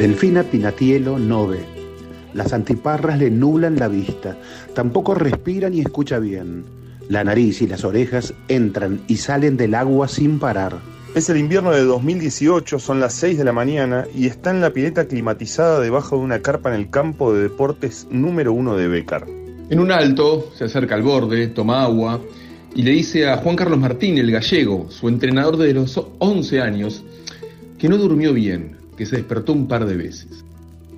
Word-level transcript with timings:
Delfina 0.00 0.42
Pinatielo 0.44 1.18
no 1.18 1.46
ve. 1.46 1.60
Las 2.32 2.54
antiparras 2.54 3.18
le 3.18 3.30
nublan 3.30 3.76
la 3.76 3.86
vista. 3.86 4.34
Tampoco 4.74 5.14
respira 5.14 5.68
ni 5.68 5.80
escucha 5.80 6.18
bien. 6.18 6.64
La 7.10 7.22
nariz 7.22 7.60
y 7.60 7.66
las 7.66 7.84
orejas 7.84 8.32
entran 8.48 9.02
y 9.08 9.18
salen 9.18 9.58
del 9.58 9.74
agua 9.74 10.08
sin 10.08 10.38
parar. 10.38 10.78
Es 11.14 11.28
el 11.28 11.36
invierno 11.36 11.72
de 11.72 11.84
2018, 11.84 12.78
son 12.78 12.98
las 12.98 13.12
6 13.12 13.36
de 13.36 13.44
la 13.44 13.52
mañana 13.52 14.06
y 14.16 14.24
está 14.24 14.52
en 14.52 14.62
la 14.62 14.72
pileta 14.72 15.04
climatizada 15.04 15.80
debajo 15.80 16.16
de 16.16 16.22
una 16.22 16.40
carpa 16.40 16.74
en 16.74 16.80
el 16.80 16.88
campo 16.88 17.34
de 17.34 17.42
deportes 17.42 18.08
número 18.10 18.54
uno 18.54 18.76
de 18.76 18.88
Becar. 18.88 19.26
En 19.68 19.80
un 19.80 19.92
alto, 19.92 20.50
se 20.56 20.64
acerca 20.64 20.94
al 20.94 21.02
borde, 21.02 21.48
toma 21.48 21.82
agua 21.82 22.22
y 22.74 22.84
le 22.84 22.92
dice 22.92 23.28
a 23.28 23.36
Juan 23.36 23.54
Carlos 23.54 23.78
Martín, 23.78 24.16
el 24.16 24.30
gallego, 24.30 24.86
su 24.90 25.10
entrenador 25.10 25.58
de 25.58 25.74
los 25.74 26.00
11 26.20 26.62
años, 26.62 27.04
que 27.78 27.90
no 27.90 27.98
durmió 27.98 28.32
bien, 28.32 28.79
que 29.00 29.06
se 29.06 29.16
despertó 29.16 29.54
un 29.54 29.66
par 29.66 29.86
de 29.86 29.96
veces. 29.96 30.44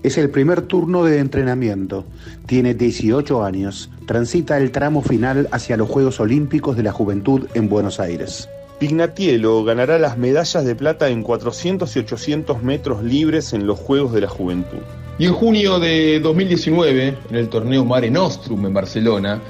Es 0.02 0.18
el 0.18 0.28
primer 0.28 0.62
turno 0.62 1.04
de 1.04 1.20
entrenamiento. 1.20 2.04
Tiene 2.46 2.74
18 2.74 3.44
años. 3.44 3.90
Transita 4.08 4.58
el 4.58 4.72
tramo 4.72 5.02
final 5.02 5.46
hacia 5.52 5.76
los 5.76 5.88
Juegos 5.88 6.18
Olímpicos 6.18 6.76
de 6.76 6.82
la 6.82 6.90
Juventud 6.90 7.46
en 7.54 7.68
Buenos 7.68 8.00
Aires. 8.00 8.48
Pignatielo 8.80 9.62
ganará 9.62 10.00
las 10.00 10.18
medallas 10.18 10.64
de 10.64 10.74
plata 10.74 11.10
en 11.10 11.22
400 11.22 11.94
y 11.94 12.00
800 12.00 12.64
metros 12.64 13.04
libres 13.04 13.52
en 13.52 13.68
los 13.68 13.78
Juegos 13.78 14.12
de 14.12 14.22
la 14.22 14.28
Juventud. 14.28 14.82
Y 15.20 15.26
en 15.26 15.34
junio 15.34 15.78
de 15.78 16.18
2019, 16.18 17.16
en 17.30 17.36
el 17.36 17.48
torneo 17.48 17.84
Mare 17.84 18.10
Nostrum 18.10 18.66
en 18.66 18.74
Barcelona, 18.74 19.40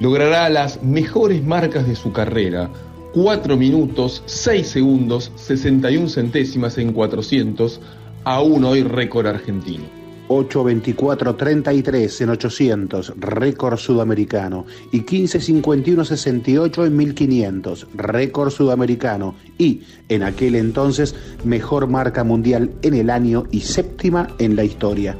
logrará 0.00 0.50
las 0.50 0.82
mejores 0.82 1.42
marcas 1.42 1.88
de 1.88 1.96
su 1.96 2.12
carrera. 2.12 2.68
4 3.14 3.56
minutos, 3.56 4.22
6 4.26 4.66
segundos, 4.66 5.32
61 5.36 6.08
centésimas 6.08 6.78
en 6.78 6.92
400, 6.92 7.80
aún 8.24 8.64
hoy 8.64 8.82
récord 8.82 9.26
argentino. 9.26 10.02
8.24.33 10.28 12.22
en 12.22 12.30
800, 12.30 13.12
récord 13.18 13.76
sudamericano. 13.76 14.64
Y 14.90 15.02
15.51.68 15.02 16.86
en 16.86 16.96
1500, 16.96 17.86
récord 17.94 18.50
sudamericano. 18.50 19.34
Y, 19.58 19.82
en 20.08 20.22
aquel 20.22 20.54
entonces, 20.54 21.14
mejor 21.44 21.86
marca 21.86 22.24
mundial 22.24 22.72
en 22.82 22.94
el 22.94 23.10
año 23.10 23.44
y 23.50 23.60
séptima 23.60 24.28
en 24.38 24.56
la 24.56 24.64
historia. 24.64 25.16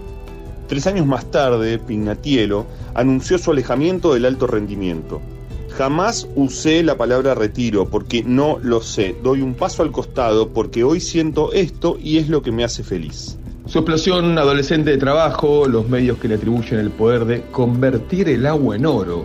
Tres 0.66 0.86
años 0.86 1.06
más 1.06 1.30
tarde, 1.30 1.78
Pignatielo 1.78 2.66
anunció 2.94 3.36
su 3.36 3.50
alejamiento 3.50 4.14
del 4.14 4.24
alto 4.24 4.46
rendimiento. 4.46 5.20
Jamás 5.76 6.28
usé 6.36 6.82
la 6.82 6.98
palabra 6.98 7.34
retiro 7.34 7.88
porque 7.88 8.22
no 8.22 8.58
lo 8.62 8.82
sé. 8.82 9.16
Doy 9.22 9.40
un 9.40 9.54
paso 9.54 9.82
al 9.82 9.90
costado 9.90 10.50
porque 10.50 10.84
hoy 10.84 11.00
siento 11.00 11.52
esto 11.52 11.96
y 11.98 12.18
es 12.18 12.28
lo 12.28 12.42
que 12.42 12.52
me 12.52 12.62
hace 12.62 12.84
feliz. 12.84 13.38
Su 13.64 13.78
explosión 13.78 14.36
adolescente 14.38 14.90
de 14.90 14.98
trabajo, 14.98 15.66
los 15.66 15.88
medios 15.88 16.18
que 16.18 16.28
le 16.28 16.34
atribuyen 16.34 16.78
el 16.78 16.90
poder 16.90 17.24
de 17.24 17.42
convertir 17.50 18.28
el 18.28 18.44
agua 18.44 18.76
en 18.76 18.84
oro, 18.84 19.24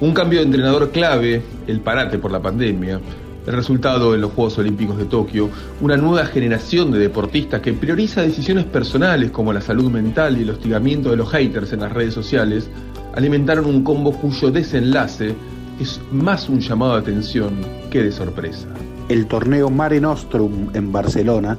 un 0.00 0.12
cambio 0.12 0.40
de 0.40 0.46
entrenador 0.46 0.90
clave, 0.90 1.40
el 1.66 1.80
parate 1.80 2.18
por 2.18 2.30
la 2.30 2.42
pandemia, 2.42 3.00
el 3.46 3.52
resultado 3.52 4.14
en 4.14 4.20
los 4.20 4.32
Juegos 4.32 4.58
Olímpicos 4.58 4.98
de 4.98 5.06
Tokio, 5.06 5.48
una 5.80 5.96
nueva 5.96 6.26
generación 6.26 6.90
de 6.90 6.98
deportistas 6.98 7.62
que 7.62 7.72
prioriza 7.72 8.20
decisiones 8.20 8.66
personales 8.66 9.30
como 9.30 9.52
la 9.52 9.62
salud 9.62 9.90
mental 9.90 10.36
y 10.36 10.42
el 10.42 10.50
hostigamiento 10.50 11.10
de 11.10 11.16
los 11.16 11.30
haters 11.30 11.72
en 11.72 11.80
las 11.80 11.92
redes 11.92 12.12
sociales, 12.12 12.68
alimentaron 13.14 13.64
un 13.64 13.82
combo 13.82 14.12
cuyo 14.12 14.50
desenlace 14.50 15.34
es 15.80 16.00
más 16.12 16.48
un 16.48 16.60
llamado 16.60 16.92
de 16.92 17.00
atención 17.00 17.58
que 17.90 18.02
de 18.02 18.12
sorpresa. 18.12 18.68
El 19.08 19.26
torneo 19.26 19.70
Mare 19.70 20.00
Nostrum 20.00 20.68
en 20.74 20.92
Barcelona, 20.92 21.58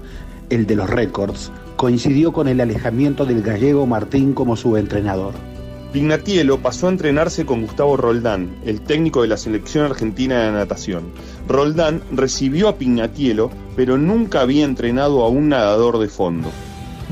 el 0.49 0.67
de 0.67 0.75
los 0.75 0.89
récords, 0.89 1.51
coincidió 1.75 2.31
con 2.31 2.47
el 2.47 2.61
alejamiento 2.61 3.25
del 3.25 3.41
gallego 3.41 3.87
Martín 3.87 4.33
como 4.33 4.55
su 4.55 4.77
entrenador. 4.77 5.33
Pignatielo 5.91 6.59
pasó 6.59 6.87
a 6.87 6.91
entrenarse 6.91 7.45
con 7.45 7.63
Gustavo 7.63 7.97
Roldán, 7.97 8.55
el 8.63 8.79
técnico 8.79 9.23
de 9.23 9.27
la 9.27 9.37
selección 9.37 9.85
argentina 9.85 10.45
de 10.45 10.51
natación. 10.51 11.11
Roldán 11.49 12.01
recibió 12.11 12.69
a 12.69 12.77
Pignatielo, 12.77 13.49
pero 13.75 13.97
nunca 13.97 14.41
había 14.41 14.63
entrenado 14.63 15.23
a 15.23 15.29
un 15.29 15.49
nadador 15.49 15.97
de 15.97 16.07
fondo. 16.07 16.49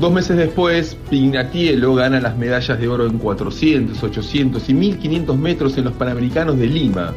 Dos 0.00 0.12
meses 0.12 0.36
después, 0.36 0.96
Pignatielo 1.10 1.94
gana 1.94 2.20
las 2.20 2.36
medallas 2.36 2.80
de 2.80 2.88
oro 2.88 3.06
en 3.06 3.18
400, 3.18 4.02
800 4.02 4.68
y 4.68 4.74
1500 4.74 5.38
metros 5.38 5.76
en 5.76 5.84
los 5.84 5.92
Panamericanos 5.92 6.58
de 6.58 6.66
Lima. 6.66 7.12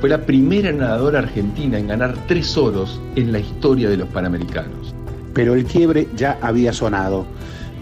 Fue 0.00 0.10
la 0.10 0.20
primera 0.20 0.70
nadadora 0.70 1.20
argentina 1.20 1.78
en 1.78 1.88
ganar 1.88 2.14
tres 2.28 2.56
oros 2.58 3.00
en 3.16 3.32
la 3.32 3.38
historia 3.38 3.88
de 3.88 3.96
los 3.96 4.08
Panamericanos 4.08 4.96
pero 5.36 5.54
el 5.54 5.66
quiebre 5.66 6.08
ya 6.16 6.38
había 6.40 6.72
sonado. 6.72 7.26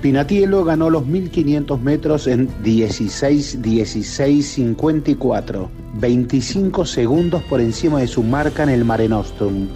Pinatielo 0.03 0.65
ganó 0.65 0.91
los 0.91 1.07
1500 1.07 1.81
metros 1.81 2.27
en 2.27 2.51
16, 2.65 3.63
16, 3.63 4.45
54, 4.45 5.71
25 5.95 6.85
segundos 6.85 7.45
por 7.45 7.61
encima 7.61 8.01
de 8.01 8.09
su 8.09 8.25
marca 8.25 8.65
en 8.65 8.71
el 8.71 8.85
Mare 8.85 9.09
Nostrum, 9.09 9.69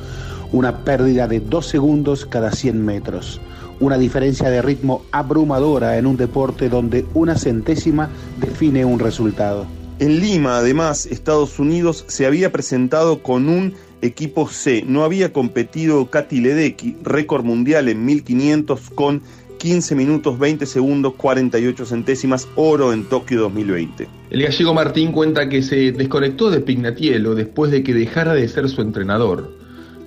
una 0.50 0.78
pérdida 0.78 1.28
de 1.28 1.38
2 1.38 1.66
segundos 1.66 2.26
cada 2.26 2.50
100 2.50 2.84
metros, 2.84 3.40
una 3.80 3.98
diferencia 3.98 4.50
de 4.50 4.62
ritmo 4.62 5.04
abrumadora 5.12 5.98
en 5.98 6.06
un 6.06 6.16
deporte 6.16 6.68
donde 6.68 7.06
una 7.14 7.36
centésima 7.36 8.10
define 8.40 8.84
un 8.84 8.98
resultado. 8.98 9.66
En 9.98 10.20
Lima, 10.20 10.58
además, 10.58 11.06
Estados 11.06 11.58
Unidos 11.58 12.04
se 12.06 12.26
había 12.26 12.52
presentado 12.52 13.22
con 13.22 13.48
un 13.48 13.74
equipo 14.00 14.48
C. 14.48 14.84
No 14.86 15.02
había 15.02 15.32
competido 15.32 16.08
Katy 16.08 16.40
Ledecky, 16.40 16.96
récord 17.02 17.44
mundial 17.44 17.88
en 17.88 18.04
1500 18.04 18.90
con 18.94 19.22
15 19.58 19.96
minutos 19.96 20.38
20 20.38 20.66
segundos 20.66 21.14
48 21.14 21.84
centésimas, 21.84 22.48
oro 22.54 22.92
en 22.92 23.04
Tokio 23.04 23.40
2020. 23.40 24.08
El 24.30 24.42
gallego 24.42 24.72
Martín 24.72 25.10
cuenta 25.10 25.48
que 25.48 25.62
se 25.62 25.90
desconectó 25.92 26.50
de 26.50 26.60
Pignatielo 26.60 27.34
después 27.34 27.72
de 27.72 27.82
que 27.82 27.92
dejara 27.92 28.34
de 28.34 28.48
ser 28.48 28.68
su 28.68 28.80
entrenador. 28.82 29.52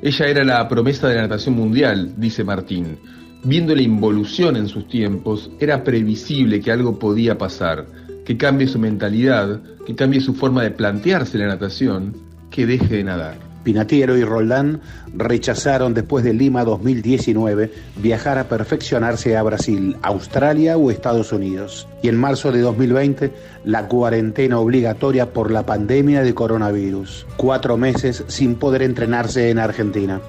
Ella 0.02 0.28
era 0.28 0.44
la 0.44 0.68
promesa 0.68 1.10
de 1.10 1.16
la 1.16 1.24
natación 1.24 1.56
mundial, 1.56 2.14
dice 2.18 2.44
Martín. 2.44 2.98
Viendo 3.44 3.74
la 3.74 3.82
involución 3.82 4.56
en 4.56 4.68
sus 4.68 4.88
tiempos, 4.88 5.50
era 5.60 5.84
previsible 5.84 6.62
que 6.62 6.72
algo 6.72 7.00
podía 7.00 7.40
pasar, 7.40 7.88
que 8.24 8.38
cambie 8.38 8.68
su 8.68 8.78
mentalidad, 8.78 9.60
que 9.86 9.96
cambie 9.96 10.22
su 10.22 10.36
forma 10.36 10.62
de 10.62 10.70
plantearse 10.70 11.40
la 11.40 11.48
natación, 11.48 12.14
que 12.52 12.68
deje 12.68 12.98
de 12.98 13.04
nadar. 13.04 13.52
Pinatiero 13.64 14.16
y 14.16 14.24
Roldán 14.24 14.82
rechazaron 15.16 15.96
después 15.96 16.24
de 16.24 16.34
Lima 16.34 16.64
2019 16.64 17.72
viajar 17.98 18.38
a 18.38 18.48
perfeccionarse 18.48 19.36
a 19.38 19.44
Brasil, 19.44 19.98
Australia 20.04 20.78
o 20.78 20.92
Estados 20.92 21.32
Unidos. 21.32 21.88
Y 22.04 22.10
en 22.10 22.18
marzo 22.18 22.52
de 22.52 22.62
2020 22.62 23.32
la 23.66 23.88
cuarentena 23.88 24.60
obligatoria 24.60 25.34
por 25.34 25.50
la 25.52 25.66
pandemia 25.66 26.22
de 26.22 26.34
coronavirus. 26.36 27.26
Cuatro 27.38 27.78
meses 27.78 28.24
sin 28.28 28.56
poder 28.56 28.84
entrenarse 28.84 29.50
en 29.50 29.60
Argentina. 29.60 30.22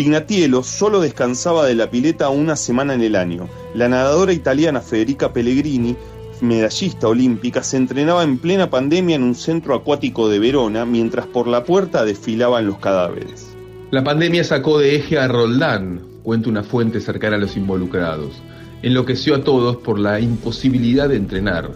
Pignatielo 0.00 0.62
solo 0.62 1.00
descansaba 1.00 1.66
de 1.66 1.74
la 1.74 1.90
pileta 1.90 2.30
una 2.30 2.56
semana 2.56 2.94
en 2.94 3.02
el 3.02 3.14
año. 3.14 3.50
La 3.74 3.86
nadadora 3.86 4.32
italiana 4.32 4.80
Federica 4.80 5.30
Pellegrini 5.30 5.94
medallista 6.40 7.06
olímpica, 7.06 7.62
se 7.62 7.76
entrenaba 7.76 8.22
en 8.22 8.38
plena 8.38 8.70
pandemia 8.70 9.16
en 9.16 9.22
un 9.22 9.34
centro 9.34 9.74
acuático 9.74 10.30
de 10.30 10.38
Verona, 10.38 10.86
mientras 10.86 11.26
por 11.26 11.46
la 11.46 11.64
puerta 11.64 12.06
desfilaban 12.06 12.66
los 12.66 12.78
cadáveres. 12.78 13.54
La 13.90 14.02
pandemia 14.02 14.42
sacó 14.42 14.78
de 14.78 14.96
eje 14.96 15.18
a 15.18 15.28
Roldán, 15.28 16.00
cuenta 16.22 16.48
una 16.48 16.62
fuente 16.62 17.02
cercana 17.02 17.36
a 17.36 17.40
los 17.40 17.58
involucrados. 17.58 18.42
Enloqueció 18.80 19.34
a 19.34 19.44
todos 19.44 19.76
por 19.76 19.98
la 19.98 20.18
imposibilidad 20.18 21.10
de 21.10 21.16
entrenar. 21.16 21.72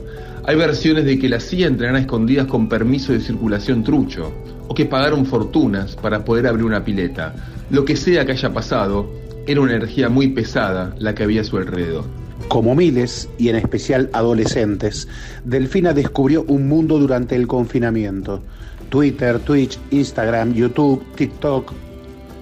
Hay 0.46 0.56
versiones 0.56 1.06
de 1.06 1.18
que 1.18 1.30
la 1.30 1.38
hacía 1.38 1.66
entrenar 1.66 1.96
a 1.96 2.00
escondidas 2.00 2.46
con 2.46 2.68
permiso 2.68 3.14
de 3.14 3.20
circulación 3.20 3.82
trucho, 3.82 4.30
o 4.68 4.74
que 4.74 4.84
pagaron 4.84 5.24
fortunas 5.24 5.96
para 5.96 6.22
poder 6.22 6.46
abrir 6.46 6.66
una 6.66 6.84
pileta. 6.84 7.34
Lo 7.70 7.86
que 7.86 7.96
sea 7.96 8.26
que 8.26 8.32
haya 8.32 8.52
pasado, 8.52 9.10
era 9.46 9.62
una 9.62 9.74
energía 9.74 10.10
muy 10.10 10.28
pesada 10.28 10.94
la 10.98 11.14
que 11.14 11.22
había 11.22 11.40
a 11.40 11.44
su 11.44 11.56
alrededor. 11.56 12.04
Como 12.48 12.74
miles, 12.74 13.28
y 13.38 13.48
en 13.48 13.56
especial 13.56 14.10
adolescentes, 14.12 15.08
Delfina 15.44 15.94
descubrió 15.94 16.44
un 16.46 16.68
mundo 16.68 16.98
durante 16.98 17.36
el 17.36 17.46
confinamiento. 17.46 18.42
Twitter, 18.90 19.38
Twitch, 19.38 19.78
Instagram, 19.92 20.52
YouTube, 20.52 21.02
TikTok. 21.14 21.72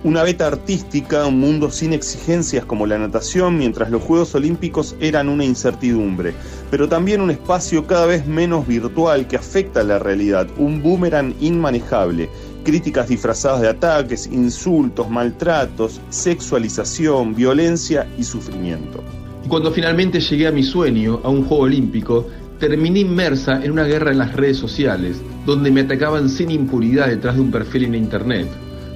Una 0.04 0.25
beta 0.25 0.49
artística, 0.49 1.25
un 1.26 1.38
mundo 1.38 1.70
sin 1.70 1.93
exigencias 1.93 2.64
como 2.64 2.88
la 2.88 2.99
natación, 2.99 3.56
mientras 3.56 3.88
los 3.88 4.02
Juegos 4.02 4.34
Olímpicos 4.34 4.96
eran 4.99 5.28
una 5.28 5.44
incertidumbre, 5.44 6.34
pero 6.72 6.88
también 6.88 7.20
un 7.20 7.31
espacio 7.31 7.87
cada 7.87 8.06
vez 8.06 8.26
menos 8.26 8.66
virtual 8.66 9.28
que 9.28 9.37
afecta 9.37 9.82
a 9.82 9.84
la 9.84 10.00
realidad, 10.00 10.49
un 10.58 10.82
boomerang 10.82 11.37
inmanejable, 11.40 12.28
críticas 12.64 13.10
disfrazadas 13.10 13.60
de 13.60 13.69
ataques, 13.69 14.26
insultos, 14.26 15.08
maltratos, 15.08 16.00
sexualización, 16.10 17.37
violencia 17.37 18.08
y 18.19 18.25
sufrimiento. 18.25 19.04
Cuando 19.46 19.70
finalmente 19.70 20.19
llegué 20.19 20.49
a 20.49 20.52
mi 20.52 20.64
sueño, 20.64 21.20
a 21.22 21.28
un 21.28 21.44
juego 21.44 21.62
olímpico, 21.62 22.26
terminé 22.58 22.99
inmersa 22.99 23.62
en 23.62 23.70
una 23.70 23.84
guerra 23.84 24.10
en 24.10 24.19
las 24.19 24.34
redes 24.34 24.56
sociales, 24.56 25.20
donde 25.46 25.70
me 25.70 25.82
atacaban 25.82 26.28
sin 26.28 26.50
impunidad 26.50 27.06
detrás 27.06 27.37
de 27.37 27.40
un 27.40 27.52
perfil 27.52 27.84
en 27.84 27.94
internet, 27.94 28.49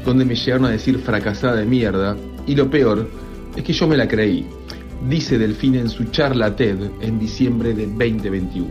donde 0.06 0.25
me 0.25 0.37
llegaron 0.37 0.64
a 0.67 0.70
decir 0.70 0.99
fracasada 0.99 1.56
de 1.56 1.67
mierda, 1.67 2.17
y 2.47 2.55
lo 2.55 2.70
peor 2.70 3.08
es 3.56 3.64
que 3.64 3.73
yo 3.73 3.88
me 3.88 3.97
la 3.97 4.06
creí. 4.06 4.47
dice 5.11 5.37
Delfín 5.37 5.75
en 5.75 5.91
su 5.91 6.05
charla 6.05 6.55
TED 6.55 6.79
en 7.03 7.19
diciembre 7.19 7.75
de 7.75 7.87
2021. 7.87 8.69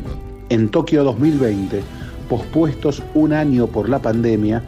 En 0.49 0.69
Tokio 0.69 1.03
2020, 1.03 1.83
pospuestos 2.29 3.03
un 3.13 3.33
año 3.33 3.67
por 3.67 3.89
la 3.89 4.01
pandemia, 4.01 4.63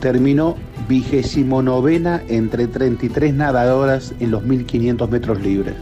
terminó 0.00 0.56
vigésimo 0.88 1.60
novena 1.60 2.22
entre 2.28 2.66
33 2.66 3.34
nadadoras 3.34 4.14
en 4.20 4.30
los 4.30 4.44
1500 4.44 5.10
metros 5.10 5.40
libres, 5.42 5.74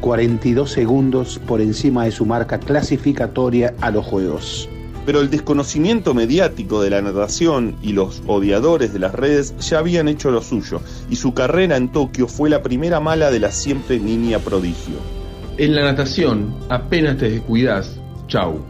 42 0.00 0.70
segundos 0.70 1.38
por 1.46 1.60
encima 1.60 2.04
de 2.04 2.12
su 2.12 2.24
marca 2.26 2.58
clasificatoria 2.58 3.74
a 3.80 3.90
los 3.90 4.04
Juegos. 4.06 4.68
Pero 5.04 5.20
el 5.20 5.30
desconocimiento 5.30 6.14
mediático 6.14 6.80
de 6.80 6.90
la 6.90 7.02
natación 7.02 7.76
y 7.82 7.92
los 7.92 8.22
odiadores 8.26 8.92
de 8.92 9.00
las 9.00 9.14
redes 9.14 9.54
ya 9.58 9.78
habían 9.78 10.08
hecho 10.08 10.30
lo 10.30 10.42
suyo, 10.42 10.80
y 11.10 11.16
su 11.16 11.34
carrera 11.34 11.76
en 11.76 11.90
Tokio 11.90 12.28
fue 12.28 12.48
la 12.48 12.62
primera 12.62 13.00
mala 13.00 13.30
de 13.30 13.40
la 13.40 13.50
siempre 13.50 13.98
niña 13.98 14.38
prodigio. 14.38 14.94
En 15.58 15.74
la 15.74 15.82
natación, 15.82 16.54
apenas 16.68 17.18
te 17.18 17.30
descuidas, 17.30 17.98
chau. 18.28 18.60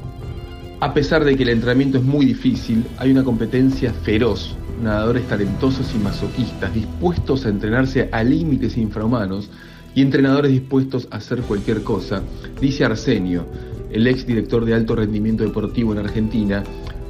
A 0.80 0.94
pesar 0.94 1.24
de 1.24 1.36
que 1.36 1.44
el 1.44 1.50
entrenamiento 1.50 1.98
es 1.98 2.04
muy 2.04 2.26
difícil, 2.26 2.84
hay 2.98 3.12
una 3.12 3.22
competencia 3.22 3.92
feroz, 3.92 4.56
nadadores 4.82 5.28
talentosos 5.28 5.94
y 5.94 5.98
masoquistas 5.98 6.74
dispuestos 6.74 7.46
a 7.46 7.50
entrenarse 7.50 8.08
a 8.10 8.24
límites 8.24 8.76
infrahumanos 8.76 9.48
y 9.94 10.02
entrenadores 10.02 10.50
dispuestos 10.50 11.06
a 11.10 11.18
hacer 11.18 11.42
cualquier 11.42 11.82
cosa, 11.82 12.22
dice 12.60 12.84
Arsenio, 12.84 13.46
el 13.92 14.06
ex 14.06 14.26
director 14.26 14.64
de 14.64 14.74
alto 14.74 14.96
rendimiento 14.96 15.44
deportivo 15.44 15.92
en 15.92 15.98
Argentina, 15.98 16.62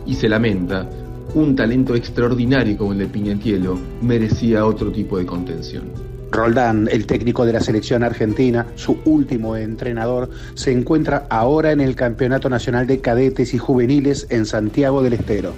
y 0.06 0.14
se 0.14 0.28
lamenta, 0.28 0.88
un 1.34 1.56
talento 1.56 1.94
extraordinario 1.94 2.76
como 2.76 2.92
el 2.92 2.98
de 2.98 3.06
Piñatielo 3.06 3.78
merecía 4.02 4.66
otro 4.66 4.90
tipo 4.92 5.16
de 5.18 5.24
contención. 5.24 5.84
Roldán, 6.30 6.88
el 6.90 7.06
técnico 7.06 7.44
de 7.44 7.52
la 7.52 7.60
selección 7.60 8.02
argentina, 8.02 8.66
su 8.74 8.98
último 9.04 9.54
entrenador, 9.54 10.30
se 10.54 10.72
encuentra 10.72 11.26
ahora 11.28 11.72
en 11.72 11.80
el 11.80 11.94
Campeonato 11.94 12.48
Nacional 12.48 12.86
de 12.86 13.00
Cadetes 13.00 13.52
y 13.52 13.58
Juveniles 13.58 14.26
en 14.30 14.46
Santiago 14.46 15.02
del 15.02 15.12
Estero. 15.12 15.52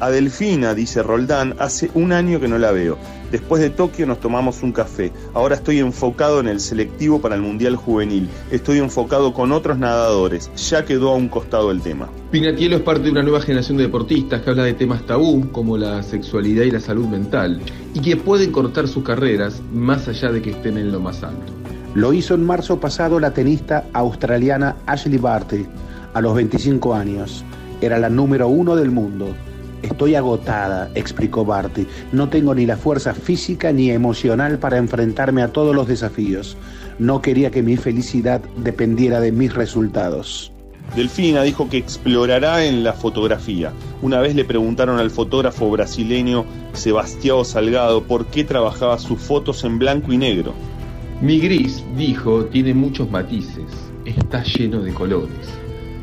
A 0.00 0.10
Delfina, 0.10 0.74
dice 0.74 1.02
Roldán, 1.04 1.54
hace 1.60 1.88
un 1.94 2.12
año 2.12 2.40
que 2.40 2.48
no 2.48 2.58
la 2.58 2.72
veo. 2.72 2.98
Después 3.32 3.62
de 3.62 3.70
Tokio 3.70 4.06
nos 4.06 4.20
tomamos 4.20 4.62
un 4.62 4.72
café. 4.72 5.10
Ahora 5.32 5.54
estoy 5.54 5.78
enfocado 5.78 6.38
en 6.38 6.48
el 6.48 6.60
selectivo 6.60 7.18
para 7.22 7.34
el 7.34 7.40
Mundial 7.40 7.76
Juvenil. 7.76 8.28
Estoy 8.50 8.78
enfocado 8.78 9.32
con 9.32 9.52
otros 9.52 9.78
nadadores. 9.78 10.50
Ya 10.68 10.84
quedó 10.84 11.12
a 11.12 11.16
un 11.16 11.28
costado 11.28 11.70
el 11.70 11.80
tema. 11.80 12.10
Pinatielo 12.30 12.76
es 12.76 12.82
parte 12.82 13.04
de 13.04 13.10
una 13.10 13.22
nueva 13.22 13.40
generación 13.40 13.78
de 13.78 13.84
deportistas 13.84 14.42
que 14.42 14.50
habla 14.50 14.64
de 14.64 14.74
temas 14.74 15.06
tabú 15.06 15.50
como 15.50 15.78
la 15.78 16.02
sexualidad 16.02 16.64
y 16.64 16.72
la 16.72 16.80
salud 16.80 17.06
mental 17.06 17.62
y 17.94 18.00
que 18.00 18.16
pueden 18.16 18.52
cortar 18.52 18.86
sus 18.86 19.02
carreras 19.02 19.62
más 19.72 20.06
allá 20.08 20.30
de 20.30 20.42
que 20.42 20.50
estén 20.50 20.76
en 20.76 20.92
lo 20.92 21.00
más 21.00 21.22
alto. 21.22 21.54
Lo 21.94 22.12
hizo 22.12 22.34
en 22.34 22.44
marzo 22.44 22.80
pasado 22.80 23.18
la 23.18 23.32
tenista 23.32 23.86
australiana 23.94 24.76
Ashley 24.84 25.16
Barty, 25.16 25.66
a 26.12 26.20
los 26.20 26.34
25 26.34 26.94
años. 26.94 27.44
Era 27.80 27.98
la 27.98 28.10
número 28.10 28.48
uno 28.48 28.76
del 28.76 28.90
mundo. 28.90 29.34
Estoy 29.82 30.14
agotada, 30.14 30.90
explicó 30.94 31.44
Barty. 31.44 31.86
No 32.12 32.28
tengo 32.28 32.54
ni 32.54 32.66
la 32.66 32.76
fuerza 32.76 33.14
física 33.14 33.72
ni 33.72 33.90
emocional 33.90 34.58
para 34.58 34.78
enfrentarme 34.78 35.42
a 35.42 35.52
todos 35.52 35.74
los 35.74 35.88
desafíos. 35.88 36.56
No 36.98 37.20
quería 37.20 37.50
que 37.50 37.62
mi 37.62 37.76
felicidad 37.76 38.40
dependiera 38.56 39.20
de 39.20 39.32
mis 39.32 39.54
resultados. 39.54 40.52
Delfina 40.94 41.42
dijo 41.42 41.70
que 41.70 41.78
explorará 41.78 42.64
en 42.66 42.84
la 42.84 42.92
fotografía. 42.92 43.72
Una 44.02 44.20
vez 44.20 44.34
le 44.34 44.44
preguntaron 44.44 44.98
al 44.98 45.10
fotógrafo 45.10 45.70
brasileño 45.70 46.44
Sebastião 46.74 47.44
Salgado 47.44 48.02
por 48.02 48.26
qué 48.26 48.44
trabajaba 48.44 48.98
sus 48.98 49.18
fotos 49.18 49.64
en 49.64 49.78
blanco 49.78 50.12
y 50.12 50.18
negro. 50.18 50.52
Mi 51.22 51.40
gris, 51.40 51.82
dijo, 51.96 52.44
tiene 52.46 52.74
muchos 52.74 53.10
matices, 53.10 53.64
está 54.04 54.42
lleno 54.42 54.82
de 54.82 54.92
colores. 54.92 55.48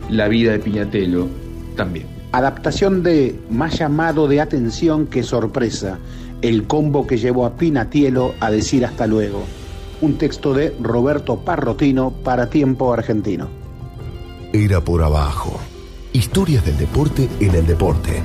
La 0.09 0.27
vida 0.27 0.53
de 0.53 0.59
Piñatelo 0.59 1.27
también. 1.75 2.18
Adaptación 2.31 3.01
de 3.01 3.39
Más 3.49 3.79
llamado 3.79 4.27
de 4.27 4.39
atención 4.39 5.07
que 5.07 5.23
sorpresa, 5.23 5.97
el 6.43 6.67
combo 6.67 7.07
que 7.07 7.17
llevó 7.17 7.47
a 7.47 7.55
Pinatielo 7.55 8.35
a 8.39 8.51
decir 8.51 8.85
hasta 8.85 9.07
luego. 9.07 9.43
Un 10.01 10.17
texto 10.19 10.53
de 10.53 10.75
Roberto 10.79 11.39
Parrotino 11.39 12.11
para 12.11 12.49
Tiempo 12.49 12.93
Argentino. 12.93 13.49
Era 14.53 14.79
por 14.79 15.01
abajo. 15.01 15.59
Historias 16.13 16.63
del 16.65 16.77
deporte 16.77 17.27
en 17.39 17.55
el 17.55 17.65
deporte. 17.65 18.21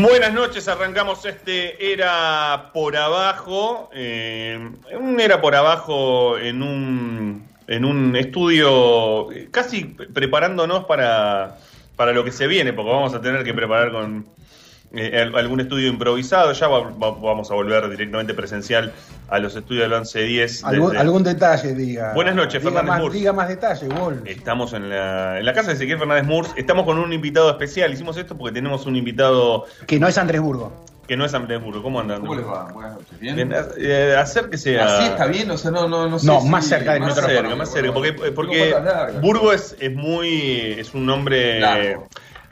Buenas 0.00 0.32
noches, 0.32 0.68
arrancamos 0.68 1.24
este 1.24 1.92
Era 1.92 2.70
por 2.72 2.96
Abajo. 2.96 3.90
Eh, 3.92 4.70
un 4.96 5.18
Era 5.18 5.40
por 5.40 5.56
Abajo 5.56 6.38
en 6.38 6.62
un, 6.62 7.48
en 7.66 7.84
un 7.84 8.14
estudio, 8.14 9.26
casi 9.50 9.86
preparándonos 9.86 10.84
para, 10.84 11.58
para 11.96 12.12
lo 12.12 12.22
que 12.22 12.30
se 12.30 12.46
viene, 12.46 12.72
porque 12.72 12.92
vamos 12.92 13.12
a 13.12 13.20
tener 13.20 13.42
que 13.42 13.52
preparar 13.52 13.90
con 13.90 14.24
eh, 14.94 15.30
algún 15.34 15.60
estudio 15.60 15.88
improvisado. 15.88 16.52
Ya 16.52 16.66
vamos 16.68 17.50
a 17.50 17.54
volver 17.54 17.88
directamente 17.90 18.34
presencial 18.34 18.92
a 19.28 19.38
los 19.38 19.54
estudios 19.56 19.82
del 19.82 19.90
1110. 19.90 20.64
¿Algún, 20.64 20.96
algún 20.96 21.22
detalle, 21.22 21.74
diga. 21.74 22.12
Buenas 22.14 22.34
noches, 22.34 22.54
diga 22.62 22.70
Fernández 22.72 22.88
más, 22.88 23.00
Murs. 23.00 23.14
Diga 23.14 23.32
más 23.32 23.48
detalle, 23.48 23.88
Wolf. 23.88 24.20
Estamos 24.24 24.72
en 24.72 24.88
la, 24.88 25.38
en 25.38 25.44
la 25.44 25.52
casa 25.52 25.68
de 25.68 25.74
Ezequiel 25.74 25.98
Fernández 25.98 26.24
Murs. 26.24 26.50
Estamos 26.56 26.84
con 26.84 26.98
un 26.98 27.12
invitado 27.12 27.50
especial. 27.50 27.92
Hicimos 27.92 28.16
esto 28.16 28.36
porque 28.36 28.54
tenemos 28.54 28.86
un 28.86 28.96
invitado 28.96 29.66
Que 29.86 29.98
no 29.98 30.08
es 30.08 30.16
Andrés 30.18 30.40
Burgo. 30.40 30.72
que 31.06 31.16
no 31.16 31.24
es 31.26 31.34
Andrés 31.34 31.62
Burgo. 31.62 31.82
¿Cómo 31.82 32.00
andan? 32.00 32.20
¿Cómo 32.20 32.34
les 32.34 32.46
va? 32.46 32.70
Buenas 32.72 32.92
noches. 32.94 33.18
¿Bien? 33.20 33.34
Bien, 33.36 33.54
eh, 33.78 34.14
acérquese 34.18 34.78
a... 34.80 34.98
¿Así 34.98 35.06
está 35.08 35.26
bien? 35.26 35.50
O 35.50 35.56
sea, 35.58 35.70
no, 35.70 35.86
no, 35.88 36.08
no 36.08 36.18
sé. 36.18 36.26
No, 36.26 36.40
si- 36.40 36.48
más 36.48 36.66
cerca 36.66 36.92
del 36.92 37.00
Más 37.02 37.14
micrófono. 37.14 37.38
cerca, 37.40 37.56
más 37.56 37.70
cerca, 37.72 37.92
porque, 37.92 38.12
porque. 38.32 38.74
Burgo 39.20 39.52
es, 39.52 39.76
es 39.80 39.94
muy, 39.94 40.72
es 40.78 40.94
un 40.94 41.04
nombre 41.06 41.60
Largo. 41.60 42.08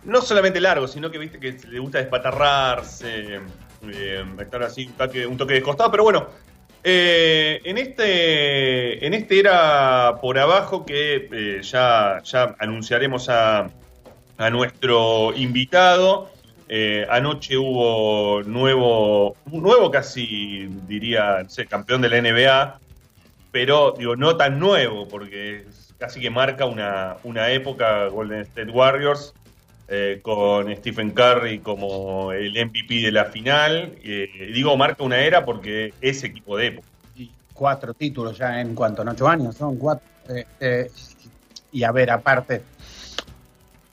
No 0.06 0.22
solamente 0.22 0.60
largo, 0.60 0.88
sino 0.88 1.10
que 1.10 1.18
viste 1.18 1.38
que 1.38 1.56
le 1.68 1.78
gusta 1.78 1.98
despatarrarse, 1.98 3.40
eh, 3.88 4.24
estar 4.40 4.62
así 4.62 4.86
un 4.86 4.92
toque, 4.92 5.26
un 5.26 5.36
toque 5.36 5.54
descostado, 5.54 5.90
pero 5.90 6.04
bueno, 6.04 6.28
eh, 6.84 7.60
en 7.64 7.78
este, 7.78 9.04
en 9.04 9.14
este 9.14 9.40
era 9.40 10.18
por 10.22 10.38
abajo 10.38 10.86
que 10.86 11.28
eh, 11.32 11.60
ya, 11.62 12.22
ya 12.22 12.54
anunciaremos 12.58 13.28
a, 13.28 13.68
a 14.38 14.50
nuestro 14.50 15.32
invitado. 15.34 16.30
Anoche 17.08 17.56
hubo 17.56 18.42
nuevo, 18.42 19.36
nuevo 19.46 19.88
casi 19.88 20.66
diría, 20.88 21.42
no 21.44 21.48
sé, 21.48 21.66
campeón 21.66 22.02
de 22.02 22.08
la 22.08 22.20
NBA, 22.20 22.80
pero 23.52 23.94
digo, 23.96 24.16
no 24.16 24.36
tan 24.36 24.58
nuevo, 24.58 25.06
porque 25.06 25.64
casi 25.96 26.20
que 26.20 26.28
marca 26.28 26.66
una, 26.66 27.18
una 27.22 27.50
época 27.50 28.06
Golden 28.08 28.40
State 28.40 28.70
Warriors, 28.70 29.32
eh, 29.88 30.18
con 30.20 30.74
Stephen 30.76 31.12
Curry 31.12 31.60
como 31.60 32.32
el 32.32 32.52
MVP 32.52 33.02
de 33.02 33.12
la 33.12 33.26
final. 33.26 33.96
Eh, 34.02 34.50
digo, 34.52 34.76
marca 34.76 35.04
una 35.04 35.18
era 35.18 35.44
porque 35.44 35.94
es 36.00 36.24
equipo 36.24 36.56
de 36.56 36.66
época. 36.68 36.88
Y 37.14 37.30
cuatro 37.52 37.94
títulos 37.94 38.36
ya 38.36 38.60
en 38.60 38.74
cuanto, 38.74 39.02
en 39.02 39.08
ocho 39.08 39.28
años, 39.28 39.56
son 39.56 39.76
cuatro. 39.76 40.06
Este, 40.28 40.90
y 41.70 41.84
a 41.84 41.92
ver, 41.92 42.10
aparte, 42.10 42.62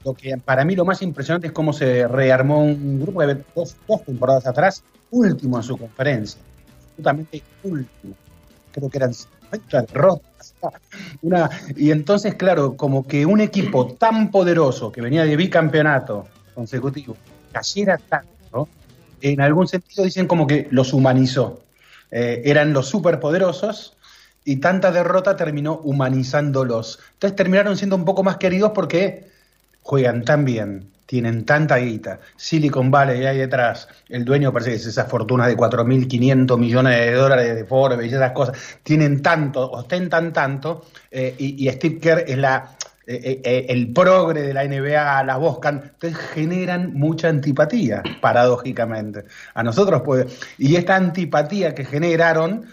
lo 0.03 0.13
que 0.13 0.37
para 0.37 0.65
mí 0.65 0.75
lo 0.75 0.85
más 0.85 1.01
impresionante 1.01 1.47
es 1.47 1.53
cómo 1.53 1.73
se 1.73 2.07
rearmó 2.07 2.63
un 2.63 2.99
grupo 2.99 3.19
que 3.19 3.37
dos, 3.55 3.75
dos 3.87 4.03
temporadas 4.03 4.47
atrás, 4.47 4.83
último 5.11 5.57
en 5.57 5.63
su 5.63 5.77
conferencia. 5.77 6.41
Absolutamente 6.89 7.43
último. 7.63 8.15
Creo 8.71 8.89
que 8.89 8.97
eran 8.97 9.13
50 9.53 9.81
derrotas. 9.93 10.55
Una, 11.21 11.49
y 11.75 11.91
entonces, 11.91 12.35
claro, 12.35 12.75
como 12.75 13.07
que 13.07 13.25
un 13.25 13.41
equipo 13.41 13.93
tan 13.93 14.31
poderoso 14.31 14.91
que 14.91 15.01
venía 15.01 15.23
de 15.23 15.35
bicampeonato 15.35 16.27
consecutivo 16.53 17.15
cayera 17.51 17.97
tanto, 17.97 18.67
en 19.21 19.41
algún 19.41 19.67
sentido 19.67 20.03
dicen 20.03 20.27
como 20.27 20.47
que 20.47 20.67
los 20.71 20.93
humanizó. 20.93 21.61
Eh, 22.11 22.41
eran 22.45 22.73
los 22.73 22.87
superpoderosos 22.87 23.95
y 24.43 24.57
tanta 24.57 24.91
derrota 24.91 25.35
terminó 25.35 25.79
humanizándolos. 25.83 26.99
Entonces 27.13 27.35
terminaron 27.35 27.77
siendo 27.77 27.95
un 27.95 28.05
poco 28.05 28.23
más 28.23 28.37
queridos 28.37 28.71
porque 28.75 29.29
juegan 29.81 30.23
tan 30.23 30.45
bien, 30.45 30.91
tienen 31.13 31.45
tanta 31.45 31.77
guita. 31.77 32.19
Silicon 32.35 32.89
Valley 32.89 33.23
ahí 33.27 33.37
detrás, 33.37 33.87
el 34.09 34.25
dueño 34.25 34.51
parece 34.51 34.71
que 34.71 34.77
es 34.77 34.85
esas 34.87 35.07
fortunas 35.07 35.45
de 35.47 35.55
4.500 35.55 36.57
millones 36.57 36.97
de 36.97 37.11
dólares 37.13 37.55
de 37.55 37.65
Forbes 37.65 38.11
y 38.11 38.15
esas 38.15 38.31
cosas, 38.31 38.57
tienen 38.81 39.21
tanto, 39.21 39.69
ostentan 39.69 40.33
tanto, 40.33 40.85
eh, 41.11 41.35
y, 41.37 41.67
y 41.67 41.71
Steve 41.71 41.99
Kerr 41.99 42.23
es 42.25 42.35
la 42.39 42.75
eh, 43.05 43.19
eh, 43.23 43.41
eh, 43.43 43.65
el 43.69 43.93
progre 43.93 44.41
de 44.41 44.55
la 44.55 44.63
NBA, 44.63 45.23
la 45.23 45.37
voz 45.37 45.59
can- 45.59 45.83
entonces 45.83 46.17
generan 46.33 46.93
mucha 46.95 47.29
antipatía, 47.29 48.01
paradójicamente. 48.19 49.25
A 49.53 49.61
nosotros 49.61 50.01
puede. 50.01 50.25
Y 50.57 50.77
esta 50.77 50.95
antipatía 50.95 51.75
que 51.75 51.85
generaron 51.85 52.65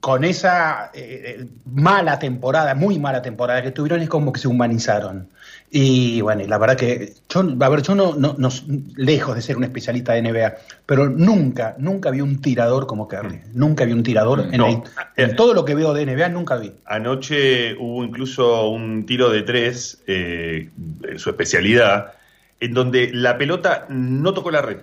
con 0.00 0.24
esa 0.24 0.90
eh, 0.94 1.46
mala 1.66 2.18
temporada, 2.18 2.74
muy 2.74 2.98
mala 2.98 3.20
temporada 3.22 3.62
que 3.62 3.70
tuvieron, 3.70 4.00
es 4.00 4.08
como 4.08 4.32
que 4.32 4.40
se 4.40 4.48
humanizaron. 4.48 5.28
Y 5.74 6.20
bueno, 6.20 6.42
y 6.42 6.46
la 6.48 6.58
verdad 6.58 6.76
que 6.76 7.14
yo, 7.30 7.40
a 7.58 7.68
ver, 7.70 7.80
yo 7.80 7.94
no, 7.94 8.14
no, 8.14 8.34
no- 8.36 8.50
lejos 8.94 9.34
de 9.34 9.40
ser 9.40 9.56
un 9.56 9.64
especialista 9.64 10.12
de 10.12 10.18
NBA, 10.20 10.54
pero 10.84 11.08
nunca, 11.08 11.74
nunca 11.78 12.10
vi 12.10 12.20
un 12.20 12.42
tirador 12.42 12.86
como 12.86 13.08
Curry. 13.08 13.40
Nunca 13.54 13.86
vi 13.86 13.92
un 13.92 14.02
tirador 14.02 14.40
en, 14.52 14.60
el- 14.60 14.82
en 15.16 15.34
todo 15.34 15.54
lo 15.54 15.64
que 15.64 15.74
veo 15.74 15.94
de 15.94 16.02
NBA, 16.04 16.28
nunca 16.28 16.56
vi. 16.58 16.74
Anoche 16.84 17.74
hubo 17.78 18.04
incluso 18.04 18.68
un 18.68 19.06
tiro 19.06 19.30
de 19.30 19.42
tres, 19.42 20.02
eh, 20.06 20.68
su 21.16 21.30
especialidad, 21.30 22.12
en 22.60 22.74
donde 22.74 23.10
la 23.10 23.38
pelota 23.38 23.86
no 23.88 24.34
tocó 24.34 24.50
la 24.50 24.60
red. 24.60 24.76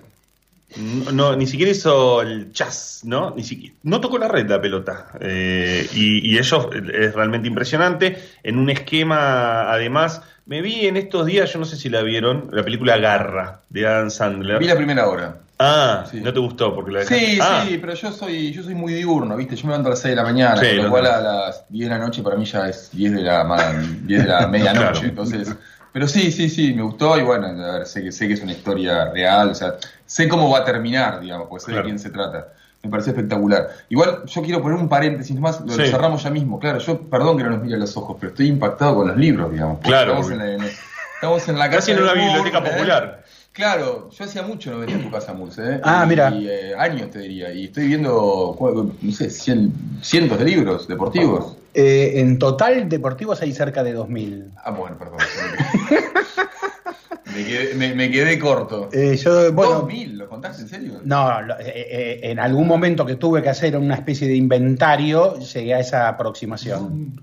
No, 0.78 1.12
no, 1.12 1.36
ni 1.36 1.48
siquiera 1.48 1.72
hizo 1.72 2.22
el 2.22 2.52
chas, 2.54 3.02
¿no? 3.04 3.34
Ni 3.36 3.44
siquiera, 3.44 3.74
no 3.84 4.00
tocó 4.00 4.18
la 4.20 4.28
red 4.28 4.48
la 4.50 4.62
pelota. 4.62 5.08
Eh, 5.20 5.88
y, 5.94 6.34
y 6.34 6.38
eso 6.38 6.70
es 6.74 7.14
realmente 7.14 7.48
impresionante. 7.48 8.18
En 8.44 8.58
un 8.60 8.70
esquema, 8.70 9.72
además, 9.72 10.22
me 10.46 10.62
vi 10.62 10.86
en 10.88 10.98
estos 10.98 11.26
días, 11.26 11.52
yo 11.52 11.60
no 11.60 11.66
sé 11.66 11.76
si 11.76 11.90
la 11.90 12.02
vieron, 12.04 12.50
la 12.52 12.64
película 12.64 12.98
Garra 12.98 13.62
de 13.70 13.88
Adam 13.88 14.10
Sandler. 14.12 14.60
Vi 14.60 14.68
la 14.68 14.76
primera 14.78 15.08
hora. 15.08 15.38
Ah, 15.62 16.06
Sí. 16.10 16.22
no 16.22 16.32
te 16.32 16.40
gustó 16.40 16.74
porque 16.74 16.92
la 16.92 17.00
dejaste- 17.02 17.20
Sí, 17.34 17.40
Ah, 17.42 17.66
sí, 17.68 17.78
pero 17.80 17.94
yo 17.94 18.12
soy, 18.14 18.52
yo 18.54 18.64
soy 18.64 18.76
muy 18.76 18.94
diurno, 18.94 19.36
¿viste? 19.36 19.58
Yo 19.58 19.64
me 19.64 19.72
levanto 19.72 19.90
a 19.90 19.92
las 19.92 20.00
6 20.00 20.12
de 20.12 20.16
la 20.16 20.24
mañana, 20.24 20.56
Sí, 20.58 20.76
con 20.78 20.86
lo 20.86 20.90
cual 20.90 21.06
a 21.08 21.20
las 21.20 21.66
10 21.68 21.90
de 21.90 21.96
la 21.98 22.02
noche 22.02 22.24
para 22.24 22.38
mí 22.38 22.46
ya 22.46 22.70
es 22.70 22.90
10 22.94 23.12
de 23.14 23.22
la, 23.24 23.44
ma- 23.44 23.74
10 24.04 24.22
de 24.24 24.28
la 24.30 24.48
medianoche. 24.48 24.92
Claro. 24.92 25.08
Entonces, 25.10 25.54
pero 25.92 26.08
sí, 26.08 26.32
sí, 26.32 26.50
sí, 26.50 26.74
me 26.74 26.82
gustó 26.84 27.18
y 27.18 27.24
bueno, 27.24 27.48
a 27.48 27.72
ver, 27.80 27.86
sé 27.86 28.04
que, 28.04 28.12
sé 28.12 28.28
que 28.28 28.34
es 28.34 28.42
una 28.42 28.52
historia 28.52 29.12
real, 29.12 29.50
o 29.50 29.56
sea, 29.56 29.76
sé 30.06 30.28
cómo 30.28 30.50
va 30.50 30.60
a 30.60 30.64
terminar, 30.66 31.20
digamos, 31.20 31.48
pues 31.50 31.64
sé 31.64 31.72
Claro. 31.72 31.84
de 31.84 31.90
quién 31.90 32.00
se 32.00 32.10
trata. 32.10 32.48
Me 32.82 32.90
parece 32.90 33.10
espectacular. 33.10 33.68
Igual 33.90 34.24
yo 34.26 34.42
quiero 34.42 34.62
poner 34.62 34.78
un 34.78 34.88
paréntesis 34.88 35.38
más, 35.38 35.60
lo 35.62 35.74
Sí. 35.74 35.88
cerramos 35.88 36.24
ya 36.24 36.30
mismo. 36.30 36.60
Claro, 36.60 36.80
yo, 36.80 37.02
perdón 37.10 37.38
que 37.38 37.44
no 37.44 37.50
nos 37.50 37.62
mire 37.62 37.76
a 37.76 37.78
los 37.80 37.98
ojos, 37.98 38.16
pero 38.20 38.32
estoy 38.32 38.48
impactado 38.48 38.96
con 38.96 39.08
los 39.10 39.18
libros, 39.18 39.52
digamos. 39.52 39.80
Claro, 39.82 40.12
Estamos, 40.14 40.32
en 40.32 40.38
la, 40.38 40.52
en- 40.66 40.72
estamos 41.16 41.50
en 41.50 41.58
la 41.60 41.66
casa 41.66 41.78
casi 41.80 41.92
en 41.92 42.02
una 42.04 42.14
biblioteca 42.14 42.60
¿eh? 42.60 42.72
popular. 42.72 43.24
Claro, 43.64 44.10
yo 44.10 44.24
hacía 44.24 44.42
mucho 44.44 44.72
no 44.72 44.80
venía 44.80 44.96
a 44.96 45.02
tu 45.02 45.12
casa, 45.12 45.34
Mulse, 45.34 45.62
¿eh? 45.62 45.82
Ah, 45.84 46.04
Y- 46.06 46.10
mira. 46.10 46.34
Y, 46.34 46.48
eh, 46.48 46.74
años 46.78 47.10
te 47.12 47.20
diría. 47.20 47.52
Y 47.52 47.66
estoy 47.66 47.88
viendo, 47.88 48.56
no 49.02 49.12
sé, 49.12 49.28
cien- 49.28 49.74
cientos 50.02 50.40
de 50.40 50.46
libros 50.46 50.88
deportivos. 50.88 51.58
Eh, 51.74 52.14
en 52.22 52.40
total, 52.40 52.88
deportivos 52.88 53.42
hay 53.42 53.52
cerca 53.52 53.84
de 53.84 53.96
2.000. 53.96 54.54
Ah, 54.64 54.72
bueno, 54.72 54.98
perdón. 54.98 55.18
me, 57.36 57.44
quedé, 57.46 57.74
me- 57.76 57.96
me 57.96 58.10
quedé 58.10 58.40
corto. 58.40 58.88
Eh, 58.94 59.18
yo, 59.18 59.52
bueno, 59.52 59.82
¿2000? 59.86 60.14
¿Lo 60.14 60.30
contaste 60.30 60.62
en 60.62 60.70
serio? 60.70 61.02
No, 61.04 61.42
lo- 61.42 61.60
eh, 61.60 61.66
eh, 61.76 62.20
en 62.32 62.40
algún 62.40 62.66
momento 62.66 63.06
que 63.06 63.16
tuve 63.18 63.44
que 63.44 63.50
hacer 63.50 63.76
una 63.76 63.96
especie 63.96 64.26
de 64.30 64.38
inventario, 64.38 65.38
llegué 65.38 65.74
a 65.74 65.82
esa 65.82 66.08
aproximación. 66.08 67.22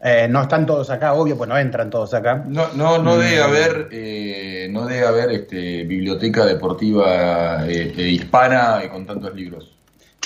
Eh, 0.00 0.28
no 0.28 0.42
están 0.42 0.66
todos 0.66 0.90
acá, 0.90 1.14
obvio, 1.14 1.38
pues 1.38 1.48
no 1.48 1.56
entran 1.56 1.88
todos 1.88 2.12
acá. 2.12 2.44
No, 2.46 2.68
no, 2.74 2.98
no 2.98 3.16
debe 3.16 3.40
haber, 3.42 3.88
eh, 3.92 4.68
no 4.70 4.86
debe 4.86 5.06
haber 5.06 5.30
este, 5.30 5.84
biblioteca 5.84 6.44
deportiva 6.44 7.66
eh, 7.66 7.94
eh, 7.96 8.08
hispana 8.10 8.82
eh, 8.84 8.90
con 8.90 9.06
tantos 9.06 9.34
libros. 9.34 9.75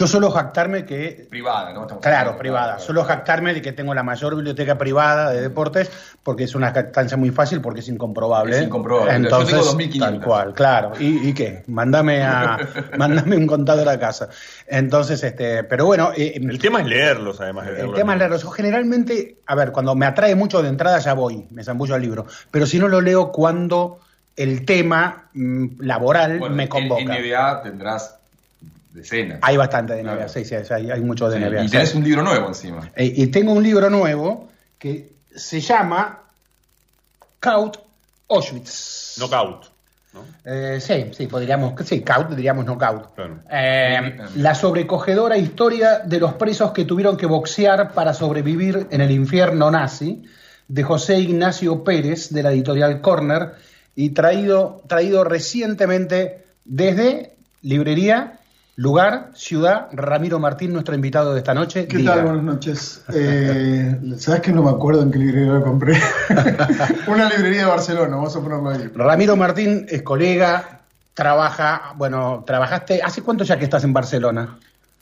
Yo 0.00 0.07
suelo 0.07 0.30
jactarme 0.30 0.87
que, 0.87 1.26
Privada, 1.28 1.75
¿no? 1.75 1.83
Estamos 1.83 2.02
claro, 2.02 2.38
privada, 2.38 2.69
claro, 2.69 2.80
suelo 2.80 3.04
jactarme 3.04 3.52
de 3.52 3.61
que 3.61 3.73
tengo 3.73 3.92
la 3.92 4.02
mayor 4.02 4.35
biblioteca 4.35 4.78
privada 4.78 5.30
de 5.30 5.42
deportes, 5.42 5.90
porque 6.23 6.45
es 6.45 6.54
una 6.54 6.73
jactancia 6.73 7.19
muy 7.19 7.28
fácil, 7.28 7.61
porque 7.61 7.80
es 7.80 7.88
incomprobable. 7.90 8.57
Es 8.57 8.62
incomprobable. 8.62 9.11
Yo 9.11 9.16
Entonces, 9.19 9.50
tengo 9.50 9.64
2500. 9.66 10.09
tal 10.11 10.26
cual, 10.26 10.54
claro. 10.54 10.92
¿Y, 10.99 11.28
y 11.28 11.35
qué? 11.35 11.64
Mándame, 11.66 12.23
a, 12.23 12.57
mándame 12.97 13.37
un 13.37 13.47
contador 13.47 13.90
a 13.90 13.99
casa. 13.99 14.30
Entonces, 14.66 15.23
este, 15.23 15.64
pero 15.64 15.85
bueno, 15.85 16.12
eh, 16.16 16.33
El 16.35 16.59
tema 16.59 16.80
es 16.80 16.87
leerlos, 16.87 17.38
además. 17.42 17.66
de 17.66 17.73
El 17.73 17.76
leerlos. 17.76 17.97
tema 17.97 18.14
es 18.14 18.19
leerlo. 18.21 18.38
Yo 18.38 18.50
generalmente, 18.52 19.37
a 19.45 19.54
ver, 19.54 19.71
cuando 19.71 19.95
me 19.95 20.07
atrae 20.07 20.35
mucho 20.35 20.62
de 20.62 20.71
entrada 20.71 20.99
ya 21.00 21.12
voy, 21.12 21.47
me 21.50 21.62
zambullo 21.62 21.95
al 21.95 22.00
libro. 22.00 22.25
Pero 22.50 22.64
si 22.64 22.78
no 22.78 22.88
lo 22.88 23.02
leo 23.02 23.33
cuando 23.33 24.00
el 24.35 24.64
tema 24.64 25.28
mm, 25.35 25.80
laboral 25.80 26.38
Bueno, 26.38 26.54
me 26.54 26.71
convoca. 26.71 27.02
En 27.02 27.09
NBA 27.11 27.62
tendrás 27.64 28.20
decenas. 28.93 29.39
Hay 29.43 29.57
bastante 29.57 29.95
de 29.95 30.03
NBA, 30.03 30.15
Claro. 30.17 30.29
sí, 30.29 30.45
sí, 30.45 30.55
hay, 30.55 30.91
hay 30.91 31.01
mucho 31.01 31.29
de 31.29 31.39
Sí, 31.39 31.45
NBA. 31.45 31.63
y 31.63 31.69
sí. 31.69 31.73
tenés 31.73 31.95
un 31.95 32.05
libro 32.05 32.23
nuevo 32.23 32.49
encima. 32.49 32.91
Eh, 32.97 33.13
y 33.17 33.27
tengo 33.29 33.53
un 33.53 33.63
libro 33.63 33.89
nuevo 33.91 34.49
que 34.79 35.13
se 35.35 35.61
llama 35.61 36.21
Kaut 37.39 37.77
Auschwitz. 38.29 39.15
Knockout. 39.19 39.67
¿no? 40.13 40.25
Eh, 40.45 40.81
sí, 40.81 41.07
sí, 41.13 41.27
podríamos, 41.29 41.75
sí, 41.87 42.01
Kaut, 42.03 42.31
diríamos 42.31 42.65
knockout. 42.65 43.15
Claro. 43.15 43.41
Eh, 43.51 44.19
la 44.37 44.55
sobrecogedora 44.57 45.37
historia 45.37 46.01
de 46.01 46.19
los 46.19 46.35
presos 46.35 46.73
que 46.73 46.85
tuvieron 46.85 47.17
que 47.17 47.27
boxear 47.27 47.93
para 47.93 48.13
sobrevivir 48.13 48.89
en 48.91 49.01
el 49.01 49.11
infierno 49.13 49.71
nazi, 49.71 50.25
de 50.67 50.83
José 50.83 51.19
Ignacio 51.19 51.83
Pérez, 51.85 52.31
de 52.31 52.43
la 52.43 52.51
editorial 52.53 53.01
Corner, 53.01 53.53
y 53.95 54.11
traído, 54.11 54.83
traído 54.89 55.23
recientemente 55.25 56.45
desde 56.65 57.37
librería, 57.63 58.39
lugar, 58.81 59.29
ciudad, 59.35 59.89
Ramiro 59.93 60.39
Martín, 60.39 60.73
nuestro 60.73 60.95
invitado 60.95 61.35
de 61.35 61.41
esta 61.41 61.53
noche. 61.53 61.87
¿Qué 61.87 61.99
Diga. 61.99 62.15
tal? 62.15 62.25
Buenas 62.25 62.43
noches. 62.43 63.05
Eh, 63.13 63.95
¿Sabes 64.17 64.41
que 64.41 64.53
no 64.53 64.63
me 64.63 64.71
acuerdo 64.71 65.03
en 65.03 65.11
qué 65.11 65.19
librería 65.19 65.53
lo 65.53 65.63
compré? 65.63 66.01
Una 67.07 67.29
librería 67.29 67.61
de 67.61 67.67
Barcelona, 67.67 68.17
vamos 68.17 68.35
a 68.35 68.41
ponerlo 68.41 68.71
ahí. 68.71 68.91
Ramiro 68.95 69.37
Martín 69.37 69.85
es 69.87 70.01
colega, 70.01 70.81
trabaja, 71.13 71.93
bueno, 71.99 72.43
trabajaste, 72.47 73.03
¿hace 73.03 73.21
cuánto 73.21 73.45
ya 73.45 73.59
que 73.59 73.65
estás 73.65 73.85
en 73.85 73.93
Barcelona? 73.93 74.57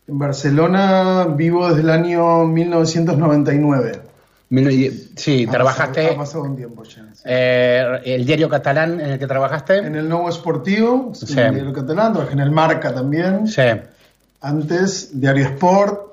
En 0.08 0.18
Barcelona 0.18 1.28
vivo 1.36 1.68
desde 1.68 1.82
el 1.82 1.90
año 1.90 2.46
1999. 2.46 4.07
Sí, 4.50 5.44
Ha 5.46 5.50
trabajaste 5.50 6.00
pasado- 6.02 6.14
ha 6.14 6.18
pasado 6.24 6.44
un 6.44 6.56
tiempo 6.56 6.82
ya. 6.84 7.02
sí. 7.12 7.22
eh, 7.26 8.00
el 8.06 8.24
diario 8.24 8.48
catalán 8.48 8.98
en 9.00 9.10
el 9.10 9.18
que 9.18 9.26
trabajaste. 9.26 9.76
En 9.78 9.94
el 9.94 10.08
Nuevo 10.08 10.28
Esportivo, 10.30 11.12
Sí. 11.14 11.32
en 11.34 11.38
el 11.46 11.54
diario 11.56 11.72
catalán, 11.74 12.12
trabajé 12.14 12.32
en 12.32 12.40
el 12.40 12.50
Marca 12.50 12.94
también. 12.94 13.46
Sí. 13.46 13.62
Antes, 14.40 15.20
Diario 15.20 15.46
Sport. 15.46 16.06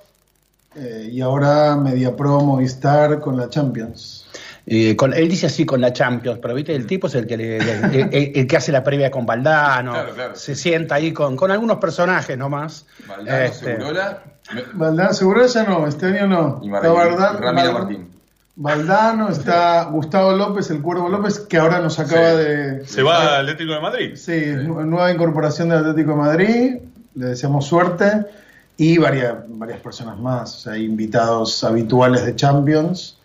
eh, 0.78 1.08
y 1.10 1.22
ahora 1.22 1.78
MediaPro, 1.78 2.42
Movistar 2.42 3.22
con 3.22 3.38
la 3.38 3.48
Champions. 3.50 4.26
Y 4.66 4.94
con, 4.98 5.14
él 5.14 5.30
dice 5.30 5.46
así 5.46 5.66
con 5.66 5.80
la 5.80 5.94
Champions, 5.94 6.40
pero 6.42 6.54
viste, 6.54 6.76
el 6.76 6.86
tipo 6.86 7.08
es 7.08 7.16
el 7.16 7.26
que, 7.26 7.38
le- 7.38 7.58
el, 7.60 8.10
el- 8.12 8.32
el 8.36 8.46
que 8.48 8.58
hace 8.58 8.74
la 8.74 8.84
previa 8.84 9.10
con 9.10 9.26
Valdano, 9.26 9.94
Claro, 9.94 10.14
claro. 10.14 10.36
se 10.36 10.54
sienta 10.54 10.96
ahí 10.96 11.14
con, 11.14 11.38
con 11.38 11.50
algunos 11.52 11.78
personajes 11.78 12.38
nomás. 12.38 12.86
Valdano, 13.08 13.38
Este, 13.46 13.78
Segurola 13.78 14.22
Valdano, 14.74 15.14
seguro 15.14 15.46
ya 15.46 15.64
no, 15.64 15.88
este 15.88 16.08
año 16.08 16.28
no. 16.28 16.60
y 16.62 16.66
Está 16.68 16.82
Martín, 16.92 16.94
Valdano- 17.16 17.40
Ramiro 17.40 17.72
Martín. 17.74 18.10
Valdano, 18.58 19.30
está 19.30 19.84
Gustavo 19.86 20.32
López, 20.32 20.70
el 20.72 20.82
Cuervo 20.82 21.10
López, 21.10 21.40
que 21.40 21.58
ahora 21.58 21.80
nos 21.80 22.00
acaba 22.00 22.32
Sí. 22.32 22.38
de... 22.38 22.88
Se 22.88 23.04
va 23.04 23.36
al 23.38 23.42
Atlético 23.50 23.74
de 23.74 23.82
Madrid. 23.82 24.16
Sí, 24.16 24.54
nu- 24.64 24.82
nueva 24.86 25.12
incorporación 25.12 25.70
del 25.70 25.80
Atlético 25.80 26.12
de 26.12 26.18
Madrid, 26.18 26.76
le 27.16 27.26
deseamos 27.26 27.66
suerte 27.66 28.26
y 28.78 28.98
varias, 28.98 29.36
varias 29.48 29.80
personas 29.82 30.18
más, 30.20 30.56
o 30.56 30.60
sea, 30.60 30.78
invitados 30.78 31.64
habituales 31.66 32.26
de 32.26 32.36
Champions, 32.36 33.18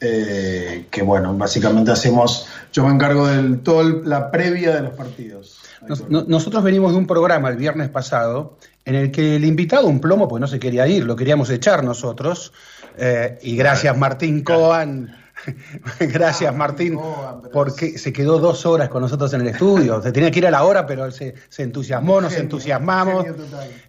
eh, 0.00 0.86
que 0.90 1.02
bueno, 1.02 1.34
básicamente 1.34 1.90
hacemos, 1.90 2.46
yo 2.72 2.84
me 2.86 2.92
encargo 2.92 3.26
de 3.26 3.56
toda 3.58 3.84
la 4.04 4.30
previa 4.30 4.74
de 4.74 4.82
los 4.82 4.92
partidos. 4.92 5.60
nos- 5.86 6.08
no- 6.10 6.24
nosotros 6.26 6.62
venimos 6.64 6.92
de 6.92 6.98
un 6.98 7.06
programa 7.06 7.48
el 7.50 7.56
viernes 7.56 7.88
pasado 7.90 8.56
en 8.86 8.94
el 8.96 9.10
que 9.10 9.36
el 9.36 9.44
invitado, 9.46 9.86
un 9.86 10.00
plomo, 10.00 10.28
pues 10.28 10.40
no 10.40 10.46
se 10.46 10.58
quería 10.58 10.86
ir, 10.86 11.04
lo 11.04 11.14
queríamos 11.16 11.48
echar 11.50 11.84
nosotros. 11.84 12.52
Eh, 12.96 13.38
y 13.42 13.56
gracias 13.56 13.96
Martín 13.96 14.42
Coan, 14.42 15.14
gracias 16.00 16.44
Ah, 16.54 16.56
Martín, 16.56 16.98
porque 17.52 17.98
se 17.98 18.12
quedó 18.12 18.38
dos 18.38 18.66
horas 18.66 18.88
con 18.88 19.02
nosotros 19.02 19.32
en 19.34 19.42
el 19.42 19.48
estudio. 19.48 20.02
Se 20.02 20.12
tenía 20.12 20.30
que 20.30 20.38
ir 20.38 20.46
a 20.46 20.50
la 20.50 20.64
hora, 20.64 20.86
pero 20.86 21.04
él 21.04 21.12
se, 21.12 21.34
se 21.48 21.62
entusiasmó, 21.62 22.20
nos 22.20 22.30
Genio, 22.30 22.44
entusiasmamos. 22.44 23.26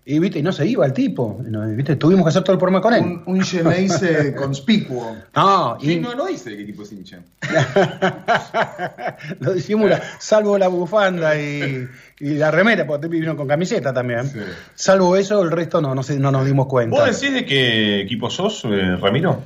Y 0.05 0.19
viste, 0.19 0.39
y 0.39 0.41
no 0.41 0.51
se 0.51 0.65
iba 0.65 0.85
el 0.85 0.93
tipo. 0.93 1.39
¿viste? 1.75 1.95
Tuvimos 1.95 2.23
que 2.25 2.29
hacer 2.29 2.43
todo 2.43 2.53
el 2.53 2.59
programa 2.59 2.81
con 2.81 2.93
él. 2.93 3.03
Un, 3.03 3.23
un 3.25 3.41
Geneise 3.43 4.33
conspicuo. 4.37 5.15
No, 5.35 5.77
y 5.81 5.97
no, 5.97 6.15
no 6.15 6.25
dice 6.27 6.51
de 6.51 6.57
qué 6.57 6.63
tipo 6.63 6.83
es 6.83 6.91
hincha. 6.91 7.19
lo 9.39 9.53
disimula, 9.53 10.01
salvo 10.19 10.57
la 10.57 10.67
bufanda 10.67 11.39
y, 11.39 11.87
y 12.19 12.29
la 12.31 12.51
remera, 12.51 12.85
porque 12.87 13.07
vino 13.07 13.35
con 13.35 13.47
camiseta 13.47 13.93
también. 13.93 14.27
Sí. 14.27 14.39
Salvo 14.75 15.15
eso, 15.15 15.41
el 15.41 15.51
resto 15.51 15.81
no, 15.81 15.93
no, 15.93 16.03
sé, 16.03 16.19
no 16.19 16.31
nos 16.31 16.45
dimos 16.45 16.67
cuenta. 16.67 16.95
¿Vos 16.95 17.05
decís 17.05 17.33
de 17.33 17.45
qué 17.45 18.01
equipo 18.01 18.29
sos, 18.29 18.65
eh, 18.65 18.95
Ramiro? 18.95 19.41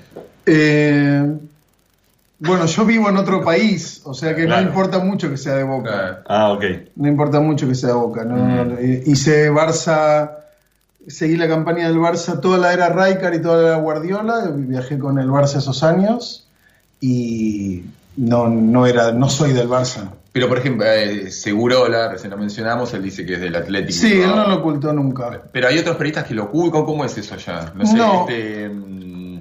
Eh, 0.46 1.26
bueno, 2.40 2.66
yo 2.66 2.86
vivo 2.86 3.10
en 3.10 3.18
otro 3.18 3.44
país, 3.44 4.02
o 4.06 4.14
sea 4.14 4.36
que 4.36 4.46
Claro. 4.46 4.62
no 4.64 4.68
importa 4.70 5.00
mucho 5.00 5.30
que 5.30 5.38
sea 5.38 5.56
de 5.56 5.64
Boca. 5.64 5.90
Claro. 5.90 6.18
Ah, 6.28 6.52
ok. 6.54 6.64
No 6.96 7.08
importa 7.08 7.40
mucho 7.40 7.68
que 7.68 7.76
sea 7.76 7.94
Boca. 7.94 8.24
¿no? 8.24 8.36
Mm. 8.66 8.78
Eh, 8.80 9.04
Hice 9.06 9.52
Barça, 9.52 10.32
seguí 11.08 11.36
la 11.38 11.48
campaña 11.48 11.88
del 11.88 11.98
Barça 11.98 12.40
toda 12.40 12.58
la 12.58 12.72
era 12.74 12.90
Rijkaard 12.90 13.34
y 13.36 13.42
toda 13.42 13.62
la 13.62 13.68
era 13.70 13.78
Guardiola. 13.78 14.52
Viajé 14.56 14.98
con 15.00 15.20
el 15.20 15.28
Barça 15.30 15.58
esos 15.58 15.84
años 15.84 16.48
y, 17.02 17.84
no, 18.18 18.48
no 18.50 18.86
era, 18.88 19.12
no 19.12 19.30
soy 19.30 19.54
del 19.54 19.68
Barça. 19.70 20.10
Pero, 20.32 20.48
por 20.48 20.60
ejemplo, 20.60 20.86
eh, 20.86 21.32
Segurola, 21.32 22.08
recién 22.10 22.30
lo 22.30 22.38
mencionamos, 22.38 22.94
él 22.94 23.02
dice 23.02 23.26
que 23.26 23.34
es 23.34 23.42
del 23.42 23.56
Atlético. 23.56 24.00
Sí, 24.00 24.22
él 24.22 24.30
no 24.30 24.48
lo 24.48 24.56
ocultó 24.58 24.94
nunca. 24.94 25.42
Pero 25.52 25.68
hay 25.68 25.78
otros 25.80 25.96
periodistas 25.98 26.26
que 26.26 26.36
lo 26.36 26.44
ocultan. 26.46 26.86
¿Cómo 26.86 27.04
es 27.04 27.18
eso 27.18 27.36
ya? 27.36 27.72
No 27.76 27.86
sé, 27.86 27.98
No. 27.98 28.26
este. 28.30 28.70
mm, 28.70 29.40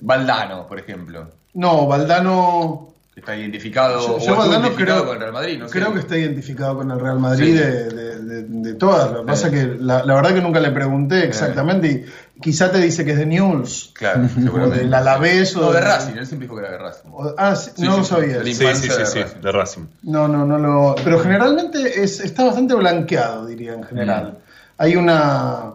Valdano, 0.00 0.66
por 0.66 0.78
ejemplo. 0.78 1.28
No, 1.58 1.86
Valdano 1.86 2.84
Está 3.16 3.36
identificado, 3.36 3.98
Yo- 4.06 4.14
o 4.14 4.18
yo 4.20 4.36
Valdano 4.36 4.60
identificado 4.66 5.00
creo- 5.02 5.06
con 5.08 5.16
el 5.16 5.20
Real 5.22 5.32
Madrid, 5.32 5.58
no 5.58 5.66
sé. 5.66 5.72
creo 5.76 5.92
que 5.92 5.98
está 5.98 6.16
identificado 6.16 6.76
con 6.76 6.88
el 6.92 7.00
Real 7.00 7.18
Madrid 7.18 7.46
Sí. 7.46 7.52
de, 7.52 7.88
de- 7.90 8.18
de- 8.22 8.42
de 8.44 8.74
todas. 8.74 9.10
Lo 9.10 9.22
que 9.22 9.26
pasa 9.26 9.48
es 9.48 9.52
que 9.54 9.76
la, 9.80 10.04
la 10.04 10.14
verdad 10.14 10.34
que 10.34 10.40
nunca 10.40 10.60
le 10.60 10.70
pregunté 10.70 11.24
exactamente 11.24 11.88
y 12.36 12.40
quizá 12.40 12.70
te 12.70 12.78
dice 12.78 13.04
que 13.04 13.10
es 13.10 13.18
de 13.18 13.26
News. 13.26 13.90
Claro, 13.92 14.20
seguramente. 14.34 14.78
del 14.84 14.94
Alavés 14.94 15.56
o 15.56 15.62
No, 15.62 15.72
de 15.72 15.80
Racing, 15.80 16.12
él 16.16 16.26
siempre 16.28 16.46
dijo 16.46 16.54
que 16.54 16.62
era 16.64 16.70
de 16.70 16.78
Racing. 16.78 17.08
o- 17.12 17.34
ah, 17.36 17.56
sí, 17.56 17.70
Sí, 17.74 17.82
no 17.82 17.90
sí, 17.94 17.98
lo 17.98 18.04
sabía. 18.04 18.44
Sí, 18.44 18.54
sí, 18.54 18.60
sí, 18.60 18.64
de 18.66 18.74
sí, 18.76 18.88
Racing. 19.20 19.40
de 19.42 19.52
Racing. 19.52 19.82
No, 20.04 20.28
no, 20.28 20.46
no 20.46 20.56
lo. 20.58 20.94
Pero 21.02 21.18
generalmente 21.18 22.00
es, 22.04 22.20
está 22.20 22.44
bastante 22.44 22.74
blanqueado, 22.74 23.46
diría 23.46 23.74
en 23.74 23.82
general. 23.82 24.34
Mm. 24.34 24.36
Hay 24.80 24.94
una. 24.94 25.72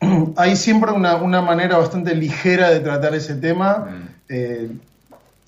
Hay 0.36 0.56
siempre 0.56 0.90
una, 0.92 1.16
una 1.16 1.40
manera 1.40 1.78
bastante 1.78 2.14
ligera 2.14 2.68
de 2.68 2.80
tratar 2.80 3.14
ese 3.14 3.34
tema 3.36 3.86
Mm. 3.88 4.08
eh, 4.28 4.70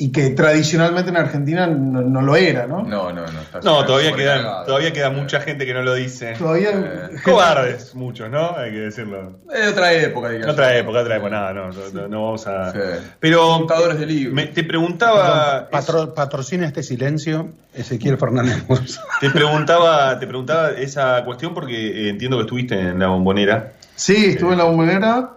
y 0.01 0.13
que 0.13 0.31
tradicionalmente 0.31 1.11
en 1.11 1.17
Argentina 1.17 1.67
no, 1.67 2.01
no 2.03 2.23
lo 2.23 2.37
era, 2.37 2.69
¿no? 2.69 2.85
No, 2.85 3.13
no, 3.13 3.23
no. 3.27 3.41
está 3.41 3.59
No, 3.65 3.85
todavía 3.85 4.15
quedan, 4.15 4.43
todavía 4.65 4.93
queda 4.93 5.11
mucha 5.11 5.41
gente 5.41 5.67
que 5.67 5.75
no 5.75 5.83
lo 5.83 5.95
dice. 5.95 6.35
Todavía. 6.39 6.71
Eh, 6.71 7.09
Cobardes, 7.25 7.97
muchos, 7.97 8.31
¿no? 8.31 8.57
Hay 8.57 8.71
que 8.71 8.79
decirlo. 8.79 9.41
Es 9.53 9.73
otra 9.73 9.93
época, 9.93 10.29
digamos. 10.31 10.53
Otra 10.53 10.77
época, 10.77 11.01
otra 11.01 11.17
época, 11.17 11.31
nada, 11.31 11.53
no, 11.53 11.71
no, 11.73 12.09
no 12.09 12.25
vamos 12.27 12.47
a. 12.47 12.71
Sí. 12.73 12.79
Pero 13.19 13.41
Contadores 13.59 13.99
de 13.99 14.07
libros. 14.07 14.35
me- 14.35 14.47
te 14.47 14.63
preguntaba, 14.63 15.69
Patro- 15.71 16.15
patrocina 16.15 16.67
este 16.67 16.83
silencio 16.85 17.49
Ezequiel 17.75 18.19
Fernández 18.19 18.63
te 19.21 19.31
preguntaba, 19.31 20.19
te 20.19 20.27
preguntaba 20.29 20.71
esa 20.71 21.25
cuestión 21.25 21.55
porque 21.55 22.07
eh, 22.07 22.09
entiendo 22.11 22.37
que 22.37 22.43
estuviste 22.43 22.79
en 22.79 23.01
la 23.01 23.09
bombonera. 23.09 23.73
Sí, 23.97 24.27
estuve 24.27 24.53
en 24.53 24.59
la 24.59 24.65
bombonera. 24.65 25.31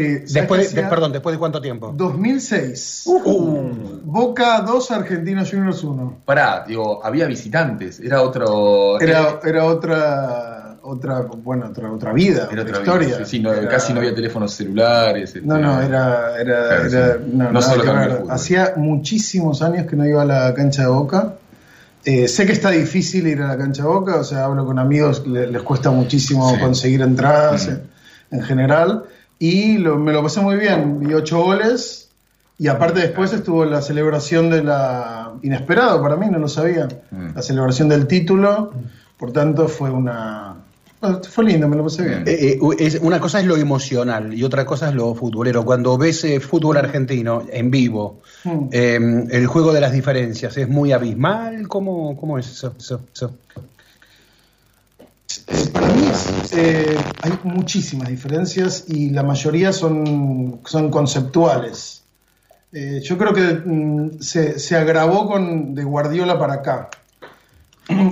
Eh, 0.00 0.18
¿sabes 0.18 0.32
Después, 0.34 0.74
de, 0.74 0.82
perdón, 0.84 1.12
¿después 1.12 1.34
de 1.34 1.38
cuánto 1.38 1.60
tiempo? 1.60 1.92
2006. 1.96 3.02
Uh. 3.06 3.70
Boca 4.04 4.60
2, 4.60 4.90
Argentinos 4.92 5.50
Juniors 5.50 5.82
1. 5.82 6.18
Pará, 6.24 6.64
digo, 6.66 7.04
había 7.04 7.26
visitantes, 7.26 8.00
era 8.00 8.22
otro. 8.22 9.00
Era, 9.00 9.40
era 9.44 9.64
otra, 9.64 10.78
otra, 10.82 11.20
bueno, 11.42 11.66
otra, 11.70 11.90
otra 11.92 12.12
vida, 12.12 12.48
era 12.50 12.62
otra 12.62 12.78
historia. 12.78 13.08
vida. 13.08 13.18
Sí, 13.18 13.24
sí, 13.26 13.40
no, 13.40 13.52
Era- 13.52 13.68
casi 13.68 13.92
no 13.92 13.98
había 14.00 14.14
teléfonos 14.14 14.52
celulares. 14.54 15.30
este, 15.34 15.40
No, 15.46 15.58
no, 15.58 15.80
era, 15.82 16.40
era, 16.40 16.68
Claro, 16.68 16.84
era- 16.86 17.12
sí. 17.14 17.20
no, 17.34 17.52
No 17.52 17.62
solo 17.62 17.94
ver. 17.94 18.22
Hacía 18.30 18.72
muchísimos 18.76 19.62
años 19.62 19.86
que 19.86 19.96
no 19.96 20.06
iba 20.06 20.22
a 20.22 20.24
la 20.24 20.54
cancha 20.54 20.82
de 20.82 20.88
Boca. 20.88 21.34
Eh, 22.04 22.28
sé 22.28 22.46
que 22.46 22.52
está 22.52 22.70
difícil 22.70 23.26
ir 23.26 23.42
a 23.42 23.48
la 23.48 23.58
cancha 23.58 23.82
de 23.82 23.88
Boca, 23.88 24.16
o 24.16 24.24
sea, 24.24 24.44
hablo 24.44 24.64
con 24.64 24.78
amigos, 24.78 25.26
le- 25.26 25.48
les 25.48 25.62
cuesta 25.62 25.90
muchísimo 25.90 26.48
Sí. 26.54 26.60
conseguir 26.60 27.02
entradas 27.02 27.66
Mm. 27.66 27.70
en, 27.70 27.82
en 28.30 28.42
general. 28.42 29.04
Y 29.38 29.78
lo- 29.78 29.98
me 29.98 30.12
lo 30.12 30.22
pasé 30.22 30.40
muy 30.40 30.56
bien, 30.56 31.00
vi 31.00 31.14
ocho 31.14 31.42
goles. 31.42 32.08
Y 32.60 32.66
aparte 32.66 32.98
después 33.00 33.32
estuvo 33.32 33.64
la 33.64 33.80
celebración 33.82 34.50
de 34.50 34.64
la... 34.64 35.32
Inesperado 35.42 36.02
para 36.02 36.16
mí, 36.16 36.26
no 36.28 36.38
lo 36.40 36.48
sabía. 36.48 36.88
Mm. 37.12 37.28
La 37.36 37.42
celebración 37.42 37.88
del 37.88 38.08
título. 38.08 38.72
Por 39.16 39.32
tanto, 39.32 39.68
fue 39.68 39.90
una... 39.90 40.54
bueno, 41.00 41.20
fue 41.22 41.44
lindo, 41.44 41.68
me 41.68 41.76
lo 41.76 41.84
pasé 41.84 42.02
bien. 42.08 42.24
Eh, 42.26 42.58
eh, 42.58 42.76
es- 42.80 42.98
una 43.00 43.20
cosa 43.20 43.38
es 43.38 43.46
lo 43.46 43.56
emocional 43.56 44.34
y 44.34 44.42
otra 44.42 44.66
cosa 44.66 44.88
es 44.88 44.94
lo 44.96 45.14
futbolero. 45.14 45.64
Cuando 45.64 45.96
ves 45.96 46.24
eh, 46.24 46.40
fútbol 46.40 46.76
argentino 46.78 47.44
en 47.48 47.70
vivo, 47.70 48.20
Mm. 48.44 48.68
eh, 48.72 49.26
el 49.30 49.46
juego 49.46 49.72
de 49.72 49.80
las 49.80 49.92
diferencias 49.92 50.56
es 50.56 50.68
muy 50.68 50.90
abismal. 50.92 51.68
¿Cómo, 51.68 52.16
cómo 52.16 52.38
es 52.40 52.50
eso? 52.50 52.74
eso- 52.76 53.00
eso? 53.14 53.30
Para 55.72 55.88
mí 55.88 56.02
eh, 56.52 56.96
hay 57.22 57.32
muchísimas 57.44 58.08
diferencias 58.08 58.84
y 58.88 59.10
la 59.10 59.22
mayoría 59.22 59.72
son, 59.72 60.60
son 60.66 60.90
conceptuales. 60.90 62.02
Eh, 62.72 63.00
yo 63.02 63.16
creo 63.16 63.32
que 63.32 63.62
mm, 63.64 64.20
se, 64.20 64.58
se 64.58 64.76
agravó 64.76 65.26
con 65.26 65.74
de 65.74 65.84
Guardiola 65.84 66.38
para 66.38 66.54
acá. 66.54 66.90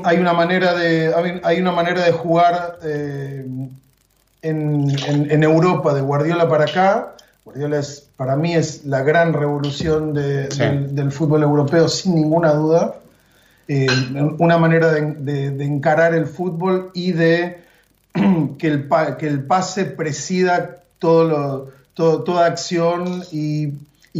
hay 0.04 0.16
una 0.18 0.32
manera 0.32 0.74
de 0.74 1.12
hay- 1.44 1.60
una 1.60 1.72
manera 1.72 2.02
de 2.04 2.12
jugar 2.12 2.78
eh, 2.82 3.46
en, 4.42 4.90
en- 5.06 5.30
en 5.30 5.42
Europa 5.42 5.92
de 5.92 6.00
Guardiola 6.00 6.48
para 6.48 6.64
acá. 6.64 7.16
Guardiola 7.44 7.78
es 7.78 8.08
para 8.16 8.34
mí 8.36 8.54
es 8.54 8.86
la 8.86 9.02
gran 9.02 9.34
revolución 9.34 10.14
de- 10.14 10.50
Sí. 10.50 10.58
del, 10.60 10.94
del 10.94 11.12
fútbol 11.12 11.42
europeo 11.42 11.86
sin 11.88 12.14
ninguna 12.14 12.54
duda 12.54 12.94
eh, 13.68 13.86
una 14.38 14.58
manera 14.58 14.92
de, 14.92 15.50
de- 15.50 15.64
encarar 15.64 16.14
el 16.14 16.26
fútbol 16.26 16.90
y 16.94 17.12
de 17.12 17.58
que 18.58 18.66
el, 18.68 18.88
que 19.18 19.26
el 19.26 19.42
pase 19.44 19.84
presida 19.86 20.82
todo 20.98 21.24
lo- 21.94 22.22
toda 22.24 22.46
acción 22.46 23.22
y, 23.32 23.72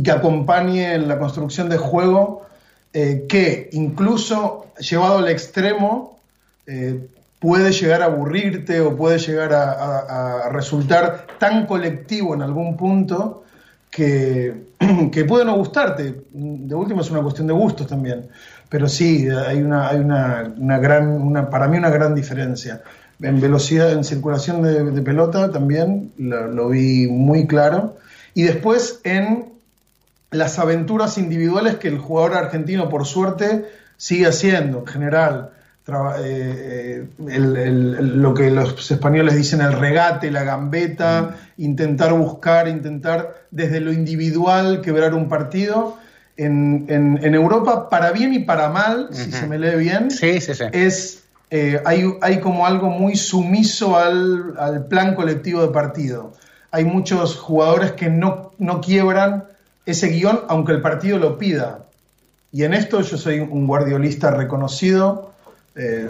que 0.03 0.11
acompañe 0.11 0.99
la 0.99 1.19
construcción 1.19 1.69
de 1.69 1.77
juego, 1.79 2.47
eh, 2.93 3.25
que 3.29 3.69
incluso 3.73 4.67
llevado 4.79 5.19
al 5.19 5.29
extremo 5.29 6.19
eh, 6.67 7.07
puede 7.39 7.73
llegar 7.73 8.03
a 8.03 8.07
aburrirte 8.07 8.81
o 8.81 8.97
puede 8.97 9.19
llegar 9.19 9.53
a, 9.53 9.73
a- 9.73 10.47
a 10.47 10.49
resultar 10.51 11.27
tan 11.39 11.67
colectivo 11.67 12.35
en 12.35 12.43
algún 12.43 12.77
punto 12.77 13.45
que, 13.91 14.55
que 15.13 15.25
puede 15.25 15.45
no 15.45 15.55
gustarte. 15.57 16.15
De 16.33 16.75
último 16.75 17.01
es 17.03 17.11
una 17.11 17.23
cuestión 17.23 17.47
de 17.47 17.53
gustos 17.55 17.87
también. 17.87 18.29
Pero 18.69 18.89
sí, 18.89 19.29
hay 19.29 19.63
una, 19.63 19.89
hay 19.89 19.99
una, 20.01 20.53
una 20.59 20.79
gran, 20.79 21.09
una, 21.09 21.49
para 21.51 21.69
mí 21.69 21.79
una 21.79 21.91
gran 21.91 22.15
diferencia. 22.15 22.83
En 23.23 23.41
velocidad, 23.41 23.93
en 23.93 24.05
circulación 24.05 24.63
de, 24.63 24.85
de 24.85 25.03
pelota 25.03 25.51
también 25.51 26.13
lo, 26.19 26.49
lo 26.49 26.69
vi 26.69 27.07
muy 27.07 27.47
claro. 27.47 27.97
Y 28.35 28.43
después 28.43 29.01
en 29.05 29.47
las 30.31 30.59
aventuras 30.59 31.17
individuales 31.17 31.77
que 31.77 31.89
el 31.89 31.99
jugador 31.99 32.35
argentino, 32.35 32.89
por 32.89 33.07
suerte, 33.07 33.65
sigue 33.97 34.27
haciendo 34.27 34.81
en 34.81 34.87
general. 34.87 35.51
Traba- 35.85 36.17
eh, 36.19 36.25
eh, 36.27 37.07
el- 37.31 37.57
el- 37.57 37.95
el- 37.99 38.21
lo 38.21 38.35
que 38.35 38.51
los 38.51 38.91
españoles 38.91 39.37
dicen 39.37 39.61
el 39.61 39.73
regate, 39.73 40.31
la 40.33 40.43
gambeta, 40.43 41.37
intentar 41.59 42.13
buscar, 42.13 42.67
intentar 42.67 43.37
desde 43.53 43.81
lo 43.81 43.93
individual 43.93 44.81
quebrar 44.83 45.15
un 45.15 45.29
partido. 45.29 45.97
En, 46.37 46.85
en- 46.89 47.19
en 47.23 47.35
Europa, 47.35 47.89
para 47.89 48.13
bien 48.13 48.35
y 48.35 48.41
para 48.41 48.69
mal, 48.69 49.09
si 49.11 49.33
se 49.33 49.47
me 49.47 49.59
lee 49.59 49.77
bien, 49.79 50.11
Sí, 50.11 50.41
sí, 50.41 50.53
sí. 50.55 50.65
es 50.73 51.23
eh, 51.51 51.81
hay, 51.87 52.05
hay 52.21 52.41
como 52.41 52.67
algo 52.67 52.91
muy 52.91 53.17
sumiso 53.17 53.97
al, 53.97 54.55
al 54.59 54.87
plan 54.87 55.15
colectivo 55.15 55.63
de 55.63 55.69
partido. 55.69 56.33
Hay 56.73 56.85
muchos 56.85 57.37
jugadores 57.37 57.93
que 57.93 58.09
no, 58.11 58.53
no 58.59 58.81
quiebran 58.81 59.45
ese 59.87 60.09
guion 60.09 60.41
aunque 60.49 60.73
el 60.73 60.83
partido 60.83 61.19
lo 61.19 61.39
pida. 61.39 61.85
Y 62.53 62.65
en 62.65 62.75
esto 62.75 63.01
yo 63.01 63.17
soy 63.17 63.39
un 63.41 63.67
guardiolista 63.67 64.31
reconocido, 64.33 65.33
eh, 65.77 66.09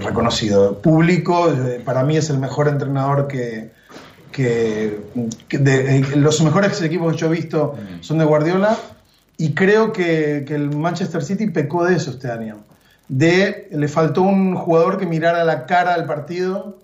reconocido, 0.00 0.78
público, 0.78 1.50
eh, 1.52 1.80
para 1.84 2.02
mí 2.02 2.16
es 2.16 2.30
el 2.30 2.38
mejor 2.38 2.66
entrenador 2.68 3.28
que... 3.28 3.70
que- 4.32 4.98
que 5.48 5.58
de- 5.58 5.98
eh, 5.98 6.04
los 6.16 6.40
mejores 6.42 6.80
equipos 6.82 7.12
que 7.12 7.18
yo 7.18 7.26
he 7.26 7.30
visto 7.30 7.76
son 8.00 8.18
de 8.18 8.24
Guardiola 8.24 8.76
y 9.40 9.54
creo 9.54 9.90
que, 9.90 10.44
que 10.46 10.54
el 10.54 10.76
Manchester 10.76 11.22
City 11.22 11.46
pecó 11.46 11.86
de 11.86 11.96
eso 11.96 12.10
este 12.10 12.30
año. 12.30 12.58
De, 13.08 13.68
le 13.72 13.88
faltó 13.88 14.20
un 14.20 14.54
jugador 14.54 14.98
que 14.98 15.06
mirara 15.06 15.44
la 15.44 15.64
cara 15.64 15.94
al 15.94 16.04
partido 16.04 16.78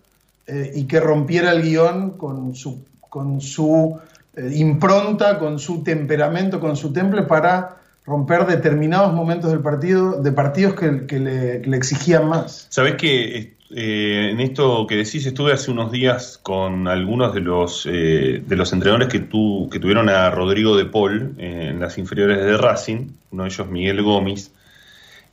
eh, 0.47 0.73
y 0.75 0.85
que 0.85 0.99
rompiera 0.99 1.53
el 1.53 1.61
guion 1.61 2.13
con 2.13 2.55
su, 2.55 2.83
con 3.11 3.43
su 3.43 4.01
eh, 4.35 4.53
impronta, 4.55 5.39
con 5.39 5.59
su 5.59 5.83
temperamento, 5.83 6.59
con 6.59 6.77
su 6.77 6.95
temple 6.95 7.25
para 7.25 7.77
romper 8.07 8.47
determinados 8.47 9.13
momentos 9.13 9.51
del 9.51 9.61
partido, 9.61 10.23
de 10.23 10.33
partidos 10.33 10.75
que, 10.75 11.19
le, 11.19 11.77
exigían 11.77 12.27
más. 12.27 12.69
Sabés 12.71 12.95
que 12.95 13.56
eh, 13.75 14.29
en 14.33 14.41
esto 14.41 14.87
que 14.87 14.97
decís 14.97 15.27
estuve 15.27 15.53
hace 15.53 15.71
unos 15.71 15.91
días 15.93 16.39
con 16.43 16.87
algunos 16.89 17.35
de 17.35 17.41
los 17.41 17.87
eh, 17.91 18.43
de 18.47 18.57
los 18.57 18.73
entrenadores 18.73 19.09
que 19.09 19.21
tu, 19.21 19.69
que 19.71 19.81
tuvieron 19.81 20.09
a 20.09 20.31
Rodrigo 20.31 20.77
de 20.77 20.85
Paul 20.87 21.35
eh, 21.39 21.69
en 21.71 21.81
las 21.81 21.99
inferiores 21.99 22.39
de 22.39 22.57
Racing, 22.57 23.09
uno 23.33 23.43
de 23.45 23.49
ellos 23.49 23.69
Miguel 23.69 24.03
Gómez, 24.03 24.53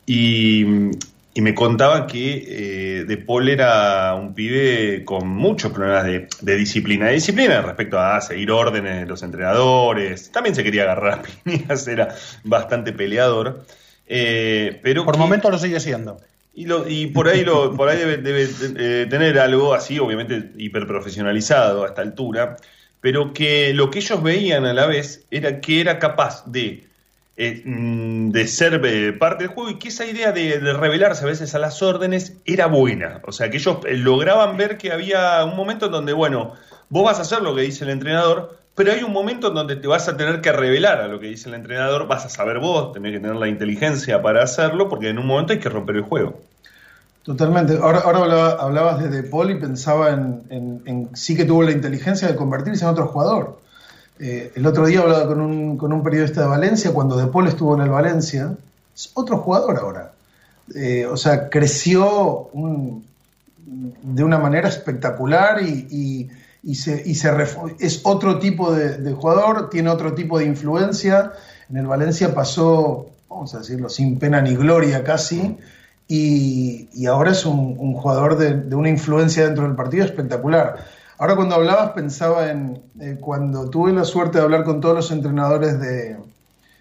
y, 0.05 0.61
y 1.33 1.41
me 1.41 1.53
contaba 1.55 2.07
que 2.07 3.03
de 3.07 3.17
Paul 3.17 3.49
era 3.49 4.13
un 4.15 4.33
pibe 4.33 5.03
con 5.05 5.27
muchos 5.27 5.71
problemas 5.71 6.03
de, 6.05 6.27
de 6.41 6.55
disciplina, 6.55 7.07
de 7.07 7.13
disciplina 7.13 7.61
respecto 7.61 7.99
a 7.99 8.19
seguir 8.21 8.51
órdenes 8.51 9.01
de 9.01 9.05
los 9.05 9.23
entrenadores, 9.23 10.31
también 10.31 10.55
se 10.55 10.63
quería 10.63 10.83
agarrar 10.83 11.19
a 11.19 11.21
piñas, 11.43 11.87
era 11.87 12.15
bastante 12.43 12.93
peleador. 12.93 13.65
pero 14.07 15.05
Por 15.05 15.13
que- 15.15 15.19
momentos 15.19 15.51
lo 15.51 15.57
sigue 15.57 15.79
siendo. 15.79 16.17
Y, 16.53 16.65
lo, 16.65 16.87
y 16.87 17.07
por 17.07 17.27
ahí 17.27 17.43
lo, 17.43 17.75
por 17.75 17.89
ahí 17.89 17.97
debe, 17.97 18.47
eh, 18.77 19.07
tener 19.09 19.39
algo 19.39 19.73
así, 19.73 19.99
obviamente 19.99 20.51
hiperprofesionalizado 20.57 21.83
a 21.83 21.87
esta 21.87 22.01
altura, 22.01 22.57
pero 23.01 23.33
que 23.33 23.73
lo 23.73 23.89
que 23.89 23.99
ellos 23.99 24.21
veían 24.21 24.65
a 24.65 24.73
la 24.73 24.85
vez 24.85 25.25
era 25.31 25.59
que 25.59 25.81
era 25.81 25.99
capaz 25.99 26.45
de 26.45 26.87
eh, 27.35 27.63
mm, 27.65 28.29
de 28.29 28.47
ser 28.47 28.79
eh, 28.85 29.13
parte 29.13 29.45
del 29.45 29.53
juego 29.53 29.71
y 29.71 29.79
que 29.79 29.87
esa 29.87 30.05
idea 30.05 30.31
de, 30.31 30.59
de, 30.59 30.73
revelarse 30.73 31.23
a 31.23 31.27
veces 31.27 31.55
a 31.55 31.59
las 31.59 31.81
órdenes 31.81 32.37
era 32.45 32.67
buena. 32.67 33.21
O 33.25 33.31
sea, 33.31 33.49
que 33.49 33.57
ellos 33.57 33.79
lograban 33.89 34.55
ver 34.55 34.77
que 34.77 34.91
había 34.91 35.43
un 35.43 35.55
momento 35.55 35.87
en 35.87 35.91
donde, 35.93 36.13
bueno, 36.13 36.53
vos 36.89 37.03
vas 37.03 37.17
a 37.17 37.23
hacer 37.23 37.41
lo 37.41 37.55
que 37.55 37.63
dice 37.63 37.85
el 37.85 37.89
entrenador, 37.89 38.62
pero 38.75 38.91
hay 38.91 39.03
un 39.03 39.13
momento 39.13 39.49
en 39.49 39.53
donde 39.53 39.75
te 39.75 39.87
vas 39.87 40.07
a 40.07 40.17
tener 40.17 40.41
que 40.41 40.51
revelar 40.51 41.01
a 41.01 41.07
lo 41.07 41.19
que 41.19 41.27
dice 41.27 41.49
el 41.49 41.55
entrenador, 41.55 42.07
vas 42.07 42.25
a 42.25 42.29
saber 42.29 42.59
vos, 42.59 42.91
tenés 42.93 43.13
que 43.13 43.19
tener 43.19 43.35
la 43.35 43.47
inteligencia 43.47 44.21
para 44.21 44.43
hacerlo, 44.43 44.89
porque 44.89 45.09
en 45.09 45.19
un 45.19 45.27
momento 45.27 45.53
hay 45.53 45.59
que 45.59 45.69
romper 45.69 45.97
el 45.97 46.01
juego. 46.03 46.39
Totalmente. 47.23 47.77
Ahora, 47.81 47.99
ahora 47.99 48.19
hablaba, 48.19 48.51
hablabas 48.51 49.01
de 49.01 49.09
De 49.09 49.23
Paul 49.23 49.51
y 49.51 49.55
pensaba 49.55 50.09
en, 50.09 50.81
en, 50.85 51.09
sí 51.15 51.37
que 51.37 51.45
tuvo 51.45 51.63
la 51.63 51.71
inteligencia 51.71 52.27
de 52.27 52.35
convertirse 52.35 52.83
en 52.83 52.91
otro 52.91 53.07
jugador. 53.07 53.59
Eh, 54.19 54.51
el 54.55 54.65
otro 54.65 54.85
día 54.85 55.01
hablaba 55.01 55.27
con 55.27 55.39
un, 55.39 55.77
con 55.77 55.93
un, 55.93 56.03
periodista 56.03 56.41
de 56.41 56.47
Valencia, 56.47 56.91
cuando 56.91 57.15
De 57.15 57.27
Paul 57.27 57.47
estuvo 57.47 57.75
en 57.75 57.81
el 57.81 57.89
Valencia, 57.89 58.55
es 58.93 59.11
otro 59.13 59.37
jugador 59.37 59.77
ahora. 59.77 60.11
Eh, 60.75 61.05
o 61.05 61.17
sea, 61.17 61.49
creció 61.49 62.49
de 62.53 64.23
una 64.23 64.37
manera 64.37 64.67
espectacular 64.67 65.61
y, 65.61 66.29
y 66.63 66.75
se, 66.75 67.03
y 67.05 67.15
se 67.15 67.29
es 67.79 68.01
otro 68.05 68.39
tipo 68.39 68.73
de, 68.73 68.97
de, 68.97 69.11
jugador, 69.11 69.69
tiene 69.69 69.89
otro 69.89 70.13
tipo 70.13 70.39
de 70.39 70.45
influencia. 70.45 71.33
En 71.69 71.75
el 71.75 71.87
Valencia 71.87 72.33
pasó, 72.33 73.09
vamos 73.29 73.53
a 73.53 73.59
decirlo, 73.59 73.89
sin 73.89 74.17
pena 74.17 74.41
ni 74.41 74.55
gloria 74.55 75.03
casi. 75.03 75.57
Y, 76.07 76.89
y, 76.93 77.05
ahora 77.05 77.31
es 77.31 77.45
un, 77.45 77.75
un 77.77 77.93
jugador 77.93 78.37
de, 78.37 78.61
de, 78.61 78.75
una 78.75 78.89
influencia 78.89 79.45
dentro 79.45 79.65
del 79.65 79.75
partido 79.75 80.05
espectacular. 80.05 80.85
Ahora 81.17 81.35
cuando 81.35 81.55
hablabas 81.55 81.91
pensaba 81.91 82.49
en 82.49 82.81
eh, 82.99 83.17
cuando 83.19 83.69
tuve 83.69 83.91
la 83.91 84.05
suerte 84.05 84.37
de 84.37 84.43
hablar 84.43 84.63
con 84.63 84.79
todos 84.79 84.95
los 84.95 85.11
entrenadores 85.11 85.79
de, 85.79 86.17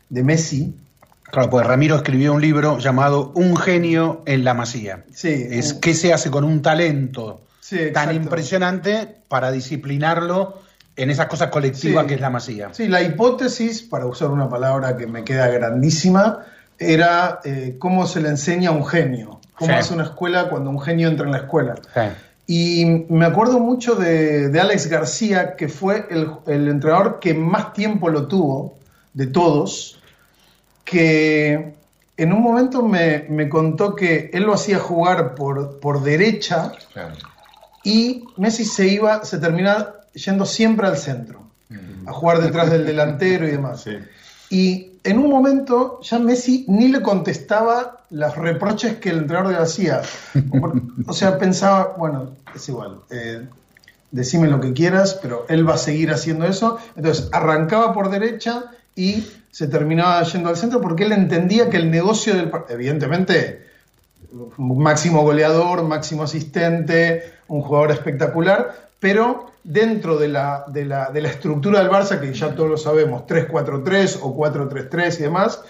de, 0.08 0.22
Messi. 0.22 0.76
Claro, 1.24 1.50
pues 1.50 1.66
Ramiro 1.66 1.96
escribió 1.96 2.34
un 2.34 2.40
libro 2.40 2.78
llamado 2.78 3.32
Un 3.34 3.56
genio 3.56 4.22
en 4.26 4.44
la 4.44 4.54
masía. 4.54 5.04
Sí. 5.12 5.46
Es 5.50 5.74
qué 5.74 5.94
se 5.94 6.12
hace 6.12 6.30
con 6.30 6.44
un 6.44 6.62
talento 6.62 7.40
sí, 7.62 7.92
tan 7.92 8.14
impresionante 8.14 9.08
para 9.28 9.50
disciplinarlo 9.52 10.60
en 10.96 11.10
esas 11.10 11.26
cosas 11.26 11.48
colectivas 11.48 12.02
sí. 12.02 12.08
que 12.08 12.14
es 12.14 12.20
la 12.20 12.28
masía. 12.28 12.68
Sí, 12.74 12.88
la 12.88 13.00
hipótesis, 13.00 13.82
para 13.82 14.04
usar 14.06 14.30
una 14.30 14.48
palabra 14.50 14.96
que 14.96 15.06
me 15.06 15.24
queda 15.24 15.46
grandísima, 15.48 16.40
era 16.78 17.40
eh, 17.44 17.76
cómo 17.78 18.06
se 18.06 18.20
le 18.20 18.28
enseña 18.28 18.70
a 18.70 18.72
un 18.72 18.84
genio, 18.84 19.40
cómo 19.54 19.72
Sí. 19.72 19.78
hace 19.78 19.94
una 19.94 20.04
escuela 20.04 20.48
cuando 20.50 20.68
un 20.70 20.80
genio 20.80 21.08
entra 21.08 21.24
en 21.24 21.32
la 21.32 21.38
escuela. 21.38 21.76
Y 22.46 23.06
me 23.08 23.24
acuerdo 23.24 23.60
mucho 23.60 23.94
de, 23.94 24.48
de 24.48 24.60
Alex 24.60 24.88
García, 24.88 25.54
que 25.56 25.68
fue 25.68 26.06
el, 26.10 26.28
el, 26.46 26.68
entrenador 26.68 27.20
que 27.20 27.32
más 27.32 27.72
tiempo 27.72 28.10
lo 28.10 28.26
tuvo 28.26 28.76
de 29.14 29.28
todos, 29.28 30.00
que 30.84 31.74
en 32.16 32.32
un 32.32 32.42
momento 32.42 32.82
me, 32.82 33.26
me 33.28 33.48
contó 33.48 33.94
que 33.94 34.30
él 34.34 34.42
lo 34.42 34.54
hacía 34.54 34.78
jugar 34.78 35.34
por, 35.34 35.78
por 35.80 36.02
derecha 36.02 36.72
Claro. 36.92 37.14
Y 37.84 38.24
Messi 38.36 38.64
se 38.64 38.88
iba, 38.88 39.24
se 39.24 39.38
terminaba 39.38 40.02
yendo 40.14 40.46
siempre 40.46 40.86
al 40.86 40.96
centro, 40.96 41.42
a 42.06 42.12
jugar 42.12 42.40
detrás 42.40 42.70
del 42.70 42.84
delantero 42.84 43.46
y 43.46 43.50
demás. 43.52 43.82
Sí. 43.82 43.96
Y 44.50 44.92
en 45.04 45.18
un 45.18 45.30
momento 45.30 46.00
ya 46.02 46.18
Messi 46.18 46.64
ni 46.68 46.88
le 46.88 47.02
contestaba 47.02 48.04
los 48.10 48.36
reproches 48.36 48.96
que 48.96 49.10
el 49.10 49.18
entrenador 49.18 49.52
le 49.52 49.58
hacía. 49.58 50.02
O 51.06 51.12
sea, 51.12 51.38
pensaba, 51.38 51.94
bueno, 51.96 52.32
es 52.54 52.68
igual, 52.68 53.00
eh, 53.10 53.46
decime 54.10 54.48
lo 54.48 54.60
que 54.60 54.72
quieras, 54.72 55.18
pero 55.20 55.46
él 55.48 55.68
va 55.68 55.74
a 55.74 55.78
seguir 55.78 56.10
haciendo 56.12 56.46
eso. 56.46 56.78
Entonces 56.94 57.28
arrancaba 57.32 57.92
por 57.94 58.10
derecha 58.10 58.64
y 58.94 59.26
se 59.50 59.66
terminaba 59.68 60.22
yendo 60.22 60.50
al 60.50 60.56
centro 60.56 60.80
porque 60.80 61.04
él 61.04 61.12
entendía 61.12 61.68
que 61.70 61.78
el 61.78 61.90
negocio 61.90 62.34
del 62.34 62.50
evidentemente, 62.68 63.66
máximo 64.56 65.22
goleador, 65.22 65.82
máximo 65.82 66.22
asistente, 66.22 67.31
un 67.48 67.62
jugador 67.62 67.90
espectacular, 67.90 68.90
pero 69.00 69.50
dentro 69.64 70.18
de 70.18 70.28
la, 70.28 70.64
de 70.68 70.84
la, 70.84 71.10
de 71.10 71.20
la 71.20 71.28
estructura 71.28 71.80
del 71.80 71.90
Barça, 71.90 72.20
que 72.20 72.32
ya 72.32 72.54
todos 72.54 72.70
lo 72.70 72.76
sabemos, 72.76 73.22
3-4-3 73.26 74.18
o 74.22 74.36
4-3-3 74.36 75.18
y 75.18 75.22
demás, 75.22 75.62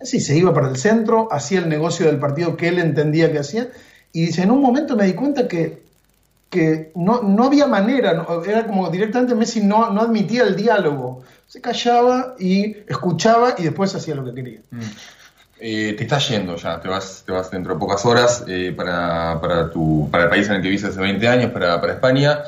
sí, 0.00 0.20
se 0.20 0.36
iba 0.36 0.52
para 0.54 0.68
el 0.68 0.76
centro, 0.76 1.28
hacía 1.30 1.60
el 1.60 1.68
negocio 1.68 2.06
del 2.06 2.18
partido 2.18 2.56
que 2.56 2.68
él 2.68 2.78
entendía 2.78 3.32
que 3.32 3.38
hacía, 3.38 3.68
y 4.12 4.26
dice, 4.26 4.42
en 4.42 4.50
un 4.50 4.60
momento 4.60 4.96
me 4.96 5.06
di 5.06 5.14
cuenta 5.14 5.46
que, 5.46 5.82
que 6.48 6.90
no, 6.94 7.22
no 7.22 7.44
había 7.44 7.66
manera, 7.66 8.26
era 8.46 8.66
como 8.66 8.90
directamente 8.90 9.34
Messi 9.34 9.60
no, 9.60 9.90
no 9.90 10.00
admitía 10.00 10.42
el 10.42 10.56
diálogo, 10.56 11.22
se 11.46 11.60
callaba 11.60 12.34
y 12.38 12.76
escuchaba 12.88 13.54
y 13.58 13.64
después 13.64 13.94
hacía 13.94 14.14
lo 14.14 14.24
que 14.24 14.34
quería. 14.34 14.60
Mm. 14.70 14.80
Eh, 15.62 15.94
te 15.96 16.04
estás 16.04 16.26
yendo 16.30 16.56
ya, 16.56 16.80
te 16.80 16.88
vas, 16.88 17.22
te 17.26 17.32
vas 17.32 17.50
dentro 17.50 17.74
de 17.74 17.78
pocas 17.78 18.06
horas 18.06 18.44
eh, 18.48 18.72
para, 18.74 19.38
para, 19.40 19.70
tu, 19.70 20.08
para 20.10 20.24
el 20.24 20.30
país 20.30 20.48
en 20.48 20.54
el 20.54 20.62
que 20.62 20.68
viviste 20.68 20.88
hace 20.88 21.00
20 21.00 21.28
años, 21.28 21.50
para, 21.52 21.78
para 21.80 21.92
España. 21.92 22.40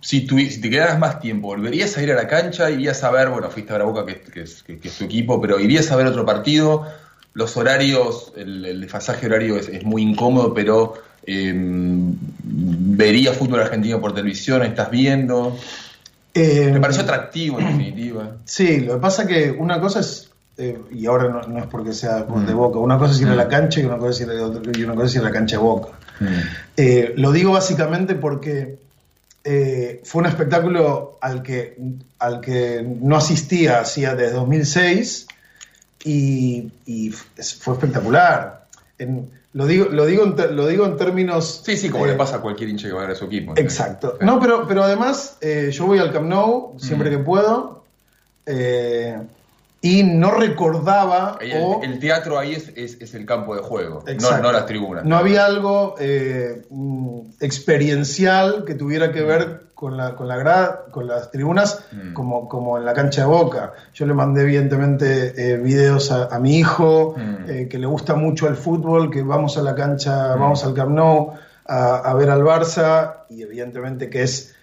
Si, 0.00 0.26
tu, 0.26 0.38
si, 0.38 0.60
te 0.60 0.68
quedaras 0.68 0.98
más 0.98 1.18
tiempo, 1.18 1.48
¿volverías 1.48 1.96
a 1.96 2.02
ir 2.02 2.12
a 2.12 2.14
la 2.14 2.28
cancha? 2.28 2.70
¿Irías 2.70 3.02
a 3.02 3.10
ver, 3.10 3.30
bueno, 3.30 3.50
fuiste 3.50 3.72
a 3.72 3.78
la 3.78 3.84
Boca, 3.84 4.04
que, 4.04 4.20
que, 4.20 4.42
es, 4.42 4.62
que, 4.62 4.78
que, 4.78 4.88
es 4.88 4.98
tu 4.98 5.04
equipo, 5.04 5.40
pero 5.40 5.58
irías 5.58 5.90
a 5.90 5.96
ver 5.96 6.06
otro 6.06 6.26
partido? 6.26 6.86
Los 7.32 7.56
horarios, 7.56 8.32
el, 8.36 8.64
el 8.64 8.80
desfasaje 8.82 9.26
horario 9.26 9.56
es, 9.56 9.68
es, 9.68 9.82
muy 9.84 10.02
incómodo, 10.02 10.54
pero 10.54 10.94
eh, 11.26 11.52
¿verías 11.54 13.36
fútbol 13.36 13.60
argentino 13.60 14.00
por 14.00 14.14
televisión? 14.14 14.62
¿Estás 14.62 14.90
viendo? 14.90 15.56
Eh, 16.32 16.70
Me 16.72 16.80
pareció 16.80 17.02
atractivo, 17.02 17.58
en 17.58 17.66
definitiva. 17.66 18.36
Sí, 18.44 18.80
lo 18.80 18.94
que 18.94 19.00
pasa 19.00 19.26
que 19.26 19.50
una 19.50 19.80
cosa 19.80 20.00
es, 20.00 20.25
eh, 20.58 20.80
y 20.90 21.06
ahora 21.06 21.28
no, 21.28 21.42
no, 21.42 21.58
es 21.58 21.66
porque 21.66 21.92
sea 21.92 22.22
de 22.22 22.54
boca, 22.54 22.78
una 22.78 22.98
cosa 22.98 23.12
es 23.12 23.20
ir 23.20 23.28
a 23.28 23.34
la 23.34 23.48
cancha 23.48 23.80
y 23.80 23.84
una 23.84 23.98
cosa 23.98 24.10
es 24.10 24.20
ir 24.20 24.30
a, 24.30 24.78
y 24.78 24.84
una 24.84 24.94
cosa 24.94 25.06
es 25.06 25.14
ir 25.14 25.20
a 25.20 25.24
la 25.24 25.30
cancha 25.30 25.56
de 25.56 25.62
boca. 25.62 25.88
Eh, 26.76 27.12
lo 27.16 27.32
digo 27.32 27.52
básicamente 27.52 28.14
porque 28.14 28.78
eh, 29.44 30.00
fue 30.04 30.22
un 30.22 30.26
espectáculo 30.26 31.18
al 31.20 31.42
que, 31.42 31.76
al 32.18 32.40
que 32.40 32.82
no 33.00 33.16
asistía 33.16 33.80
hacía 33.80 34.14
desde 34.14 34.32
2006 34.34 35.26
y, 36.04 36.72
y 36.86 37.10
fue 37.10 37.74
espectacular. 37.74 38.66
En, 38.98 39.30
lo 39.52 39.66
digo, 39.66 39.86
lo, 39.90 40.04
digo 40.04 40.24
en, 40.24 40.56
lo 40.56 40.66
digo 40.66 40.84
en 40.84 40.96
términos... 40.96 41.62
Sí, 41.64 41.76
sí, 41.76 41.88
como 41.88 42.06
eh, 42.06 42.10
le 42.10 42.14
pasa 42.14 42.36
a 42.36 42.40
cualquier 42.40 42.68
hincha 42.68 42.88
que 42.88 42.92
va 42.92 43.00
a 43.00 43.06
ver 43.06 43.14
a 43.14 43.18
su 43.18 43.24
equipo. 43.24 43.54
Exacto. 43.56 44.18
No, 44.20 44.38
pero, 44.38 44.66
pero 44.66 44.84
además 44.84 45.38
eh, 45.40 45.70
yo 45.72 45.86
voy 45.86 45.98
al 45.98 46.12
Camp 46.12 46.26
Nou 46.26 46.74
siempre 46.78 47.08
mm. 47.08 47.12
que 47.12 47.18
puedo 47.18 47.84
eh, 48.44 49.18
y 49.86 50.02
no 50.02 50.32
recordaba... 50.32 51.38
El, 51.40 51.62
o, 51.62 51.80
el 51.80 52.00
teatro 52.00 52.38
ahí 52.38 52.54
es, 52.54 52.72
es, 52.74 53.00
es, 53.00 53.14
el 53.14 53.24
campo 53.24 53.54
de 53.54 53.62
juego, 53.62 54.02
no, 54.20 54.38
no, 54.38 54.50
las 54.50 54.66
tribunas. 54.66 55.04
No 55.04 55.16
había 55.16 55.46
algo 55.46 55.94
eh, 56.00 56.66
experiencial 57.40 58.64
que 58.64 58.74
tuviera 58.74 59.12
que 59.12 59.22
ver 59.22 59.66
con, 59.76 59.96
la, 59.96 60.16
con, 60.16 60.26
la 60.26 60.36
grad, 60.38 60.70
con 60.90 61.06
las 61.06 61.30
tribunas 61.30 61.84
mm. 61.92 62.14
como, 62.14 62.48
como 62.48 62.78
en 62.78 62.84
la 62.84 62.94
cancha 62.94 63.20
de 63.20 63.28
Boca. 63.28 63.74
Yo 63.94 64.06
le 64.06 64.14
mandé 64.14 64.42
evidentemente 64.42 65.52
eh, 65.52 65.56
videos 65.56 66.10
a, 66.10 66.34
a, 66.34 66.40
mi 66.40 66.58
hijo, 66.58 67.14
mm. 67.16 67.48
eh, 67.48 67.68
que 67.68 67.78
le 67.78 67.86
gusta 67.86 68.16
mucho 68.16 68.48
el 68.48 68.56
fútbol, 68.56 69.08
que 69.08 69.22
vamos 69.22 69.56
a 69.56 69.62
la 69.62 69.76
cancha, 69.76 70.34
mm. 70.34 70.40
vamos 70.40 70.64
al 70.64 70.74
Camp 70.74 70.90
Nou 70.90 71.34
a, 71.64 71.96
a, 71.98 72.14
ver 72.14 72.30
al 72.30 72.42
Barça, 72.42 73.26
y 73.30 73.42
evidentemente 73.42 74.10
que 74.10 74.24
es 74.24 74.55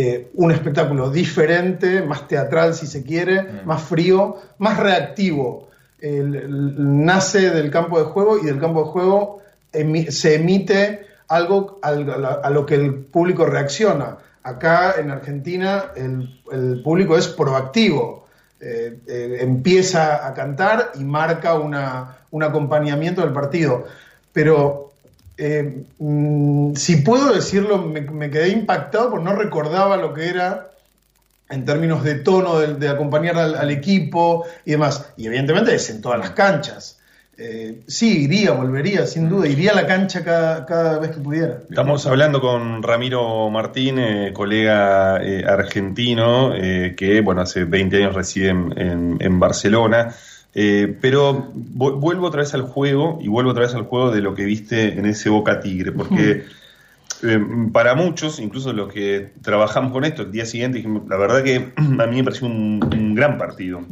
eh, 0.00 0.30
un 0.34 0.52
espectáculo 0.52 1.10
diferente, 1.10 2.02
más 2.02 2.28
teatral 2.28 2.74
si 2.74 2.86
se 2.86 3.02
quiere, 3.02 3.64
más 3.64 3.82
frío, 3.82 4.36
más 4.58 4.78
reactivo. 4.78 5.68
El, 6.00 6.34
el, 6.36 7.04
nace 7.04 7.50
del 7.50 7.70
campo 7.70 7.98
de 7.98 8.04
juego 8.04 8.38
y 8.38 8.46
del 8.46 8.60
campo 8.60 8.84
de 8.84 8.90
juego 8.90 9.42
emi 9.72 10.06
se 10.06 10.36
emite 10.36 11.06
algo 11.26 11.80
a, 11.82 11.88
a 11.88 12.50
lo 12.50 12.64
que 12.64 12.76
el 12.76 12.94
público 12.94 13.44
reacciona 13.44 14.18
acá 14.48 14.94
en 14.98 15.10
Argentina 15.10 15.92
el, 15.96 16.40
el 16.52 16.82
público 16.82 17.16
es 17.16 17.28
proactivo, 17.28 18.26
eh, 18.60 18.98
eh, 19.06 19.38
empieza 19.40 20.26
a 20.26 20.34
cantar 20.34 20.92
y 20.94 21.04
marca 21.04 21.54
una, 21.54 22.18
un 22.30 22.42
acompañamiento 22.42 23.20
del 23.20 23.32
partido. 23.32 23.86
Pero 24.32 24.87
eh, 25.38 25.84
mmm, 25.98 26.74
si 26.74 26.96
puedo 26.96 27.32
decirlo, 27.32 27.78
me, 27.78 28.00
me, 28.02 28.30
quedé 28.30 28.48
impactado 28.48 29.10
porque 29.10 29.24
no 29.24 29.36
recordaba 29.36 29.96
lo 29.96 30.12
que 30.12 30.28
era 30.28 30.72
en 31.48 31.64
términos 31.64 32.04
de 32.04 32.16
tono 32.16 32.58
de, 32.58 32.74
de 32.74 32.88
acompañar 32.88 33.38
al, 33.38 33.54
al, 33.54 33.70
equipo 33.70 34.44
y 34.64 34.72
demás. 34.72 35.12
Y 35.16 35.26
evidentemente 35.26 35.74
es 35.74 35.88
en 35.90 36.02
todas 36.02 36.18
las 36.18 36.30
canchas. 36.32 36.98
Eh, 37.40 37.82
sí, 37.86 38.24
iría, 38.24 38.50
volvería, 38.50 39.06
sin 39.06 39.28
duda, 39.28 39.46
iría 39.46 39.70
a 39.70 39.76
la 39.76 39.86
cancha 39.86 40.24
cada, 40.24 40.66
cada, 40.66 40.98
vez 40.98 41.12
que 41.12 41.20
pudiera. 41.20 41.60
Estamos 41.70 42.04
hablando 42.04 42.40
con 42.40 42.82
Ramiro 42.82 43.48
Martín, 43.48 44.00
eh, 44.00 44.32
colega 44.34 45.22
eh, 45.22 45.44
argentino, 45.46 46.52
eh, 46.52 46.96
que 46.96 47.20
bueno, 47.20 47.42
hace 47.42 47.64
20 47.64 47.96
años 47.98 48.14
reside 48.16 48.48
en, 48.48 48.74
en, 48.76 49.16
en 49.20 49.38
Barcelona. 49.38 50.12
Eh, 50.54 50.96
pero 51.00 51.50
vuelvo 51.52 52.26
otra 52.26 52.40
vez 52.40 52.54
al 52.54 52.62
juego 52.62 53.18
y 53.22 53.28
vuelvo 53.28 53.50
otra 53.50 53.64
vez 53.64 53.74
al 53.74 53.84
juego 53.84 54.10
de 54.10 54.22
lo 54.22 54.34
que 54.34 54.44
viste 54.44 54.98
en 54.98 55.06
ese 55.06 55.28
Boca 55.28 55.60
Tigre, 55.60 55.92
porque 55.92 56.44
para 57.72 57.94
muchos, 57.94 58.38
incluso 58.38 58.72
los 58.72 58.92
que 58.92 59.30
trabajamos 59.42 59.92
con 59.92 60.04
esto, 60.04 60.22
el 60.22 60.32
día 60.32 60.46
siguiente 60.46 60.78
dijimos, 60.78 61.02
la 61.08 61.16
verdad 61.16 61.42
que 61.42 61.72
a 61.76 62.06
mí 62.06 62.16
me 62.16 62.24
pareció 62.24 62.46
un, 62.46 62.80
un 62.92 63.14
gran 63.14 63.38
partido. 63.38 63.82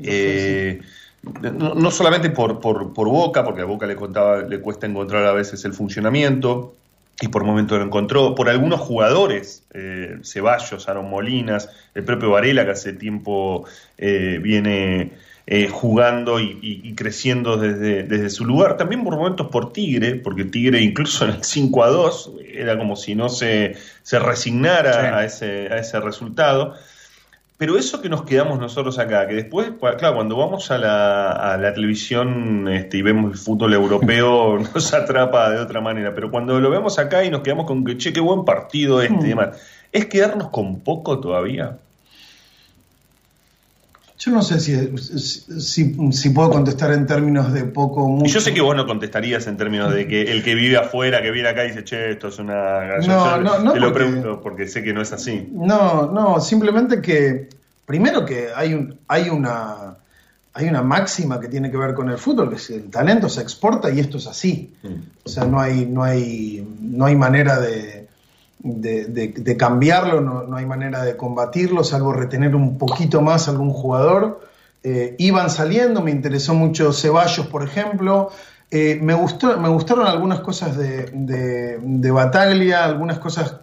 Eh, 0.00 0.80
no, 1.22 1.74
no 1.74 1.90
solamente 1.90 2.30
por, 2.30 2.60
por, 2.60 2.92
por, 2.92 3.08
Boca, 3.08 3.44
porque 3.44 3.62
a 3.62 3.64
Boca 3.64 3.86
le, 3.86 3.94
contaba, 3.94 4.42
le 4.42 4.60
cuesta 4.60 4.86
encontrar 4.86 5.24
a 5.24 5.32
veces 5.32 5.64
el 5.64 5.72
funcionamiento, 5.72 6.74
y 7.20 7.28
por 7.28 7.44
momento 7.44 7.78
lo 7.78 7.84
encontró, 7.84 8.34
por 8.34 8.48
algunos 8.48 8.80
jugadores, 8.80 9.64
eh, 9.72 10.18
Ceballos, 10.24 10.88
Aaron 10.88 11.08
Molinas, 11.08 11.68
el 11.94 12.04
propio 12.04 12.30
Varela, 12.30 12.64
que 12.64 12.72
hace 12.72 12.92
tiempo 12.92 13.64
eh, 13.98 14.40
viene 14.42 15.12
eh, 15.54 15.68
jugando 15.68 16.40
y, 16.40 16.58
y, 16.62 16.94
creciendo 16.94 17.58
desde, 17.58 18.04
desde, 18.04 18.30
su 18.30 18.46
lugar, 18.46 18.78
también 18.78 19.04
por 19.04 19.14
momentos 19.18 19.48
por 19.48 19.70
Tigre, 19.70 20.14
porque 20.14 20.46
Tigre 20.46 20.80
incluso 20.80 21.26
en 21.26 21.32
el 21.32 21.44
5 21.44 21.84
a 21.84 21.88
2 21.88 22.32
era 22.54 22.78
como 22.78 22.96
si 22.96 23.14
no 23.14 23.28
se, 23.28 23.76
se 24.02 24.18
resignara 24.18 24.92
sí. 24.94 24.98
a, 25.12 25.24
ese, 25.26 25.68
a 25.70 25.76
ese 25.76 26.00
resultado. 26.00 26.72
Pero 27.58 27.76
eso 27.76 28.00
que 28.00 28.08
nos 28.08 28.22
quedamos 28.22 28.60
nosotros 28.60 28.98
acá, 28.98 29.28
que 29.28 29.34
después, 29.34 29.72
claro, 29.98 30.14
cuando 30.14 30.38
vamos 30.38 30.70
a 30.70 30.78
la, 30.78 31.32
a 31.32 31.58
la 31.58 31.74
televisión 31.74 32.66
este, 32.68 32.96
y 32.96 33.02
vemos 33.02 33.32
el 33.32 33.38
fútbol 33.38 33.74
europeo, 33.74 34.58
nos 34.74 34.94
atrapa 34.94 35.50
de 35.50 35.58
otra 35.58 35.82
manera. 35.82 36.14
Pero 36.14 36.30
cuando 36.30 36.58
lo 36.60 36.70
vemos 36.70 36.98
acá 36.98 37.24
y 37.24 37.30
nos 37.30 37.42
quedamos 37.42 37.66
con 37.66 37.84
que, 37.84 37.98
che, 37.98 38.14
qué 38.14 38.20
buen 38.20 38.46
partido 38.46 39.02
este 39.02 39.26
y 39.26 39.28
demás, 39.28 39.60
¿es 39.92 40.06
quedarnos 40.06 40.48
con 40.48 40.80
poco 40.80 41.20
todavía? 41.20 41.76
Yo 44.24 44.30
no 44.30 44.40
sé 44.42 44.60
si, 44.60 44.96
si, 45.58 46.12
si, 46.12 46.30
puedo 46.30 46.48
contestar 46.48 46.92
en 46.92 47.08
términos 47.08 47.52
de 47.52 47.64
poco 47.64 48.08
mucho. 48.08 48.26
Y 48.26 48.28
yo 48.28 48.40
sé 48.40 48.54
que 48.54 48.60
vos 48.60 48.76
no 48.76 48.86
contestarías 48.86 49.48
en 49.48 49.56
términos 49.56 49.92
de 49.92 50.06
que 50.06 50.22
el 50.30 50.44
que 50.44 50.54
vive 50.54 50.76
afuera, 50.76 51.20
que 51.20 51.32
viene 51.32 51.48
acá 51.48 51.64
y 51.64 51.70
dice, 51.70 51.82
che, 51.82 52.12
esto 52.12 52.28
es 52.28 52.38
una... 52.38 52.98
No, 52.98 53.40
no, 53.40 53.58
no. 53.58 53.72
Te 53.72 53.80
lo 53.80 53.92
porque, 53.92 54.04
pregunto 54.04 54.40
porque 54.40 54.68
sé 54.68 54.84
que 54.84 54.92
no 54.92 55.02
es 55.02 55.12
así. 55.12 55.48
No, 55.50 56.06
no, 56.12 56.40
simplemente 56.40 57.02
que, 57.02 57.48
primero 57.84 58.24
que 58.24 58.50
hay, 58.54 58.74
un, 58.74 58.96
hay, 59.08 59.28
una, 59.28 59.96
hay 60.54 60.68
una 60.68 60.82
máxima 60.82 61.40
que 61.40 61.48
tiene 61.48 61.68
que 61.68 61.76
ver 61.76 61.92
con 61.92 62.08
el 62.08 62.16
fútbol, 62.16 62.48
que 62.50 62.56
es 62.56 62.70
el 62.70 62.90
talento 62.90 63.28
se 63.28 63.40
exporta 63.40 63.90
y 63.90 63.98
esto 63.98 64.18
es 64.18 64.28
así. 64.28 64.72
Mm. 64.84 64.94
O 65.24 65.28
sea, 65.28 65.46
no 65.46 65.60
hay, 65.60 65.84
no 65.84 66.04
hay, 66.04 66.64
no 66.80 67.06
hay 67.06 67.16
manera 67.16 67.58
de 67.58 68.01
de, 68.62 69.56
cambiarlo, 69.56 70.20
no, 70.20 70.44
no, 70.44 70.56
hay 70.56 70.66
manera 70.66 71.02
de 71.02 71.16
combatirlo, 71.16 71.82
salvo 71.84 72.12
retener 72.12 72.54
un 72.54 72.78
poquito 72.78 73.20
más 73.20 73.48
algún 73.48 73.70
jugador. 73.70 74.40
Eh, 74.84 75.14
iban 75.18 75.50
saliendo, 75.50 76.02
me 76.02 76.10
interesó 76.10 76.54
mucho 76.54 76.92
Ceballos, 76.92 77.46
por 77.46 77.62
ejemplo. 77.62 78.30
Eh, 78.70 78.98
me, 79.02 79.14
gustó, 79.14 79.58
me 79.60 79.68
gustaron 79.68 80.06
algunas 80.06 80.40
cosas 80.40 80.76
de, 80.76 81.78
de 81.82 82.10
Bataglia, 82.10 82.84
algunas 82.84 83.18
cosas, 83.18 83.56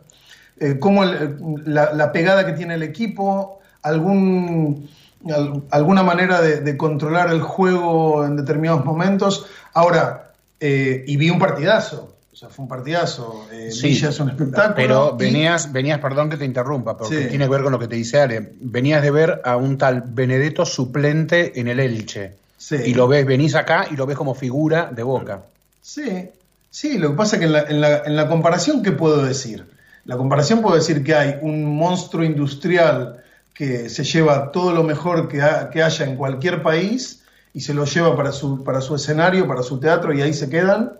eh, 0.59 0.79
como 0.79 1.03
la, 1.03 2.12
pegada 2.12 2.45
que 2.45 2.53
tiene 2.53 2.75
el 2.75 2.83
equipo, 2.83 3.59
algún, 3.81 4.89
al, 5.27 5.63
alguna 5.71 6.03
manera 6.03 6.41
de, 6.41 6.77
controlar 6.77 7.31
el 7.31 7.41
juego 7.41 8.25
en 8.25 8.38
determinados 8.38 8.85
momentos. 8.85 9.47
Ahora, 9.73 10.33
y 10.59 11.15
vi 11.17 11.29
un 11.29 11.39
partidazo. 11.39 12.18
O 12.39 12.43
sea, 12.43 12.49
fue 12.49 12.63
un 12.63 12.69
partidazo. 12.69 13.47
Eh, 13.52 13.69
sí, 13.69 13.89
Villa 13.89 14.08
es 14.08 14.19
un 14.21 14.30
espectáculo. 14.30 14.73
Pero 14.73 15.17
venías, 15.17 15.73
venías, 15.73 15.99
perdón 15.99 16.30
que 16.30 16.38
te 16.38 16.45
interrumpa, 16.45 16.95
porque 16.95 17.23
sí. 17.23 17.28
tiene 17.28 17.43
que 17.43 17.52
ver 17.52 17.63
con 17.63 17.73
lo 17.73 17.80
que 17.80 17.89
te 17.89 17.97
dice 17.97 18.21
Ale. 18.21 18.54
Venías 18.62 19.02
de 19.02 19.12
ver 19.12 19.41
a 19.43 19.58
un 19.58 19.78
tal 19.78 20.06
Benedetto 20.08 20.65
suplente 20.65 21.60
en 21.60 21.67
el 21.67 21.82
Elche. 21.82 22.36
Sí. 22.56 22.78
Y 22.78 22.93
lo 22.93 23.10
ves, 23.10 23.25
venís 23.25 23.56
acá 23.56 23.88
y 23.91 23.97
lo 23.97 24.06
ves 24.06 24.15
como 24.15 24.36
figura 24.36 24.89
de 24.89 25.04
boca. 25.04 25.41
Sí, 25.82 26.30
sí, 26.69 26.97
lo 26.97 27.10
que 27.10 27.17
pasa 27.17 27.36
es 27.36 27.41
que 27.41 27.45
en 27.47 27.52
la, 27.52 27.62
en 27.63 27.82
la, 27.82 27.97
en 28.06 28.15
la 28.15 28.30
comparación, 28.30 28.84
¿qué 28.84 28.93
puedo 28.93 29.21
decir? 29.25 29.65
La 30.06 30.15
comparación 30.15 30.62
puedo 30.62 30.78
decir 30.78 31.04
que 31.04 31.15
hay 31.15 31.39
un 31.41 31.65
monstruo 31.65 32.23
industrial 32.23 33.21
que 33.54 33.89
se 33.89 34.06
lleva 34.06 34.54
todo 34.54 34.71
lo 34.71 34.84
mejor 34.84 35.28
que, 35.28 35.41
ha, 35.41 35.69
que 35.69 35.84
haya 35.84 36.06
en 36.06 36.15
cualquier 36.15 36.63
país 36.63 37.21
y 37.54 37.60
se 37.60 37.73
lo 37.73 37.84
lleva 37.84 38.15
para 38.15 38.32
su, 38.32 38.63
para 38.63 38.80
su 38.80 38.95
escenario, 38.95 39.45
para 39.45 39.62
su 39.62 39.78
teatro 39.78 40.13
y 40.13 40.21
ahí 40.21 40.34
se 40.34 40.49
quedan 40.49 40.93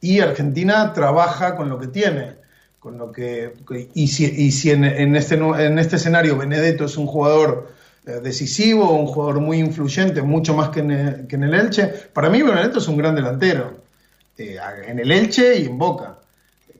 y 0.00 0.20
Argentina 0.20 0.92
trabaja 0.92 1.56
con 1.56 1.68
lo 1.68 1.78
que 1.78 1.88
tiene. 1.88 2.40
Con 2.78 2.96
lo 2.96 3.12
que, 3.12 3.52
y 3.94 4.08
si, 4.08 4.24
y 4.24 4.48
este, 4.48 5.02
en 5.02 5.78
este 5.78 5.96
escenario 5.96 6.38
Benedetto 6.38 6.86
es 6.86 6.96
un 6.96 7.06
jugador 7.06 7.68
eh, 8.06 8.20
decisivo, 8.22 8.90
un 8.92 9.06
jugador 9.06 9.40
muy 9.40 9.58
influyente, 9.58 10.22
mucho 10.22 10.54
más 10.54 10.70
que 10.70 10.80
en, 10.80 10.90
el, 10.90 11.54
Elche, 11.54 11.86
para 12.14 12.30
mí 12.30 12.40
Benedetto 12.40 12.78
es 12.78 12.88
un 12.88 12.96
gran 12.96 13.14
delantero, 13.14 13.82
eh, 14.38 14.56
en 14.86 14.98
el 14.98 15.12
Elche 15.12 15.58
y 15.58 15.66
en 15.66 15.76
Boca. 15.76 16.16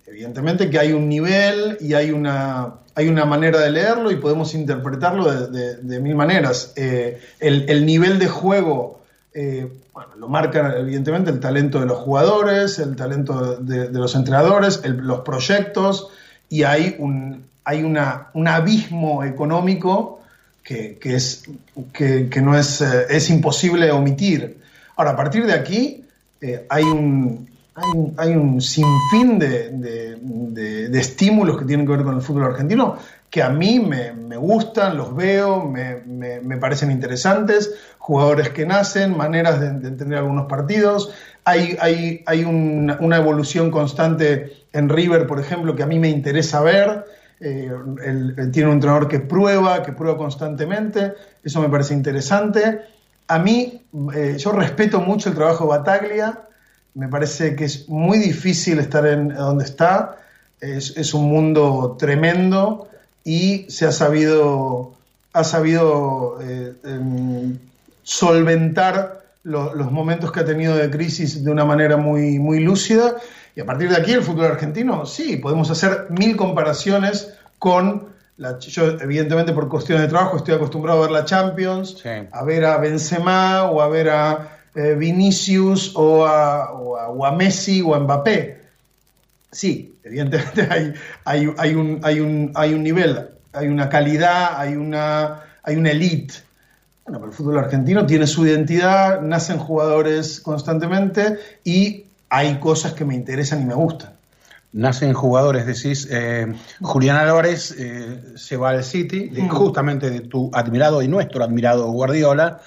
Evidentemente 0.07 0.71
que 0.71 0.79
hay 0.79 0.93
un 0.93 1.11
nivel 1.11 1.77
y 1.79 1.93
hay 1.93 2.11
una, 2.11 2.77
hay 2.95 3.09
una 3.09 3.27
manera 3.27 3.61
de 3.61 3.71
leerlo 3.71 4.11
y 4.11 4.17
podemos 4.17 4.55
interpretarlo 4.55 5.31
de, 5.31 5.77
de, 5.77 6.01
mil 6.01 6.15
maneras. 6.15 6.73
Eh, 6.77 7.21
el, 7.39 7.85
nivel 7.85 8.19
de 8.19 8.27
juego 8.27 9.00
eh, 9.43 9.73
bueno, 9.95 10.11
lo 10.17 10.29
marca 10.29 10.75
evidentemente 10.77 11.31
el 11.31 11.41
talento 11.41 11.81
de 11.81 11.87
los 11.87 11.99
jugadores, 11.99 12.79
el 12.79 12.95
talento 12.95 13.57
de, 13.57 13.89
los 13.91 14.15
entrenadores, 14.15 14.83
los 14.85 15.21
proyectos, 15.21 16.09
y 16.51 16.65
hay 16.65 16.97
un, 16.99 17.47
hay 17.65 17.83
una, 17.83 18.29
un 18.35 18.49
abismo 18.49 19.25
económico 19.25 20.21
que, 20.63 20.99
que 21.01 21.15
es, 21.15 21.45
que, 21.95 22.43
no 22.43 22.55
es, 22.55 22.83
eh, 22.83 23.07
es 23.09 23.31
imposible 23.31 23.91
omitir. 23.91 24.59
Ahora, 24.97 25.13
a 25.13 25.17
partir 25.17 25.47
de 25.47 25.55
aquí 25.55 26.05
eh, 26.43 26.67
hay, 26.69 26.85
un, 26.85 27.49
hay, 27.75 27.91
un, 27.95 28.15
hay 28.17 28.31
un 28.33 28.61
sinfín 28.61 29.39
de, 29.39 29.71
de, 29.71 30.89
de, 30.89 30.99
estímulos 30.99 31.59
que 31.59 31.65
tienen 31.65 31.87
que 31.87 31.93
ver 31.93 32.03
con 32.03 32.17
el 32.17 32.23
fútbol 32.23 32.45
argentino 32.45 32.97
que 33.31 33.43
a 33.43 33.49
mí 33.49 33.79
me, 33.79 34.13
me 34.13 34.37
gustan, 34.37 34.97
los 34.97 35.15
veo, 35.15 35.65
me, 35.65 36.01
me, 36.05 36.57
parecen 36.57 36.91
interesantes, 36.91 37.73
jugadores 37.99 38.49
que 38.49 38.67
nacen, 38.67 39.17
maneras 39.17 39.61
de, 39.61 39.71
de 39.71 39.89
entender 39.89 40.19
algunos 40.19 40.47
partidos. 40.47 41.13
Hay, 41.45 41.77
hay, 41.81 42.25
hay 42.27 42.45
un, 42.45 42.93
una 42.99 43.17
evolución 43.19 43.71
constante 43.71 44.65
en 44.73 44.89
River, 44.89 45.29
por 45.29 45.39
ejemplo, 45.39 45.77
que 45.77 45.85
a 45.85 45.87
mí 45.87 46.01
me 46.01 46.09
interesa 46.09 46.61
ver. 46.61 47.05
Eh, 47.39 47.71
tiene 48.53 48.69
un 48.69 48.75
entrenador 48.75 49.09
que 49.09 49.21
prueba, 49.21 49.83
que 49.83 49.93
prueba 49.93 50.19
constantemente, 50.19 51.15
eso 51.43 51.63
me 51.63 51.69
parece 51.69 51.95
interesante. 51.95 52.81
A 53.29 53.39
mí, 53.39 53.83
eh, 54.15 54.37
yo 54.39 54.53
respeto 54.53 55.01
mucho 55.01 55.31
el 55.31 55.37
trabajo 55.37 55.65
de 55.65 55.71
Bataglia, 55.71 56.41
me 56.95 57.09
parece 57.09 57.55
que 57.55 57.65
es 57.65 57.89
muy 57.89 58.19
difícil 58.19 58.79
estar 58.79 59.07
en 59.07 59.29
donde 59.29 59.65
está, 59.65 60.17
es, 60.61 60.97
es 60.97 61.15
un 61.15 61.29
mundo 61.29 61.97
tremendo 61.99 62.89
y 63.25 63.67
se 63.69 63.87
ha 63.87 63.93
sabido, 63.93 64.93
ha 65.33 65.45
sabido 65.45 66.39
eh, 66.43 66.75
eh, 66.85 67.57
solventar 68.03 69.21
lo, 69.43 69.75
los 69.75 69.91
momentos 69.91 70.33
que 70.33 70.41
ha 70.41 70.45
tenido 70.45 70.77
de 70.77 70.91
crisis 70.91 71.43
de 71.43 71.51
una 71.51 71.65
manera 71.65 71.97
muy, 71.97 72.39
muy 72.39 72.61
lúcida. 72.61 73.17
Y 73.57 73.61
a 73.61 73.67
partir 73.67 73.89
de 73.89 73.97
aquí, 73.97 74.13
el 74.13 74.23
fútbol 74.23 74.47
argentino, 74.47 75.07
sí, 75.07 75.37
podemos 75.37 75.71
hacer 75.71 76.07
mil 76.11 76.37
comparaciones 76.37 77.35
con. 77.59 78.11
La, 78.37 78.59
yo, 78.59 78.97
evidentemente, 79.01 79.53
por 79.53 79.69
cuestiones 79.69 80.05
de 80.05 80.09
trabajo, 80.09 80.39
estoy 80.39 80.55
acostumbrado 80.55 81.01
a 81.01 81.03
ver 81.03 81.11
la 81.11 81.25
Champions, 81.27 81.99
sí. 82.03 82.09
a 82.33 82.43
ver 82.43 82.65
a 82.65 82.79
Benzema 82.79 83.65
o 83.65 83.83
a 83.83 83.89
ver 83.89 84.09
a 84.09 84.60
eh, 84.75 84.95
Vinicius 84.95 85.93
o 85.95 86.25
a, 86.25 86.73
o, 86.73 86.97
a, 86.97 87.09
o 87.09 87.25
a 87.25 87.33
Messi 87.33 87.83
o 87.83 87.95
a 87.95 88.01
Mbappé. 88.01 88.61
Sí, 89.51 89.97
evidentemente 90.05 90.69
hay, 90.71 90.93
hay, 91.25 91.53
hay, 91.59 91.75
un, 91.75 92.01
hay, 92.03 92.21
un, 92.21 92.53
hay 92.55 92.75
un 92.75 92.83
nivel, 92.83 93.29
hay 93.53 93.67
una 93.67 93.89
calidad, 93.89 94.59
hay 94.59 94.77
una, 94.77 95.43
hay 95.63 95.77
una 95.77 95.91
elite. 95.91 96.35
Bueno, 97.05 97.19
pero 97.19 97.33
el 97.33 97.37
fútbol 97.37 97.59
argentino 97.59 98.07
tiene 98.07 98.27
su 98.27 98.47
identidad, 98.47 99.21
nacen 99.21 99.59
jugadores 99.59 100.41
constantemente 100.41 101.39
y 101.65 102.05
hay 102.29 102.61
cosas 102.61 102.93
que 102.93 103.05
me 103.05 103.17
interesan 103.17 103.63
y 103.63 103.65
me 103.65 103.75
gustan. 103.75 104.13
Nacen 104.73 105.15
jugadores, 105.15 105.67
decís, 105.67 106.07
eh, 106.13 106.55
Julián 106.81 107.17
Álvarez 107.17 107.75
eh, 107.77 108.23
se 108.37 108.57
va 108.57 108.71
al 108.71 108.85
City, 108.85 109.29
de, 109.29 109.43
mm. 109.43 109.49
justamente 109.49 110.11
de 110.11 110.21
tu 110.21 110.49
admirado 110.55 111.03
y 111.03 111.09
nuestro 111.09 111.43
admirado 111.43 111.91
Guardiola, 111.91 112.61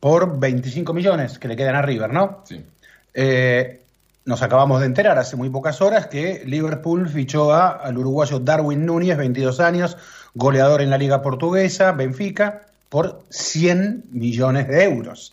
por 0.00 0.38
25 0.38 0.92
millones 0.92 1.38
que 1.38 1.48
le 1.48 1.56
quedan 1.56 1.74
a 1.74 1.82
River, 1.82 2.12
¿no? 2.12 2.42
Sí. 2.44 2.64
Eh, 3.14 3.82
nos 4.24 4.42
acabamos 4.42 4.80
de 4.80 4.86
enterar 4.86 5.18
hace 5.18 5.36
muy 5.36 5.48
pocas 5.48 5.80
horas 5.80 6.06
que 6.06 6.42
Liverpool 6.44 7.08
fichó 7.08 7.52
a, 7.52 7.68
al 7.68 7.96
uruguayo 7.96 8.38
Darwin 8.38 8.84
Núñez, 8.84 9.16
22 9.16 9.58
años, 9.60 9.96
goleador 10.34 10.82
en 10.82 10.90
la 10.90 10.98
Liga 10.98 11.22
Portuguesa, 11.22 11.92
Benfica, 11.92 12.66
por 12.90 13.22
100 13.30 14.04
millones 14.10 14.68
de 14.68 14.84
euros. 14.84 15.32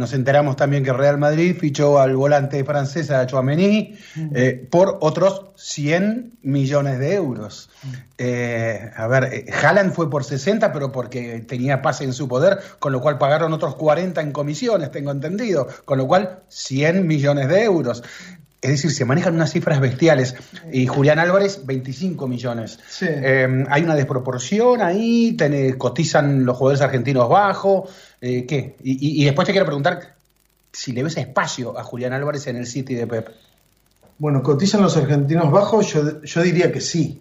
Nos 0.00 0.14
enteramos 0.14 0.56
también 0.56 0.82
que 0.82 0.94
Real 0.94 1.18
Madrid 1.18 1.54
fichó 1.60 1.98
al 2.00 2.16
volante 2.16 2.64
francés, 2.64 3.10
a 3.10 3.26
Chouameni, 3.26 3.98
eh, 4.34 4.66
por 4.70 4.96
otros 5.02 5.50
100 5.56 6.38
millones 6.40 6.98
de 6.98 7.12
euros. 7.16 7.68
Eh, 8.16 8.90
a 8.96 9.06
ver, 9.08 9.24
eh, 9.24 9.52
Haaland 9.52 9.92
fue 9.92 10.08
por 10.08 10.24
60, 10.24 10.72
pero 10.72 10.90
porque 10.90 11.44
tenía 11.46 11.82
pase 11.82 12.04
en 12.04 12.14
su 12.14 12.28
poder, 12.28 12.60
con 12.78 12.92
lo 12.92 13.02
cual 13.02 13.18
pagaron 13.18 13.52
otros 13.52 13.74
40 13.74 14.22
en 14.22 14.32
comisiones, 14.32 14.90
tengo 14.90 15.10
entendido, 15.10 15.68
con 15.84 15.98
lo 15.98 16.06
cual 16.06 16.44
100 16.48 17.06
millones 17.06 17.48
de 17.48 17.62
euros. 17.62 18.02
Es 18.62 18.70
decir, 18.70 18.90
se 18.90 19.06
manejan 19.06 19.34
unas 19.34 19.52
cifras 19.52 19.80
bestiales. 19.80 20.34
Y 20.70 20.86
Julián 20.86 21.18
Álvarez, 21.18 21.64
25 21.64 22.28
millones. 22.28 22.78
Sí. 22.88 23.06
Eh, 23.08 23.64
hay 23.70 23.82
una 23.82 23.94
desproporción 23.94 24.82
ahí, 24.82 25.36
cotizan 25.78 26.44
los 26.44 26.58
jugadores 26.58 26.82
argentinos 26.82 27.28
bajo. 27.28 27.88
Eh, 28.20 28.44
¿Qué? 28.46 28.76
Y, 28.82 28.92
y- 28.92 29.22
y 29.22 29.24
después 29.24 29.46
te 29.46 29.52
quiero 29.52 29.66
preguntar 29.66 30.14
si 30.72 30.92
le 30.92 31.02
ves 31.02 31.16
espacio 31.16 31.78
a 31.78 31.82
Julián 31.82 32.12
Álvarez 32.12 32.46
en 32.46 32.56
el 32.56 32.66
City 32.66 32.94
de 32.94 33.06
Pep. 33.06 33.28
Bueno, 34.18 34.42
¿cotizan 34.42 34.82
los 34.82 34.96
argentinos 34.96 35.50
bajos? 35.50 35.92
Yo, 35.92 36.22
yo 36.22 36.42
diría 36.42 36.70
que 36.70 36.80
sí. 36.80 37.20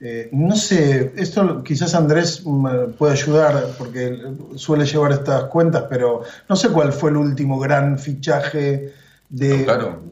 Eh, 0.00 0.28
no 0.32 0.56
sé, 0.56 1.12
esto 1.16 1.62
quizás 1.62 1.94
Andrés 1.94 2.44
me 2.46 2.88
puede 2.88 3.12
ayudar 3.12 3.68
porque 3.78 4.18
suele 4.56 4.84
llevar 4.86 5.12
estas 5.12 5.44
cuentas, 5.44 5.84
pero 5.88 6.22
no 6.48 6.56
sé 6.56 6.68
cuál 6.70 6.92
fue 6.92 7.10
el 7.10 7.16
último 7.16 7.58
gran 7.58 7.98
fichaje 7.98 8.92
de. 9.28 9.64
Claro. 9.64 10.02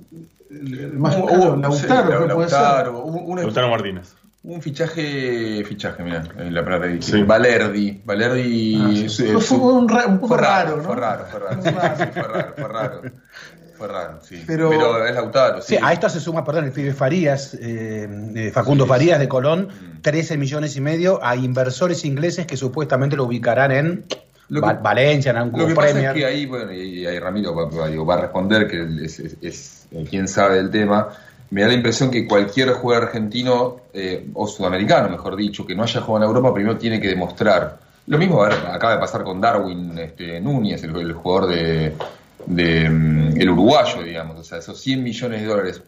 el- 0.51 0.79
el 0.79 0.92
más 0.98 1.16
Hubo- 1.16 1.27
caro, 1.27 1.40
hubo- 1.42 1.57
Lautaro, 1.57 1.72
sí, 2.20 2.27
¿qué 2.29 2.35
puede 2.35 2.48
ser? 2.51 2.59
Lautaro, 2.61 3.05
hubo 3.05 3.18
un, 3.22 3.40
Lautaro 3.40 3.70
Martínez. 3.70 4.14
Un 4.44 4.61
fichaje, 4.61 5.64
fichaje, 5.64 6.02
mira, 6.02 6.22
en 6.38 6.52
la 6.55 6.64
palabra 6.64 6.88
que 6.92 7.02
Sí. 7.02 7.22
Valerdi, 7.22 8.02
Valerdi 8.05 8.76
Ah, 8.81 8.90
sí. 8.94 9.09
su- 9.09 9.40
Fue- 9.40 9.59
un 9.59 9.88
ra- 9.88 10.07
un 10.07 10.16
poco 10.18 10.35
fue 10.35 10.38
raro, 10.38 10.76
¿no? 10.78 10.83
Fue 10.83 10.96
raro, 10.96 11.24
fue 11.31 11.40
raro, 11.40 11.62
Fue 11.62 11.70
sí, 11.70 11.76
raro. 11.76 11.96
sí, 11.96 12.05
fue 12.12 12.22
raro, 12.22 12.55
fue 12.57 12.68
raro. 12.68 13.02
Fue 13.78 13.88
raro, 13.88 14.20
sí. 14.22 14.44
Pero- 14.46 14.70
Pero, 14.70 15.07
es 15.07 15.14
Lautaro, 15.14 15.61
sí. 15.61 15.76
Sí, 15.76 15.81
a 15.83 15.92
esto 15.92 16.09
se 16.09 16.20
suma, 16.20 16.44
perdón, 16.44 16.64
el 16.66 16.72
pibe 16.72 16.92
Farías, 16.92 17.55
eh, 17.55 18.09
eh, 18.37 18.50
Facundo 18.52 18.87
Farías 18.87 19.18
de 19.18 19.28
Colón, 19.28 19.68
Mm. 19.68 20.00
13 20.02 20.37
millones 20.37 20.76
y 20.76 20.81
medio 20.81 21.24
a 21.24 21.35
inversores 21.37 22.05
ingleses 22.05 22.46
que 22.46 22.57
supuestamente 22.57 23.16
lo 23.16 23.24
ubicarán 23.24 23.72
en 23.72 24.05
Lo 24.48 24.61
que- 24.61 24.66
Va- 24.66 24.72
Valencia, 24.74 25.31
en 25.31 25.37
algún 25.38 25.61
Lo 25.62 25.66
que 25.68 25.74
pasa 25.74 25.88
Premier. 25.92 26.11
es 26.11 26.16
que 26.16 26.26
ahí, 26.26 26.44
bueno, 26.46 26.72
y, 26.72 27.07
ahí 27.07 27.18
Ramiro 27.18 27.55
va, 27.55 27.64
va- 27.70 27.88
digo, 27.88 28.05
va 28.05 28.14
a 28.16 28.20
responder, 28.22 28.66
que 28.68 28.87
es, 29.05 29.18
es- 29.40 29.87
quien 30.11 30.28
sabe 30.28 30.57
del 30.57 30.70
tema. 30.70 31.09
Me 31.53 31.61
da 31.62 31.69
la 31.69 31.75
impresión 31.75 32.11
que 32.11 32.27
cualquier 32.27 32.71
jugador 32.73 33.05
argentino, 33.09 33.77
eh, 33.93 34.27
o 34.35 34.47
sudamericano, 34.47 35.09
mejor 35.11 35.37
dicho, 35.37 35.67
que 35.67 35.75
no 35.75 35.83
haya 35.83 36.01
jugado 36.01 36.25
en 36.25 36.29
Europa, 36.31 36.55
primero 36.55 36.77
tiene 36.79 37.01
que 37.01 37.09
demostrar. 37.09 37.79
Lo 38.07 38.19
mismo 38.19 38.43
a 38.43 38.49
ver, 38.49 38.59
acaba 38.67 38.95
de 38.95 38.99
pasar 39.01 39.23
con 39.23 39.41
Darwin 39.41 39.97
este, 39.99 40.41
Núñez, 40.41 40.83
el, 40.83 40.97
el 40.97 41.12
jugador 41.12 41.51
de, 41.51 41.93
de, 42.47 42.88
mm, 42.91 43.41
el 43.41 43.51
uruguayo, 43.51 44.03
digamos. 44.03 44.38
O 44.41 44.45
sea, 44.45 44.59
esos 44.59 44.81
100 44.81 45.03
millones 45.03 45.41
de 45.43 45.47
dólares 45.47 45.83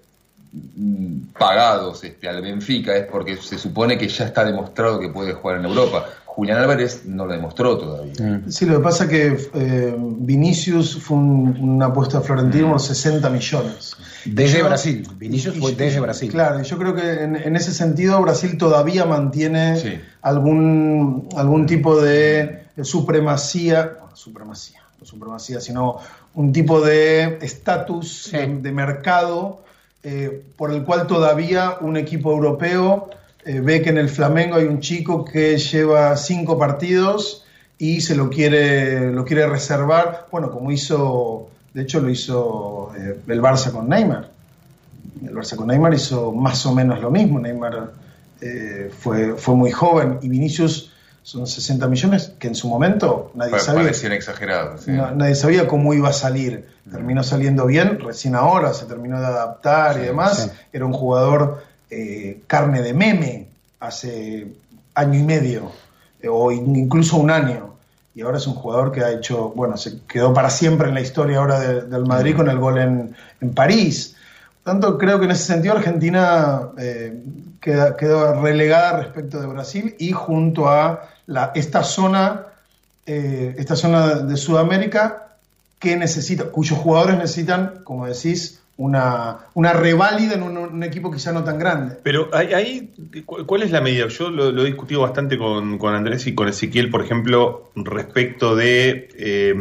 mm, 0.53 1.16
pagados 1.38 2.05
este, 2.05 2.29
al 2.29 2.42
Benfica 2.42 2.94
es 2.94 3.07
porque 3.07 3.37
se 3.37 3.59
supone 3.59 3.98
que 3.98 4.07
ya 4.09 4.27
está 4.27 4.44
demostrado 4.44 5.00
que 5.00 5.09
puede 5.09 5.33
jugar 5.33 5.59
en 5.59 5.64
Europa. 5.64 6.05
Julián 6.27 6.59
Álvarez 6.59 7.03
no 7.07 7.27
lo 7.27 7.33
demostró 7.33 7.79
todavía. 7.79 8.12
Mm. 8.20 8.50
Sí, 8.50 8.66
lo 8.66 8.79
que 8.79 8.83
pasa 8.83 9.05
es 9.05 9.11
que 9.11 9.48
eh, 9.55 9.94
Vinicius 9.98 10.96
fue 11.00 11.16
un- 11.16 11.57
una 11.61 11.87
apuesta 11.87 12.20
florentina 12.20 12.66
unos 12.66 12.87
60 12.87 13.31
millones. 13.31 13.96
Desde 14.24 14.58
Yo- 14.58 14.66
Brasil. 14.66 15.06
Vinicius 15.16 15.58
fue 15.58 15.72
desde 15.74 16.00
Brasil. 16.00 16.30
Claro, 16.30 16.60
y 16.60 16.64
yo 16.64 16.78
creo 16.78 16.94
que 16.94 17.22
en, 17.24 17.37
en 17.37 17.56
ese 17.56 17.72
sentido 17.72 18.20
Brasil 18.22 18.56
todavía 18.58 19.04
mantiene 19.04 19.76
Sí. 19.78 20.00
algún, 20.22 21.28
algún 21.37 21.66
tipo 21.66 22.00
de 22.00 22.64
supremacía, 22.82 23.96
bueno, 24.00 24.16
supremacía, 24.16 24.80
no 25.00 25.06
supremacía, 25.06 25.60
sino 25.60 25.98
un 26.34 26.52
tipo 26.52 26.80
de 26.80 27.38
estatus 27.42 28.24
Sí. 28.24 28.37
de, 28.37 28.46
de 28.60 28.72
mercado 28.72 29.62
eh, 30.02 30.42
por 30.56 30.70
el 30.72 30.84
cual 30.84 31.06
todavía 31.06 31.76
un 31.80 31.96
equipo 31.96 32.32
europeo 32.32 33.08
eh, 33.46 33.60
ve 33.60 33.82
que 33.82 33.90
en 33.90 33.98
el 33.98 34.08
Flamengo 34.08 34.56
hay 34.56 34.64
un 34.64 34.80
chico 34.80 35.24
que 35.24 35.56
lleva 35.58 36.16
cinco 36.16 36.58
partidos 36.58 37.44
y 37.78 38.00
se 38.00 38.14
lo 38.14 38.30
quiere, 38.30 39.10
lo 39.12 39.24
quiere 39.24 39.46
reservar, 39.46 40.26
bueno, 40.30 40.50
como 40.50 40.70
hizo, 40.70 41.48
de 41.74 41.82
hecho 41.82 42.00
lo 42.00 42.08
hizo 42.08 42.92
eh, 42.96 43.18
el 43.26 43.42
Barça 43.42 43.70
con 43.72 43.88
Neymar. 43.88 44.30
El 45.26 45.34
Barça 45.34 45.56
con 45.56 45.66
Neymar 45.66 45.92
hizo 45.94 46.32
más 46.32 46.64
o 46.66 46.74
menos 46.74 47.00
lo 47.00 47.10
mismo. 47.10 47.38
Neymar 47.38 47.92
eh, 48.40 48.90
fue, 48.98 49.34
fue 49.34 49.54
muy 49.54 49.70
joven 49.72 50.18
y 50.22 50.28
Vinicius 50.28 50.90
son 51.22 51.46
60 51.46 51.88
millones 51.88 52.32
que 52.38 52.48
en 52.48 52.54
su 52.54 52.68
momento 52.68 53.30
nadie 53.34 53.52
sabía. 53.58 53.82
Parecían 53.84 54.12
exagerados. 54.12 54.82
sí. 54.82 54.90
No, 54.92 55.10
nadie 55.12 55.34
sabía 55.34 55.66
cómo 55.66 55.94
iba 55.94 56.10
a 56.10 56.12
salir. 56.12 56.66
Terminó 56.90 57.22
saliendo 57.22 57.64
bien, 57.66 57.98
recién 58.00 58.34
ahora 58.34 58.74
se 58.74 58.84
terminó 58.84 59.18
de 59.20 59.26
adaptar 59.26 59.96
y 59.98 60.02
demás. 60.02 60.42
sí. 60.44 60.50
Era 60.72 60.84
un 60.84 60.92
jugador 60.92 61.64
eh, 61.90 62.42
carne 62.46 62.82
de 62.82 62.92
meme 62.92 63.48
hace 63.80 64.48
año 64.94 65.18
y 65.18 65.22
medio, 65.22 65.72
eh, 66.20 66.28
o 66.28 66.52
in- 66.52 66.76
incluso 66.76 67.16
un 67.16 67.30
año. 67.30 67.73
Y 68.14 68.22
ahora 68.22 68.38
es 68.38 68.46
un 68.46 68.55
jugador 68.55 68.92
que 68.92 69.03
ha 69.03 69.11
hecho, 69.11 69.50
bueno, 69.57 69.77
se 69.77 70.00
quedó 70.07 70.33
para 70.33 70.48
siempre 70.50 70.88
en 70.88 70.94
la 70.94 71.00
historia 71.00 71.38
ahora 71.38 71.59
de- 71.61 71.83
del 71.83 72.05
Madrid 72.07 72.37
con 72.37 72.48
el 72.48 72.59
gol 72.59 72.79
en, 72.79 73.16
en 73.40 73.55
París. 73.55 74.16
Por 74.62 74.72
tanto, 74.72 74.98
creo 74.98 75.18
que 75.18 75.24
en 75.27 75.33
ese 75.33 75.44
sentido 75.44 75.74
Argentina 75.74 76.68
eh, 76.79 77.20
queda- 77.61 77.96
quedó 77.96 78.40
relegada 78.40 78.98
respecto 78.98 79.40
de 79.40 79.46
Brasil 79.48 79.96
y 79.98 80.12
junto 80.12 80.68
a 80.68 81.09
la, 81.27 81.50
esta 81.55 81.83
zona 81.83 82.46
eh, 83.07 83.55
esta 83.59 83.77
zona 83.77 84.14
de 84.14 84.37
Sudamérica 84.37 85.37
que 85.79 85.94
necesita, 85.96 86.44
cuyos 86.44 86.79
jugadores 86.79 87.18
necesitan, 87.18 87.81
como 87.85 88.07
decís, 88.07 88.61
una, 88.76 89.38
una 89.54 89.72
reválida 89.72 90.34
en 90.34 90.42
un, 90.42 90.82
equipo 90.82 91.10
quizá 91.10 91.32
no 91.32 91.44
tan 91.44 91.58
grande. 91.58 91.96
Pero 92.02 92.28
ahí, 92.32 92.52
ahí, 92.52 93.22
¿cu- 93.24 93.46
¿cuál 93.46 93.62
es 93.62 93.70
la 93.70 93.80
medida? 93.80 94.08
Yo 94.08 94.30
lo, 94.30 94.62
he 94.62 94.66
discutido 94.66 95.02
bastante 95.02 95.38
con, 95.38 95.78
con 95.78 95.94
Andrés 95.94 96.26
y 96.26 96.34
con 96.34 96.48
Ezequiel, 96.48 96.90
por 96.90 97.02
ejemplo, 97.04 97.70
respecto 97.76 98.56
de, 98.56 99.08
eh, 99.16 99.54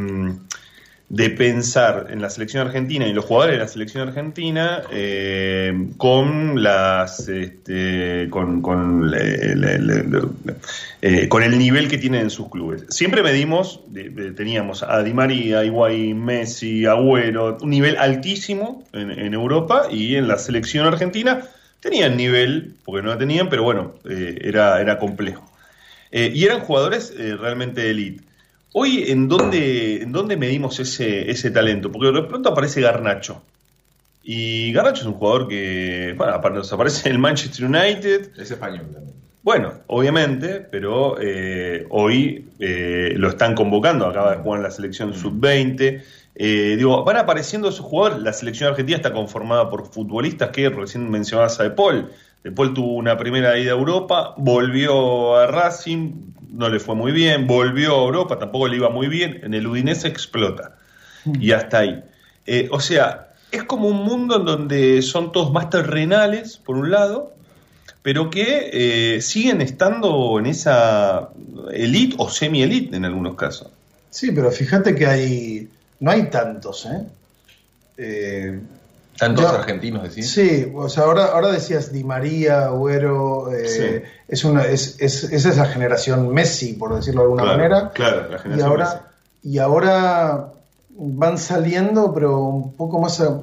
de 1.14 1.30
pensar 1.30 2.08
en 2.10 2.24
la 2.24 2.30
selección 2.32 2.66
argentina 2.66 3.06
y 3.06 3.14
los 3.14 3.26
jugadores 3.26 3.54
de 3.54 3.60
la 3.60 3.68
selección 3.68 4.08
argentina 4.08 4.82
eh, 4.92 5.90
con 5.98 6.64
las 6.64 7.30
este, 7.30 8.30
con, 8.32 8.64
con, 8.64 9.14
eh, 9.16 9.58
con 11.30 11.44
el 11.44 11.60
nivel 11.60 11.88
que 11.88 12.00
tienen 12.00 12.22
en 12.22 12.30
sus 12.32 12.50
clubes. 12.50 12.86
Siempre 12.90 13.22
medimos, 13.22 13.82
teníamos 14.36 14.82
a 14.82 15.04
Di 15.04 15.14
María, 15.14 15.64
Higuaín, 15.64 16.26
Messi, 16.26 16.88
Agüero, 16.88 17.60
un 17.62 17.70
nivel 17.70 17.96
altísimo 17.98 18.84
en, 18.92 19.12
en 19.12 19.36
Europa 19.36 19.84
y 19.92 20.16
en 20.16 20.28
la 20.28 20.40
selección 20.40 20.88
argentina 20.88 21.44
tenían 21.80 22.18
nivel, 22.18 22.74
porque 22.84 23.04
no 23.04 23.10
la 23.10 23.20
tenían, 23.20 23.50
pero 23.50 23.62
bueno, 23.62 23.94
eh, 24.10 24.40
era, 24.42 24.82
era 24.82 24.98
complejo. 24.98 25.48
Y 26.12 26.44
eran 26.46 26.60
jugadores 26.60 27.14
realmente 27.18 27.90
elite. 27.90 28.24
Hoy, 28.76 29.06
¿en 29.12 29.28
dónde, 29.28 30.02
¿en 30.02 30.12
dónde 30.12 30.36
medimos 30.36 30.80
ese, 30.80 31.30
ese 31.30 31.52
talento? 31.52 31.92
Porque 31.92 32.12
de 32.12 32.24
pronto 32.24 32.50
aparece 32.50 32.82
Garnacho. 32.82 33.44
Y 34.24 34.74
Garnacho 34.74 35.02
es 35.02 35.08
un 35.08 35.14
jugador 35.14 35.48
que, 35.48 36.16
bueno, 36.18 36.50
nos 36.50 36.74
aparece 36.74 37.08
en 37.08 37.16
el 37.16 37.20
Manchester 37.20 37.66
United. 37.66 38.32
Es 38.36 38.50
español 38.50 38.88
también. 38.92 39.14
Bueno, 39.44 39.74
obviamente, 39.88 40.62
pero 40.62 41.22
eh, 41.22 41.86
hoy 41.90 42.48
eh, 42.60 43.14
lo 43.18 43.28
están 43.28 43.54
convocando, 43.54 44.08
acaba 44.08 44.32
de 44.32 44.42
jugar 44.42 44.60
en 44.60 44.64
la 44.64 44.72
selección 44.72 45.14
sub-20. 45.14 46.02
Eh, 46.34 46.76
digo, 46.78 47.04
van 47.04 47.18
apareciendo 47.18 47.70
esos 47.70 47.86
jugadores. 47.86 48.24
La 48.24 48.34
selección 48.34 48.70
argentina 48.70 48.96
está 48.96 49.12
conformada 49.12 49.70
por 49.70 49.86
futbolistas 49.92 50.50
que 50.50 50.70
recién 50.70 51.12
mencionabas 51.12 51.60
a 51.60 51.64
De 51.64 51.72
Paul. 51.72 52.10
De 52.44 52.52
Paul 52.52 52.74
tuvo 52.74 52.94
una 52.94 53.18
primera 53.18 53.60
ida 53.60 53.72
a 53.72 53.76
Europa, 53.76 54.34
volvió 54.38 55.36
a 55.36 55.46
Racing, 55.46 56.14
no 56.54 56.70
le 56.70 56.80
fue 56.80 56.96
muy 56.96 57.12
bien, 57.12 57.48
volvió 57.48 57.96
a 57.96 58.04
Europa, 58.04 58.40
tampoco 58.40 58.68
le 58.68 58.78
iba 58.78 58.90
muy 58.90 59.08
bien. 59.08 59.42
En 59.44 59.54
el 59.54 59.68
Udinese 59.68 60.08
explota. 60.08 60.76
Y 61.40 61.52
hasta 61.52 61.80
ahí. 61.80 62.04
Eh, 62.46 62.70
o 62.72 62.80
sea, 62.80 63.34
es 63.52 63.64
como 63.64 63.88
un 63.88 64.04
mundo 64.04 64.38
en 64.38 64.46
donde 64.46 65.02
son 65.02 65.32
todos 65.32 65.52
más 65.52 65.70
terrenales, 65.70 66.58
por 66.58 66.78
un 66.78 66.92
lado, 66.92 67.34
pero 68.02 68.30
que 68.30 68.70
eh, 68.74 69.22
siguen 69.22 69.62
estando 69.62 70.38
en 70.40 70.46
esa 70.46 71.30
elite 71.72 72.16
o 72.20 72.30
semi-elite 72.30 72.96
en 72.96 73.06
algunos 73.06 73.36
casos. 73.36 73.70
Sí, 74.10 74.32
pero 74.32 74.52
fíjate 74.52 74.94
que 74.94 75.08
hay 75.08 75.70
no 76.04 76.12
hay 76.12 76.30
tantos, 76.30 76.86
¿eh? 76.86 77.02
Eh, 77.96 78.60
Tantos 79.18 79.44
Yo- 79.46 79.50
argentinos, 79.58 80.04
decís. 80.04 80.32
Sí, 80.32 80.72
o 80.76 80.90
sea, 80.90 81.04
ahora, 81.04 81.26
ahora 81.26 81.52
decías 81.52 81.92
Di 81.94 82.04
María, 82.04 82.66
Agüero, 82.66 83.52
eh, 83.54 83.68
Sí. 83.68 84.10
es, 84.28 84.44
una, 84.44 84.64
es, 84.66 84.96
es, 85.00 85.24
es 85.26 85.46
esa 85.46 85.66
generación 85.66 86.34
Messi, 86.34 86.74
por 86.74 86.96
decirlo 86.96 87.22
de 87.22 87.26
alguna 87.26 87.44
Claro, 87.44 87.58
manera. 87.58 87.92
claro, 87.94 88.30
la 88.30 88.38
y 88.38 88.40
generación 88.40 88.70
ahora, 88.70 89.12
y 89.44 89.58
ahora 89.60 90.48
van 90.96 91.38
saliendo, 91.38 92.14
pero 92.14 92.40
un 92.40 92.74
poco 92.76 93.00
más. 93.00 93.20
a- 93.22 93.40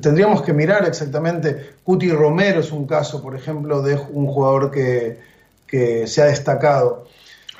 tendríamos 0.00 0.42
que 0.42 0.52
mirar 0.52 0.84
exactamente. 0.86 1.70
Cuti 1.84 2.10
Romero 2.10 2.60
es 2.60 2.72
un 2.72 2.86
caso, 2.86 3.22
por 3.22 3.34
ejemplo, 3.36 3.80
de 3.82 3.94
un 4.10 4.26
jugador 4.26 4.70
que, 4.70 5.18
que 5.66 6.06
se 6.06 6.22
ha 6.22 6.26
destacado. 6.26 7.06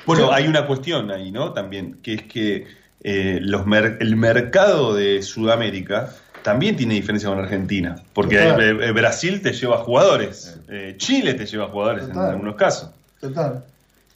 Bueno, 0.05 0.31
hay 0.33 0.47
una 0.47 0.67
cuestión 0.67 1.11
ahí, 1.11 1.31
¿no? 1.31 1.53
También, 1.53 1.99
que 2.03 2.13
es 2.15 2.23
que 2.23 2.67
eh, 3.05 3.39
los 3.41 3.65
mer- 3.65 3.97
el 4.01 4.15
mercado 4.17 4.93
de 4.93 5.21
Sudamérica 5.21 6.09
también 6.43 6.75
tiene 6.75 6.93
diferencia 6.95 7.29
con 7.29 7.39
Argentina, 7.39 7.95
porque 8.13 8.37
Total. 8.37 8.61
eh, 8.61 8.87
eh, 8.87 8.91
Brasil 8.91 9.41
te 9.41 9.53
lleva 9.53 9.77
jugadores, 9.77 10.57
eh, 10.69 10.95
Chile 10.97 11.33
te 11.33 11.45
lleva 11.45 11.67
jugadores 11.69 12.09
en 12.09 12.17
algunos 12.17 12.55
casos. 12.55 12.89
Total. 13.19 13.63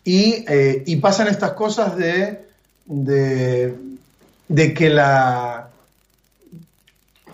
Y, 0.04 0.46
eh, 0.48 0.84
y 0.86 0.98
pasan 0.98 1.28
estas 1.28 1.52
cosas 1.54 1.98
de, 1.98 2.46
de, 2.86 3.76
de 4.48 4.74
que 4.74 4.90
la 4.90 5.70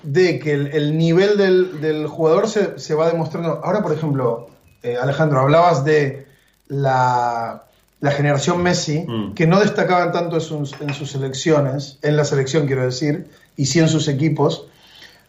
de 0.03 0.37
que 0.39 0.51
el, 0.53 0.67
el 0.67 0.97
nivel 0.97 1.37
del, 1.37 1.79
del 1.81 2.07
jugador 2.07 2.47
se, 2.49 2.77
se 2.77 2.93
va 2.93 3.07
demostrando. 3.09 3.61
Ahora, 3.63 3.81
por 3.81 3.93
ejemplo, 3.93 4.49
eh, 4.81 4.97
Alejandro, 5.01 5.39
hablabas 5.39 5.85
de 5.85 6.25
la, 6.67 7.63
la 8.01 8.11
generación 8.11 8.61
Messi, 8.61 9.05
Mm. 9.07 9.33
que 9.33 9.47
no 9.47 9.59
destacaban 9.61 10.11
tanto 10.11 10.35
en 10.35 10.41
sus, 10.41 10.73
en 10.81 10.93
sus 10.93 11.11
selecciones, 11.11 11.99
en 12.01 12.17
la 12.17 12.25
selección 12.25 12.67
quiero 12.67 12.83
decir, 12.83 13.27
y 13.55 13.65
sí 13.67 13.79
en 13.79 13.87
sus 13.87 14.07
equipos. 14.09 14.67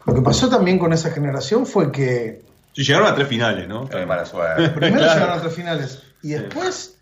Lo 0.07 0.14
que 0.14 0.20
pasó 0.20 0.48
también 0.48 0.78
con 0.78 0.92
esa 0.92 1.11
generación 1.11 1.66
fue 1.66 1.90
que 1.92 2.42
Sí, 2.74 2.82
llegaron 2.82 3.07
a 3.09 3.14
tres 3.14 3.28
finales, 3.28 3.68
¿no? 3.68 3.88
Qué 3.88 4.05
mala 4.05 4.26
suerte. 4.26 4.68
primero 4.70 4.98
Claro. 4.98 5.14
llegaron 5.14 5.38
a 5.38 5.40
tres 5.42 5.55
finales 5.55 6.02
y 6.22 6.28
después 6.30 6.94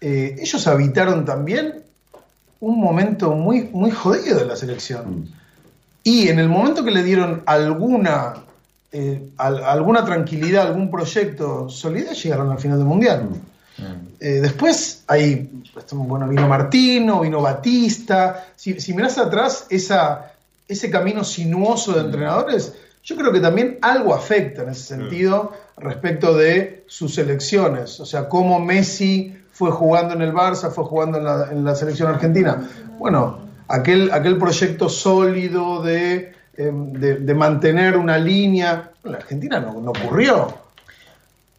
eh, 0.00 0.36
ellos 0.40 0.66
habitaron 0.66 1.24
también 1.24 1.82
un 2.60 2.80
momento 2.80 3.32
muy, 3.32 3.64
muy 3.72 3.90
jodido 3.90 4.38
de 4.38 4.46
la 4.46 4.56
selección. 4.56 5.20
Mm. 5.20 5.24
Y 6.04 6.28
en 6.28 6.38
el 6.38 6.48
momento 6.48 6.82
que 6.84 6.90
le 6.90 7.02
dieron 7.02 7.42
alguna, 7.46 8.34
eh, 8.90 9.28
al- 9.36 9.62
alguna 9.64 10.04
tranquilidad, 10.04 10.66
algún 10.68 10.90
proyecto 10.90 11.68
sólido, 11.68 12.12
llegaron 12.12 12.50
al 12.50 12.58
final 12.58 12.78
del 12.78 12.86
mundial. 12.86 13.28
Eh, 14.18 14.40
después 14.40 15.04
hay, 15.06 15.48
bueno, 15.92 16.26
vino 16.26 16.48
Martino, 16.48 17.20
vino 17.20 17.40
Batista. 17.42 18.46
Si, 18.56 18.80
si 18.80 18.92
mirás 18.94 19.18
atrás 19.18 19.66
esa, 19.70 20.32
ese 20.68 20.90
camino 20.90 21.24
sinuoso 21.24 21.94
de 21.94 22.02
entrenadores, 22.02 22.74
yo 23.02 23.16
creo 23.16 23.32
que 23.32 23.40
también 23.40 23.78
algo 23.80 24.14
afecta 24.14 24.62
en 24.62 24.68
ese 24.68 24.82
sentido 24.82 25.52
respecto 25.78 26.36
de 26.36 26.84
sus 26.86 27.14
selecciones. 27.14 27.98
O 28.00 28.04
sea, 28.04 28.28
cómo 28.28 28.60
Messi 28.60 29.34
fue 29.50 29.70
jugando 29.70 30.14
en 30.14 30.22
el 30.22 30.32
Barça, 30.32 30.70
fue 30.70 30.84
jugando 30.84 31.18
en 31.18 31.24
la, 31.24 31.48
en 31.50 31.64
la 31.64 31.74
selección 31.74 32.08
argentina. 32.08 32.68
Bueno, 32.98 33.40
aquel, 33.66 34.12
aquel 34.12 34.36
proyecto 34.36 34.88
sólido 34.88 35.82
de, 35.82 36.32
eh, 36.56 36.70
de, 36.72 37.14
de 37.16 37.34
mantener 37.34 37.96
una 37.96 38.18
línea. 38.18 38.92
En 39.02 39.12
la 39.12 39.18
Argentina 39.18 39.58
no, 39.58 39.80
no 39.80 39.90
ocurrió. 39.90 40.67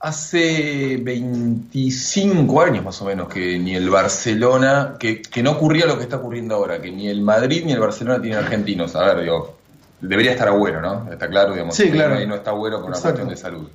Hace 0.01 0.97
25 1.01 2.61
años 2.61 2.85
más 2.85 3.01
o 3.01 3.05
menos 3.05 3.27
que 3.27 3.59
ni 3.59 3.75
el 3.75 3.89
Barcelona, 3.89 4.95
que, 4.97 5.21
que 5.21 5.43
no 5.43 5.51
ocurría 5.51 5.85
lo 5.85 5.97
que 5.97 6.03
está 6.03 6.17
ocurriendo 6.17 6.55
ahora, 6.55 6.81
que 6.81 6.89
ni 6.91 7.09
el 7.09 7.21
Madrid 7.21 7.63
ni 7.65 7.73
el 7.73 7.79
Barcelona 7.79 8.21
tienen 8.21 8.39
argentinos. 8.39 8.95
A 8.95 9.03
ver, 9.13 9.21
digo, 9.23 9.57
debería 9.99 10.31
estar 10.31 10.47
Agüero, 10.47 10.79
¿no? 10.81 11.11
Está 11.11 11.27
claro, 11.27 11.51
digamos. 11.51 11.75
Sí, 11.75 11.89
claro. 11.91 12.15
No 12.25 12.35
está 12.35 12.51
Agüero 12.51 12.77
por 12.77 12.87
una 12.89 12.95
Exacto. 12.97 13.21
cuestión 13.23 13.29
de 13.29 13.37
salud. 13.37 13.67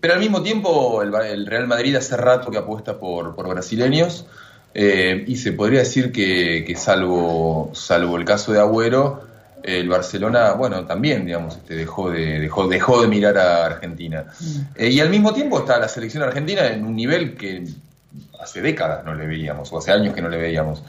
Pero 0.00 0.14
al 0.14 0.20
mismo 0.20 0.42
tiempo, 0.42 1.02
el, 1.02 1.14
el 1.14 1.46
Real 1.46 1.68
Madrid 1.68 1.94
hace 1.94 2.16
rato 2.16 2.50
que 2.50 2.58
apuesta 2.58 2.98
por, 2.98 3.36
por 3.36 3.48
brasileños. 3.48 4.26
eh, 4.74 5.24
y 5.28 5.36
se 5.36 5.52
podría 5.52 5.78
decir 5.80 6.10
que, 6.10 6.64
que 6.66 6.74
salvo, 6.74 7.70
salvo 7.74 8.16
el 8.16 8.24
caso 8.24 8.52
de 8.52 8.58
Agüero, 8.58 9.22
el 9.66 9.88
Barcelona, 9.88 10.52
bueno, 10.52 10.84
también, 10.84 11.24
digamos, 11.24 11.56
este, 11.56 11.74
dejó, 11.74 12.10
de, 12.10 12.38
dejó, 12.38 12.68
dejó 12.68 13.00
de 13.02 13.08
mirar 13.08 13.38
a 13.38 13.64
Argentina. 13.66 14.26
Eh, 14.76 14.88
y 14.88 15.00
al 15.00 15.08
mismo 15.10 15.32
tiempo 15.32 15.58
está 15.58 15.78
la 15.78 15.88
selección 15.88 16.22
argentina 16.22 16.66
en 16.66 16.84
un 16.84 16.94
nivel 16.94 17.34
que 17.36 17.64
hace 18.40 18.60
décadas 18.60 19.04
no 19.04 19.14
le 19.14 19.26
veíamos, 19.26 19.72
o 19.72 19.78
hace 19.78 19.90
años 19.92 20.14
que 20.14 20.20
no 20.22 20.28
le 20.28 20.36
veíamos. 20.36 20.82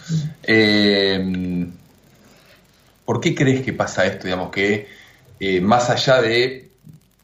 Eh, 0.44 1.68
¿Por 3.06 3.22
qué 3.22 3.34
crees 3.36 3.62
que 3.62 3.74
pasa 3.74 4.06
esto? 4.06 4.26
Digamos 4.26 4.50
que 4.52 4.88
eh, 5.40 5.62
más 5.62 5.90
allá 5.90 6.22
de 6.22 6.70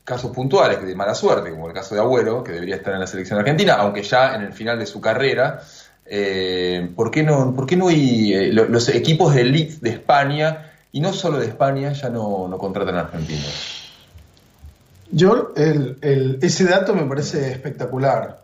casos 0.04 0.32
puntuales 0.32 0.84
de 0.86 0.96
mala 0.96 1.16
suerte, 1.16 1.50
como 1.52 1.68
el 1.68 1.74
caso 1.74 1.96
de 1.96 2.02
Agüero, 2.02 2.44
que 2.44 2.52
debería 2.52 2.76
estar 2.76 2.94
en 2.94 3.00
la 3.00 3.08
selección 3.08 3.40
argentina, 3.40 3.74
aunque 3.76 4.04
ya 4.04 4.36
en 4.36 4.42
el 4.42 4.54
final 4.54 4.78
de 4.80 4.86
su 4.86 5.00
carrera, 5.02 5.62
¿por 6.96 7.12
qué 7.12 7.24
no, 7.24 7.56
por 7.56 7.66
qué 7.66 7.76
no 7.78 7.88
hay, 7.88 8.52
lo- 8.52 8.66
los 8.66 8.90
equipos 8.90 9.34
de 9.34 9.42
elite 9.42 9.76
de 9.82 9.90
España, 9.92 10.71
y 10.92 11.00
no 11.00 11.14
solo 11.14 11.40
de 11.40 11.48
España, 11.48 11.94
ya 11.94 12.10
no, 12.10 12.48
no 12.48 12.58
contratan 12.58 12.96
argentinos? 12.96 13.80
Yo, 15.12 15.54
el- 15.56 15.98
el- 16.02 16.40
ese 16.42 16.66
dato 16.66 16.94
me 16.96 17.04
parece 17.04 17.52
espectacular. 17.52 18.40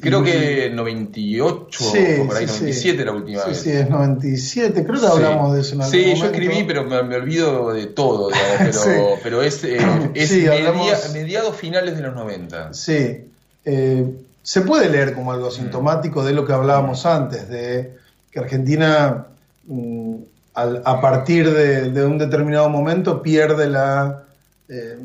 Creo 0.00 0.22
que 0.22 0.70
98 0.72 1.84
Sí, 1.92 1.98
o 2.22 2.26
por 2.26 2.36
ahí, 2.36 2.48
sí, 2.48 2.54
sí. 2.54 2.60
97 2.62 3.04
la 3.04 3.12
última 3.12 3.42
Sí, 3.42 3.48
vez. 3.50 3.58
sí, 3.60 3.70
es 3.72 3.90
97. 3.90 4.84
Creo 4.86 4.94
que 4.94 5.06
Sí. 5.06 5.12
hablamos 5.12 5.54
de 5.54 5.60
eso 5.60 5.74
en 5.74 5.82
algún 5.82 5.92
Sí, 6.00 6.14
yo 6.14 6.24
escribí, 6.24 6.64
pero 6.64 6.84
me, 6.84 7.02
me 7.02 7.16
olvido 7.16 7.74
de 7.74 7.86
todo, 7.88 8.28
digamos, 8.30 8.56
pero, 8.58 8.72
Sí. 8.72 9.20
pero 9.22 9.42
es, 9.42 9.64
eh, 9.64 9.76
es 10.14 10.28
Sí, 10.30 10.46
hablamos- 10.46 11.12
mediados 11.12 11.56
finales 11.56 11.94
de 11.94 12.02
los 12.02 12.14
90. 12.14 12.72
Sí. 12.72 13.26
Eh, 13.66 14.14
se 14.42 14.60
puede 14.62 14.88
leer 14.88 15.12
como 15.12 15.30
Mm. 15.30 15.34
algo 15.34 15.50
sintomático 15.50 16.24
de 16.24 16.32
lo 16.32 16.46
que 16.46 16.54
hablábamos 16.54 17.04
antes, 17.04 17.46
de 17.50 17.96
que 18.30 18.38
Argentina, 18.38 19.26
mm, 19.66 20.14
al- 20.56 20.82
a 20.84 21.00
partir 21.00 21.50
de, 21.52 21.90
de 21.92 22.04
un 22.04 22.18
determinado 22.18 22.68
momento, 22.68 23.22
pierde 23.22 23.68
la. 23.68 24.24
eh, 24.68 24.98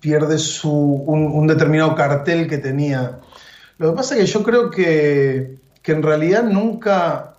pierde 0.00 0.38
su, 0.38 0.70
un, 0.70 1.24
un 1.26 1.46
determinado 1.48 1.94
cartel 1.96 2.48
que 2.48 2.58
tenía. 2.58 3.18
Lo 3.78 3.90
que 3.90 3.96
pasa 3.96 4.14
es 4.14 4.20
que 4.20 4.26
yo 4.26 4.42
creo 4.44 4.70
que, 4.70 5.56
que 5.82 5.92
en 5.92 6.02
realidad 6.02 6.44
nunca. 6.44 7.32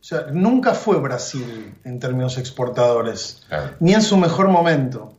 O 0.00 0.04
sea, 0.08 0.26
nunca 0.32 0.72
fue 0.72 0.98
Brasil 1.00 1.74
en 1.84 2.00
términos 2.00 2.38
exportadores, 2.38 3.42
Claro. 3.48 3.72
ni 3.80 3.92
en 3.92 4.00
su 4.02 4.16
mejor 4.16 4.48
momento. 4.48 5.12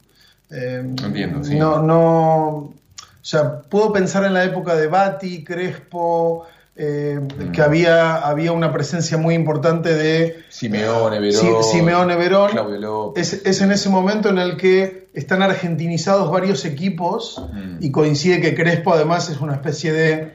Eh, 0.50 0.82
Entiendo, 0.84 1.44
sí. 1.44 1.56
No, 1.60 1.80
no. 1.84 2.48
O 2.48 2.74
sea, 3.22 3.62
puedo 3.62 3.94
pensar 3.94 4.24
en 4.24 4.34
la 4.34 4.44
época 4.46 4.76
de 4.76 4.88
Bati, 4.88 5.44
Crespo, 5.44 6.48
eh, 6.82 7.20
Mm. 7.20 7.52
que 7.52 7.62
había, 7.62 8.16
había 8.16 8.54
una 8.54 8.72
presencia 8.72 9.18
muy 9.18 9.36
importante 9.36 9.94
de 9.94 10.44
Simeone, 10.48 11.20
Verón. 11.20 11.34
Si- 11.64 11.72
Simeone, 11.78 12.16
Verón. 12.16 12.52
Claudio 12.52 12.78
López. 12.80 13.34
es, 13.34 13.46
es 13.46 13.62
en 13.62 13.74
ese 13.74 13.90
momento 13.90 14.30
en 14.30 14.38
el 14.38 14.56
que 14.56 15.10
están 15.14 15.42
argentinizados 15.44 16.32
varios 16.32 16.64
equipos 16.64 17.44
Mm. 17.54 17.78
y 17.82 17.92
coincide 17.92 18.40
que 18.40 18.56
Crespo 18.56 18.94
además 18.94 19.30
es 19.30 19.42
una 19.42 19.54
especie 19.56 19.92
de... 19.92 20.34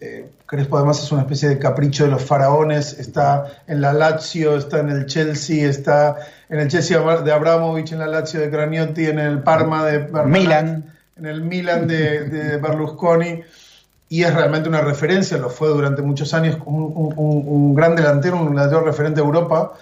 eh, 0.00 0.26
Crespo 0.46 0.76
además 0.76 1.02
es 1.02 1.10
una 1.12 1.22
especie 1.22 1.48
de 1.48 1.58
capricho 1.58 2.04
de 2.04 2.10
los 2.10 2.22
faraones, 2.22 2.98
está 2.98 3.62
en 3.66 3.80
la 3.80 3.94
Lazio, 3.94 4.56
está 4.58 4.80
en 4.80 4.90
el 4.90 5.06
Chelsea, 5.06 5.66
está 5.66 6.16
en 6.50 6.60
el 6.60 6.68
Chelsea 6.68 7.00
de 7.22 7.32
Abramovich, 7.32 7.92
en 7.92 8.00
la 8.00 8.06
Lazio 8.06 8.40
de 8.40 8.50
Craniotti, 8.50 9.06
en 9.06 9.18
el 9.18 9.38
Parma 9.42 9.84
de 9.86 9.98
Bernat, 9.98 10.26
Milan. 10.26 10.94
en 11.16 11.26
el 11.26 11.40
Milan 11.42 11.86
de, 11.88 12.24
de 12.24 12.56
Berlusconi, 12.58 13.40
y 14.14 14.22
es 14.22 14.32
realmente 14.32 14.68
una 14.68 14.80
referencia, 14.80 15.38
lo 15.38 15.50
fue 15.50 15.66
durante 15.70 16.00
muchos 16.00 16.34
años, 16.34 16.56
un, 16.66 17.12
un- 17.16 17.74
gran 17.74 17.96
delantero, 17.96 18.36
un 18.40 18.54
delantero 18.54 18.82
referente 18.84 19.20
de 19.20 19.26
Europa, 19.26 19.72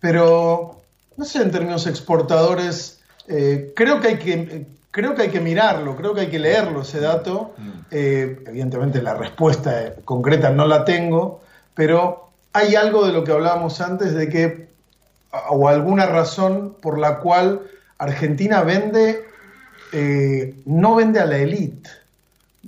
pero 0.00 0.80
no 1.16 1.24
sé, 1.24 1.42
en 1.42 1.52
términos 1.52 1.86
exportadores, 1.86 3.00
eh, 3.28 3.72
creo, 3.76 4.00
que 4.00 4.08
hay 4.08 4.18
que, 4.18 4.66
creo 4.90 5.14
que 5.14 5.22
hay 5.22 5.28
que 5.28 5.38
mirarlo, 5.40 5.94
creo 5.94 6.12
que 6.12 6.22
hay 6.22 6.26
que 6.26 6.40
leerlo 6.40 6.82
ese 6.82 6.98
dato. 6.98 7.52
Eh, 7.92 8.42
evidentemente 8.48 9.00
la 9.00 9.14
respuesta 9.14 9.94
concreta 10.04 10.50
no 10.50 10.66
la 10.66 10.84
tengo, 10.84 11.40
pero 11.74 12.30
hay 12.52 12.74
algo 12.74 13.06
de 13.06 13.12
lo 13.12 13.22
que 13.22 13.30
hablábamos 13.30 13.80
antes 13.80 14.12
de 14.12 14.28
que, 14.28 14.68
a- 15.30 15.50
o 15.50 15.68
alguna 15.68 16.06
razón 16.06 16.74
por 16.82 16.98
la 16.98 17.18
cual 17.20 17.60
Argentina 17.98 18.62
vende, 18.62 19.22
eh, 19.92 20.54
no 20.66 20.96
vende 20.96 21.20
a 21.20 21.26
la 21.26 21.38
élite 21.38 21.90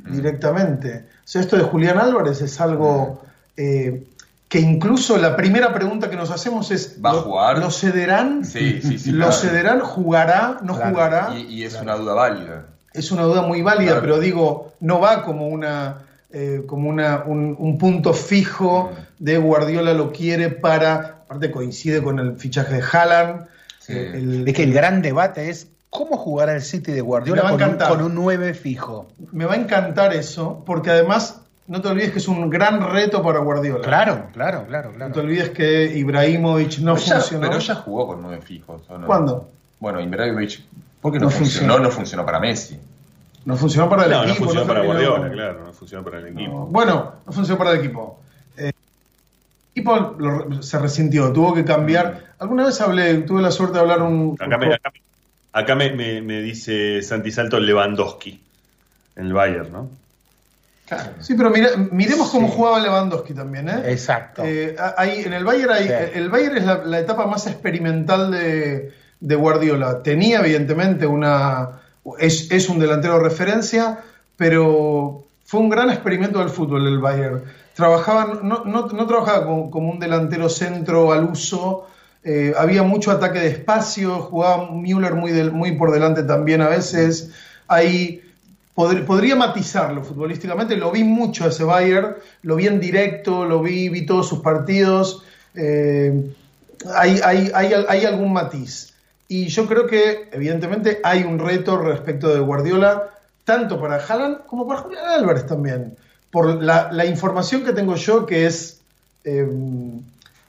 directamente. 0.09 1.05
O 1.24 1.28
sea, 1.28 1.40
esto 1.40 1.57
de 1.57 1.62
Julián 1.64 1.98
Álvarez 1.98 2.40
es 2.40 2.61
algo 2.61 3.22
eh, 3.57 4.05
que 4.48 4.61
incluso 4.61 5.16
la 5.18 5.36
primera 5.36 5.72
pregunta 5.72 6.11
que 6.11 6.16
nos 6.16 6.30
hacemos 6.30 6.70
es, 6.70 6.96
¿Va 7.05 7.11
a 7.11 7.14
¿lo- 7.14 7.22
jugar? 7.22 7.59
¿Lo 7.59 7.70
cederán? 7.70 8.44
Sí, 8.44 8.80
sí, 8.82 8.98
sí, 8.98 9.12
¿Lo 9.12 9.26
claro. 9.26 9.32
cederán? 9.32 9.80
¿Jugará? 9.80 10.59
¿No 10.62 10.74
Claro. 10.76 10.90
jugará? 10.90 11.34
Y, 11.38 11.42
y 11.55 11.64
es 11.64 11.74
una 11.80 11.94
duda 11.94 12.14
válida. 12.14 12.66
Es 12.92 13.12
una 13.12 13.22
duda 13.22 13.42
muy 13.42 13.62
válida, 13.62 13.92
Claro. 13.92 14.01
pero 14.03 14.18
digo, 14.20 14.72
no 14.80 15.01
va 15.01 15.22
como 15.22 15.48
una 15.48 16.03
eh, 16.32 16.62
como 16.66 16.88
una, 16.88 17.24
un, 17.26 17.57
un 17.59 17.76
punto 17.76 18.12
fijo 18.12 18.92
de 19.18 19.36
Guardiola 19.36 19.94
lo 19.94 20.12
quiere 20.12 20.48
para, 20.48 21.22
aparte 21.24 21.51
coincide 21.51 22.01
con 22.03 22.20
el 22.20 22.36
fichaje 22.36 22.74
de 22.76 22.82
Haaland. 22.92 23.46
Sí. 23.80 23.92
eh, 23.94 24.11
el- 24.14 24.48
Es 24.48 24.55
que 24.55 24.62
el 24.62 24.72
gran 24.72 25.03
debate 25.03 25.51
es 25.51 25.66
cómo 25.91 26.16
jugar 26.16 26.49
al 26.51 26.62
City 26.62 26.93
de 26.93 27.01
Guardiola 27.01 27.43
Me 27.43 27.49
va 27.49 27.49
a 27.49 27.53
con 27.53 27.61
un, 27.62 27.66
encantar. 27.68 27.88
con 27.91 28.03
un 28.03 28.14
9 28.14 28.55
fijo. 28.55 29.09
me 29.32 29.45
va 29.45 29.55
a 29.55 29.57
encantar 29.57 30.14
eso, 30.14 30.62
porque 30.64 30.91
además 30.91 31.41
no 31.66 31.80
te 31.80 31.88
olvides 31.88 32.12
que 32.12 32.18
es 32.18 32.28
un 32.28 32.49
gran 32.51 32.80
reto 32.93 33.22
para 33.22 33.41
Guardiola. 33.41 33.84
Claro, 33.84 34.26
claro, 34.32 34.64
claro, 34.66 34.91
No 34.91 34.97
claro. 34.97 35.12
te 35.12 35.20
olvides 35.20 35.51
que 35.51 35.97
Ibrahimovic 35.99 36.78
no 36.78 36.95
pero, 36.95 37.07
ya, 37.07 37.14
funcionó. 37.16 37.49
pero 37.49 37.59
ya 37.61 37.74
jugó 37.76 38.07
con 38.07 38.22
nueve 38.22 38.41
fijos. 38.43 38.82
¿o 38.88 38.99
no? 38.99 39.07
¿Cuándo? 39.07 39.49
Bueno, 39.78 40.01
Ibrahimovic, 40.01 40.62
¿por 41.01 41.12
qué 41.12 41.18
no, 41.18 41.24
No 41.26 41.30
funcionó? 41.30 41.74
funcionó. 41.74 41.78
No 41.78 41.91
funcionó 41.91 42.24
para 42.26 42.41
Messi. 42.41 42.78
No 43.45 43.57
funcionó 43.57 43.88
para 43.88 44.05
el 44.05 44.11
No, 44.11 44.16
no 44.18 44.22
equipo. 44.24 44.45
funcionó 44.45 44.66
para 44.66 44.80
terminó- 44.82 45.09
Guardiola, 45.11 45.32
claro, 45.32 45.64
no 45.64 45.72
funcionó 45.72 46.05
para 46.05 46.18
el 46.18 46.26
equipo. 46.28 46.66
Bueno, 46.66 47.12
no 47.26 47.32
funcionó 47.32 47.59
para 47.59 47.70
el 47.72 47.78
equipo. 47.78 48.20
Eh, 48.57 48.66
el 48.66 48.72
equipo 49.74 49.97
lo- 50.18 50.62
se 50.62 50.78
resintió, 50.78 51.32
tuvo 51.32 51.55
que 51.55 51.64
cambiar. 51.64 52.34
Alguna 52.38 52.66
vez 52.66 52.80
hablé, 52.80 53.14
tuve 53.22 53.41
la 53.43 53.51
suerte 53.51 53.74
de 53.74 53.80
hablar 53.80 54.03
un. 54.03 54.36
Acá 54.38 54.59
me, 54.59 54.74
acá 54.74 54.91
me- 54.93 55.01
acá 55.53 55.74
me- 55.74 55.92
me- 55.94 56.20
me 56.22 56.40
dice 56.40 57.03
Santi 57.03 57.30
Salto 57.30 57.59
Lewandowski 57.61 58.40
en 59.16 59.26
el 59.26 59.32
Bayern, 59.32 59.72
¿no? 59.72 59.88
Sí, 61.20 61.34
pero 61.34 61.51
mira- 61.51 61.70
miremos 61.92 62.30
cómo 62.30 62.48
jugaba 62.48 62.80
Lewandowski 62.80 63.32
también, 63.32 63.68
¿eh? 63.68 63.82
Exacto. 63.92 64.42
Eh, 64.44 64.74
hay, 64.96 65.20
en 65.22 65.32
el 65.34 65.44
Bayern 65.44 65.70
hay, 65.72 65.86
Sí. 65.86 65.94
el 66.14 66.28
Bayern 66.30 66.57
es 66.57 66.64
la, 66.64 66.84
la 66.84 66.98
etapa 66.98 67.26
más 67.26 67.46
experimental 67.46 68.32
de, 68.32 68.92
de 69.20 69.34
Guardiola. 69.36 70.03
Tenía 70.03 70.40
evidentemente 70.40 71.07
una... 71.07 71.80
Es, 72.18 72.51
es 72.51 72.68
un 72.68 72.80
delantero 72.80 73.18
de 73.18 73.20
referencia, 73.24 74.01
pero 74.36 75.24
fue 75.44 75.61
un 75.61 75.68
gran 75.68 75.90
experimento 75.90 76.40
del 76.40 76.48
fútbol 76.48 76.84
el 76.88 76.98
Bayern. 76.98 77.44
Trabajaban, 77.74 78.40
no, 78.48 78.64
no, 78.64 78.86
no 78.88 79.07
trabajaba 79.07 79.46
como, 79.46 79.70
como, 79.70 79.92
un 79.92 80.01
delantero 80.01 80.48
centro 80.48 81.12
al 81.12 81.22
uso, 81.24 81.86
eh, 82.23 82.53
había 82.57 82.83
mucho 82.83 83.11
ataque 83.11 83.39
de 83.39 83.49
espacio, 83.49 84.21
jugaba 84.21 84.71
Müller 84.71 85.14
muy, 85.14 85.33
muy 85.51 85.73
por 85.73 85.91
delante 85.91 86.23
también 86.23 86.61
a 86.61 86.68
veces. 86.68 87.31
Ahí 87.66 88.23
pod 88.75 89.05
podría 89.05 89.37
matizarlo 89.37 90.05
futbolísticamente, 90.05 90.77
lo 90.77 90.91
vi 90.91 91.05
mucho 91.05 91.49
ese 91.49 91.64
Bayern, 91.64 92.16
lo 92.43 92.57
vi 92.57 92.66
en 92.66 92.81
directo, 92.81 93.45
lo 93.45 93.62
vi, 93.62 93.89
vi 93.89 94.05
todos 94.05 94.29
sus 94.29 94.41
partidos. 94.41 95.23
Eh, 95.55 96.31
hay, 96.95 97.21
hay, 97.25 97.51
hay, 97.55 97.73
hay 97.89 98.05
algún 98.05 98.33
matiz. 98.33 98.93
Y 99.29 99.47
yo 99.47 99.66
creo 99.66 99.87
que, 99.87 100.29
evidentemente, 100.33 101.01
hay 101.05 101.23
un 101.23 101.39
reto 101.39 101.79
respecto 101.79 102.35
de 102.35 102.41
Guardiola, 102.41 103.11
tanto 103.45 103.81
para 103.81 103.97
Haaland 103.97 104.45
como 104.47 104.66
para 104.66 104.81
Julián 104.81 105.07
Álvarez 105.07 105.47
también. 105.47 105.97
Por 106.31 106.62
la, 106.62 107.07
información 107.07 107.64
que 107.64 107.73
tengo 107.73 107.97
yo, 107.97 108.27
que 108.27 108.47
es 108.47 108.81
eh, 109.25 109.49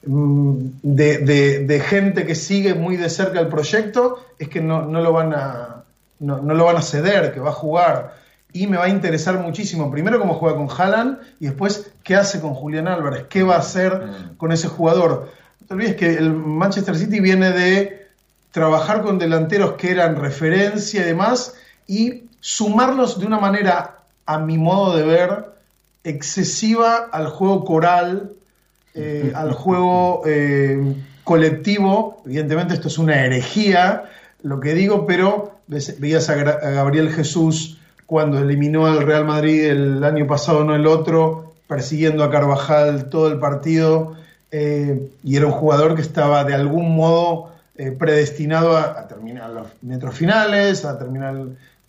de, 0.03 1.17
de, 1.19 1.59
de, 1.65 1.79
gente 1.79 2.25
que 2.25 2.33
sigue 2.33 2.73
muy 2.73 2.97
de 2.97 3.09
cerca 3.09 3.39
el 3.39 3.47
proyecto, 3.47 4.25
es 4.39 4.49
que 4.49 4.61
no, 4.61 4.83
no 4.83 5.01
lo 5.01 5.13
van 5.13 5.33
a, 5.33 5.83
no, 6.19 6.41
no, 6.41 6.53
lo 6.53 6.65
van 6.65 6.77
a 6.77 6.81
ceder, 6.81 7.33
que 7.33 7.39
va 7.39 7.49
a 7.49 7.53
jugar. 7.53 8.15
Y 8.53 8.67
me 8.67 8.77
va 8.77 8.85
a 8.85 8.89
interesar 8.89 9.37
muchísimo, 9.39 9.91
primero 9.91 10.19
cómo 10.19 10.33
juega 10.33 10.57
con 10.57 10.67
Haaland 10.69 11.19
y 11.39 11.45
después 11.45 11.91
qué 12.03 12.15
hace 12.15 12.41
con 12.41 12.53
Julián 12.53 12.87
Álvarez, 12.87 13.25
qué 13.29 13.43
va 13.43 13.55
a 13.55 13.59
hacer 13.59 13.93
mm. 13.93 14.37
con 14.37 14.51
ese 14.51 14.67
jugador. 14.67 15.29
No 15.61 15.67
te 15.67 15.73
olvides 15.75 15.95
que 15.95 16.13
el 16.15 16.33
Manchester 16.33 16.97
City 16.97 17.19
viene 17.19 17.51
de 17.51 18.07
trabajar 18.51 19.03
con 19.03 19.19
delanteros 19.19 19.73
que 19.73 19.91
eran 19.91 20.17
referencia 20.17 21.01
y 21.01 21.05
demás 21.05 21.55
y 21.87 22.23
sumarlos 22.41 23.19
de 23.19 23.27
una 23.27 23.39
manera, 23.39 23.99
a 24.25 24.39
mi 24.39 24.57
modo 24.57 24.97
de 24.97 25.03
ver, 25.03 25.45
excesiva 26.03 27.09
al 27.11 27.27
juego 27.27 27.63
coral, 27.63 28.31
eh, 28.93 29.31
al 29.35 29.53
juego 29.53 30.23
eh, 30.25 30.95
colectivo. 31.23 32.21
Evidentemente 32.25 32.73
esto 32.73 32.87
es 32.87 32.97
una 32.97 33.25
herejía, 33.25 34.03
lo 34.43 34.59
que 34.59 34.73
digo, 34.73 35.05
pero 35.05 35.59
veías 35.99 36.29
a, 36.29 36.35
Gabriel 36.35 37.09
Jesús 37.09 37.79
cuando 38.05 38.39
eliminó 38.39 38.87
al 38.87 39.03
Real 39.03 39.25
Madrid 39.25 39.65
el 39.65 40.03
año 40.03 40.27
pasado, 40.27 40.65
no 40.65 40.75
el 40.75 40.87
otro, 40.87 41.53
persiguiendo 41.67 42.23
a 42.23 42.31
Carvajal 42.31 43.09
todo 43.09 43.31
el 43.31 43.39
partido, 43.39 44.17
eh, 44.51 45.09
y 45.23 45.37
era 45.37 45.45
un 45.45 45.53
jugador 45.53 45.95
que 45.95 46.01
estaba 46.01 46.43
de 46.43 46.53
algún 46.53 46.95
modo 46.95 47.51
predestinado 47.97 48.77
a, 48.77 49.07
terminar 49.07 49.49
los 49.49 49.67
metros 49.81 50.13
finales, 50.13 50.85
a 50.85 50.99
terminar 50.99 51.35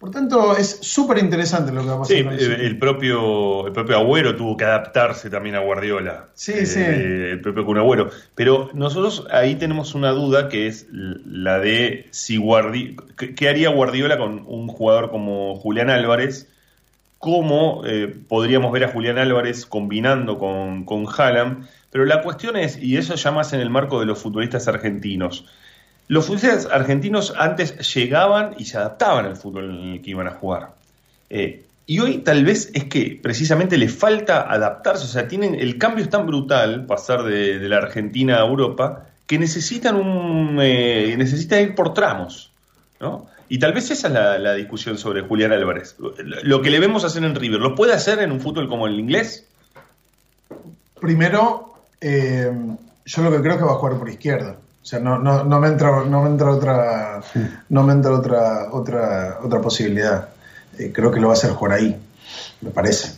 por 0.02 0.10
tanto, 0.10 0.56
es 0.56 0.80
súper 0.82 1.18
interesante 1.18 1.70
lo 1.70 1.82
que 1.82 1.86
va 1.86 1.94
a 1.94 1.98
pasar. 2.00 2.16
Sí, 2.16 2.44
el, 2.44 2.60
el, 2.60 2.76
propio, 2.76 3.68
el 3.68 3.72
propio 3.72 3.98
Agüero 3.98 4.34
tuvo 4.34 4.56
que 4.56 4.64
adaptarse 4.64 5.30
también 5.30 5.54
a 5.54 5.60
Guardiola. 5.60 6.30
Sí, 6.34 6.54
eh, 6.56 6.66
sí. 6.66 6.80
El 6.80 7.40
propio 7.40 7.64
Kun 7.64 7.78
Agüero. 7.78 8.10
Pero 8.34 8.68
nosotros 8.74 9.28
ahí 9.30 9.54
tenemos 9.54 9.94
una 9.94 10.10
duda 10.10 10.48
que 10.48 10.66
es 10.66 10.88
la 10.90 11.60
de 11.60 12.08
si 12.10 12.36
Guardi 12.36 12.96
qué 13.36 13.48
haría 13.48 13.68
Guardiola 13.68 14.18
con 14.18 14.42
un 14.44 14.66
jugador 14.66 15.08
como 15.12 15.54
Julián 15.54 15.88
Álvarez. 15.88 16.48
¿Cómo 17.18 17.82
eh, 17.86 18.12
podríamos 18.26 18.72
ver 18.72 18.82
a 18.82 18.88
Julián 18.88 19.18
Álvarez 19.18 19.66
combinando 19.66 20.36
con, 20.36 20.84
con 20.84 21.06
Haaland? 21.06 21.68
Pero 21.92 22.06
la 22.06 22.22
cuestión 22.22 22.56
es, 22.56 22.76
y 22.76 22.96
eso 22.96 23.14
ya 23.14 23.30
más 23.30 23.52
en 23.52 23.60
el 23.60 23.70
marco 23.70 24.00
de 24.00 24.06
los 24.06 24.18
futbolistas 24.18 24.66
argentinos, 24.66 25.46
los 26.12 26.26
futbolistas 26.26 26.68
argentinos 26.70 27.32
antes 27.38 27.94
llegaban 27.94 28.54
y 28.58 28.66
se 28.66 28.76
adaptaban 28.76 29.24
al 29.24 29.34
fútbol 29.34 29.70
en 29.70 29.92
el 29.94 30.02
que 30.02 30.10
iban 30.10 30.26
a 30.26 30.32
jugar. 30.32 30.74
Eh, 31.30 31.64
y 31.86 32.00
hoy 32.00 32.18
tal 32.18 32.44
vez 32.44 32.70
es 32.74 32.84
que 32.84 33.18
precisamente 33.22 33.78
le 33.78 33.88
falta 33.88 34.42
adaptarse, 34.42 35.06
o 35.06 35.08
sea, 35.08 35.26
tienen, 35.26 35.54
el 35.54 35.78
cambio 35.78 36.04
es 36.04 36.10
tan 36.10 36.26
brutal, 36.26 36.84
pasar 36.84 37.22
de, 37.22 37.58
la 37.66 37.78
Argentina 37.78 38.36
a 38.36 38.46
Europa, 38.46 39.06
que 39.26 39.38
necesitan 39.38 39.96
un 39.96 40.58
eh, 40.60 41.14
necesitan 41.16 41.62
ir 41.62 41.74
por 41.74 41.94
tramos, 41.94 42.52
¿no? 43.00 43.26
Y 43.48 43.58
tal 43.58 43.72
vez 43.72 43.90
esa 43.90 44.08
es 44.08 44.12
la, 44.12 44.38
la, 44.38 44.52
discusión 44.52 44.98
sobre 44.98 45.22
Julián 45.22 45.52
Álvarez. 45.52 45.96
Lo 46.42 46.60
que 46.60 46.68
le 46.68 46.78
vemos 46.78 47.04
hacer 47.04 47.24
en 47.24 47.34
River, 47.34 47.60
¿lo 47.60 47.74
puede 47.74 47.94
hacer 47.94 48.18
en 48.18 48.32
un 48.32 48.40
fútbol 48.40 48.68
como 48.68 48.86
el 48.86 49.00
inglés? 49.00 49.48
Primero, 51.00 51.72
eh, 52.02 52.52
yo 53.06 53.22
lo 53.22 53.30
que 53.30 53.40
creo 53.40 53.52
es 53.52 53.58
que 53.58 53.64
va 53.64 53.72
a 53.72 53.76
jugar 53.76 53.98
por 53.98 54.10
izquierda. 54.10 54.58
O 54.82 54.84
sea, 54.84 54.98
no, 54.98 55.18
no, 55.18 55.44
no, 55.44 55.60
me 55.60 55.68
entra, 55.68 56.04
no 56.04 56.22
me 56.22 56.30
entra 56.30 56.50
otra, 56.50 57.22
no 57.68 57.82
me 57.84 57.92
entra 57.92 58.12
otra, 58.12 58.68
otra, 58.72 59.38
otra 59.42 59.60
posibilidad. 59.60 60.28
Eh, 60.78 60.90
creo 60.92 61.10
que 61.10 61.20
lo 61.20 61.28
va 61.28 61.34
a 61.34 61.36
hacer 61.36 61.52
por 61.54 61.72
ahí, 61.72 61.96
me 62.60 62.70
parece. 62.70 63.12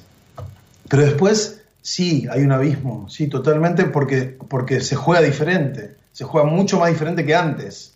Pero 0.88 1.02
después, 1.02 1.62
sí, 1.80 2.26
hay 2.30 2.42
un 2.42 2.52
abismo, 2.52 3.08
sí, 3.08 3.28
totalmente, 3.28 3.84
porque, 3.84 4.36
porque 4.48 4.80
se 4.80 4.96
juega 4.96 5.22
diferente, 5.22 5.96
se 6.12 6.24
juega 6.24 6.46
mucho 6.46 6.78
más 6.78 6.90
diferente 6.90 7.24
que 7.24 7.34
antes. 7.34 7.94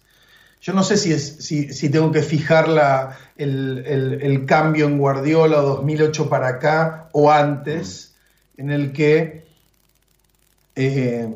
Yo 0.61 0.73
no 0.73 0.83
sé 0.83 0.97
si, 0.97 1.13
es, 1.13 1.37
si, 1.41 1.73
si 1.73 1.89
tengo 1.89 2.11
que 2.11 2.23
fijar 2.23 2.69
la, 2.69 3.17
el, 3.37 3.85
el, 3.87 4.23
el, 4.23 4.45
cambio 4.47 4.87
en 4.87 4.99
Guardiola 4.99 5.59
2008 5.59 6.29
para 6.29 6.49
acá 6.49 7.09
o 7.13 7.31
antes, 7.31 8.15
mm. 8.57 8.61
en 8.61 8.71
el 8.71 8.93
que 8.93 9.47
eh, 10.75 11.29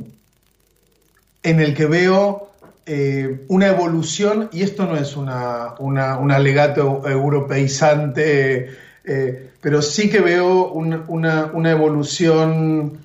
en 1.42 1.60
el 1.60 1.74
que 1.74 1.86
veo 1.86 2.52
eh, 2.84 3.44
una 3.48 3.68
evolución, 3.68 4.48
y 4.52 4.62
esto 4.62 4.86
no 4.86 4.96
es 4.96 5.16
una, 5.16 5.74
un 5.78 5.98
alegato 6.32 7.08
europeizante, 7.08 8.70
eh, 9.04 9.50
pero 9.60 9.82
sí 9.82 10.10
que 10.10 10.20
veo 10.20 10.72
un, 10.72 11.04
una, 11.06 11.50
una, 11.52 11.70
evolución 11.70 12.98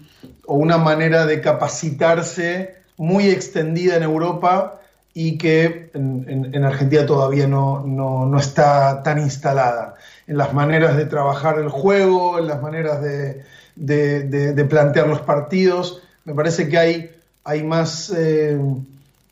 o 0.45 0.55
una 0.55 0.77
manera 0.77 1.25
de 1.27 1.41
capacitarse 1.41 2.75
muy 2.97 3.29
extendida 3.29 3.97
en 3.97 4.03
Europa 4.03 4.81
y 5.13 5.37
que 5.37 5.91
en, 5.93 6.25
en, 6.27 6.55
en 6.55 6.63
Argentina 6.63 7.05
todavía 7.05 7.47
no, 7.47 7.83
no, 7.85 8.25
no, 8.25 8.39
está 8.39 9.03
tan 9.03 9.19
instalada. 9.19 9.95
En 10.25 10.37
las 10.37 10.53
maneras 10.53 10.97
de 10.97 11.05
trabajar 11.05 11.59
el 11.59 11.69
juego, 11.69 12.39
en 12.39 12.47
las 12.47 12.61
maneras 12.61 13.01
de, 13.01 13.43
de 13.75 14.65
plantear 14.65 15.07
los 15.07 15.21
partidos, 15.21 16.01
me 16.25 16.33
parece 16.33 16.67
que 16.67 16.77
hay 16.77 17.16
hay 17.47 17.63
más, 17.63 18.09
eh, 18.09 18.59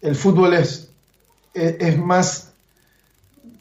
el 0.02 0.16
fútbol 0.16 0.54
es, 0.54 0.90
es, 1.54 1.76
es, 1.80 1.98
más, 1.98 2.54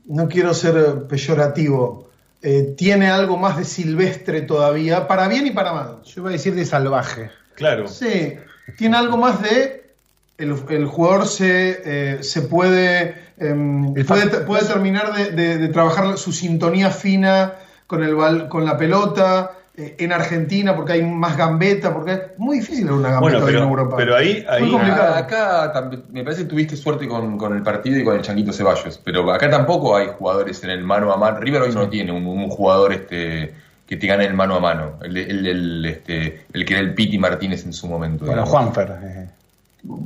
no 0.07 0.29
quiero 0.29 0.55
ser 0.55 1.09
peyorativo, 1.09 2.09
eh, 2.41 2.75
tiene 2.77 3.09
algo 3.09 3.37
más 3.37 3.57
de 3.57 3.65
silvestre 3.65 4.43
todavía, 4.43 5.09
para 5.09 5.27
bien 5.27 5.49
y 5.49 5.51
para 5.51 5.73
mal. 5.73 6.03
Yo 6.05 6.21
iba 6.21 6.29
a 6.29 6.33
decir 6.33 6.55
de 6.55 6.65
salvaje. 6.65 7.31
Claro. 7.57 7.89
Sí, 7.89 8.35
tiene 8.79 8.97
algo 8.97 9.17
más 9.17 9.43
de, 9.43 9.93
el, 10.39 10.55
el 10.69 10.87
jugador 10.87 11.27
se, 11.27 11.83
eh, 11.85 12.23
se 12.23 12.43
puede, 12.43 13.17
eh, 13.39 14.05
puede, 14.07 14.27
puede, 14.43 14.67
terminar 14.67 15.15
de, 15.15 15.33
de, 15.33 15.59
de, 15.59 15.69
trabajar 15.69 16.17
su 16.17 16.33
sintonía 16.33 16.91
fina 16.91 17.55
con, 17.89 18.05
el, 18.05 18.49
con 18.49 18.65
la 18.65 18.79
pelota, 18.79 19.59
en 19.77 20.13
Argentina 20.13 20.77
porque 20.77 20.93
hay 20.93 21.03
más 21.03 21.37
gambeta, 21.37 21.93
porque 21.93 22.13
es 22.13 22.21
muy 22.39 22.59
difícil 22.59 22.89
una 22.91 23.11
gambeta 23.11 23.21
bueno, 23.21 23.47
pero, 23.47 23.59
en 23.59 23.65
Europa. 23.65 23.97
Pero 23.97 24.15
ahí, 24.15 24.45
ahí 24.49 24.75
acá, 24.75 25.19
acá 25.19 25.73
también, 25.73 26.05
me 26.13 26.23
parece 26.23 26.43
que 26.43 26.49
tuviste 26.49 26.77
suerte 26.77 27.09
con, 27.09 27.37
con, 27.37 27.57
el 27.57 27.63
partido 27.63 27.99
y 27.99 28.05
con 28.05 28.15
el 28.15 28.23
Changuito 28.23 28.53
Ceballos, 28.53 29.01
pero 29.03 29.33
acá 29.33 29.51
tampoco 29.51 29.97
hay 29.97 30.09
jugadores 30.17 30.63
en 30.63 30.71
el 30.71 30.85
mano 30.85 31.13
a 31.13 31.17
mano. 31.17 31.41
River 31.41 31.63
hoy 31.63 31.73
sí. 31.73 31.79
no 31.79 31.89
tiene 31.89 32.13
un, 32.13 32.25
un, 32.25 32.49
jugador 32.49 32.93
este 32.93 33.55
que 33.87 33.97
te 33.97 34.07
gane 34.07 34.25
el 34.25 34.35
mano 34.35 34.55
a 34.55 34.61
mano, 34.61 34.99
el, 35.03 35.17
el, 35.17 35.47
el, 35.47 35.85
este, 35.87 36.47
el 36.53 36.65
que 36.65 36.75
era 36.75 36.81
el 36.81 36.95
Piti 36.95 37.19
Martínez 37.19 37.65
en 37.67 37.73
su 37.73 37.89
momento. 37.89 38.27
Bueno, 38.27 38.47
Juanfer. 38.47 38.93
Eh. 39.03 39.29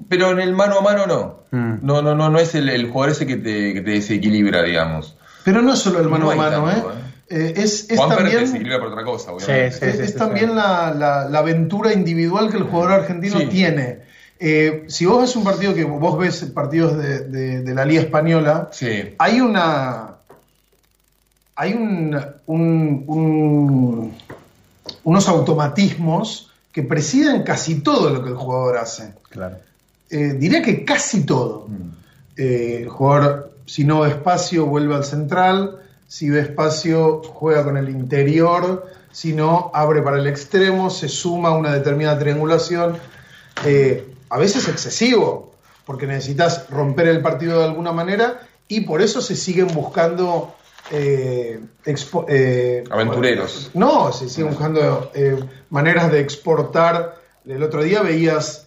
Pero 0.08 0.32
en 0.32 0.40
el 0.40 0.54
mano 0.54 0.78
a 0.78 0.80
mano 0.80 1.06
no. 1.06 1.38
Mm. 1.50 1.86
No, 1.86 2.02
no, 2.02 2.14
no, 2.14 2.30
no 2.30 2.38
es 2.38 2.54
el, 2.54 2.68
el 2.70 2.90
jugador 2.90 3.12
ese 3.12 3.26
que 3.26 3.36
te, 3.36 3.74
que 3.74 3.82
te 3.82 3.90
desequilibra, 3.90 4.62
digamos. 4.62 5.14
Pero 5.44 5.62
no 5.62 5.76
solo 5.76 6.00
el 6.00 6.08
mano 6.08 6.24
no 6.24 6.30
a 6.32 6.36
mano, 6.36 6.64
tanto, 6.64 6.90
¿eh? 6.90 6.94
¿eh? 6.94 7.08
Eh, 7.30 7.54
es, 7.56 7.90
es 7.90 7.98
también, 7.98 8.80
por 8.80 8.88
otra 8.88 9.04
cosa, 9.04 9.32
obviamente. 9.32 9.72
Sí, 9.72 9.78
sí, 9.84 9.96
sí, 9.98 10.02
es, 10.02 10.14
también 10.14 10.56
la, 10.56 10.94
la, 10.94 11.28
la, 11.28 11.38
aventura 11.40 11.92
individual 11.92 12.50
que 12.50 12.56
el 12.56 12.62
jugador 12.62 12.92
argentino 12.92 13.46
tiene. 13.48 14.00
Eh, 14.40 14.84
si 14.88 15.04
vos 15.04 15.20
ves 15.20 15.36
un 15.36 15.44
partido 15.44 15.74
que 15.74 15.84
vos 15.84 16.18
ves 16.18 16.42
partidos 16.54 16.96
de, 16.96 17.20
de, 17.20 17.62
de 17.62 17.74
la 17.74 17.84
Liga 17.84 18.02
Española, 18.02 18.70
hay 19.18 19.40
una. 19.40 20.14
Hay 21.56 21.74
un, 21.74 22.18
un, 22.46 23.04
un, 23.08 24.14
unos 25.02 25.28
automatismos 25.28 26.52
que 26.72 26.82
presiden 26.82 27.42
casi 27.42 27.80
todo 27.80 28.10
lo 28.10 28.22
que 28.22 28.30
el 28.30 28.36
jugador 28.36 28.78
hace. 28.78 29.12
Claro. 29.28 29.58
Eh, 30.08 30.34
diría 30.38 30.62
que 30.62 30.84
casi 30.84 31.26
todo. 31.26 31.66
Mm. 31.68 31.90
el 32.36 32.88
jugador, 32.88 33.52
si 33.66 33.84
no 33.84 34.06
espacio, 34.06 34.64
vuelve 34.64 34.94
al 34.94 35.04
central 35.04 35.80
si 36.08 36.28
ve 36.30 36.40
espacio 36.40 37.22
juega 37.22 37.62
con 37.64 37.76
el 37.76 37.88
interior, 37.88 38.86
si 39.12 39.32
no 39.34 39.70
abre 39.74 40.02
para 40.02 40.18
el 40.18 40.26
extremo, 40.26 40.90
se 40.90 41.08
suma 41.08 41.50
a 41.50 41.52
una 41.52 41.72
determinada 41.72 42.18
triangulación, 42.18 42.96
eh, 43.64 44.04
a 44.30 44.38
veces 44.38 44.66
excesivo, 44.68 45.52
porque 45.86 46.06
necesitas 46.06 46.68
romper 46.70 47.08
el 47.08 47.20
partido 47.22 47.58
de 47.60 47.64
alguna 47.66 47.92
manera 47.92 48.40
y 48.68 48.80
por 48.82 49.00
eso 49.02 49.20
se 49.22 49.36
siguen 49.36 49.68
buscando 49.68 50.54
eh, 50.90 51.60
expo- 51.84 52.24
eh, 52.28 52.82
Aventureros. 52.90 53.70
no, 53.74 54.10
se 54.12 54.28
siguen 54.28 54.50
buscando 54.50 55.10
maneras 55.70 56.10
de 56.10 56.20
exportar. 56.20 57.16
El 57.46 57.62
otro 57.62 57.82
día 57.82 58.02
veías 58.02 58.66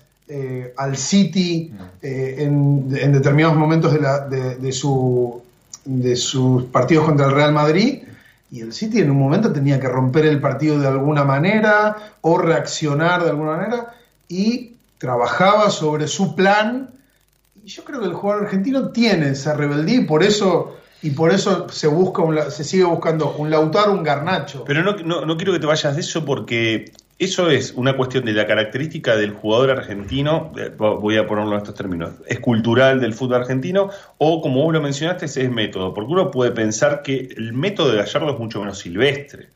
al 0.77 0.95
City 0.97 1.73
eh, 2.01 2.35
en, 2.39 2.87
en 2.99 3.11
determinados 3.11 3.57
momentos 3.57 3.91
de, 3.93 3.99
la- 3.99 4.19
de- 4.27 4.55
de 4.55 4.71
su, 4.71 5.41
de 5.86 6.15
sus 6.15 6.65
partidos 6.65 7.05
contra 7.05 7.27
el 7.27 7.34
Real 7.34 7.53
Madrid. 7.53 8.03
Y 8.51 8.61
el 8.61 8.73
City 8.73 8.99
en 8.99 9.11
un 9.11 9.17
momento 9.17 9.51
tenía 9.53 9.79
que 9.79 9.88
romper 9.88 10.25
el 10.25 10.41
partido 10.41 10.77
de 10.77 10.88
alguna 10.88 11.23
manera 11.23 11.95
o 12.21 12.38
reaccionar 12.38 13.23
de 13.23 13.29
alguna 13.29 13.57
manera 13.57 13.95
y 14.27 14.73
trabajaba 14.97 15.69
sobre 15.69 16.07
su 16.07 16.36
plan. 16.36 16.89
Y 17.63 17.69
yo 17.69 17.84
creo 17.84 18.01
que 18.01 18.07
el 18.07 18.13
jugador 18.13 18.45
argentino 18.45 18.89
tiene 18.89 19.29
esa 19.29 19.53
rebeldía 19.53 20.01
y 20.01 20.05
por 20.05 20.21
eso, 20.23 20.77
y 21.01 21.11
por 21.11 21.32
eso 21.32 21.69
se, 21.69 21.88
busca 21.88 22.21
un 22.21 22.38
se 22.51 22.63
sigue 22.63 22.84
buscando 22.84 23.34
un 23.38 23.49
Lautaro, 23.49 23.93
un 23.93 24.03
Garnacho. 24.03 24.65
Pero 24.65 24.84
no, 24.84 24.97
no, 24.97 25.25
no 25.25 25.38
quiero 25.38 25.53
que 25.53 25.59
te 25.59 25.67
vayas 25.67 25.95
de 25.95 26.01
eso 26.01 26.25
porque 26.25 26.91
eso 27.26 27.49
es 27.49 27.74
una 27.76 27.95
cuestión 27.95 28.26
de 28.26 28.34
la 28.34 28.47
característica 28.47 29.15
del 29.15 29.32
jugador 29.32 29.72
argentino, 29.72 30.51
eh, 30.57 30.72
voy 30.78 31.17
a 31.17 31.28
ponerlo 31.28 31.51
en 31.51 31.57
estos 31.57 31.76
términos, 31.76 32.11
es 32.28 32.39
cultural 32.39 32.99
del 32.99 33.13
fútbol 33.13 33.41
argentino 33.41 33.89
o 34.17 34.41
como 34.41 34.63
vos 34.63 34.74
lo 34.74 34.82
mencionaste 34.82 35.26
es 35.26 35.49
método, 35.51 35.93
porque 35.93 36.11
uno 36.11 36.32
puede 36.32 36.51
pensar 36.51 37.01
que 37.03 37.30
el 37.38 37.53
método 37.53 37.91
de 37.91 37.97
Gallardo 37.97 38.34
es 38.34 38.39
mucho 38.39 38.59
menos 38.59 38.80
silvestre, 38.80 39.49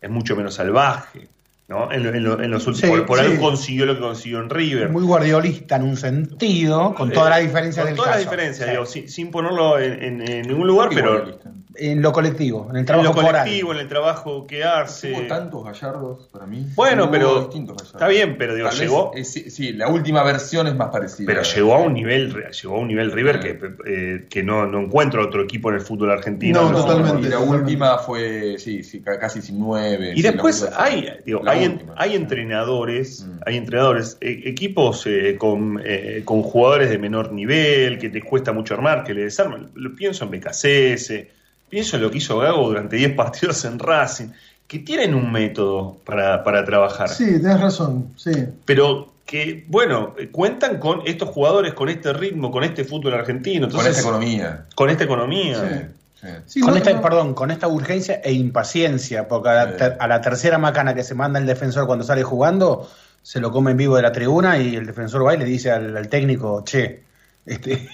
es 0.00 0.10
mucho 0.10 0.36
menos 0.36 0.54
salvaje, 0.54 1.28
¿no? 1.68 1.90
En, 1.92 2.02
lo- 2.04 2.14
en 2.14 2.24
lo- 2.24 2.42
en 2.42 2.50
los 2.50 2.66
últimos, 2.66 2.90
Sí, 2.90 2.96
por, 2.98 3.06
por 3.06 3.18
sí. 3.18 3.24
algo 3.26 3.42
consiguió 3.42 3.86
lo 3.86 3.94
que 3.94 4.00
consiguió 4.00 4.40
en 4.40 4.48
River. 4.50 4.88
Muy 4.90 5.02
guardiolista 5.04 5.76
en 5.76 5.82
un 5.82 5.96
sentido, 5.96 6.94
con 6.94 7.10
toda 7.10 7.30
la 7.30 7.38
diferencia 7.38 7.82
Eh, 7.82 7.86
Con 7.86 7.90
del 7.94 7.96
toda 7.96 8.10
la 8.12 8.18
diferencia, 8.18 8.64
Sí. 8.66 8.70
digo, 8.70 8.86
sin, 8.86 9.08
sin 9.08 9.30
ponerlo 9.30 9.78
en, 9.78 10.02
en- 10.02 10.28
en 10.28 10.42
ningún 10.48 10.66
lugar, 10.66 10.88
pero 10.94 11.38
En 11.80 12.02
lo 12.02 12.12
colectivo, 12.12 12.66
en 12.70 12.76
el 12.76 12.80
en 12.80 12.86
trabajo 12.86 13.08
lo 13.08 13.14
coral. 13.14 13.42
colectivo, 13.42 13.72
en 13.72 13.78
el 13.78 13.88
trabajo 13.88 14.46
que 14.46 14.64
hace. 14.64 15.12
Hubo 15.12 15.26
tantos 15.28 15.64
gallardos 15.64 16.28
para 16.32 16.46
mí. 16.46 16.66
Bueno, 16.74 17.04
Hubo 17.04 17.10
pero 17.12 17.40
distintos 17.40 17.76
gallardos. 17.76 17.94
está 17.94 18.08
bien, 18.08 18.36
pero 18.38 18.54
digo, 18.54 18.68
Tal 18.68 18.78
vez, 18.78 18.88
llegó- 18.88 19.12
eh, 19.14 19.24
sí, 19.24 19.50
sí, 19.50 19.72
la 19.72 19.88
última 19.88 20.22
versión 20.22 20.66
es 20.66 20.74
más 20.74 20.90
parecida. 20.90 21.26
Pero 21.26 21.42
llegó 21.42 21.74
a 21.74 21.78
un 21.78 21.94
nivel, 21.94 22.34
llegó 22.50 22.76
a 22.76 22.78
un 22.80 22.88
nivel 22.88 23.12
River 23.12 23.40
que, 23.40 23.58
eh, 23.86 24.26
que 24.28 24.42
no, 24.42 24.66
no 24.66 24.80
encuentro 24.80 25.24
otro 25.24 25.42
equipo 25.42 25.68
en 25.70 25.76
el 25.76 25.80
fútbol 25.80 26.10
argentino. 26.10 26.62
No, 26.62 26.72
No, 26.72 26.84
totalmente. 26.84 27.26
Y 27.28 27.30
la 27.30 27.38
última 27.38 27.98
fue, 27.98 28.56
sí, 28.58 28.82
sí, 28.82 29.00
ca- 29.00 29.18
casi 29.18 29.40
sin 29.42 29.58
nueve. 29.58 30.12
Y 30.12 30.16
sí, 30.16 30.22
después 30.22 30.68
hay, 30.76 31.08
digo, 31.24 31.42
hay, 31.46 31.64
en- 31.64 31.82
hay 31.96 32.14
entrenadores, 32.16 33.24
Mm. 33.26 33.40
hay 33.46 33.56
entrenadores, 33.56 34.16
eh, 34.20 34.42
equipos 34.46 35.06
eh, 35.06 35.36
con, 35.38 35.80
eh, 35.84 36.22
con 36.24 36.42
jugadores 36.42 36.90
de 36.90 36.98
menor 36.98 37.32
nivel, 37.32 37.98
que 37.98 38.08
te 38.08 38.22
cuesta 38.22 38.52
mucho 38.52 38.74
armar, 38.74 39.04
que 39.04 39.14
le 39.14 39.22
desarman. 39.24 39.70
Lo 39.74 39.94
pienso 39.94 40.24
en 40.24 40.30
BKCS, 40.30 41.28
pienso 41.68 41.96
en 41.96 42.02
lo 42.02 42.10
que 42.10 42.18
hizo 42.18 42.38
Gago 42.38 42.68
durante 42.68 42.96
10 42.96 43.12
partidos 43.16 43.64
en 43.64 43.78
Racing, 43.78 44.28
que 44.66 44.78
tienen 44.80 45.14
un 45.14 45.30
método 45.32 45.96
para, 46.04 46.42
para 46.44 46.64
trabajar. 46.64 47.08
Sí, 47.08 47.24
tenés 47.40 47.60
razón, 47.60 48.08
sí. 48.16 48.30
pero 48.64 49.12
que, 49.24 49.64
bueno, 49.68 50.14
cuentan 50.32 50.78
con 50.78 51.02
estos 51.06 51.28
jugadores, 51.30 51.74
con 51.74 51.88
este 51.88 52.12
ritmo, 52.12 52.50
con 52.50 52.64
este 52.64 52.84
fútbol 52.84 53.14
argentino, 53.14 53.68
Con 53.68 53.86
esta 53.86 54.00
economía. 54.00 54.64
con 54.74 54.88
esta 54.90 55.04
economía. 55.04 55.54
Sí, 55.56 55.74
sí. 56.20 56.28
Sí, 56.46 56.60
con 56.60 56.70
no- 56.70 56.76
esta, 56.78 56.92
no- 56.94 57.02
perdón, 57.02 57.34
con 57.34 57.50
esta 57.50 57.68
urgencia 57.68 58.20
e 58.24 58.32
impaciencia, 58.32 59.28
porque 59.28 59.50
a 59.50 59.54
la, 59.54 59.66
Sí. 59.72 59.76
ter- 59.78 59.96
a 60.00 60.06
la 60.08 60.20
tercera 60.20 60.58
macana 60.58 60.94
que 60.94 61.04
se 61.04 61.14
manda 61.14 61.38
el 61.38 61.46
defensor 61.46 61.86
cuando 61.86 62.04
sale 62.04 62.22
jugando, 62.22 62.90
se 63.22 63.40
lo 63.40 63.50
come 63.50 63.72
en 63.72 63.76
vivo 63.76 63.96
de 63.96 64.02
la 64.02 64.12
tribuna 64.12 64.58
y 64.58 64.74
el 64.76 64.86
defensor 64.86 65.26
va 65.26 65.34
y 65.34 65.38
le 65.38 65.44
dice 65.44 65.70
al, 65.70 65.94
al 65.96 66.08
técnico, 66.08 66.62
che, 66.64 67.02
este, 67.46 67.86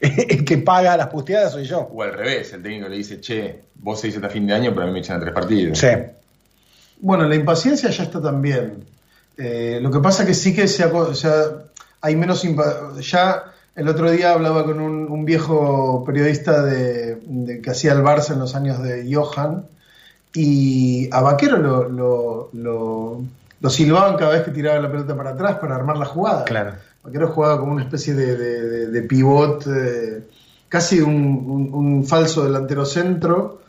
el 0.28 0.44
que 0.44 0.58
paga 0.58 0.96
las 0.96 1.08
puteadas 1.08 1.52
soy 1.52 1.64
yo. 1.64 1.80
O 1.92 2.02
al 2.02 2.12
revés, 2.12 2.52
el 2.52 2.62
técnico 2.62 2.88
le 2.88 2.96
dice, 2.96 3.20
che, 3.20 3.60
vos 3.76 4.00
seguís 4.00 4.16
hasta 4.16 4.28
fin 4.28 4.46
de 4.46 4.54
año, 4.54 4.70
pero 4.72 4.84
a 4.84 4.86
mí 4.86 4.92
me 4.92 5.00
echan 5.00 5.16
a 5.16 5.20
tres 5.20 5.32
partidos. 5.34 5.78
Sí. 5.78 5.88
Bueno, 7.00 7.24
la 7.26 7.34
impaciencia 7.34 7.90
ya 7.90 8.02
está 8.04 8.20
también. 8.20 8.84
Eh, 9.36 9.78
lo 9.80 9.90
que 9.90 10.00
pasa 10.00 10.26
que 10.26 10.34
sí 10.34 10.54
que 10.54 10.66
se 10.66 10.82
ha 10.84 10.90
hay 12.00 12.16
menos 12.16 12.44
ya 13.00 13.44
el 13.76 13.88
otro 13.88 14.10
día 14.10 14.32
hablaba 14.32 14.64
con 14.64 14.80
un, 14.80 15.08
un 15.10 15.24
viejo 15.24 16.02
periodista 16.04 16.62
de, 16.64 17.16
de- 17.24 17.60
que 17.60 17.70
hacía 17.70 17.92
el 17.92 18.00
Barça 18.02 18.32
en 18.32 18.40
los 18.40 18.54
años 18.56 18.82
de 18.82 19.08
Johan 19.14 19.64
y 20.34 21.08
a 21.12 21.20
Vaquero 21.20 21.56
lo, 21.58 21.88
lo, 21.88 22.50
lo- 22.52 23.22
lo 23.60 23.70
silbaban 23.70 24.16
cada 24.16 24.32
vez 24.32 24.42
que 24.42 24.50
tiraba 24.52 24.78
la 24.80 24.90
pelota 24.90 25.16
para 25.16 25.30
atrás 25.30 25.56
para 25.60 25.74
armar 25.76 25.96
la 25.96 26.06
jugada. 26.06 26.44
Claro. 26.44 26.74
Vaquero 27.02 27.28
jugaba 27.28 27.58
como 27.60 27.72
una 27.72 27.82
especie 27.82 28.14
de, 28.14 28.36
de, 28.36 28.86
de- 28.88 29.02
pivot, 29.02 29.66
eh, 29.66 30.22
casi 30.68 31.00
un, 31.00 31.70
un- 31.72 32.04
falso 32.04 32.44
delantero 32.44 32.84
centro, 32.84 33.62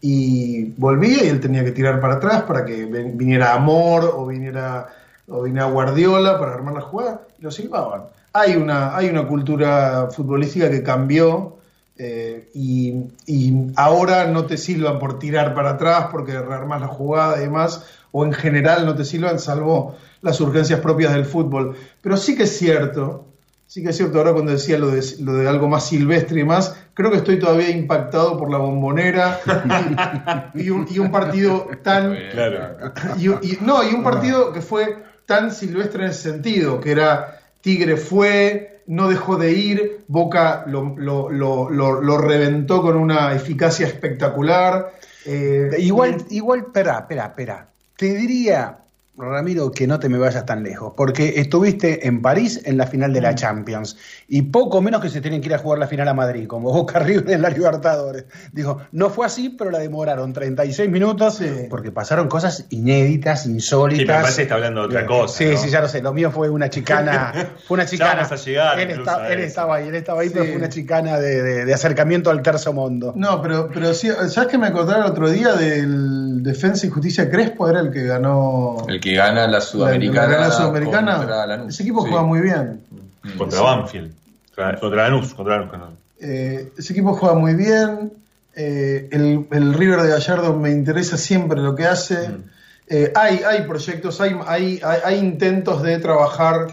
y 0.00 0.64
volvía 0.76 1.24
y 1.24 1.28
él 1.28 1.40
tenía 1.40 1.64
que 1.64 1.72
tirar 1.72 2.00
para 2.00 2.14
atrás 2.14 2.42
para 2.42 2.64
que 2.64 2.84
viniera 2.84 3.54
Amor 3.54 4.12
o 4.14 4.26
viniera, 4.26 4.88
o 5.28 5.42
viniera 5.42 5.66
Guardiola 5.66 6.38
para 6.38 6.54
armar 6.54 6.74
la 6.74 6.80
jugada, 6.82 7.22
y 7.38 7.42
lo 7.42 7.50
silbaban. 7.50 8.02
Hay 8.32 8.56
una, 8.56 8.96
hay 8.96 9.08
una 9.08 9.26
cultura 9.26 10.08
futbolística 10.10 10.70
que 10.70 10.82
cambió. 10.82 11.56
eh, 11.96 12.50
y, 12.54 12.92
y 13.26 13.72
ahora 13.76 14.26
no 14.26 14.46
te 14.46 14.56
silban 14.56 14.98
por 14.98 15.18
tirar 15.20 15.54
para 15.54 15.70
atrás 15.70 16.08
porque 16.10 16.32
rearmas 16.40 16.80
la 16.80 16.88
jugada 16.88 17.36
y 17.38 17.42
demás, 17.42 17.84
o 18.12 18.24
en 18.24 18.32
general 18.32 18.84
no 18.84 18.94
te 18.96 19.04
silban 19.04 19.38
salvo 19.38 19.94
las 20.24 20.40
urgencias 20.40 20.80
propias 20.80 21.12
del 21.12 21.24
fútbol. 21.26 21.76
Pero 22.02 22.16
sí 22.16 22.34
que 22.34 22.44
es 22.44 22.56
cierto, 22.58 23.26
sí 23.66 23.82
que 23.82 23.90
es 23.90 23.96
cierto, 23.96 24.18
ahora 24.18 24.32
cuando 24.32 24.52
decía 24.52 24.78
lo 24.78 24.88
de, 24.90 25.02
lo 25.20 25.34
de 25.34 25.48
algo 25.48 25.68
más 25.68 25.86
silvestre 25.86 26.40
y 26.40 26.44
más, 26.44 26.74
creo 26.94 27.10
que 27.10 27.18
estoy 27.18 27.38
todavía 27.38 27.70
impactado 27.70 28.36
por 28.38 28.50
la 28.50 28.58
bombonera 28.58 29.38
y, 30.54 30.64
y 30.64 30.70
un, 30.70 30.86
y 30.90 30.98
un 30.98 31.10
partido 31.12 31.68
tan... 31.82 32.16
Claro. 32.32 32.92
Y, 33.18 33.28
y- 33.28 33.58
no, 33.60 33.82
y 33.88 33.94
un 33.94 34.02
partido 34.02 34.52
que 34.52 34.60
fue 34.60 34.96
tan 35.26 35.52
silvestre 35.52 36.04
en 36.04 36.10
ese 36.10 36.30
sentido, 36.32 36.80
que 36.80 36.90
era 36.92 37.38
Tigre 37.60 37.96
fue, 37.96 38.82
no 38.86 39.08
dejó 39.08 39.36
de 39.36 39.52
ir, 39.52 40.04
Boca 40.08 40.64
lo, 40.66 40.94
lo- 40.98 41.30
lo- 41.30 41.70
lo- 41.70 42.00
lo 42.02 42.18
reventó 42.18 42.82
con 42.82 42.96
una 42.96 43.32
eficacia 43.34 43.86
espectacular. 43.86 44.92
eh, 45.24 45.70
Igual, 45.78 46.16
igual, 46.30 46.60
espera, 46.60 46.98
espera, 47.00 47.24
espera. 47.26 47.68
Te 47.96 48.12
diría, 48.14 48.78
Ramiro, 49.16 49.70
que 49.70 49.86
no 49.86 50.00
te 50.00 50.08
me 50.08 50.18
vayas 50.18 50.44
tan 50.44 50.64
lejos, 50.64 50.92
porque 50.96 51.34
estuviste 51.40 52.08
en 52.08 52.20
París 52.20 52.60
en 52.64 52.76
la 52.76 52.86
final 52.88 53.12
de 53.12 53.20
la 53.20 53.34
Champions 53.36 53.96
y 54.26 54.42
poco 54.42 54.82
menos 54.82 55.00
que 55.00 55.08
se 55.08 55.20
tienen 55.20 55.40
que 55.40 55.46
ir 55.46 55.54
a 55.54 55.58
jugar 55.58 55.78
la 55.78 55.86
final 55.86 56.08
a 56.08 56.14
Madrid, 56.14 56.48
como 56.48 56.72
Boca 56.72 56.98
River 57.00 57.30
en 57.30 57.42
la 57.42 57.48
Libertadores. 57.50 58.24
Dijo, 58.52 58.78
no 58.90 59.10
fue 59.10 59.26
así, 59.26 59.50
pero 59.50 59.70
la 59.70 59.78
demoraron 59.78 60.32
36 60.32 60.90
minutos 60.90 61.36
Sí. 61.36 61.46
porque 61.70 61.92
pasaron 61.92 62.26
cosas 62.28 62.66
inéditas, 62.70 63.46
insólitas. 63.46 64.00
Sí, 64.00 64.06
me 64.06 64.12
parece 64.14 64.36
que 64.36 64.42
está 64.42 64.54
hablando 64.56 64.80
de 64.82 64.86
otra 64.88 65.06
cosa, 65.06 65.38
Sí, 65.38 65.46
¿no? 65.52 65.56
sí, 65.58 65.68
ya 65.70 65.80
lo 65.80 65.88
sé. 65.88 66.02
Lo 66.02 66.12
mío 66.12 66.30
fue 66.32 66.50
una 66.50 66.68
chicana. 66.68 67.32
Fue 67.68 67.76
una 67.76 67.84
Ya 67.84 67.90
chicana. 67.90 68.14
vamos 68.22 68.32
a 68.32 68.36
llegar 68.44 68.78
Él, 68.80 68.90
incluso 68.90 69.10
está- 69.10 69.22
a 69.24 69.28
él 69.32 69.38
eso. 69.38 69.46
estaba 69.48 69.74
ahí, 69.76 69.88
él 69.88 69.94
estaba 69.94 70.20
ahí, 70.22 70.30
pero 70.30 70.44
fue 70.44 70.56
una 70.56 70.68
chicana 70.68 71.18
de, 71.20 71.42
de- 71.42 71.64
de 71.64 71.74
acercamiento 71.74 72.30
al 72.30 72.42
tercer 72.42 72.72
mundo. 72.72 73.12
No, 73.16 73.40
pero, 73.40 73.68
pero 73.72 73.94
sí, 73.94 74.08
¿sabes 74.28 74.48
que 74.50 74.58
me 74.58 74.66
acordaba 74.66 75.04
el 75.04 75.10
otro 75.10 75.30
día 75.30 75.52
del 75.52 76.23
Defensa 76.44 76.86
y 76.86 76.90
Justicia 76.90 77.28
Crespo? 77.30 77.68
Era 77.68 77.80
el 77.80 77.90
que 77.90 78.04
ganó 78.04 78.84
El 78.88 79.00
que 79.00 79.14
gana 79.14 79.46
la 79.48 79.60
Sudamericana. 79.60 80.28
la, 80.28 80.40
la 80.40 80.50
Sudamericana. 80.52 81.16
contra 81.16 81.46
Lanús. 81.46 81.74
Ese 81.74 81.82
equipo 81.82 82.02
Sí. 82.02 82.08
juega 82.10 82.24
muy 82.24 82.40
bien. 82.40 82.80
Contra 83.36 83.60
Banfield. 83.60 84.12
Contra, 84.54 84.78
contra 84.80 85.02
Lanús, 85.08 85.34
contra 85.34 85.58
Lanús. 85.58 85.98
Eh, 86.20 86.72
ese 86.78 86.92
equipo 86.92 87.14
juega 87.14 87.34
muy 87.34 87.54
bien. 87.54 88.12
Eh, 88.56 89.08
el, 89.10 89.46
el 89.50 89.74
River 89.74 90.02
de 90.02 90.10
Gallardo 90.10 90.54
me 90.56 90.70
interesa 90.70 91.16
siempre 91.16 91.60
lo 91.60 91.74
que 91.74 91.86
hace. 91.86 92.28
Mm. 92.28 92.44
Eh, 92.86 93.12
hay, 93.16 93.40
hay 93.46 93.62
proyectos, 93.66 94.20
hay, 94.20 94.36
hay, 94.46 94.78
hay, 94.84 94.98
hay 95.04 95.18
intentos 95.18 95.82
de 95.82 95.98
trabajar, 95.98 96.68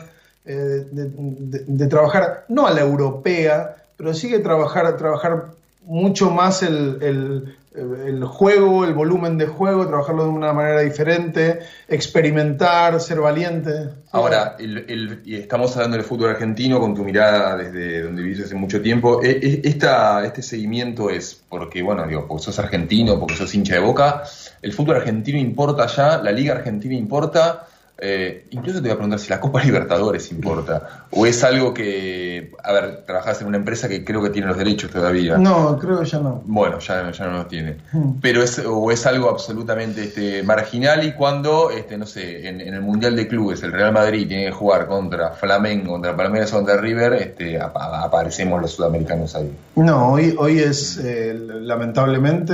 eh, 0.46 0.86
de, 0.92 1.10
de- 1.10 1.64
de 1.66 1.88
trabajar, 1.88 2.46
no 2.50 2.68
a 2.68 2.72
la 2.72 2.82
europea, 2.82 3.78
pero 3.98 4.14
sí 4.14 4.30
que 4.30 4.40
trabajar, 4.40 4.96
trabajar 4.98 5.46
mucho 5.86 6.30
más 6.30 6.62
el, 6.64 6.98
el- 7.02 7.56
el 7.74 8.24
juego, 8.26 8.84
el 8.84 8.94
volumen 8.94 9.38
de 9.38 9.48
juego, 9.48 9.88
trabajarlo 9.88 10.26
de 10.26 10.30
una 10.30 10.52
manera 10.52 10.82
diferente, 10.82 11.60
experimentar, 11.88 13.00
ser 13.00 13.22
valiente. 13.22 13.72
Ahora, 14.12 14.58
y 14.60 15.36
estamos 15.36 15.76
hablando 15.78 15.96
del 15.98 16.06
fútbol 16.06 16.32
argentino 16.32 16.80
con 16.80 16.94
tu 16.94 17.04
mirada 17.04 17.56
desde 17.56 18.02
donde 18.02 18.24
vivís 18.24 18.42
hace 18.44 18.56
mucho 18.56 18.82
tiempo. 18.82 19.24
E- 19.24 19.40
e- 19.42 19.62
Esta, 19.64 20.26
este 20.26 20.42
seguimiento 20.42 21.10
es 21.10 21.42
porque, 21.48 21.82
bueno, 21.82 22.06
digo, 22.06 22.28
porque 22.28 22.44
sos 22.44 22.60
argentino, 22.60 23.18
porque 23.18 23.36
sos 23.36 23.54
hincha 23.56 23.76
de 23.76 23.80
boca. 23.82 24.24
¿El 24.62 24.74
fútbol 24.74 24.98
argentino 24.98 25.38
importa 25.38 25.88
ya? 25.88 26.18
¿La 26.18 26.32
liga 26.32 26.56
argentina 26.56 26.94
importa? 26.94 27.68
Eh, 28.04 28.48
incluso 28.50 28.78
te 28.80 28.88
voy 28.88 28.92
a 28.92 28.96
preguntar 28.96 29.20
si 29.20 29.30
la 29.30 29.40
Copa 29.40 29.62
Libertadores 29.64 30.32
importa. 30.32 31.06
O 31.12 31.26
es 31.28 31.44
algo 31.44 31.72
que, 31.74 32.52
a 32.64 32.74
ver, 32.74 33.04
trabajás 33.06 33.42
en 33.42 33.48
una 33.48 33.58
empresa 33.58 33.88
que 33.88 34.04
creo 34.04 34.24
que 34.24 34.32
tiene 34.32 34.48
los 34.48 34.58
derechos 34.58 34.90
todavía. 34.90 35.38
No, 35.38 35.78
creo 35.78 36.00
que 36.00 36.06
ya 36.06 36.20
no. 36.20 36.42
Bueno, 36.46 36.80
ya, 36.80 37.12
ya 37.12 37.26
no 37.28 37.34
los 37.34 37.48
tiene. 37.48 37.78
Hmm. 37.92 38.14
Pero 38.20 38.42
es, 38.42 38.60
o 38.66 38.92
es 38.92 39.06
algo 39.06 39.30
absolutamente 39.30 40.04
este, 40.06 40.42
marginal 40.42 41.04
y 41.06 41.14
cuando, 41.14 41.70
este, 41.70 41.96
no 41.98 42.08
sé, 42.08 42.48
en, 42.50 42.60
en 42.60 42.74
el 42.74 42.82
Mundial 42.82 43.16
de 43.16 43.28
Clubes 43.28 43.62
el 43.62 43.72
Real 43.72 43.94
Madrid 43.94 44.28
tiene 44.28 44.46
que 44.46 44.52
jugar 44.52 44.88
contra 44.88 45.30
Flamengo, 45.32 45.92
contra 45.92 46.16
Palmeiras 46.18 46.52
o 46.54 46.56
contra 46.58 46.78
River, 46.78 47.14
este, 47.14 47.62
ap- 47.62 47.78
aparecemos 47.78 48.60
los 48.62 48.72
sudamericanos 48.72 49.36
ahí. 49.36 49.52
No, 49.76 50.14
hoy, 50.14 50.36
hoy 50.40 50.58
es, 50.60 50.98
eh, 50.98 51.34
lamentablemente, 51.36 52.54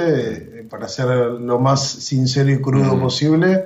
eh, 0.59 0.67
para 0.69 0.87
ser 0.87 1.07
lo 1.07 1.59
más 1.59 1.81
sincero 1.87 2.51
y 2.51 2.61
crudo 2.61 2.95
Mm. 2.95 3.01
posible, 3.01 3.65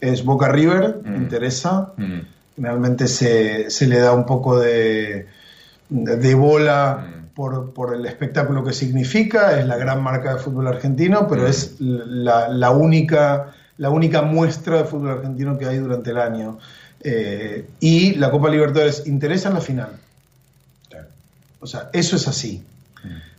es 0.00 0.24
Boca 0.24 0.48
River, 0.48 1.00
Mm. 1.04 1.16
interesa. 1.16 1.92
Mm. 1.96 2.18
Realmente 2.58 3.06
se, 3.08 3.70
se 3.70 3.86
le 3.86 3.98
da 4.00 4.12
un 4.12 4.26
poco 4.26 4.58
de, 4.58 5.26
de 5.88 6.34
bola 6.34 7.06
Mm. 7.06 7.34
por, 7.34 7.72
por 7.72 7.94
el 7.94 8.04
espectáculo 8.06 8.62
que 8.64 8.72
significa, 8.72 9.58
es 9.58 9.66
la 9.66 9.76
gran 9.76 10.02
marca 10.02 10.34
de 10.34 10.40
fútbol 10.40 10.66
argentino, 10.68 11.26
pero 11.28 11.46
es 11.46 11.76
la, 11.80 12.48
la 12.48 12.70
única, 12.70 13.52
la 13.78 13.88
única 13.90 14.22
muestra 14.22 14.78
de 14.78 14.84
fútbol 14.84 15.10
argentino 15.10 15.56
que 15.56 15.66
hay 15.66 15.78
durante 15.78 16.10
el 16.10 16.18
año. 16.18 16.58
Eh, 17.02 17.66
y 17.80 18.14
la 18.16 18.30
Copa 18.30 18.50
Libertadores 18.50 19.06
interesa 19.06 19.48
en 19.48 19.54
la 19.54 19.60
final. 19.62 19.88
O 21.60 21.66
sea, 21.66 21.90
eso 21.92 22.16
es 22.16 22.26
así. 22.28 22.62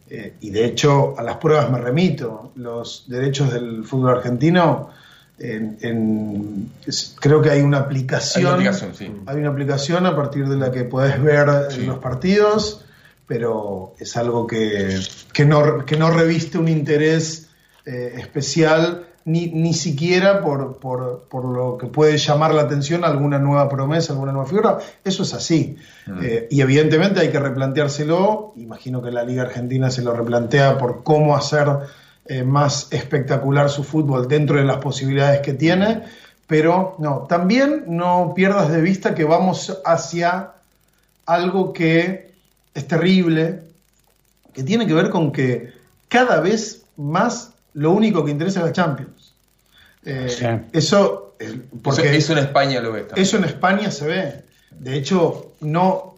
Eh, 0.09 0.33
y 0.41 0.49
de 0.51 0.65
hecho, 0.65 1.15
a 1.17 1.23
las 1.23 1.37
pruebas 1.37 1.69
me 1.71 1.77
remito. 1.79 2.51
Los 2.55 3.05
derechos 3.07 3.51
del 3.53 3.83
fútbol 3.83 4.17
argentino, 4.17 4.89
en- 5.41 5.77
en- 5.81 6.71
es- 6.85 7.15
creo 7.19 7.41
que 7.41 7.49
hay 7.49 7.61
una 7.61 7.77
Hay 7.77 7.83
aplicación. 7.83 8.45
una 8.45 8.53
aplicación, 8.53 8.93
sí. 8.95 9.11
Hay 9.25 9.37
una 9.37 9.49
aplicación 9.49 10.05
a 10.05 10.15
partir 10.15 10.47
de 10.47 10.55
la 10.57 10.71
que 10.71 10.83
puedes 10.83 11.21
ver 11.21 11.49
eh, 11.49 11.53
Sí. 11.71 11.81
los 11.85 11.97
partidos, 11.99 12.85
pero 13.27 13.93
es 13.99 14.15
algo 14.17 14.45
que, 14.47 14.99
que, 15.33 15.45
no, 15.45 15.85
que 15.85 15.97
no 15.97 16.11
reviste 16.11 16.57
un 16.57 16.67
interés 16.67 17.47
eh, 17.85 18.13
especial, 18.19 19.07
ni, 19.25 19.47
ni 19.47 19.73
siquiera 19.73 20.41
por, 20.41 20.77
por, 20.79 21.27
por 21.29 21.45
lo 21.45 21.77
que 21.77 21.87
puede 21.87 22.17
llamar 22.17 22.53
la 22.53 22.63
atención 22.63 23.03
alguna 23.03 23.37
nueva 23.39 23.69
promesa, 23.69 24.13
alguna 24.13 24.31
nueva 24.31 24.47
figura. 24.47 24.77
Eso 25.03 25.23
es 25.23 25.33
así. 25.33 25.77
Mm. 26.07 26.19
Eh, 26.23 26.47
y 26.49 26.61
evidentemente 26.61 27.19
hay 27.19 27.29
que 27.29 27.39
replanteárselo. 27.39 28.53
Imagino 28.57 29.01
que 29.01 29.11
la 29.11 29.23
Liga 29.23 29.43
Argentina 29.43 29.89
se 29.91 30.01
lo 30.03 30.13
replantea 30.13 30.77
por 30.77 31.03
cómo 31.03 31.35
hacer 31.35 31.67
eh, 32.25 32.43
más 32.43 32.87
espectacular 32.91 33.69
su 33.69 33.83
fútbol 33.83 34.27
dentro 34.27 34.57
de 34.57 34.63
las 34.63 34.77
posibilidades 34.77 35.41
que 35.41 35.53
tiene. 35.53 36.03
Pero 36.47 36.95
no, 36.99 37.25
también 37.29 37.85
no 37.87 38.33
pierdas 38.35 38.69
de 38.71 38.81
vista 38.81 39.15
que 39.15 39.23
vamos 39.23 39.77
hacia 39.85 40.51
algo 41.25 41.71
que 41.71 42.33
es 42.73 42.87
terrible, 42.87 43.61
que 44.53 44.63
tiene 44.63 44.85
que 44.85 44.93
ver 44.93 45.09
con 45.09 45.31
que 45.31 45.71
cada 46.09 46.41
vez 46.41 46.83
más 46.97 47.53
lo 47.73 47.91
único 47.91 48.25
que 48.25 48.31
interesa 48.31 48.59
es 48.59 48.65
la 48.65 48.71
Champions. 48.73 49.33
Eh, 50.03 50.27
Sí. 50.29 50.45
Eso, 50.73 51.35
porque 51.81 52.01
Eso, 52.01 52.17
eso 52.17 52.33
en 52.33 52.39
España 52.39 52.81
lo 52.81 52.91
ves 52.91 53.07
también. 53.07 53.23
eso 53.25 53.37
en 53.37 53.43
España 53.45 53.91
se 53.91 54.07
ve. 54.07 54.43
De 54.71 54.95
hecho, 54.95 55.53
no. 55.61 56.10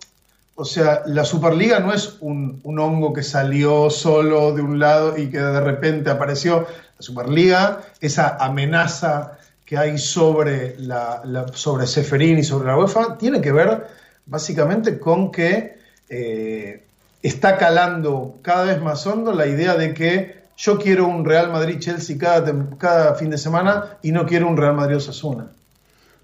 O 0.56 0.66
sea, 0.66 1.02
la 1.08 1.26
Superliga 1.26 1.80
no 1.80 1.94
es 1.94 2.18
un, 2.20 2.62
hongo 2.64 3.12
que 3.12 3.24
salió 3.24 3.90
solo 3.90 4.54
de 4.54 4.62
un 4.62 4.80
lado 4.80 5.18
y 5.18 5.30
que 5.30 5.40
de 5.40 5.60
repente 5.60 6.12
apareció. 6.12 6.68
La 6.98 7.02
Superliga, 7.02 7.82
esa 8.00 8.38
amenaza 8.40 9.40
que 9.66 9.78
hay 9.78 9.98
sobre, 9.98 10.76
la, 10.78 11.24
sobre 11.54 11.88
Seferín 11.88 12.38
y 12.38 12.44
sobre 12.44 12.68
la 12.68 12.78
UEFA, 12.78 13.18
tiene 13.18 13.42
que 13.42 13.52
ver 13.52 13.88
básicamente 14.28 15.00
con 15.00 15.32
que 15.32 15.80
eh, 16.10 16.84
está 17.24 17.58
calando 17.58 18.38
cada 18.44 18.66
vez 18.66 18.82
más 18.82 19.08
hondo 19.08 19.34
la 19.34 19.48
idea 19.48 19.76
de 19.76 19.94
que 19.94 20.44
yo 20.56 20.78
quiero 20.78 21.08
un 21.08 21.26
Real 21.26 21.52
Madrid-Chelsea 21.52 22.18
cada, 22.20 22.54
cada 22.78 23.16
fin 23.16 23.32
de 23.32 23.40
semana 23.40 23.98
y 24.04 24.12
no 24.12 24.28
quiero 24.28 24.48
un 24.48 24.58
Real 24.58 24.76
Madrid-Osasuna. 24.76 25.48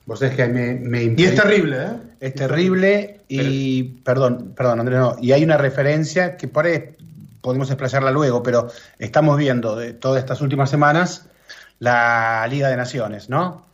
Vos 0.09 0.17
sabés 0.17 0.35
que 0.35 0.47
me, 0.47 0.73
me 0.73 1.03
Y 1.15 1.23
es 1.23 1.35
terrible, 1.35 1.77
¿eh? 1.77 1.91
Es 2.19 2.33
terrible 2.33 3.21
y, 3.27 3.83
perdón, 4.03 4.53
perdón, 4.57 4.79
Andrés, 4.79 4.97
no, 4.97 5.15
y 5.21 5.33
hay 5.33 5.43
una 5.43 5.55
referencia 5.55 6.35
que 6.35 6.47
por 6.47 6.65
ahí 6.65 6.97
podemos 7.41 7.69
explayarla 7.69 8.09
luego, 8.09 8.41
pero 8.41 8.69
estamos 8.97 9.37
viendo 9.37 9.75
de 9.75 9.93
todas 9.93 10.17
estas 10.17 10.41
últimas 10.41 10.71
semanas 10.71 11.27
la 11.77 12.47
Liga 12.49 12.69
de 12.69 12.75
Naciones, 12.75 13.29
¿no? 13.29 13.67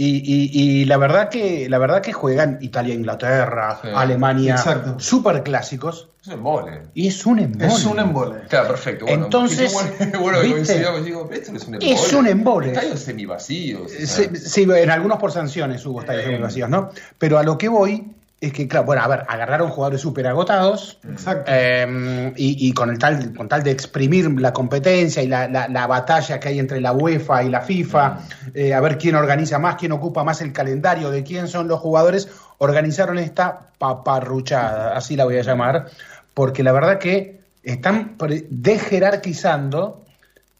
Y, 0.00 0.22
y- 0.24 0.50
y 0.52 0.84
la 0.84 0.96
verdad 0.96 1.28
que 1.28 1.68
la 1.68 1.76
verdad 1.78 2.00
que 2.00 2.12
juegan 2.12 2.58
Italia, 2.60 2.94
Inglaterra, 2.94 3.80
Sí. 3.82 3.88
Alemania, 3.92 4.56
super 4.98 5.42
clásicos 5.42 6.08
Es 6.22 6.28
un 6.28 6.34
embole. 6.34 6.82
y 6.94 7.08
es 7.08 7.26
un 7.26 7.40
embole. 7.40 7.66
Es 7.66 7.84
un 7.84 7.98
embole. 7.98 8.40
Claro, 8.48 8.68
perfecto. 8.68 9.06
Bueno, 9.06 9.24
Entonces, 9.24 9.72
bueno, 9.98 10.20
bueno 10.20 10.40
que 10.40 10.46
¿viste? 10.46 10.62
coincidamos, 10.66 11.04
digo, 11.04 11.28
esto 11.32 11.50
no 11.50 11.58
es 11.58 11.66
un 11.66 11.74
embole. 11.74 11.92
Es 11.92 12.12
un 12.12 12.26
embole. 12.28 12.68
Estadios 12.68 13.00
semivacíos. 13.00 13.90
Sí, 13.90 14.24
sí, 14.36 14.62
en 14.72 14.90
algunos 14.90 15.18
por 15.18 15.32
sanciones 15.32 15.84
hubo 15.84 16.00
estadios 16.00 16.26
Eh. 16.30 16.38
vacíos, 16.38 16.70
¿no? 16.70 16.90
Pero 17.18 17.36
a 17.36 17.42
lo 17.42 17.58
que 17.58 17.68
voy 17.68 18.12
es 18.40 18.52
que, 18.52 18.68
claro, 18.68 18.86
bueno, 18.86 19.02
a 19.02 19.08
ver, 19.08 19.24
agarraron 19.26 19.68
jugadores 19.70 20.00
súper 20.00 20.26
agotados 20.28 20.98
Exacto. 21.08 21.50
eh, 21.52 22.32
y, 22.36 22.68
y 22.68 22.72
con, 22.72 22.88
el 22.90 22.96
tal, 22.98 23.34
con 23.34 23.48
tal 23.48 23.64
de 23.64 23.72
exprimir 23.72 24.30
la 24.40 24.52
competencia 24.52 25.22
y 25.22 25.26
la, 25.26 25.48
la- 25.48 25.66
la 25.66 25.86
batalla 25.88 26.38
que 26.38 26.48
hay 26.50 26.58
entre 26.60 26.80
la 26.80 26.92
UEFA 26.92 27.42
y 27.42 27.48
la 27.50 27.62
FIFA, 27.62 28.18
eh, 28.54 28.74
a 28.74 28.80
ver 28.80 28.96
quién 28.96 29.16
organiza 29.16 29.58
más, 29.58 29.74
quién 29.74 29.90
ocupa 29.90 30.22
más 30.22 30.40
el 30.40 30.52
calendario, 30.52 31.10
de 31.10 31.24
quién 31.24 31.48
son 31.48 31.66
los 31.66 31.80
jugadores, 31.80 32.28
organizaron 32.58 33.18
esta 33.18 33.70
paparruchada, 33.78 34.96
así 34.96 35.16
la 35.16 35.24
voy 35.24 35.38
a 35.38 35.42
llamar, 35.42 35.86
porque 36.32 36.62
la 36.62 36.70
verdad 36.72 36.98
que 36.98 37.40
están 37.64 38.16
dejerarquizando 38.50 40.04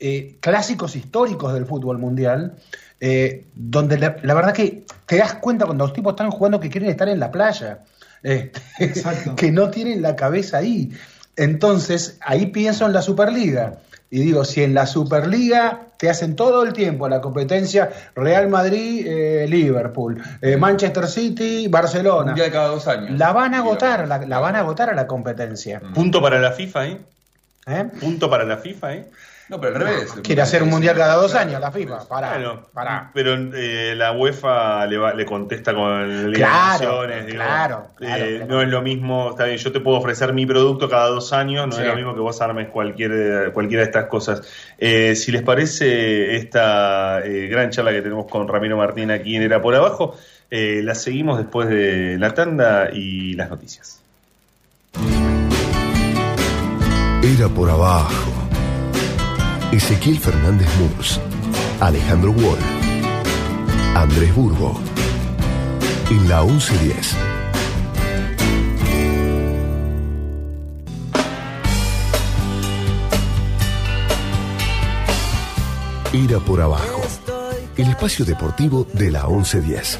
eh, 0.00 0.36
clásicos 0.40 0.94
históricos 0.96 1.52
del 1.54 1.66
fútbol 1.66 1.98
mundial, 1.98 2.54
eh, 3.01 3.44
donde 3.55 3.99
la, 3.99 4.16
la 4.22 4.34
verdad 4.34 4.53
que 4.53 4.84
te 5.07 5.18
das 5.18 5.34
cuenta 5.34 5.66
cuando 5.66 5.84
los 5.84 5.92
tipos 5.92 6.12
están 6.12 6.30
jugando 6.30 6.61
que 6.61 6.70
quieren 6.70 6.90
estar 6.90 7.09
en 7.09 7.20
la 7.20 7.30
playa, 7.30 7.80
eh, 8.22 8.53
que 9.36 9.51
no 9.51 9.70
tienen 9.70 10.03
la 10.03 10.16
cabeza 10.16 10.59
ahí. 10.59 10.92
Entonces, 11.36 12.18
ahí 12.20 12.46
pienso 12.46 12.86
en 12.86 12.92
la 12.92 13.03
Superliga. 13.03 13.78
Y 14.11 14.20
digo, 14.20 14.44
si 14.44 14.62
en 14.62 14.74
la 14.74 14.86
Superliga 14.86 15.80
te 15.99 16.09
hacen 16.09 16.34
todo 16.34 16.62
el 16.62 16.72
tiempo 16.72 17.09
la 17.09 17.20
competencia 17.20 17.90
Real 18.14 18.49
Madrid, 18.49 19.07
eh, 19.07 19.46
Liverpool, 19.49 20.22
eh, 20.40 20.57
Manchester 20.57 21.07
City, 21.07 21.68
Barcelona, 21.68 22.30
Un 22.30 22.34
día 22.34 22.51
cada 22.51 22.68
dos 22.68 22.88
años. 22.88 23.18
la 23.18 23.32
van 23.32 23.55
a 23.55 23.59
agotar, 23.59 24.09
la, 24.09 24.18
la 24.18 24.38
van 24.38 24.57
a 24.57 24.61
agotar 24.61 24.88
a 24.88 24.94
la 24.94 25.07
competencia. 25.07 25.80
Punto 25.94 26.22
para 26.22 26.38
la 26.40 26.53
FIFA, 26.53 26.86
¿eh? 26.86 26.99
¿eh? 27.66 27.84
Punto 28.01 28.30
para 28.30 28.44
la 28.44 28.57
FIFA, 28.57 28.94
¿eh? 28.94 29.07
No, 29.49 29.59
pero 29.59 29.76
al 29.76 29.82
revés. 29.82 30.12
Quiere 30.22 30.42
hacer 30.42 30.62
un 30.62 30.68
mundial 30.68 30.94
cada 30.94 31.14
dos 31.14 31.34
años 31.34 31.59
la 31.59 31.72
FIFA. 31.72 32.07
Pará, 32.07 32.32
Bueno, 32.34 32.62
pará. 32.74 33.11
pero 33.14 33.32
eh, 33.55 33.94
la 33.96 34.12
UEFA 34.12 34.84
le, 34.86 34.99
va- 34.99 35.14
le 35.14 35.24
contesta 35.24 35.72
con 35.72 36.32
Claro, 36.34 37.07
digo, 37.07 37.24
claro, 37.32 37.32
claro, 37.34 37.86
eh, 38.01 38.36
claro. 38.40 38.46
No 38.46 38.61
es 38.61 38.68
lo 38.68 38.82
mismo, 38.82 39.30
está 39.30 39.44
bien, 39.44 39.57
yo 39.57 39.72
te 39.72 39.80
puedo 39.80 39.96
ofrecer 39.96 40.34
mi 40.34 40.44
producto 40.44 40.88
cada 40.90 41.09
dos 41.09 41.32
años, 41.32 41.66
no 41.66 41.72
Sí. 41.72 41.80
es 41.80 41.86
lo 41.88 41.96
mismo 41.96 42.14
que 42.14 42.20
vos 42.20 42.38
armes 42.42 42.68
cualquier, 42.68 43.51
cualquiera 43.55 43.84
de 43.84 43.86
estas 43.88 44.05
cosas. 44.07 44.42
Eh, 44.76 45.16
si 45.16 45.32
les 45.32 45.40
parece 45.42 46.36
esta 46.36 47.20
eh, 47.24 47.49
gran 47.49 47.70
charla 47.70 47.92
que 47.92 48.03
tenemos 48.03 48.26
con 48.26 48.46
Ramiro 48.49 48.76
Martín 48.76 49.11
aquí 49.11 49.34
en 49.36 49.42
Era 49.42 49.62
por 49.62 49.74
Abajo, 49.74 50.14
eh, 50.51 50.82
la 50.84 50.94
seguimos 50.94 51.38
después 51.38 51.68
de 51.70 52.16
la 52.18 52.34
tanda 52.34 52.90
y 52.92 53.32
las 53.32 53.49
noticias. 53.49 54.03
Era 57.22 57.49
por 57.49 57.68
abajo. 57.70 58.47
Ezequiel 59.70 60.18
Fernández 60.18 60.66
Murs, 60.78 61.20
Alejandro 61.78 62.30
Wall, 62.30 62.58
Andrés 63.94 64.34
Burgo. 64.34 64.80
En 66.10 66.26
la 66.26 66.42
1110. 66.42 67.16
Era 76.14 76.40
por 76.40 76.62
abajo. 76.62 77.02
El 77.76 77.90
espacio 77.90 78.24
deportivo 78.24 78.86
de 78.94 79.10
la 79.10 79.26
1110. 79.26 79.98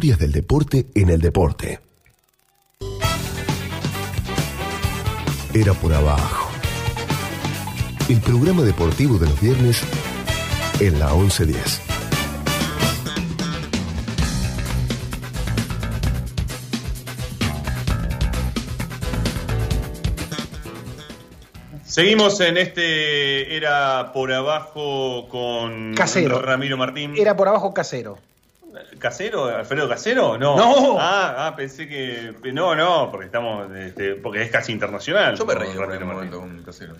Historias 0.00 0.18
del 0.18 0.32
deporte 0.32 0.86
en 0.94 1.10
el 1.10 1.20
deporte. 1.20 1.78
Era 5.52 5.74
por 5.74 5.92
abajo. 5.92 6.50
El 8.08 8.18
programa 8.22 8.62
deportivo 8.62 9.18
de 9.18 9.26
los 9.26 9.38
viernes 9.38 9.82
en 10.80 10.98
la 10.98 11.12
1110. 11.12 11.82
Seguimos 21.84 22.40
en 22.40 22.56
este 22.56 23.54
Era 23.54 24.12
por 24.14 24.32
abajo 24.32 25.28
con 25.28 25.92
Casero. 25.94 26.40
Ramiro 26.40 26.78
Martín. 26.78 27.12
Era 27.18 27.36
por 27.36 27.48
abajo 27.48 27.74
casero. 27.74 28.16
¿Casero? 29.00 29.46
¿Alfredo 29.46 29.88
Casero? 29.88 30.38
No. 30.38 30.56
No. 30.56 30.96
Ah, 31.00 31.46
ah, 31.48 31.56
pensé 31.56 31.88
que. 31.88 32.32
No, 32.52 32.76
no, 32.76 33.08
porque 33.10 33.26
estamos. 33.26 33.68
este, 33.76 34.14
porque 34.14 34.42
es 34.42 34.50
casi 34.50 34.70
internacional. 34.72 35.34
Yo 35.36 35.44
me 35.44 35.54
reí 35.56 35.70
un 35.76 36.06
momento 36.06 36.38
con 36.40 36.50
un 36.50 36.62
casero. 36.62 36.94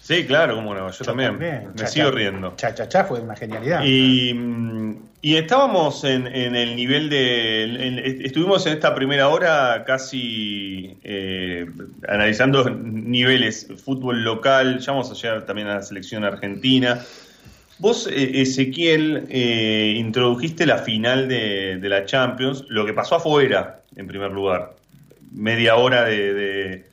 Sí, 0.00 0.26
claro, 0.26 0.56
cómo 0.56 0.74
no. 0.74 0.90
Yo, 0.90 1.02
también. 1.02 1.38
Me 1.38 1.62
Cha, 1.76 1.86
sigo 1.86 2.10
cha. 2.10 2.14
riendo. 2.14 2.52
Cha, 2.56 2.74
cha, 2.74 2.86
cha 2.86 3.04
fue 3.04 3.20
una 3.20 3.34
genialidad. 3.34 3.82
Y, 3.84 4.34
mm, 4.34 4.96
y 5.22 5.36
estábamos 5.36 6.04
en, 6.04 6.26
en 6.26 6.54
el 6.54 6.76
nivel 6.76 7.08
de. 7.08 7.62
en- 7.64 7.98
estuvimos 8.22 8.66
en 8.66 8.74
esta 8.74 8.94
primera 8.94 9.28
hora 9.28 9.82
casi 9.86 10.98
eh, 11.04 11.64
analizando 12.06 12.68
niveles, 12.68 13.66
fútbol 13.82 14.22
local, 14.24 14.78
ya 14.80 14.92
vamos 14.92 15.10
a 15.10 15.14
llegar 15.14 15.46
también 15.46 15.68
a 15.68 15.76
la 15.76 15.82
selección 15.82 16.22
argentina. 16.24 17.00
Vos, 17.78 18.06
eh, 18.06 18.40
Ezequiel, 18.42 19.26
eh, 19.28 19.94
introdujiste 19.96 20.64
la 20.64 20.78
final 20.78 21.28
de, 21.28 21.78
de 21.78 21.88
la 21.88 22.04
Champions, 22.04 22.64
lo 22.68 22.86
que 22.86 22.92
pasó 22.92 23.16
afuera, 23.16 23.80
en 23.96 24.06
primer 24.06 24.30
lugar. 24.30 24.76
Media 25.32 25.74
hora 25.74 26.04
de, 26.04 26.34
de, 26.34 26.84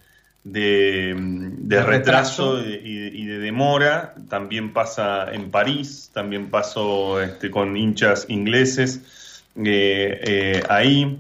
de, 0.44 1.84
retraso 1.84 2.56
retraso. 2.56 2.62
y 2.68 2.98
de, 2.98 3.08
y 3.14 3.26
de 3.26 3.38
demora. 3.38 4.16
También 4.28 4.74
pasa 4.74 5.32
en 5.32 5.52
París, 5.52 6.10
también 6.14 6.50
pasó 6.50 7.22
este, 7.22 7.52
con 7.52 7.78
hinchas 7.78 8.26
ingleses 8.30 9.44
eh, 9.56 10.20
eh, 10.24 10.64
ahí. 10.68 11.20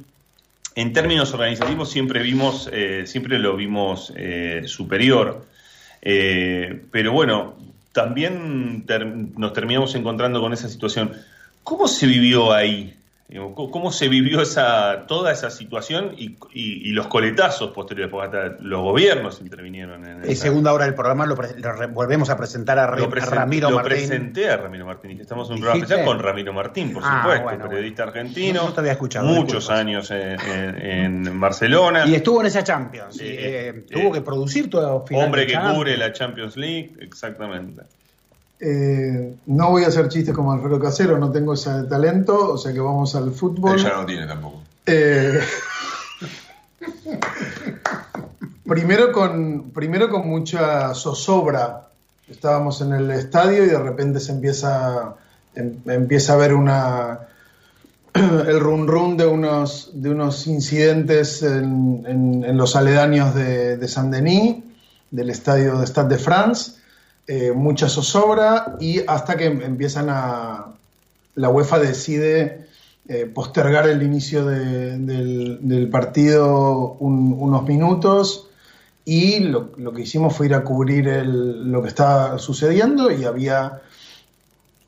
En 0.74 0.93
términos 0.93 1.34
organizativos 1.34 1.91
siempre 1.91 2.24
vimos, 2.24 2.72
siempre 3.03 3.38
lo 3.38 3.57
vimos 3.57 4.14
superior. 4.66 5.45
Pero 6.01 7.12
bueno, 7.12 7.57
también 7.91 8.85
nos 9.37 9.53
terminamos 9.53 9.95
encontrando 9.95 10.41
con 10.41 10.53
esa 10.53 10.69
situación. 10.69 11.11
¿Cómo 11.63 11.87
se 11.87 12.07
vivió 12.07 12.53
ahí? 12.53 12.97
¿Cómo 13.55 13.91
se 13.93 14.09
vivió 14.09 14.41
esa, 14.41 15.05
toda 15.07 15.32
esa 15.32 15.49
situación 15.49 16.11
y, 16.17 16.32
y- 16.53 16.89
y 16.89 16.91
los 16.91 17.07
coletazos 17.07 17.71
posteriores? 17.71 18.11
Porque 18.11 18.25
hasta 18.38 18.57
los 18.61 18.82
gobiernos 18.82 19.39
intervinieron 19.39 20.05
en 20.05 20.25
En 20.25 20.36
segunda 20.36 20.73
hora 20.73 20.84
del 20.84 20.95
programa 20.95 21.25
lo, 21.25 21.36
pre- 21.36 21.57
lo 21.57 21.71
re- 21.71 21.88
volvemos 21.88 22.29
a 22.29 22.36
presentar 22.36 22.77
a, 22.77 22.88
Re- 22.88 22.99
lo, 23.01 23.07
a 23.07 23.25
Ramiro 23.25 23.69
lo 23.69 23.77
Martín. 23.77 23.91
presenté 23.97 24.49
a 24.49 24.57
Ramiro 24.57 24.86
Martín. 24.86 25.19
Estamos 25.21 25.47
en 25.47 25.53
un 25.55 25.61
programa 25.61 25.84
especial 25.84 26.05
con 26.05 26.19
Ramiro 26.19 26.51
Martín, 26.51 26.91
por 26.91 27.03
Ah, 27.05 27.21
supuesto, 27.21 27.43
bueno, 27.45 27.69
periodista 27.69 28.03
bueno. 28.03 28.19
argentino. 28.19 28.63
No- 28.65 28.73
te 28.73 28.79
había 28.82 28.91
escuchado, 28.91 29.25
Muchos 29.27 29.45
disculpas. 29.63 29.79
años 29.79 30.11
en, 30.11 30.39
en- 30.41 31.27
en 31.27 31.39
Barcelona. 31.39 32.05
Y 32.07 32.15
estuvo 32.15 32.41
en 32.41 32.47
esa 32.47 32.63
Champions. 32.65 33.17
Eh, 33.21 33.23
eh, 33.23 33.67
eh, 33.69 33.86
tuvo 33.89 34.11
que 34.11 34.19
producir 34.21 34.69
todo 34.69 35.05
Hombre 35.11 35.45
que 35.47 35.53
Champions. 35.53 35.77
cubre 35.77 35.95
la 35.97 36.11
Champions 36.11 36.57
League, 36.57 36.95
exactamente. 36.99 37.84
Eh, 38.64 39.38
no 39.47 39.72
voy 39.72 39.84
a 39.84 39.88
hacer 39.88 40.07
chistes 40.07 40.36
como 40.36 40.51
Alfredo 40.51 40.80
Casero, 40.80 41.18
no 41.18 41.32
tengo 41.32 41.53
ese 41.55 41.84
talento, 41.89 42.51
o 42.53 42.57
sea 42.59 42.72
que 42.72 42.80
vamos 42.80 43.16
al 43.16 43.32
fútbol. 43.32 43.80
Ella 43.80 43.93
no 43.97 44.05
tiene 44.05 44.28
tampoco. 44.28 44.62
Eh, 44.86 45.39
primero, 48.68 49.12
con, 49.12 49.72
primero 49.72 50.09
con 50.09 50.28
mucha 50.28 50.93
zozobra. 50.93 51.88
Estábamos 52.30 52.80
en 52.82 52.93
el 52.93 53.12
estadio 53.12 53.66
y 53.66 53.70
de 53.70 53.80
repente 53.80 54.20
se 54.20 54.32
empieza, 54.32 55.16
em- 55.55 55.78
empieza 55.86 56.34
a 56.34 56.38
ver 56.38 56.53
una, 56.53 57.20
el 58.14 58.59
run 58.59 58.88
run 58.88 59.18
de 59.18 59.26
unos, 59.26 59.89
de 59.93 60.12
unos 60.12 60.47
incidentes 60.47 61.43
en, 61.43 62.03
en- 62.07 62.43
en 62.45 62.57
los 62.57 62.76
aledaños 62.76 63.36
de, 63.36 63.78
de 63.78 63.88
Saint-Denis, 63.88 64.64
del 65.09 65.30
estadio 65.30 65.78
de 65.80 65.86
Stade 65.88 66.16
de 66.16 66.22
France, 66.22 66.74
eh, 67.28 67.51
mucha 67.51 67.88
zozobra 67.89 68.76
y 68.80 68.99
hasta 69.07 69.36
que 69.38 69.45
empiezan 69.45 70.07
a... 70.09 70.67
La 71.36 71.49
UEFA 71.49 71.80
decide 71.80 72.67
eh, 73.07 73.26
postergar 73.26 73.88
el 73.88 74.03
inicio 74.03 74.45
de- 74.45 74.97
del, 74.97 75.89
partido 75.89 76.97
un- 76.99 77.36
unos 77.39 77.63
minutos 77.63 78.47
y 79.05 79.39
lo, 79.39 79.72
lo 79.78 79.93
que 79.93 80.01
hicimos 80.01 80.36
fue 80.36 80.47
ir 80.47 80.53
a 80.53 80.63
cubrir 80.63 81.07
el- 81.07 81.72
lo 81.72 81.82
que 81.82 81.88
estaba 81.88 82.38
sucediendo 82.38 83.09
y 83.11 83.24
había 83.26 83.82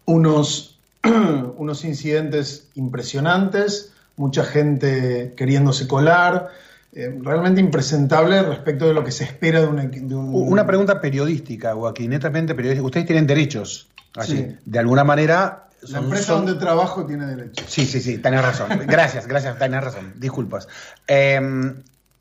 unos, 0.06 0.78
unos 1.58 1.86
incidentes 1.86 2.68
impresionantes, 2.76 3.92
mucha 4.18 4.44
gente 4.44 5.34
queriéndose 5.36 5.88
colar, 5.88 6.50
eh, 6.96 7.18
realmente 7.22 7.60
impresentable 7.60 8.42
respecto 8.44 8.88
de 8.88 8.94
lo 8.94 9.04
que 9.04 9.12
se 9.12 9.24
espera 9.24 9.62
de, 9.62 9.68
una- 9.68 9.84
de 9.86 10.16
un... 10.16 10.34
Una 10.52 10.66
pregunta 10.66 11.02
periodística, 11.02 11.74
Joaquín, 11.74 12.12
netamente 12.12 12.54
periodística. 12.56 12.86
Ustedes 12.86 13.06
tienen 13.08 13.26
derechos. 13.28 13.88
Así, 14.16 14.38
Sí. 14.38 14.56
De 14.66 14.80
alguna 14.80 15.04
manera. 15.04 15.70
La 15.90 16.00
empresa 16.00 16.26
son- 16.34 16.46
donde 16.46 16.60
trabajo 16.60 17.06
tiene 17.06 17.26
derecho. 17.26 17.66
Sí, 17.68 17.86
sí, 17.86 18.00
sí, 18.00 18.18
tenés 18.20 18.42
razón. 18.42 18.70
Gracias, 18.88 19.28
gracias, 19.28 19.58
tenés 19.58 19.84
razón. 19.84 20.14
Disculpas. 20.18 20.68
Eh, 21.08 21.42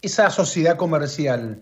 esa 0.01 0.31
sociedad 0.31 0.77
comercial 0.77 1.61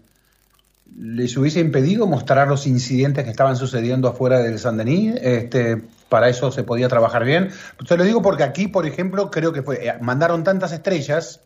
les 0.98 1.36
hubiese 1.36 1.61
impedido 1.61 2.06
mostrar 2.06 2.48
los 2.48 2.66
incidentes 2.66 3.24
que 3.24 3.30
estaban 3.30 3.56
sucediendo 3.56 4.08
afuera 4.08 4.38
del 4.38 4.58
San 4.58 4.76
Denis. 4.76 5.14
Este, 5.20 5.82
para 6.08 6.28
eso 6.28 6.50
se 6.50 6.62
podía 6.64 6.88
trabajar 6.88 7.24
bien. 7.24 7.50
Te 7.86 7.96
lo 7.96 8.04
digo 8.04 8.22
porque 8.22 8.42
aquí, 8.44 8.66
por 8.66 8.86
ejemplo, 8.86 9.30
creo 9.30 9.52
que 9.52 9.62
fue, 9.62 9.86
eh, 9.86 9.94
mandaron 10.00 10.42
tantas 10.42 10.72
estrellas 10.72 11.40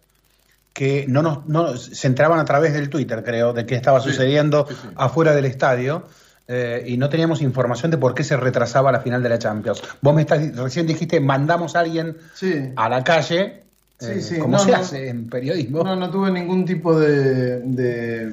que 0.74 1.06
no 1.08 1.22
nos 1.22 1.46
no, 1.46 1.76
se 1.78 2.06
enteraban 2.06 2.38
a 2.40 2.44
través 2.44 2.74
del 2.74 2.90
Twitter, 2.90 3.22
creo, 3.24 3.54
de 3.54 3.64
qué 3.64 3.74
estaba 3.76 4.00
sucediendo 4.00 4.66
sí, 4.68 4.74
sí. 4.82 4.88
afuera 4.96 5.32
del 5.34 5.46
estadio. 5.46 6.04
eh, 6.46 6.84
y 6.86 6.98
no 6.98 7.08
teníamos 7.08 7.40
información 7.40 7.90
de 7.90 7.96
por 7.96 8.12
qué 8.14 8.22
se 8.22 8.36
retrasaba 8.36 8.92
la 8.92 9.00
final 9.00 9.22
de 9.22 9.30
la 9.30 9.38
Champions. 9.38 9.80
Vos 10.02 10.14
me 10.14 10.20
estás, 10.22 10.54
recién 10.56 10.86
dijiste, 10.86 11.18
mandamos 11.20 11.74
a 11.74 11.80
alguien 11.80 12.18
a 12.76 12.88
la 12.90 13.02
calle, 13.02 13.62
Sí, 13.98 14.10
eh, 14.10 14.20
sí, 14.20 14.38
como 14.38 14.58
no, 14.58 14.58
se 14.58 14.72
no. 14.72 14.76
hace 14.76 15.08
en 15.08 15.30
periodismo. 15.30 15.82
No, 15.84 15.96
no 15.96 16.10
tuve 16.10 16.30
ningún 16.30 16.66
tipo 16.66 16.98
de, 17.00 17.60
de, 17.60 18.32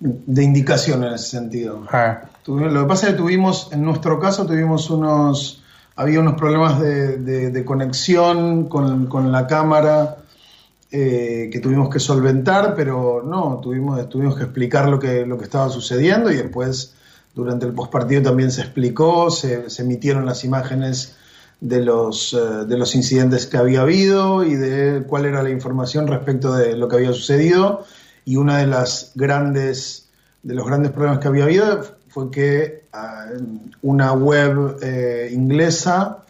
de 0.00 0.42
indicación 0.42 1.04
en 1.04 1.14
ese 1.14 1.28
sentido. 1.30 1.86
Ah, 1.90 2.20
Lo 2.46 2.82
que 2.82 2.86
pasa 2.88 3.06
es 3.06 3.12
que 3.12 3.18
tuvimos, 3.18 3.70
en 3.72 3.82
nuestro 3.82 4.18
caso, 4.20 4.44
tuvimos 4.44 4.90
unos, 4.90 5.62
había 5.96 6.20
unos 6.20 6.34
problemas 6.34 6.78
de, 6.80 7.16
de- 7.18 7.50
de 7.50 7.64
conexión 7.64 8.68
con, 8.68 9.06
con 9.06 9.32
la 9.32 9.46
cámara 9.46 10.17
eh, 10.90 11.50
que 11.52 11.60
tuvimos 11.60 11.90
que 11.90 12.00
solventar, 12.00 12.74
pero 12.74 13.22
no, 13.22 13.60
tuvimos, 13.62 14.08
tuvimos 14.08 14.36
que 14.36 14.44
explicar 14.44 14.88
lo 14.88 14.98
que, 14.98 15.26
lo 15.26 15.36
que 15.36 15.44
estaba 15.44 15.68
sucediendo 15.68 16.30
y 16.30 16.36
después, 16.36 16.94
durante 17.34 17.66
el 17.66 17.74
postpartido 17.74 18.22
también 18.22 18.50
se 18.50 18.62
explicó, 18.62 19.30
se, 19.30 19.66
emitieron 19.78 20.24
las 20.24 20.44
imágenes 20.44 21.14
de 21.60 21.82
los, 21.82 22.32
eh, 22.32 22.64
de 22.66 22.78
los 22.78 22.94
incidentes 22.94 23.46
que 23.46 23.58
había 23.58 23.82
habido 23.82 24.44
y 24.44 24.54
de 24.54 25.02
cuál 25.06 25.26
era 25.26 25.42
la 25.42 25.50
información 25.50 26.06
respecto 26.06 26.54
de 26.54 26.74
lo 26.74 26.88
que 26.88 26.96
había 26.96 27.12
sucedido. 27.12 27.84
Y 28.24 28.36
una 28.36 28.56
de 28.56 28.66
las 28.66 29.12
grandes, 29.14 30.08
de 30.42 30.54
los 30.54 30.66
grandes 30.66 30.92
problemas 30.92 31.18
que 31.18 31.28
había 31.28 31.44
habido 31.44 31.84
fue 32.08 32.30
que 32.30 32.84
ah, 32.94 33.26
una 33.82 34.14
web 34.14 34.78
eh, 34.80 35.28
inglesa 35.32 36.24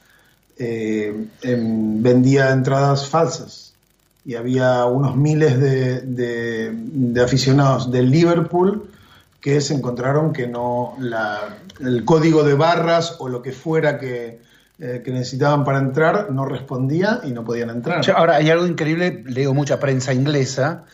eh, 0.59 1.29
em, 1.43 2.03
vendía 2.03 2.51
entradas 2.51 3.07
falsas 3.09 3.68
y 4.25 4.35
había 4.35 4.85
unos 4.85 5.17
miles 5.17 5.59
de, 5.61 6.01
de- 6.03 7.23
aficionados 7.23 7.91
del 7.91 8.11
Liverpool 8.11 8.91
que 9.41 9.61
se 9.61 9.75
encontraron 9.75 10.33
que 10.33 10.47
no 10.47 10.95
la- 10.99 11.57
el 11.81 12.05
código 12.05 12.43
de 12.45 12.55
barras 12.55 13.17
o 13.21 13.29
lo 13.29 13.41
que 13.43 13.53
fuera 13.53 13.99
que, 13.99 14.41
eh, 14.81 15.03
necesitaban 15.07 15.65
para 15.65 15.79
entrar 15.79 16.31
no 16.31 16.45
respondía 16.45 17.21
y 17.25 17.33
no 17.33 17.45
podían 17.45 17.71
entrar. 17.71 18.03
Ahora, 18.15 18.37
hay 18.37 18.51
algo 18.51 18.67
increíble, 18.67 19.23
leo 19.27 19.55
mucha 19.55 19.81
prensa 19.81 20.13
inglesa 20.13 20.85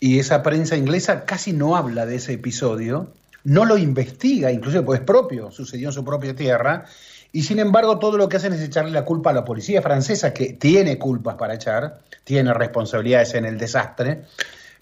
y 0.00 0.18
esa 0.18 0.42
prensa 0.42 0.76
inglesa 0.76 1.24
casi 1.24 1.52
no 1.52 1.76
habla 1.76 2.06
de 2.06 2.16
ese 2.16 2.32
episodio, 2.34 3.08
no 3.44 3.64
lo 3.64 3.76
investiga, 3.78 4.52
inclusive 4.52 4.82
pues 4.82 5.00
es 5.00 5.06
propio, 5.06 5.50
sucedió 5.50 5.88
en 5.88 5.92
su 5.92 6.04
propia 6.04 6.34
tierra, 6.36 6.84
y 7.32 7.42
sin 7.42 7.58
embargo 7.58 7.98
todo 7.98 8.18
lo 8.18 8.28
que 8.28 8.36
hacen 8.36 8.52
es 8.52 8.60
echarle 8.60 8.90
la 8.90 9.04
culpa 9.04 9.30
a 9.30 9.32
la 9.32 9.44
policía 9.44 9.80
francesa, 9.82 10.34
que 10.34 10.52
tiene 10.52 10.98
culpas 10.98 11.36
para 11.36 11.54
echar, 11.54 12.00
tiene 12.24 12.52
responsabilidades 12.52 13.34
en 13.34 13.46
el 13.46 13.58
desastre, 13.58 14.22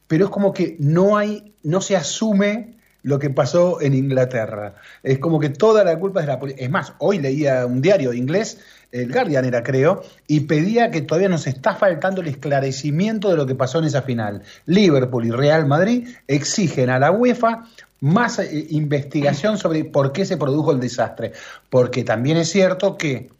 pero 0.08 0.24
es 0.24 0.30
como 0.30 0.52
que 0.52 0.76
no 0.80 1.16
hay, 1.16 1.54
no 1.62 1.80
se 1.80 1.96
asume 1.96 2.80
lo 3.02 3.18
que 3.18 3.30
pasó 3.30 3.80
en 3.80 3.94
Inglaterra. 3.94 4.74
Es 5.02 5.18
como 5.18 5.40
que 5.40 5.48
toda 5.48 5.84
la 5.84 5.98
culpa 5.98 6.20
es 6.20 6.26
de 6.26 6.32
la 6.32 6.40
policía. 6.40 6.64
Es 6.64 6.70
más, 6.70 6.92
hoy 6.98 7.18
leía 7.18 7.64
un 7.64 7.80
diario 7.80 8.12
inglés, 8.12 8.58
el 8.92 9.12
Guardian 9.12 9.44
era 9.44 9.62
creo, 9.62 10.02
y 10.26 10.40
pedía 10.40 10.90
que 10.90 11.02
todavía 11.02 11.28
nos 11.28 11.46
está 11.46 11.74
faltando 11.76 12.20
el 12.20 12.26
esclarecimiento 12.26 13.30
de 13.30 13.36
lo 13.36 13.46
que 13.46 13.54
pasó 13.54 13.78
en 13.78 13.84
esa 13.84 14.02
final. 14.02 14.42
Liverpool 14.66 15.26
y 15.26 15.30
Real 15.30 15.66
Madrid 15.66 16.08
exigen 16.26 16.90
a 16.90 16.98
la 16.98 17.10
UEFA 17.12 17.64
más 18.00 18.38
eh, 18.38 18.66
investigación 18.70 19.58
sobre 19.58 19.84
por 19.84 20.12
qué 20.12 20.24
se 20.24 20.36
produjo 20.36 20.72
el 20.72 20.80
desastre. 20.80 21.32
Porque 21.68 22.04
también 22.04 22.36
es 22.38 22.50
cierto 22.50 22.96
que 22.96 23.30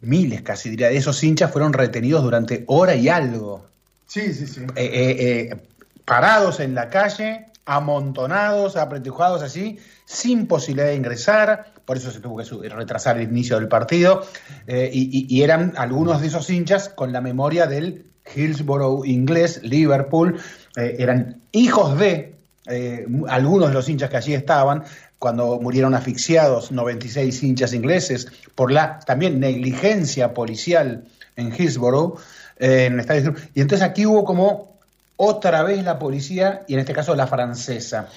miles, 0.00 0.42
casi 0.42 0.70
diría, 0.70 0.88
de 0.88 0.96
esos 0.96 1.22
hinchas 1.24 1.50
fueron 1.50 1.72
retenidos 1.72 2.22
durante 2.22 2.64
hora 2.68 2.94
y 2.94 3.08
algo 3.08 3.66
Sí, 4.06 4.32
sí, 4.32 4.46
sí. 4.46 4.60
eh, 4.76 5.50
eh, 5.50 5.56
parados 6.04 6.60
en 6.60 6.74
la 6.74 6.88
calle, 6.88 7.46
amontonados, 7.66 8.76
apretujados 8.76 9.42
así, 9.42 9.78
sin 10.06 10.46
posibilidad 10.46 10.86
de 10.88 10.94
ingresar, 10.94 11.72
por 11.84 11.96
eso 11.96 12.10
se 12.10 12.20
tuvo 12.20 12.36
que 12.38 12.68
retrasar 12.70 13.18
el 13.18 13.28
inicio 13.28 13.56
del 13.58 13.68
partido, 13.68 14.24
eh, 14.66 14.88
y, 14.92 15.10
y- 15.12 15.26
y 15.36 15.42
eran 15.42 15.74
algunos 15.76 16.20
de 16.20 16.28
esos 16.28 16.48
hinchas 16.48 16.88
con 16.88 17.12
la 17.12 17.20
memoria 17.20 17.66
del 17.66 18.06
Hillsborough 18.34 19.04
inglés, 19.04 19.60
Liverpool, 19.62 20.40
eh, 20.76 20.96
eran 20.98 21.42
hijos 21.52 21.98
de 21.98 22.37
eh, 22.68 23.06
algunos 23.28 23.68
de 23.68 23.74
los 23.74 23.88
hinchas 23.88 24.10
que 24.10 24.16
allí 24.16 24.34
estaban, 24.34 24.84
cuando 25.18 25.58
murieron 25.60 25.94
asfixiados 25.94 26.70
96 26.70 27.42
hinchas 27.42 27.72
ingleses 27.72 28.28
por 28.54 28.70
la 28.70 29.00
también 29.00 29.40
negligencia 29.40 30.32
policial 30.32 31.04
en 31.36 31.52
Hillsborough, 31.52 32.18
eh, 32.58 32.86
en 32.86 33.00
Hillsborough. 33.00 33.38
Y 33.54 33.60
entonces 33.60 33.86
aquí 33.86 34.06
hubo 34.06 34.24
como 34.24 34.78
otra 35.16 35.64
vez 35.64 35.84
la 35.84 35.98
policía, 35.98 36.62
y 36.68 36.74
en 36.74 36.80
este 36.80 36.92
caso 36.92 37.14
la 37.16 37.26
francesa. 37.26 38.08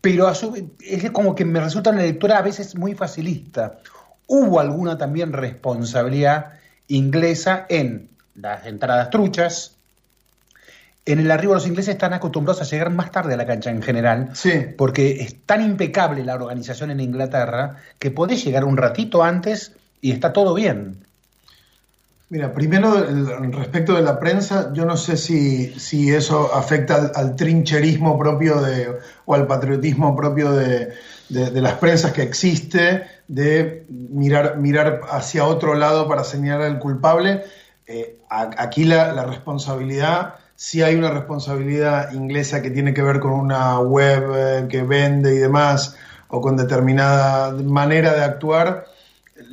Pero 0.00 0.26
a 0.26 0.32
es 0.80 1.10
como 1.10 1.34
que 1.34 1.44
me 1.44 1.60
resulta 1.60 1.90
una 1.90 2.02
lectura 2.02 2.38
a 2.38 2.42
veces 2.42 2.74
muy 2.74 2.94
facilista. 2.94 3.78
Hubo 4.26 4.58
alguna 4.58 4.96
también 4.96 5.32
responsabilidad 5.32 6.52
inglesa 6.88 7.66
en 7.68 8.08
las 8.34 8.66
entradas 8.66 9.10
truchas. 9.10 9.76
En 11.12 11.18
el 11.20 11.30
arribo 11.30 11.54
los 11.54 11.66
ingleses 11.66 11.94
están 11.94 12.12
acostumbrados 12.12 12.60
a 12.62 12.64
llegar 12.64 12.90
más 12.90 13.10
tarde 13.10 13.34
a 13.34 13.36
la 13.36 13.46
cancha 13.46 13.70
en 13.70 13.82
general, 13.82 14.30
Sí. 14.34 14.52
porque 14.76 15.22
es 15.22 15.44
tan 15.46 15.62
impecable 15.62 16.24
la 16.24 16.34
organización 16.34 16.90
en 16.90 17.00
Inglaterra 17.00 17.76
que 17.98 18.10
podés 18.10 18.44
llegar 18.44 18.64
un 18.64 18.76
ratito 18.76 19.22
antes 19.22 19.72
y 20.00 20.12
está 20.12 20.32
todo 20.32 20.54
bien. 20.54 20.98
Mira, 22.28 22.54
primero 22.54 22.96
el- 22.96 23.52
respecto 23.52 23.94
de 23.94 24.02
la 24.02 24.20
prensa, 24.20 24.72
yo 24.72 24.84
no 24.84 24.96
sé 24.96 25.16
si, 25.16 25.66
si 25.80 26.12
eso 26.12 26.54
afecta 26.54 26.94
al, 26.94 27.12
al 27.16 27.34
trincherismo 27.34 28.16
propio 28.16 28.60
de, 28.60 28.98
o 29.24 29.34
al 29.34 29.48
patriotismo 29.48 30.14
propio 30.14 30.52
de, 30.52 30.92
de- 31.28 31.50
de 31.50 31.60
las 31.60 31.74
prensas 31.74 32.12
que 32.12 32.22
existe, 32.22 33.02
de 33.26 33.84
mirar, 33.88 34.58
mirar 34.58 35.00
hacia 35.10 35.44
otro 35.44 35.74
lado 35.74 36.06
para 36.08 36.22
señalar 36.22 36.66
al 36.68 36.78
culpable. 36.78 37.42
Eh, 37.88 38.18
aquí 38.28 38.84
la, 38.84 39.12
la 39.12 39.24
responsabilidad, 39.24 40.34
si 40.62 40.82
hay 40.82 40.94
una 40.94 41.08
responsabilidad 41.08 42.12
inglesa 42.12 42.60
que 42.60 42.68
tiene 42.68 42.92
que 42.92 43.00
ver 43.00 43.18
con 43.18 43.32
una 43.32 43.80
web 43.80 44.24
eh, 44.36 44.68
que 44.68 44.82
vende 44.82 45.34
y 45.34 45.38
demás, 45.38 45.96
o 46.28 46.42
con 46.42 46.54
determinada 46.54 47.50
manera 47.52 48.12
de 48.12 48.22
actuar, 48.22 48.84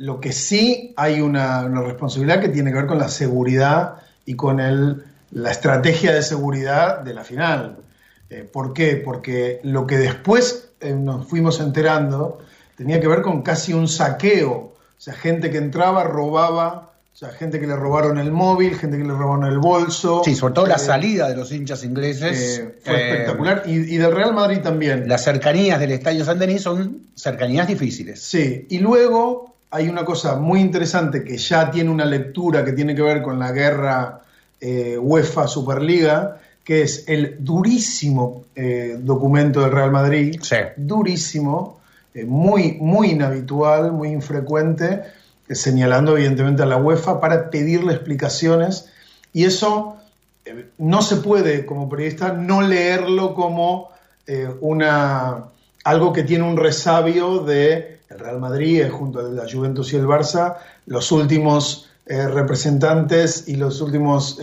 lo 0.00 0.20
que 0.20 0.32
sí 0.32 0.92
hay 0.98 1.22
una, 1.22 1.66
responsabilidad 1.66 2.42
que 2.42 2.50
tiene 2.50 2.70
que 2.70 2.76
ver 2.76 2.86
con 2.86 2.98
la 2.98 3.08
seguridad 3.08 4.02
y 4.26 4.34
con 4.34 4.60
el, 4.60 5.02
la 5.30 5.50
estrategia 5.50 6.12
de 6.12 6.20
seguridad 6.20 7.00
de 7.00 7.14
la 7.14 7.24
final. 7.24 7.78
Eh, 8.28 8.46
¿Por 8.52 8.74
qué? 8.74 9.00
Porque 9.02 9.60
lo 9.62 9.86
que 9.86 9.96
después 9.96 10.72
eh, 10.78 10.92
nos 10.92 11.26
fuimos 11.26 11.58
enterando 11.60 12.40
tenía 12.76 13.00
que 13.00 13.08
ver 13.08 13.22
con 13.22 13.40
casi 13.40 13.72
un 13.72 13.88
saqueo. 13.88 14.52
O 14.52 14.74
sea, 14.98 15.14
gente 15.14 15.50
que 15.50 15.56
entraba, 15.56 16.04
robaba, 16.04 16.92
o 17.18 17.20
sea, 17.20 17.30
gente 17.30 17.58
que 17.58 17.66
le 17.66 17.74
robaron 17.74 18.16
el 18.18 18.30
móvil, 18.30 18.76
gente 18.76 18.96
que 18.96 19.02
le 19.02 19.10
robaron 19.10 19.44
el 19.50 19.58
bolso. 19.58 20.22
Sí, 20.24 20.36
sobre 20.36 20.54
todo 20.54 20.66
la 20.68 20.76
Eh, 20.76 20.78
salida 20.78 21.28
de 21.28 21.34
los 21.34 21.50
hinchas 21.50 21.82
ingleses. 21.82 22.60
eh, 22.60 22.78
fue 22.84 22.94
eh, 22.94 23.10
espectacular. 23.10 23.64
Y, 23.66 23.72
y 23.92 23.96
del 23.96 24.14
Real 24.14 24.32
Madrid 24.32 24.58
también. 24.62 25.08
Las 25.08 25.24
cercanías 25.24 25.80
del 25.80 25.90
Estadio 25.90 26.24
San 26.24 26.38
Denis 26.38 26.62
son 26.62 27.08
cercanías 27.16 27.66
difíciles. 27.66 28.22
Sí, 28.22 28.66
y 28.70 28.78
luego 28.78 29.56
hay 29.70 29.88
una 29.88 30.04
cosa 30.04 30.36
muy 30.36 30.60
interesante 30.60 31.24
que 31.24 31.36
ya 31.38 31.72
tiene 31.72 31.90
una 31.90 32.04
lectura 32.04 32.64
que 32.64 32.72
tiene 32.72 32.94
que 32.94 33.02
ver 33.02 33.20
con 33.20 33.36
la 33.40 33.50
guerra 33.50 34.20
UEFA 35.00 35.48
Superliga, 35.48 36.38
que 36.62 36.82
es 36.82 37.04
el 37.08 37.36
durísimo 37.40 38.44
documento 39.00 39.60
del 39.60 39.72
Real 39.72 39.90
Madrid, 39.90 40.38
Sí. 40.42 40.56
durísimo, 40.76 41.80
muy, 42.26 42.76
muy 42.80 43.10
inhabitual, 43.10 43.92
muy 43.92 44.08
infrecuente, 44.08 45.02
señalando 45.50 46.16
evidentemente 46.16 46.62
a 46.62 46.66
la 46.66 46.76
UEFA 46.76 47.20
para 47.20 47.50
pedirle 47.50 47.92
explicaciones, 47.92 48.90
y 49.32 49.44
eso 49.44 49.96
eh, 50.44 50.70
no 50.78 51.02
se 51.02 51.16
puede 51.16 51.66
como 51.66 51.88
periodista 51.88 52.32
no 52.32 52.62
leerlo 52.62 53.34
como 53.34 53.90
eh, 54.26 54.48
una 54.60 55.44
algo 55.84 56.12
que 56.12 56.22
tiene 56.22 56.44
un 56.44 56.56
resabio 56.56 57.38
de 57.40 58.00
el 58.10 58.18
Real 58.18 58.40
Madrid 58.40 58.82
eh, 58.82 58.90
junto 58.90 59.20
a 59.20 59.22
la 59.22 59.44
Juventus 59.50 59.92
y 59.92 59.96
el 59.96 60.06
Barça, 60.06 60.56
los 60.86 61.12
últimos 61.12 61.84
representantes 62.10 63.48
y 63.48 63.56
los 63.56 63.82
últimos 63.82 64.38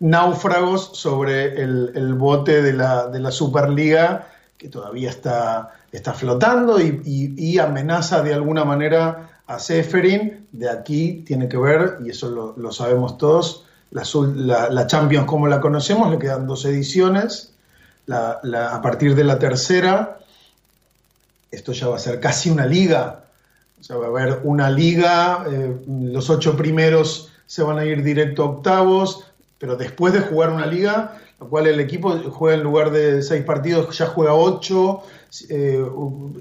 náufragos 0.00 0.90
sobre 0.92 1.62
el, 1.62 2.14
bote 2.14 2.60
de 2.60 2.74
la, 2.74 3.06
de 3.06 3.20
la 3.20 3.30
Superliga 3.30 4.26
que 4.58 4.68
todavía 4.68 5.08
está, 5.08 5.76
está 5.92 6.12
flotando 6.12 6.78
y 6.78 7.58
amenaza 7.58 8.22
de 8.22 8.34
alguna 8.34 8.66
manera 8.66 9.33
a 9.46 9.58
Seferin. 9.58 10.46
De 10.52 10.68
aquí 10.70 11.22
tiene 11.26 11.48
que 11.48 11.56
ver, 11.56 11.98
y 12.04 12.10
eso 12.10 12.54
lo, 12.56 12.72
sabemos 12.72 13.18
todos, 13.18 13.64
la, 13.90 14.70
la- 14.70 14.86
Champions 14.86 15.26
como 15.26 15.46
la 15.46 15.60
conocemos, 15.60 16.10
le 16.10 16.18
quedan 16.18 16.46
dos 16.46 16.64
ediciones. 16.64 17.52
A 18.10 18.80
partir 18.82 19.14
de 19.14 19.24
la 19.24 19.38
tercera, 19.38 20.18
esto 21.50 21.72
ya 21.72 21.88
va 21.88 21.96
a 21.96 22.00
ser 22.00 22.20
casi 22.20 22.50
una 22.50 22.66
liga. 22.66 23.24
O 23.80 23.84
sea, 23.84 23.96
va 23.96 24.06
a 24.06 24.08
haber 24.08 24.40
una 24.44 24.70
liga, 24.70 25.44
eh, 25.50 25.76
los 25.86 26.30
ocho 26.30 26.56
primeros 26.56 27.30
se 27.46 27.62
van 27.62 27.78
a 27.78 27.84
ir 27.84 28.02
directo 28.02 28.42
a 28.42 28.46
octavos, 28.46 29.24
pero 29.58 29.76
después 29.76 30.12
de 30.14 30.20
jugar 30.20 30.50
una 30.50 30.66
liga, 30.66 31.18
lo 31.44 31.50
cual 31.50 31.66
el 31.66 31.78
equipo 31.78 32.10
juega 32.30 32.56
en 32.56 32.62
lugar 32.62 32.90
de 32.90 33.22
seis 33.22 33.44
partidos, 33.44 33.96
ya 33.98 34.06
juega 34.06 34.32
ocho, 34.34 35.02
eh, 35.50 35.84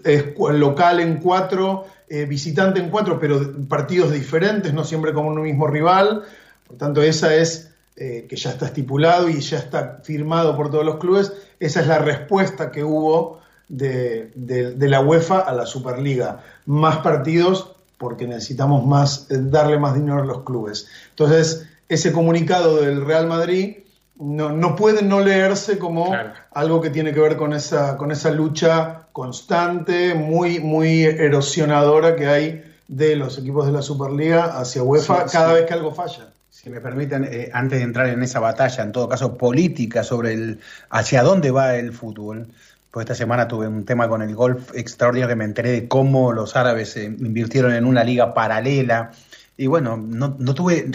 es 0.05 0.25
local 0.37 0.99
en 1.01 1.17
cuatro, 1.17 1.85
eh, 2.07 2.25
visitante 2.25 2.79
en 2.79 2.89
cuatro, 2.89 3.19
pero 3.19 3.41
partidos 3.67 4.11
diferentes, 4.11 4.73
no 4.73 4.83
siempre 4.85 5.13
con 5.13 5.25
un 5.27 5.41
mismo 5.41 5.67
rival. 5.67 6.23
Por 6.67 6.77
tanto, 6.77 7.01
esa 7.01 7.35
es, 7.35 7.71
eh, 7.97 8.25
que 8.29 8.35
ya 8.37 8.51
está 8.51 8.67
estipulado 8.67 9.27
y 9.29 9.39
ya 9.41 9.57
está 9.57 9.99
firmado 10.03 10.55
por 10.55 10.69
todos 10.71 10.85
los 10.85 10.95
clubes, 10.97 11.33
esa 11.59 11.81
es 11.81 11.87
la 11.87 11.99
respuesta 11.99 12.71
que 12.71 12.83
hubo 12.83 13.39
de, 13.67 14.31
de- 14.35 14.71
de 14.71 14.87
la 14.87 15.01
UEFA 15.01 15.39
a 15.39 15.53
la 15.53 15.65
Superliga. 15.65 16.41
Más 16.65 16.97
partidos 16.97 17.75
porque 17.97 18.25
necesitamos 18.27 18.85
más, 18.85 19.27
darle 19.29 19.77
más 19.79 19.95
dinero 19.95 20.21
a 20.21 20.25
los 20.25 20.43
clubes. 20.43 20.87
Entonces, 21.09 21.67
ese 21.89 22.11
comunicado 22.11 22.77
del 22.81 23.05
Real 23.05 23.27
Madrid 23.27 23.77
no, 24.23 24.51
no 24.51 24.75
puede 24.75 25.01
no 25.03 25.19
leerse 25.21 25.77
como 25.77 26.09
Claro. 26.09 26.31
algo 26.51 26.81
que 26.81 26.89
tiene 26.89 27.13
que 27.13 27.19
ver 27.19 27.35
con 27.37 27.53
esa, 27.53 27.97
con 27.97 28.11
esa 28.11 28.31
lucha 28.31 29.07
constante, 29.11 30.13
muy, 30.15 30.59
muy 30.59 31.03
erosionadora 31.03 32.15
que 32.15 32.27
hay 32.27 32.63
de 32.87 33.15
los 33.15 33.37
equipos 33.37 33.65
de 33.65 33.71
la 33.71 33.81
Superliga 33.81 34.57
hacia 34.59 34.83
UEFA 34.83 35.27
Sí, 35.27 35.33
cada 35.37 35.49
sí. 35.49 35.53
vez 35.55 35.65
que 35.65 35.73
algo 35.73 35.93
falla. 35.93 36.29
Si 36.49 36.69
me 36.69 36.79
permiten, 36.79 37.27
eh, 37.29 37.49
antes 37.53 37.79
de 37.79 37.83
entrar 37.83 38.07
en 38.07 38.23
esa 38.23 38.39
batalla, 38.39 38.83
en 38.83 38.91
todo 38.91 39.09
caso 39.09 39.37
política, 39.37 40.03
sobre 40.03 40.33
el 40.33 40.59
hacia 40.89 41.21
dónde 41.23 41.51
va 41.51 41.75
el 41.75 41.91
fútbol, 41.91 42.47
pues 42.91 43.05
esta 43.05 43.15
semana 43.15 43.47
tuve 43.47 43.67
un 43.67 43.85
tema 43.85 44.07
con 44.07 44.21
el 44.21 44.35
golf 44.35 44.69
extraordinario 44.75 45.29
que 45.29 45.35
me 45.35 45.45
enteré 45.45 45.71
de 45.71 45.87
cómo 45.87 46.31
los 46.31 46.55
árabes 46.55 46.95
eh, 46.95 47.05
invirtieron 47.05 47.73
en 47.73 47.85
una 47.85 48.03
liga 48.03 48.33
paralela. 48.33 49.11
Y 49.55 49.67
bueno, 49.67 49.97
no, 49.97 50.35
no 50.39 50.53
tuve 50.55 50.89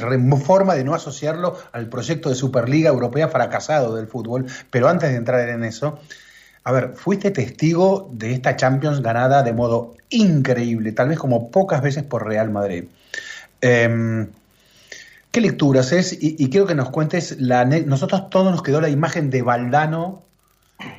forma 0.45 0.75
de 0.75 0.85
no 0.85 0.95
asociarlo 0.95 1.57
al 1.73 1.89
proyecto 1.89 2.29
de 2.29 2.35
Superliga 2.35 2.91
Europea 2.91 3.29
fracasado 3.29 3.95
del 3.95 4.09
fútbol. 4.09 4.47
Pero 4.71 4.89
antes 4.89 5.11
de 5.11 5.17
entrar 5.17 5.49
en 5.49 5.63
eso, 5.63 6.01
a 6.65 6.73
ver, 6.73 6.95
fuiste 6.97 7.31
testigo 7.31 8.11
de 8.13 8.33
esta 8.33 8.57
Champions 8.57 9.01
ganada 9.01 9.43
de 9.43 9.53
modo 9.53 9.95
increíble, 10.11 10.93
tal 10.93 11.09
vez 11.09 11.19
como 11.19 11.51
pocas 11.51 11.83
veces 11.83 12.03
por 12.03 12.27
Real 12.27 12.51
Madrid. 12.51 12.85
Em, 13.61 14.29
¿Qué 15.31 15.41
lecturas 15.41 15.93
es? 15.93 16.13
Y, 16.13 16.37
y 16.39 16.51
quiero 16.51 16.67
que 16.67 16.75
nos 16.75 16.91
cuentes, 16.91 17.37
la 17.39 17.65
nosotros 17.65 18.29
todos 18.31 18.51
nos 18.51 18.63
quedó 18.63 18.81
la 18.81 18.89
imagen 18.89 19.31
de 19.31 19.43
Valdano 19.43 20.23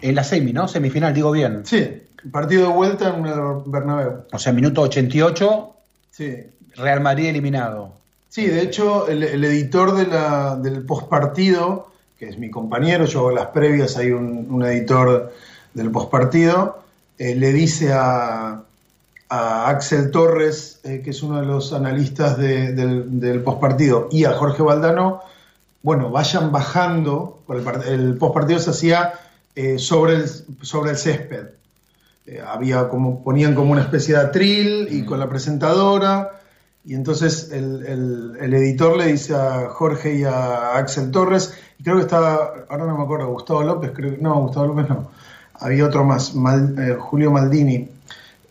en 0.01 0.15
la 0.15 0.23
semi, 0.23 0.53
¿no? 0.53 0.67
Semifinal, 0.67 1.13
digo 1.13 1.31
bien. 1.31 1.65
Sí, 1.65 2.03
partido 2.31 2.67
de 2.67 2.73
vuelta 2.73 3.09
en 3.09 3.25
el 3.25 3.39
Bernabéu. 3.65 4.25
O 4.31 4.39
sea, 4.39 4.53
minuto 4.53 4.81
88, 4.81 5.75
Sí, 6.11 6.35
Real 6.79 7.01
Madrid 7.01 7.27
eliminado. 7.27 7.91
Sí, 8.29 8.45
de 8.47 8.61
hecho, 8.61 9.07
el, 9.07 9.23
el 9.23 9.43
editor 9.43 9.95
de 9.95 10.05
la, 10.07 10.55
del 10.55 10.83
postpartido, 10.83 11.91
que 12.17 12.29
es 12.29 12.37
mi 12.37 12.49
compañero, 12.49 13.05
yo 13.05 13.19
hago 13.19 13.31
las 13.31 13.47
previas, 13.47 13.97
hay 13.97 14.11
un, 14.11 14.47
un 14.49 14.63
editor 14.65 15.33
del 15.73 15.89
postpartido, 15.91 16.83
eh, 17.17 17.35
le 17.35 17.51
dice 17.53 17.91
a, 17.93 18.61
a 19.29 19.69
Axel 19.69 20.11
Torres, 20.11 20.79
eh, 20.83 21.01
que 21.03 21.09
es 21.11 21.23
uno 21.23 21.39
de 21.39 21.45
los 21.47 21.73
analistas 21.73 22.37
de- 22.37 22.73
del, 22.73 23.19
del 23.19 23.41
postpartido, 23.41 24.07
y 24.11 24.25
a 24.25 24.33
Jorge 24.33 24.61
Valdano, 24.63 25.21
bueno, 25.81 26.09
vayan 26.11 26.51
bajando, 26.51 27.39
el, 27.49 27.63
part- 27.65 27.87
el 27.87 28.15
postpartido 28.17 28.59
se 28.59 28.69
hacía 28.71 29.13
eh, 29.55 29.79
sobre, 29.79 30.15
el, 30.15 30.29
sobre 30.61 30.91
el 30.91 30.97
césped. 30.97 31.45
Eh, 32.27 32.41
había 32.45 32.89
como, 32.89 33.23
ponían 33.23 33.55
como 33.55 33.71
una 33.71 33.81
especie 33.81 34.13
de 34.15 34.21
atril 34.21 34.87
y 34.91 35.03
con 35.03 35.19
la 35.19 35.27
presentadora, 35.29 36.38
y 36.89 36.95
entonces 36.95 37.51
el, 37.51 37.85
el- 38.41 38.53
editor 38.53 38.97
le 38.97 39.05
dice 39.05 39.35
a 39.35 39.69
Jorge 39.69 40.15
y 40.17 40.23
a 40.23 40.75
Axel 40.75 41.11
Torres, 41.11 41.53
y 41.77 41.83
creo 41.83 41.97
que 41.97 42.01
estaba, 42.01 42.65
ahora 42.67 42.85
no 42.87 42.97
me 42.97 43.03
acuerdo, 43.03 43.27
Gustavo 43.27 43.61
López, 43.63 43.91
creo 43.93 44.15
no, 44.19 44.41
Gustavo 44.41 44.67
López 44.67 44.89
no, 44.89 45.09
había 45.53 45.85
otro 45.85 46.03
más, 46.03 46.33
eh, 46.35 46.97
Julio 46.99 47.31
Maldini, 47.31 47.87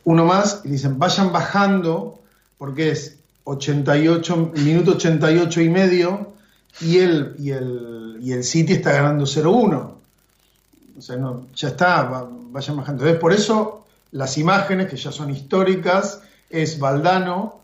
uno 0.05 0.25
más, 0.25 0.61
y 0.65 0.69
dicen, 0.71 0.99
vayan 0.99 1.33
bajando, 1.33 2.21
porque 2.59 2.91
es 2.93 3.17
88, 3.45 4.53
minuto 4.65 4.93
88 4.93 5.61
y 5.61 5.69
medio, 5.69 6.33
y 6.81 6.99
el, 6.99 7.35
y 7.39 7.51
el, 7.51 8.19
y 8.23 8.33
el 8.33 8.45
City 8.45 8.75
está 8.75 8.93
ganando 8.93 9.25
0-1. 9.25 9.91
O 10.97 11.01
sea, 11.01 11.17
no, 11.17 11.47
ya 11.55 11.69
está, 11.69 12.03
va- 12.05 12.29
vayan 12.31 12.77
bajando. 12.77 13.03
Entonces, 13.03 13.21
por 13.21 13.33
eso 13.33 13.85
las 14.13 14.39
imágenes, 14.39 14.89
que 14.89 14.97
ya 14.97 15.11
son 15.13 15.31
históricas, 15.31 16.21
es 16.51 16.79
Valdano, 16.79 17.61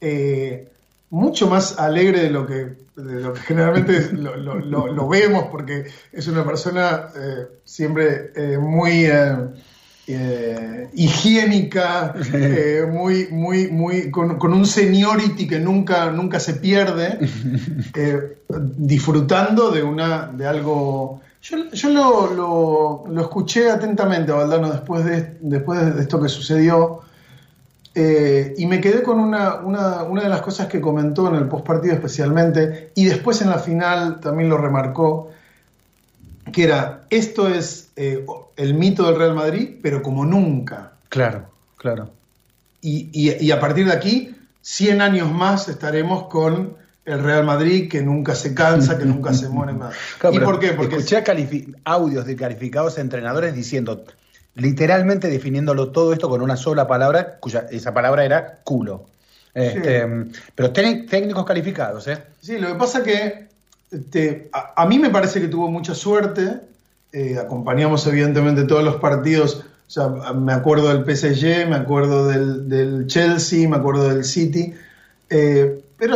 eh, 0.00 0.68
mucho 1.10 1.48
más 1.48 1.78
alegre 1.78 2.20
de 2.22 2.30
lo 2.30 2.46
que, 2.46 2.54
de 2.96 3.20
lo 3.20 3.32
que 3.32 3.40
generalmente 3.46 4.10
lo, 4.12 4.36
lo- 4.36 5.08
vemos, 5.08 5.44
porque 5.50 5.86
es 6.12 6.26
una 6.28 6.44
persona 6.44 7.08
eh, 7.16 7.46
siempre 7.64 8.32
eh, 8.36 8.58
muy 8.58 9.06
higiénica, 10.94 12.14
muy, 12.90 13.28
muy, 13.30 13.68
muy, 13.70 14.10
con, 14.10 14.38
con 14.38 14.52
un 14.54 14.66
seniority 14.66 15.46
que 15.46 15.58
nunca, 15.58 16.10
nunca 16.10 16.40
se 16.40 16.54
pierde, 16.54 17.18
disfrutando 18.76 19.70
de 19.70 19.82
una, 19.82 20.26
de 20.28 20.46
algo. 20.46 21.20
Yo, 21.42 21.70
yo 21.72 21.88
lo, 21.90 22.34
lo- 22.34 23.04
lo 23.12 23.20
escuché 23.22 23.70
atentamente 23.70 24.32
a 24.32 24.36
Valdano 24.36 24.70
después 24.70 25.04
de, 25.04 25.36
después 25.40 25.94
de 25.94 26.02
esto 26.02 26.20
que 26.20 26.28
sucedió. 26.28 27.00
Eh, 28.00 28.54
y 28.56 28.66
me 28.66 28.80
quedé 28.80 29.02
con 29.02 29.18
una, 29.18 29.56
una, 29.56 30.04
una 30.04 30.22
de 30.22 30.28
las 30.28 30.40
cosas 30.42 30.68
que 30.68 30.80
comentó 30.80 31.28
en 31.28 31.34
el 31.34 31.48
postpartido 31.48 31.94
especialmente, 31.94 32.92
y 32.94 33.06
después 33.06 33.42
en 33.42 33.50
la 33.50 33.58
final 33.58 34.20
también 34.20 34.48
lo 34.48 34.56
remarcó, 34.56 35.30
que 36.52 36.62
era, 36.64 37.04
esto 37.10 37.48
es 37.48 37.90
eh, 37.96 38.24
el 38.56 38.74
mito 38.74 39.04
del 39.06 39.16
Real 39.16 39.34
Madrid, 39.34 39.78
pero 39.82 40.00
como 40.02 40.24
nunca. 40.24 40.92
Claro, 41.08 41.50
claro. 41.76 42.10
Y, 42.80 43.10
y- 43.12 43.44
y 43.44 43.50
a 43.50 43.58
partir 43.58 43.86
de 43.86 43.92
aquí, 43.92 44.36
100 44.62 45.00
años 45.00 45.32
más 45.32 45.68
estaremos 45.68 46.28
con 46.28 46.76
el 47.04 47.22
Real 47.22 47.44
Madrid 47.44 47.88
que 47.90 48.02
nunca 48.02 48.34
se 48.34 48.54
cansa, 48.54 48.98
que 48.98 49.06
nunca 49.06 49.32
se 49.32 49.48
muere 49.48 49.72
más. 49.72 49.94
Claro, 50.18 50.36
¿Y 50.36 50.40
por 50.40 50.60
qué? 50.60 50.68
Porque 50.72 50.96
escuché 50.96 51.24
audios 51.84 52.26
de 52.26 52.36
calificados 52.36 52.98
entrenadores 52.98 53.54
diciendo, 53.54 54.04
literalmente 54.58 55.28
definiéndolo 55.28 55.90
todo 55.90 56.12
esto 56.12 56.28
con 56.28 56.42
una 56.42 56.56
sola 56.56 56.86
palabra, 56.86 57.38
cuya 57.40 57.66
esa 57.70 57.94
palabra 57.94 58.24
era 58.24 58.58
culo. 58.64 59.06
Este, 59.54 60.06
Pero 60.54 60.72
técnic- 60.72 61.08
técnicos 61.08 61.44
calificados, 61.46 62.06
¿eh? 62.08 62.18
Sí, 62.40 62.58
lo 62.58 62.68
que 62.68 62.74
pasa 62.74 63.02
que 63.02 63.48
este, 63.90 64.48
a, 64.52 64.74
a 64.82 64.86
mí 64.86 64.98
me 64.98 65.10
parece 65.10 65.40
que 65.40 65.48
tuvo 65.48 65.68
mucha 65.70 65.94
suerte. 65.94 66.60
eh, 67.12 67.38
acompañamos 67.40 68.06
evidentemente 68.06 68.64
todos 68.64 68.84
los 68.84 68.96
partidos. 68.96 69.64
O 69.86 69.90
sea, 69.90 70.08
me 70.34 70.52
acuerdo 70.52 70.88
del 70.88 71.04
PSG, 71.04 71.66
me 71.66 71.76
acuerdo 71.76 72.28
del, 72.28 72.68
del 72.68 73.06
Chelsea, 73.06 73.66
me 73.68 73.76
acuerdo 73.76 74.08
del 74.08 74.24
City. 74.24 74.74
eh, 75.30 75.82
pero 75.98 76.14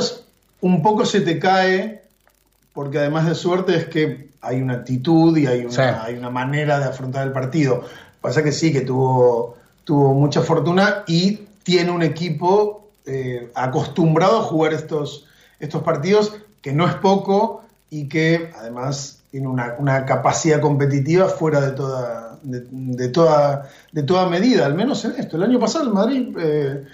un 0.61 0.83
poco 0.83 1.05
se 1.07 1.23
te 1.23 1.39
cae, 1.39 2.03
porque 2.75 2.99
además 2.99 3.27
de 3.27 3.35
suerte 3.35 3.75
es 3.77 3.87
que 3.87 4.29
hay 4.43 4.61
una 4.61 4.75
actitud 4.75 5.37
y 5.37 5.47
hay 5.47 5.61
una, 5.65 5.73
Sí. 5.73 5.81
hay 5.81 6.15
una 6.17 6.31
manera 6.31 6.79
de 6.79 6.85
afrontar 6.85 7.27
el 7.27 7.33
partido. 7.33 7.85
Pasa 8.23 8.43
que 8.43 8.53
sí, 8.53 8.73
que 8.73 8.81
tuvo, 8.81 9.57
tuvo 9.85 10.15
mucha 10.15 10.41
fortuna 10.41 11.05
y 11.07 11.41
tiene 11.65 11.91
un 11.91 12.03
equipo 12.03 12.89
eh, 13.05 13.51
acostumbrado 13.55 14.39
a 14.39 14.43
jugar 14.43 14.73
estos, 14.73 15.27
estos 15.61 15.83
partidos, 15.83 16.33
que 16.63 16.73
no 16.73 16.87
es 16.87 16.95
poco 16.95 17.63
y 17.91 18.09
que 18.09 18.51
además 18.57 19.19
tiene 19.31 19.49
una, 19.49 19.75
una 19.79 20.07
capacidad 20.07 20.61
competitiva 20.61 21.29
fuera 21.29 21.61
de 21.61 21.73
toda, 21.73 22.39
de, 22.43 22.65
de 22.71 23.09
toda, 23.09 23.69
de 23.91 24.03
toda 24.03 24.29
medida, 24.29 24.67
al 24.67 24.75
menos 24.75 25.05
en 25.05 25.13
esto. 25.19 25.37
El 25.37 25.43
año 25.43 25.59
pasado 25.59 25.85
el 25.85 25.93
Madrid 25.93 26.37
eh, 26.39 26.85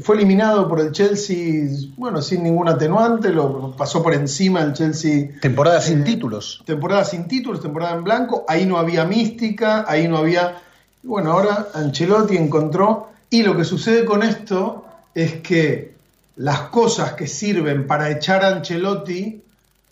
fue 0.00 0.16
eliminado 0.16 0.68
por 0.68 0.80
el 0.80 0.92
Chelsea, 0.92 1.68
bueno, 1.96 2.20
sin 2.20 2.42
ningún 2.42 2.68
atenuante, 2.68 3.30
lo 3.30 3.74
pasó 3.76 4.02
por 4.02 4.12
encima 4.12 4.60
el 4.60 4.72
Chelsea 4.74 5.30
Temporada 5.40 5.80
sin 5.80 6.04
títulos. 6.04 6.62
temporada 6.66 7.04
sin 7.04 7.26
títulos, 7.26 7.60
temporada 7.62 7.94
en 7.94 8.04
blanco, 8.04 8.44
ahí 8.48 8.66
no 8.66 8.76
había 8.76 9.04
mística, 9.04 9.84
ahí 9.88 10.08
no 10.08 10.18
había... 10.18 10.58
Bueno, 11.04 11.32
ahora 11.32 11.68
Ancelotti 11.74 12.36
encontró, 12.36 13.10
y 13.28 13.42
lo 13.42 13.54
que 13.56 13.64
sucede 13.64 14.06
con 14.06 14.22
esto 14.22 14.86
es 15.14 15.34
que 15.42 15.94
las 16.36 16.60
cosas 16.60 17.12
que 17.12 17.26
sirven 17.26 17.86
para 17.86 18.10
echar 18.10 18.42
a 18.42 18.48
Ancelotti, 18.48 19.42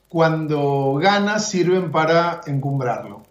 cuando 0.09 0.99
gana, 1.01 1.39
sirven 1.39 1.93
para 1.93 2.41
encumbrarlo. 2.47 3.23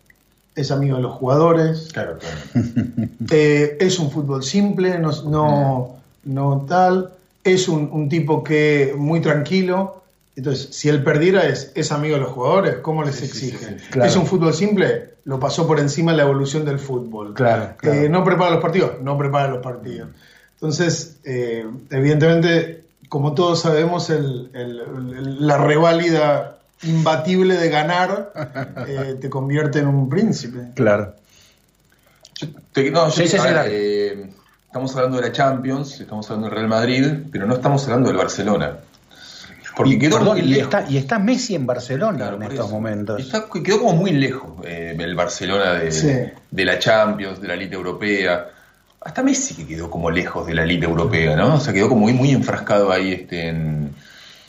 Es 0.56 0.70
amigo 0.70 0.98
de 0.98 1.03
los 1.03 1.14
jugadores, 1.14 1.90
Claro, 1.91 2.20
claro. 2.20 2.38
eh, 3.32 3.78
es 3.80 3.98
un 3.99 4.12
fútbol 4.12 4.44
simple, 4.44 4.99
no, 4.99 5.12
no, 5.24 5.95
no 6.26 6.66
tal, 6.68 7.12
es 7.44 7.68
un, 7.68 7.90
un 7.91 8.10
tipo 8.10 8.44
que 8.44 8.94
muy 8.95 9.22
tranquilo. 9.22 10.01
Entonces, 10.36 10.70
si 10.72 10.88
él 10.90 11.03
perdiera, 11.03 11.45
es, 11.45 11.72
es 11.76 11.91
amigo 11.91 12.16
de 12.16 12.22
los 12.22 12.32
jugadores, 12.32 12.76
¿cómo 12.82 13.03
les 13.03 13.22
exige? 13.22 13.78
Claro. 13.91 14.10
Es 14.10 14.16
un 14.16 14.26
fútbol 14.26 14.53
simple, 14.53 15.16
lo 15.26 15.40
pasó 15.40 15.68
por 15.68 15.80
encima 15.80 16.12
de 16.12 16.18
la 16.18 16.24
evolución 16.24 16.64
del 16.66 16.80
fútbol. 16.80 17.34
Claro, 17.34 17.74
claro. 17.78 17.99
Eh, 17.99 18.10
no 18.10 18.24
prepara 18.24 18.52
los 18.52 18.62
partidos, 18.62 18.94
no 19.02 19.18
prepara 19.18 19.49
los 19.49 19.62
partidos. 19.62 20.10
Entonces, 20.56 21.18
eh, 21.26 21.66
evidentemente, 21.90 22.84
como 23.10 23.34
todos 23.34 23.62
sabemos, 23.62 24.10
el- 24.10 24.49
el- 24.53 24.80
el- 24.80 25.48
la 25.48 25.58
reválida 25.58 26.58
imbatible 26.84 27.58
de 27.58 27.70
ganar 27.70 28.32
eh, 28.88 29.18
te 29.20 29.30
convierte 29.30 29.80
en 29.80 29.88
un 29.88 30.08
príncipe. 30.08 30.70
Claro. 30.76 31.14
Yo 32.36 32.48
te- 32.72 32.90
no, 32.90 33.06
yo 33.08 33.12
Sí, 33.12 33.24
te- 33.24 33.28
sí, 33.28 33.36
a 33.38 33.40
sí, 33.41 33.45
ver, 33.48 33.56
dale. 33.56 33.70
eh, 33.74 34.30
estamos 34.66 34.95
hablando 34.95 35.18
de 35.18 35.28
la 35.28 35.32
Champions, 35.34 35.99
estamos 35.99 36.26
hablando 36.30 36.48
del 36.48 36.56
Real 36.56 36.70
Madrid, 36.70 37.06
pero 37.32 37.45
no 37.45 37.56
estamos 37.56 37.84
hablando 37.86 38.08
del 38.10 38.18
Barcelona. 38.18 38.78
Porque 39.84 39.95
Y, 39.95 39.99
quedó 39.99 40.18
perdón, 40.18 40.38
muy 40.38 40.41
y 40.48 40.49
lejos. 40.53 40.64
está, 40.74 40.91
y 40.91 40.98
está 40.98 41.20
Messi 41.20 41.56
en 41.56 41.66
Barcelona 41.66 42.18
Claro, 42.18 42.36
en 42.38 42.44
estos 42.44 42.66
eso. 42.66 42.70
momentos. 42.74 43.20
Está- 43.22 43.45
quedó 43.64 43.80
como 43.80 43.94
muy 43.94 44.12
lejos 44.12 44.52
eh, 44.66 44.95
el 44.99 45.16
Barcelona 45.16 45.74
de, 45.74 45.91
Sí. 45.91 46.14
de 46.52 46.66
la 46.66 46.78
Champions, 46.80 47.41
de 47.41 47.48
la 47.48 47.56
Liga 47.56 47.76
Europea. 47.76 48.48
Hasta 49.02 49.24
Messi 49.24 49.56
que 49.56 49.66
quedó 49.68 49.90
como 49.90 50.12
lejos 50.12 50.45
de 50.45 50.53
la 50.53 50.66
Liga 50.66 50.88
Europea, 50.88 51.36
¿no? 51.36 51.56
O 51.56 51.60
sea, 51.60 51.74
quedó 51.74 51.90
como 51.90 52.02
muy, 52.02 52.14
muy 52.14 52.32
enfrascado 52.32 52.91
ahí 52.91 53.14
este, 53.14 53.48
en, 53.49 53.95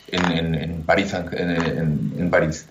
en, 0.08 0.32
en- 0.32 0.54
en 0.54 0.82
París. 0.82 1.14
En, 1.14 1.50
en- 1.50 2.12
en 2.18 2.30
París. 2.30 2.66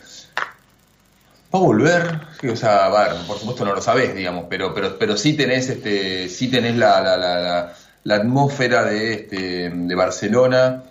¿Va 1.54 1.60
a 1.60 1.62
volver? 1.64 2.20
Sí, 2.40 2.48
o 2.48 2.56
sea, 2.56 2.90
por 3.28 3.38
supuesto 3.38 3.66
no 3.66 3.74
lo 3.76 3.82
sabés, 3.82 4.16
digamos, 4.16 4.46
pero, 4.50 4.74
pero, 4.74 4.98
pero 4.98 5.18
sí 5.18 5.34
tenés, 5.34 5.68
este, 5.70 6.30
sí 6.30 6.48
tenés 6.50 6.78
la, 6.78 7.02
la, 7.02 7.18
la, 7.18 7.40
la- 7.40 7.74
la 8.04 8.16
atmósfera 8.16 8.84
de, 8.86 9.14
este, 9.14 9.70
de 9.70 9.96
Barcelona. 9.96 10.84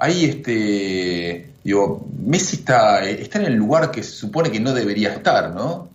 Ahí, 0.00 0.24
este, 0.24 1.50
digo, 1.62 2.06
Messi 2.18 2.56
está, 2.56 3.04
está 3.04 3.38
en 3.38 3.44
el 3.46 3.54
lugar 3.54 3.90
que 3.90 4.02
se 4.02 4.10
supone 4.12 4.50
que 4.50 4.58
no 4.58 4.72
debería 4.72 5.12
estar, 5.12 5.54
¿no? 5.54 5.88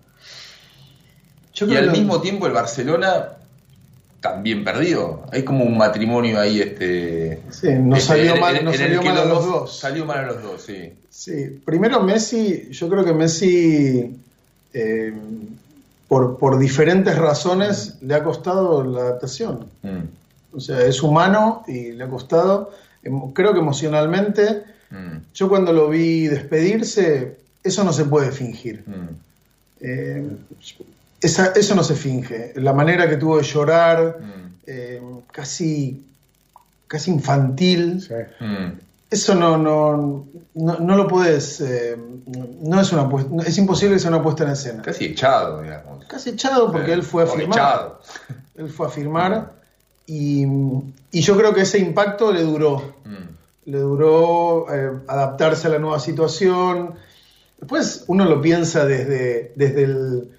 Yo 1.54 1.68
Y 1.68 1.76
al 1.76 1.92
mismo 1.92 2.22
tiempo 2.22 2.46
el 2.48 2.54
Barcelona 2.54 3.30
también 4.22 4.64
perdido. 4.64 5.24
Hay 5.32 5.44
como 5.44 5.64
un 5.66 5.78
matrimonio 5.78 6.40
ahí, 6.40 6.60
este. 6.62 7.42
Sí, 7.50 7.70
no 7.80 7.96
este, 7.96 8.08
salió 8.08 8.34
en- 8.36 8.42
mal, 8.42 8.56
en- 8.58 8.66
no 8.66 8.72
en 8.72 8.78
salió 8.78 9.02
mal 9.04 9.18
a 9.18 9.26
los 9.26 9.46
dos. 9.46 9.80
Salió 9.80 10.06
mal 10.06 10.18
a 10.20 10.28
los 10.28 10.42
dos, 10.44 10.62
sí. 10.62 10.94
Sí, 11.10 11.62
primero 11.64 12.02
Messi, 12.02 12.68
yo 12.72 12.90
creo 12.90 13.06
que 13.06 13.14
Messi, 13.14 14.18
eh, 14.74 15.14
por, 16.08 16.38
por 16.38 16.60
diferentes 16.60 17.18
razones, 17.18 17.96
le 18.02 18.16
ha 18.16 18.24
costado 18.24 18.84
la 18.84 19.02
adaptación. 19.02 19.68
Mm, 19.84 20.56
O 20.58 20.60
sea, 20.60 20.82
es 20.86 21.02
humano 21.04 21.64
y 21.68 21.92
le 21.94 22.04
ha 22.04 22.10
costado. 22.10 22.72
Creo 23.34 23.54
que 23.54 23.60
emocionalmente, 23.60 24.64
mm, 24.92 25.18
yo 25.34 25.50
cuando 25.50 25.72
lo 25.74 25.90
vi 25.90 26.28
despedirse, 26.28 27.38
eso 27.64 27.84
no 27.84 27.94
se 27.94 28.06
puede 28.06 28.32
fingir. 28.32 28.84
mm. 28.86 29.10
Eh, 29.82 30.28
esa- 31.22 31.52
eso 31.56 31.76
no 31.76 31.84
se 31.84 31.96
finge. 31.96 32.54
La 32.56 32.74
manera 32.74 33.08
que 33.10 33.18
tuvo 33.18 33.38
de 33.38 33.44
llorar, 33.44 34.18
Mm, 34.20 34.54
eh, 34.68 35.02
casi, 35.32 36.04
casi 36.88 37.12
infantil. 37.12 38.02
Sí. 38.02 38.14
mm. 38.44 38.80
Eso 39.12 39.36
no, 39.36 39.58
no, 39.58 40.26
no, 40.56 40.80
no 40.80 40.96
lo 40.98 41.08
puedes. 41.08 41.62
eh, 41.62 41.96
no 42.62 42.82
es 42.82 42.92
una 42.92 43.08
puesta, 43.08 43.30
es 43.46 43.58
imposible 43.58 43.96
que 43.96 44.00
sea 44.00 44.10
una 44.10 44.24
puesta 44.24 44.44
en 44.46 44.50
escena. 44.52 44.82
Casi 44.82 45.06
echado, 45.06 45.62
digamos. 45.62 46.04
Casi 46.06 46.32
echado 46.32 46.72
porque 46.72 46.92
él 46.94 47.04
fue 47.04 47.24
a 47.24 47.28
firmar. 47.28 47.48
echado. 47.58 48.02
Él 48.56 48.70
fue 48.70 48.88
a 48.88 48.90
firmar 48.90 49.52
y, 50.08 50.46
y 51.12 51.22
yo 51.22 51.38
creo 51.38 51.54
que 51.54 51.62
ese 51.62 51.80
impacto 51.80 52.32
le 52.32 52.42
duró. 52.44 52.94
Mm, 53.06 53.70
Le 53.72 53.80
duró 53.80 54.68
eh, 54.74 54.92
adaptarse 55.08 55.68
a 55.68 55.72
la 55.72 55.80
nueva 55.80 56.00
situación. 56.00 56.94
Después 57.60 58.04
uno 58.08 58.26
lo 58.26 58.40
piensa 58.42 58.86
desde, 58.86 59.54
desde, 59.56 59.84
el, 59.84 60.30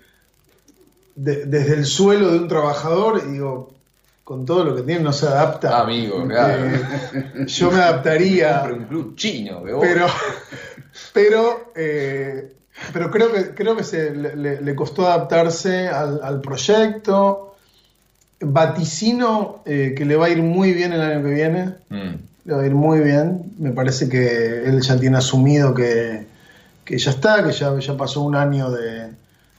de- 1.17 1.47
desde 1.47 1.75
el 1.75 1.87
suelo 1.87 2.31
de 2.31 2.39
un 2.39 2.47
trabajador 2.49 3.23
y 3.27 3.33
digo, 3.33 3.73
con 4.23 4.45
todo 4.45 4.65
lo 4.65 4.77
que 4.77 4.83
tiene 4.83 5.03
no 5.03 5.13
se 5.13 5.27
adapta. 5.27 5.77
Ah, 5.79 5.83
amigo, 5.83 6.25
claro. 6.27 6.65
Eh, 6.67 7.45
yo 7.47 7.71
me 7.71 7.79
adaptaría. 7.83 8.63
Un 8.73 8.85
club 8.85 9.17
chino, 9.17 9.63
pero 9.81 10.07
pero 11.13 11.73
eh, 11.75 12.53
pero 12.93 13.11
creo 13.11 13.33
que 13.33 13.55
creo 13.55 13.77
que 13.77 13.85
se 13.85 14.11
le, 14.15 14.37
le- 14.37 14.61
le 14.61 14.75
costó 14.75 15.07
adaptarse 15.07 15.89
al, 15.89 16.21
al 16.23 16.41
proyecto 16.41 17.46
vaticino 18.41 19.63
eh, 19.65 19.95
que 19.97 20.05
le 20.05 20.17
va 20.17 20.27
a 20.27 20.31
ir 20.31 20.43
muy 20.43 20.73
bien 20.73 20.93
el 20.93 21.01
año 21.01 21.23
que 21.23 21.31
viene 21.31 21.75
Mm, 21.89 22.15
le 22.45 22.55
va 22.55 22.63
a 22.63 22.67
ir 22.67 22.75
muy 22.75 23.01
bien 23.01 23.53
me 23.59 23.71
parece 23.73 24.09
que 24.09 24.65
él 24.65 24.81
ya 24.83 24.99
tiene 24.99 25.17
asumido 25.19 25.73
que, 25.75 26.27
que 26.85 26.99
ya 26.99 27.11
está 27.11 27.43
que 27.45 27.53
ya, 27.53 27.77
ya 27.79 27.97
pasó 27.97 28.23
un 28.23 28.37
año 28.37 28.71
de, 28.71 29.11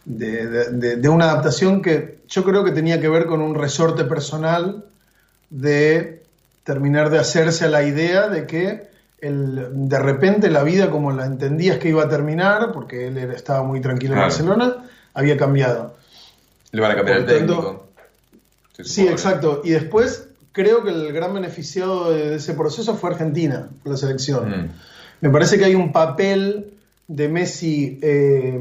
de, 0.05 0.95
de- 0.97 1.09
una 1.09 1.25
adaptación 1.31 1.81
que 1.81 2.19
yo 2.29 2.43
creo 2.43 2.63
que 2.63 2.71
tenía 2.71 2.99
que 3.01 3.09
ver 3.09 3.25
con 3.25 3.41
un 3.41 3.55
resorte 3.55 4.03
personal 4.03 4.83
de 5.49 6.23
terminar 6.63 7.09
de 7.09 7.19
hacerse 7.19 7.65
a 7.65 7.69
la 7.69 7.83
idea 7.83 8.27
de 8.27 8.45
que 8.45 8.87
el, 9.19 9.69
de 9.89 9.99
repente 9.99 10.49
la 10.51 10.63
vida 10.63 10.89
como 10.91 11.11
la 11.11 11.25
entendías 11.25 11.77
que 11.77 11.89
iba 11.89 12.03
a 12.03 12.09
terminar, 12.09 12.71
porque 12.73 13.07
él 13.07 13.17
estaba 13.17 13.63
muy 13.63 13.79
tranquilo 13.81 14.13
en. 14.13 14.19
Barcelona, 14.19 14.75
había 15.13 15.37
cambiado. 15.37 15.95
Le 16.71 16.81
van 16.81 16.91
a 16.91 16.95
cambiar 16.95 17.17
el 17.19 17.25
tanto- 17.25 17.37
técnico. 17.55 17.86
Se 18.77 18.83
Sí, 18.83 19.07
exacto. 19.07 19.61
Y 19.63 19.71
después 19.71 20.27
creo 20.51 20.83
que 20.83 20.91
el 20.91 21.11
gran 21.13 21.33
beneficiado 21.33 22.11
de, 22.11 22.35
ese 22.35 22.53
proceso 22.53 22.95
fue 22.95 23.11
Argentina, 23.11 23.69
la 23.83 23.97
selección. 23.97 24.49
Mm, 24.49 24.69
Me 25.21 25.29
parece 25.29 25.57
que 25.57 25.65
hay 25.65 25.75
un 25.75 25.91
papel 25.91 26.73
de 27.07 27.29
Messi 27.29 27.99
eh, 28.01 28.59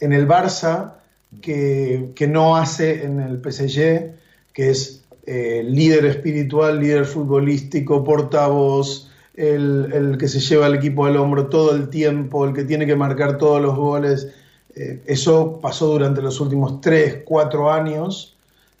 en 0.00 0.12
el 0.12 0.28
Barça 0.28 0.94
que, 1.40 2.10
que 2.14 2.26
no 2.28 2.56
hace 2.56 3.04
en 3.04 3.20
el 3.20 3.40
PSG, 3.42 4.14
que 4.52 4.70
es 4.70 5.04
eh, 5.26 5.64
líder 5.66 6.04
espiritual, 6.06 6.78
líder 6.78 7.04
futbolístico, 7.04 8.04
portavoz, 8.04 9.10
el, 9.34 9.90
el 9.92 10.18
que 10.18 10.28
se 10.28 10.40
lleva 10.40 10.66
al 10.66 10.76
equipo 10.76 11.06
al 11.06 11.16
hombro 11.16 11.46
todo 11.46 11.74
el 11.74 11.88
tiempo, 11.88 12.44
el 12.46 12.54
que 12.54 12.64
tiene 12.64 12.86
que 12.86 12.94
marcar 12.94 13.36
todos 13.36 13.60
los 13.60 13.74
goles. 13.74 14.28
Eh, 14.74 15.02
eso 15.06 15.58
pasó 15.60 15.88
durante 15.88 16.22
los 16.22 16.40
últimos 16.40 16.80
3, 16.80 17.22
4 17.24 17.72
años 17.72 18.35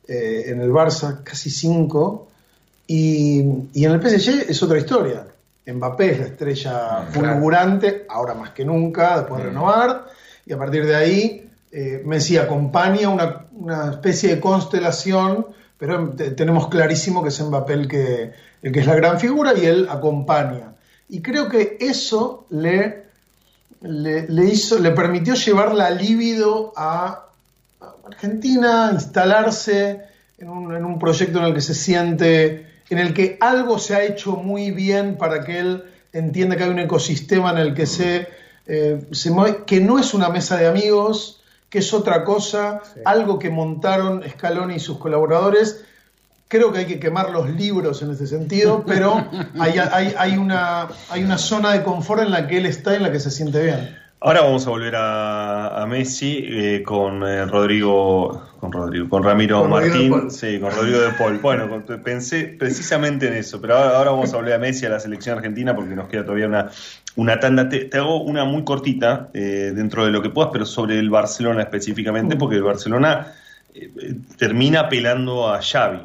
eh, 0.08 0.44
en 0.48 0.60
el 0.60 0.70
Barça, 0.70 1.22
casi 1.24 1.50
5. 1.50 2.28
Y, 2.88 3.40
y 3.74 3.84
en 3.84 3.92
el 3.92 4.00
PSG 4.00 4.48
es 4.50 4.62
otra 4.62 4.78
historia. 4.78 5.26
Mbappé 5.66 6.10
es 6.12 6.18
la 6.20 6.26
estrella 6.26 7.08
fulgurante, 7.10 8.06
ahora 8.08 8.34
más 8.34 8.50
que 8.50 8.64
nunca, 8.64 9.18
después 9.18 9.40
de 9.42 9.46
Mm. 9.48 9.52
renovar. 9.52 10.06
Y 10.46 10.52
a 10.52 10.58
partir 10.58 10.86
de 10.86 10.94
ahí, 10.94 11.50
eh, 11.72 12.02
Messi 12.04 12.36
acompaña 12.38 13.08
una, 13.08 13.46
una 13.52 13.90
especie 13.90 14.28
de 14.36 14.40
constelación, 14.40 15.46
pero 15.76 16.10
te- 16.10 16.30
tenemos 16.30 16.68
clarísimo 16.68 17.22
que 17.22 17.30
es 17.30 17.40
Mbappé 17.40 17.72
el 17.72 17.88
que, 17.88 18.32
el 18.62 18.72
que 18.72 18.80
es 18.80 18.86
la 18.86 18.94
gran 18.94 19.18
figura 19.18 19.54
y 19.58 19.66
él 19.66 19.88
acompaña. 19.90 20.72
Y 21.08 21.20
creo 21.20 21.48
que 21.48 21.76
eso 21.80 22.46
le, 22.50 23.06
le, 23.80 24.28
le 24.28 24.44
hizo, 24.44 24.78
le 24.78 24.92
permitió 24.92 25.34
llevar 25.34 25.74
la 25.74 25.90
libido 25.90 26.72
a 26.76 27.25
Argentina, 28.06 28.90
instalarse 28.92 30.02
en 30.38 30.48
un, 30.48 30.74
en 30.74 30.84
un 30.84 30.98
proyecto 30.98 31.38
en 31.38 31.46
el 31.46 31.54
que 31.54 31.60
se 31.60 31.74
siente, 31.74 32.66
en 32.88 32.98
el 32.98 33.12
que 33.12 33.36
algo 33.40 33.78
se 33.78 33.96
ha 33.96 34.04
hecho 34.04 34.36
muy 34.36 34.70
bien 34.70 35.16
para 35.16 35.44
que 35.44 35.58
él 35.58 35.84
entienda 36.12 36.56
que 36.56 36.64
hay 36.64 36.70
un 36.70 36.78
ecosistema 36.78 37.50
en 37.50 37.58
el 37.58 37.74
que 37.74 37.86
se, 37.86 38.28
eh, 38.66 39.06
se 39.10 39.30
mueve, 39.30 39.64
que 39.66 39.80
no 39.80 39.98
es 39.98 40.14
una 40.14 40.28
mesa 40.28 40.56
de 40.56 40.66
amigos, 40.66 41.42
que 41.68 41.80
es 41.80 41.92
otra 41.92 42.24
cosa, 42.24 42.80
algo 43.04 43.38
que 43.38 43.50
montaron 43.50 44.22
Scaloni 44.28 44.76
y 44.76 44.80
sus 44.80 44.98
colaboradores. 44.98 45.84
Creo 46.48 46.72
que 46.72 46.78
hay 46.78 46.86
que 46.86 47.00
quemar 47.00 47.30
los 47.30 47.50
libros 47.50 48.02
en 48.02 48.12
ese 48.12 48.28
sentido, 48.28 48.84
pero 48.86 49.26
hay, 49.58 49.78
hay, 49.78 50.14
hay 50.16 50.36
una, 50.36 50.88
hay 51.10 51.24
una 51.24 51.38
zona 51.38 51.72
de 51.72 51.82
confort 51.82 52.22
en 52.22 52.30
la 52.30 52.46
que 52.46 52.58
él 52.58 52.66
está 52.66 52.92
y 52.92 52.96
en 52.96 53.02
la 53.02 53.10
que 53.10 53.18
se 53.18 53.32
siente 53.32 53.62
bien. 53.64 54.05
Ahora 54.18 54.40
vamos 54.40 54.66
a 54.66 54.70
volver 54.70 54.96
a, 54.96 55.82
a 55.82 55.86
Messi 55.86 56.42
eh, 56.48 56.82
con 56.82 57.22
eh, 57.22 57.44
Rodrigo, 57.44 58.42
con 58.58 58.72
Rodrigo, 58.72 59.08
con 59.08 59.22
Ramiro 59.22 59.60
Con 59.60 59.70
Martín, 59.70 60.30
sí, 60.30 60.58
con 60.58 60.74
Rodrigo 60.74 61.00
de 61.00 61.10
Paul. 61.12 61.38
Bueno, 61.38 61.68
con- 61.68 61.82
pensé 62.02 62.44
precisamente 62.58 63.28
en 63.28 63.34
eso, 63.34 63.60
pero 63.60 63.76
ahora, 63.76 63.98
ahora 63.98 64.10
vamos 64.12 64.32
a 64.32 64.36
volver 64.38 64.54
a 64.54 64.58
Messi 64.58 64.86
a 64.86 64.88
la 64.88 65.00
selección 65.00 65.36
argentina 65.36 65.76
porque 65.76 65.94
nos 65.94 66.08
queda 66.08 66.22
todavía 66.24 66.46
una, 66.46 66.70
una 67.16 67.38
tanda. 67.38 67.68
Te, 67.68 67.84
te 67.84 67.98
hago 67.98 68.22
una 68.22 68.44
muy 68.46 68.64
cortita 68.64 69.28
eh, 69.34 69.72
dentro 69.76 70.04
de 70.06 70.10
lo 70.10 70.22
que 70.22 70.30
puedas, 70.30 70.50
pero 70.52 70.64
sobre 70.64 70.98
el 70.98 71.10
Barcelona 71.10 71.62
específicamente, 71.62 72.36
porque 72.36 72.56
el 72.56 72.62
Barcelona 72.62 73.34
eh, 73.74 74.14
termina 74.38 74.80
apelando 74.80 75.46
a 75.48 75.60
Xavi. 75.62 76.00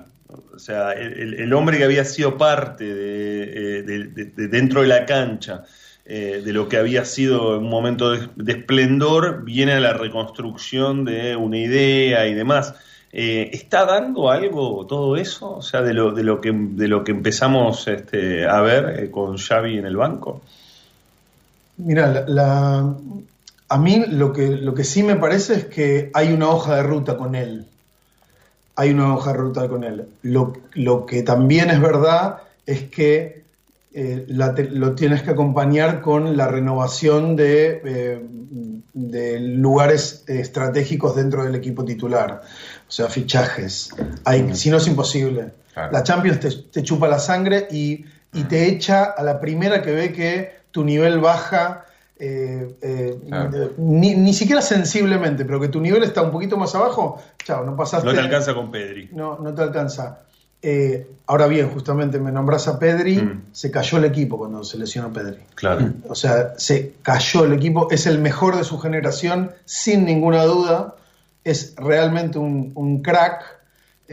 O 0.53 0.59
sea, 0.59 0.91
el, 0.91 1.33
el- 1.35 1.53
hombre 1.53 1.77
que 1.77 1.85
había 1.85 2.05
sido 2.05 2.37
parte 2.37 2.83
de, 2.83 3.43
eh, 3.79 3.83
de- 3.83 4.03
de- 4.07 4.25
de 4.25 4.47
dentro 4.49 4.81
de 4.81 4.87
la 4.89 5.05
cancha, 5.05 5.63
eh, 6.05 6.41
de 6.43 6.53
lo 6.53 6.67
que 6.67 6.77
había 6.77 7.05
sido 7.05 7.59
un 7.59 7.69
momento 7.69 8.11
de, 8.11 8.51
esplendor, 8.51 9.43
viene 9.43 9.73
a 9.73 9.79
la 9.79 9.93
reconstrucción 9.93 11.05
de 11.05 11.35
una 11.35 11.57
idea 11.57 12.27
y 12.27 12.33
demás. 12.33 12.73
Eh, 13.13 13.49
¿Está 13.53 13.85
dando 13.85 14.29
algo 14.31 14.85
todo 14.87 15.17
eso? 15.17 15.57
O 15.57 15.61
sea, 15.61 15.81
de 15.81 15.93
lo, 15.93 16.11
de 16.11 16.23
lo, 16.23 16.41
que, 16.41 16.51
de 16.53 16.87
lo 16.87 17.03
que 17.03 17.11
empezamos 17.11 17.87
este, 17.87 18.47
a 18.47 18.61
ver 18.61 18.99
eh, 18.99 19.11
con 19.11 19.37
Xavi 19.37 19.77
en 19.77 19.85
el 19.85 19.97
banco. 19.97 20.41
Mira, 21.77 22.25
la- 22.27 22.95
a 23.69 23.77
mí 23.77 24.03
lo 24.07 24.33
que, 24.33 24.47
lo 24.49 24.73
que 24.73 24.83
sí 24.83 25.03
me 25.03 25.15
parece 25.15 25.53
es 25.55 25.65
que 25.65 26.11
hay 26.13 26.33
una 26.33 26.49
hoja 26.49 26.75
de 26.75 26.83
ruta 26.83 27.17
con 27.17 27.35
él. 27.35 27.65
Hay 28.75 28.89
una 28.91 29.13
hoja 29.13 29.31
de 29.31 29.37
ruta 29.37 29.67
con 29.67 29.83
él. 29.83 30.07
Lo, 30.23 30.53
lo 30.73 31.05
que 31.05 31.23
también 31.23 31.69
es 31.69 31.79
verdad 31.81 32.37
es 32.65 32.83
que 32.83 33.40
eh, 33.93 34.25
la 34.27 34.53
te- 34.55 34.69
lo 34.69 34.93
tienes 34.95 35.21
que 35.23 35.31
acompañar 35.31 36.01
con 36.01 36.37
la 36.37 36.47
renovación 36.47 37.35
de, 37.35 37.81
eh, 37.83 38.25
de 38.93 39.39
lugares 39.39 40.23
estratégicos 40.27 41.15
dentro 41.15 41.43
del 41.43 41.55
equipo 41.55 41.83
titular. 41.85 42.41
O 42.87 42.91
sea, 42.91 43.07
fichajes. 43.07 43.89
Hay, 44.25 44.53
si 44.55 44.69
no 44.69 44.77
es 44.77 44.87
imposible. 44.87 45.51
Claro. 45.73 45.91
La 45.91 46.03
Champions 46.03 46.39
te, 46.39 46.49
te 46.71 46.83
chupa 46.83 47.07
la 47.07 47.19
sangre 47.19 47.67
y, 47.71 48.05
y 48.33 48.43
te 48.43 48.67
echa 48.67 49.03
a 49.03 49.23
la 49.23 49.39
primera 49.39 49.81
que 49.81 49.91
ve 49.91 50.11
que 50.13 50.51
tu 50.71 50.83
nivel 50.83 51.19
baja, 51.19 51.85
Claro. 52.17 52.75
eh, 52.83 53.71
ni, 53.77 54.13
ni 54.15 54.31
siquiera 54.33 54.61
sensiblemente, 54.61 55.43
pero 55.43 55.59
que 55.59 55.69
tu 55.69 55.81
nivel 55.81 56.03
está 56.03 56.21
un 56.21 56.29
poquito 56.29 56.55
más 56.55 56.75
abajo, 56.75 57.19
chao, 57.43 57.65
no 57.65 57.75
pasaste. 57.75 58.05
No 58.05 58.13
te 58.13 58.19
alcanza 58.19 58.53
con 58.53 58.69
Pedri. 58.69 59.09
No, 59.11 59.39
no 59.39 59.53
te 59.55 59.61
alcanza. 59.63 60.19
Eh, 60.63 61.07
ahora 61.25 61.47
bien, 61.47 61.69
justamente 61.69 62.19
me 62.19 62.31
nombras 62.31 62.67
a 62.67 62.77
Pedri, 62.77 63.17
Mm. 63.17 63.41
se 63.51 63.71
cayó 63.71 63.97
el 63.97 64.05
equipo 64.05 64.37
cuando 64.37 64.63
se 64.63 64.77
lesionó 64.77 65.11
Pedri. 65.11 65.37
Claro. 65.55 65.89
O 66.07 66.13
sea, 66.15 66.53
se 66.57 66.93
cayó 67.01 67.45
el 67.45 67.53
equipo, 67.53 67.87
es 67.91 68.05
el 68.05 68.19
mejor 68.19 68.55
de 68.57 68.63
su 68.63 68.77
generación, 68.79 69.51
sin 69.65 70.05
ninguna 70.05 70.43
duda, 70.43 70.95
es 71.43 71.73
realmente 71.77 72.37
un, 72.37 72.71
un 72.75 73.01
crack. 73.01 73.59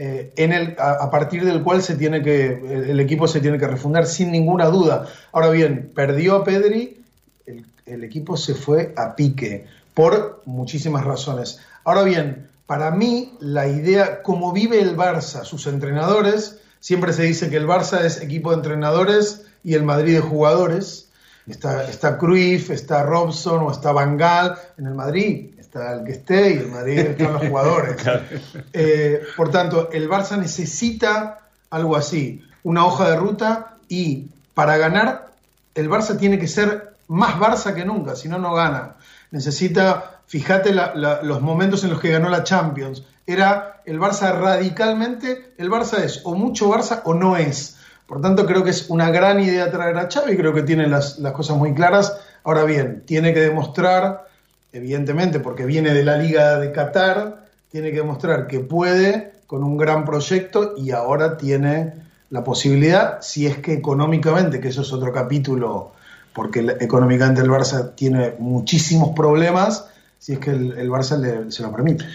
eh, 0.01 0.31
en 0.37 0.53
el, 0.53 0.75
a, 0.79 0.91
a 0.93 1.11
partir 1.11 1.43
del 1.43 1.61
cual 1.61 1.81
se 1.83 1.95
tiene 1.95 2.23
que, 2.23 2.45
el, 2.45 2.89
el 2.91 2.99
equipo 3.01 3.27
se 3.27 3.41
tiene 3.41 3.57
que 3.59 3.67
refundar 3.67 4.05
sin 4.07 4.31
ninguna 4.31 4.67
duda. 4.67 5.07
Ahora 5.33 5.49
bien, 5.49 5.91
perdió 5.93 6.35
a 6.37 6.43
Pedri, 6.45 7.01
el, 7.45 7.65
el 7.85 8.03
equipo 8.05 8.37
se 8.37 8.55
fue 8.55 8.93
a 8.95 9.13
pique 9.17 9.65
por 9.93 10.41
muchísimas 10.45 11.03
razones. 11.03 11.59
Ahora 11.83 12.03
bien, 12.03 12.47
para 12.69 12.91
mí 12.91 13.35
la 13.39 13.67
idea, 13.67 14.21
como 14.21 14.53
vive 14.53 14.79
el 14.79 14.95
Barça, 14.95 15.43
sus 15.43 15.65
entrenadores, 15.65 16.59
siempre 16.79 17.13
se 17.13 17.23
dice 17.23 17.49
que 17.49 17.57
el 17.57 17.65
Barça 17.65 18.03
es 18.03 18.21
equipo 18.21 18.51
de 18.51 18.57
entrenadores 18.57 19.47
y 19.63 19.73
el 19.73 19.81
Madrid 19.81 20.13
de 20.13 20.19
jugadores. 20.19 21.09
Está, 21.47 21.89
está 21.89 22.19
Cruyff, 22.19 22.69
está 22.69 23.01
Robson 23.01 23.63
o 23.63 23.71
está 23.71 23.91
Van 23.91 24.17
Gaal. 24.17 24.55
En 24.77 24.85
el 24.85 24.93
Madrid 24.93 25.55
está 25.57 25.93
el 25.93 26.03
que 26.03 26.11
esté 26.11 26.51
y 26.51 26.53
en 26.57 26.59
el 26.59 26.67
Madrid 26.67 26.99
están 26.99 27.33
los 27.33 27.47
jugadores. 27.47 27.95
Eh, 28.73 29.23
por 29.35 29.49
tanto, 29.49 29.89
el 29.91 30.07
Barça 30.07 30.37
necesita 30.37 31.39
algo 31.71 31.95
así, 31.95 32.43
una 32.61 32.85
hoja 32.85 33.09
de 33.09 33.15
ruta 33.15 33.77
y 33.87 34.27
para 34.53 34.77
ganar 34.77 35.31
el 35.73 35.89
Barça 35.89 36.19
tiene 36.19 36.37
que 36.37 36.47
ser 36.47 36.93
más 37.07 37.33
Barça 37.39 37.73
que 37.73 37.83
nunca, 37.83 38.15
si 38.15 38.29
no, 38.29 38.37
no 38.37 38.53
gana. 38.53 38.97
Necesita, 39.31 40.18
fíjate 40.29 40.73
la- 40.73 40.93
la- 40.95 41.21
los 41.21 41.41
momentos 41.41 41.83
en 41.83 41.89
los 41.89 41.99
que 41.99 42.11
ganó 42.11 42.29
la 42.29 42.43
Champions. 42.43 43.03
Era 43.27 43.81
el 43.85 43.99
Barça 43.99 44.31
radicalmente, 44.39 45.53
el 45.57 45.69
Barça 45.69 45.99
es 46.03 46.21
o 46.23 46.33
mucho 46.35 46.71
Barça 46.71 47.01
o 47.03 47.13
no 47.13 47.35
es. 47.35 47.75
Por 48.07 48.21
tanto, 48.21 48.45
creo 48.45 48.63
que 48.63 48.69
es 48.71 48.89
una 48.89 49.11
gran 49.11 49.39
idea 49.39 49.69
traer 49.69 49.97
a 49.97 50.07
Xavi, 50.09 50.35
creo 50.37 50.53
que 50.53 50.63
tiene 50.63 50.87
las, 50.87 51.19
las 51.19 51.33
cosas 51.33 51.57
muy 51.57 51.73
claras. 51.73 52.17
Ahora 52.43 52.63
bien, 52.63 53.03
tiene 53.05 53.33
que 53.33 53.39
demostrar, 53.41 54.27
evidentemente, 54.71 55.39
porque 55.39 55.65
viene 55.65 55.93
de 55.93 56.03
la 56.03 56.17
Liga 56.17 56.57
de 56.59 56.71
Qatar, 56.71 57.45
tiene 57.71 57.91
que 57.91 57.97
demostrar 57.97 58.47
que 58.47 58.59
puede 58.61 59.33
con 59.45 59.63
un 59.63 59.77
gran 59.77 60.05
proyecto 60.05 60.73
y 60.77 60.91
ahora 60.91 61.37
tiene 61.37 61.93
la 62.31 62.43
posibilidad, 62.43 63.21
si 63.21 63.45
es 63.47 63.57
que 63.57 63.73
económicamente, 63.73 64.59
que 64.59 64.67
eso 64.69 64.81
es 64.83 64.93
otro 64.93 65.11
capítulo, 65.11 65.91
porque 66.33 66.65
económicamente 66.79 67.41
el 67.41 67.49
Barça 67.49 67.93
tiene 67.95 68.35
muchísimos 68.39 69.15
problemas, 69.15 69.87
si 70.19 70.33
es 70.33 70.39
que 70.39 70.51
el, 70.51 70.73
el 70.77 70.89
Barça 70.89 71.17
le- 71.17 71.49
se 71.51 71.63
lo 71.63 71.71
permite. 71.71 72.05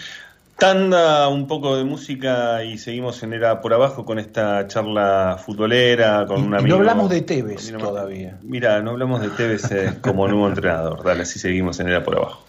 Tanda 0.57 1.27
un 1.27 1.47
poco 1.47 1.75
de 1.75 1.83
música 1.83 2.63
y 2.63 2.77
seguimos 2.77 3.21
en 3.23 3.33
Era 3.33 3.59
por 3.59 3.73
Abajo 3.73 4.05
con 4.05 4.19
esta 4.19 4.65
charla 4.67 5.37
futbolera, 5.43 6.25
con 6.25 6.39
Y- 6.39 6.43
un 6.43 6.53
y 6.53 6.55
amigo. 6.55 6.67
no 6.75 6.79
hablamos 6.81 7.09
de 7.09 7.21
Tevez 7.21 7.73
todavía. 7.77 8.39
Mira, 8.41 8.81
no 8.81 8.91
hablamos 8.91 9.19
de 9.21 9.29
Tevez 9.31 9.63
como 10.01 10.25
nuevo 10.29 10.47
entrenador. 10.47 11.03
Dale, 11.03 11.23
así 11.23 11.39
seguimos 11.39 11.77
en 11.81 11.89
Era 11.89 12.03
por 12.05 12.15
Abajo. 12.15 12.45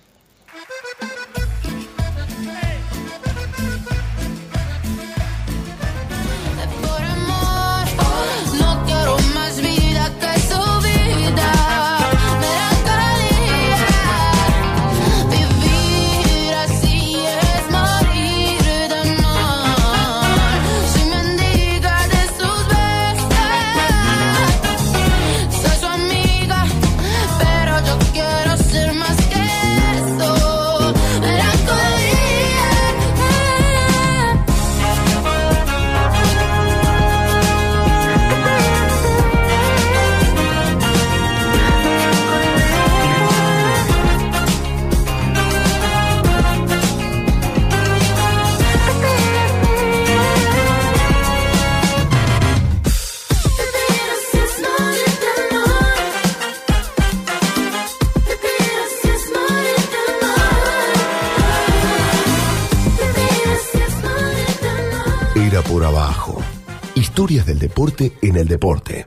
Del 67.46 67.60
deporte 67.60 68.12
en 68.22 68.36
el 68.36 68.48
deporte. 68.48 69.06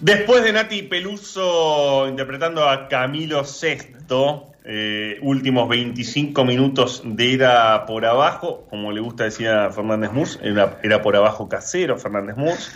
Después 0.00 0.42
de 0.42 0.54
Nati 0.54 0.82
Peluso 0.84 2.08
interpretando 2.08 2.66
a 2.66 2.88
Camilo 2.88 3.42
VI, 3.42 4.49
eh, 4.72 5.18
últimos 5.22 5.68
25 5.68 6.44
minutos 6.44 7.02
de 7.04 7.34
Era 7.34 7.86
por 7.86 8.06
Abajo, 8.06 8.66
como 8.70 8.92
le 8.92 9.00
gusta 9.00 9.24
decir 9.24 9.48
a 9.48 9.70
Fernández 9.72 10.12
Murs, 10.12 10.38
era, 10.44 10.78
era 10.84 11.02
por 11.02 11.16
abajo 11.16 11.48
casero 11.48 11.98
Fernández 11.98 12.36
Murs, 12.36 12.70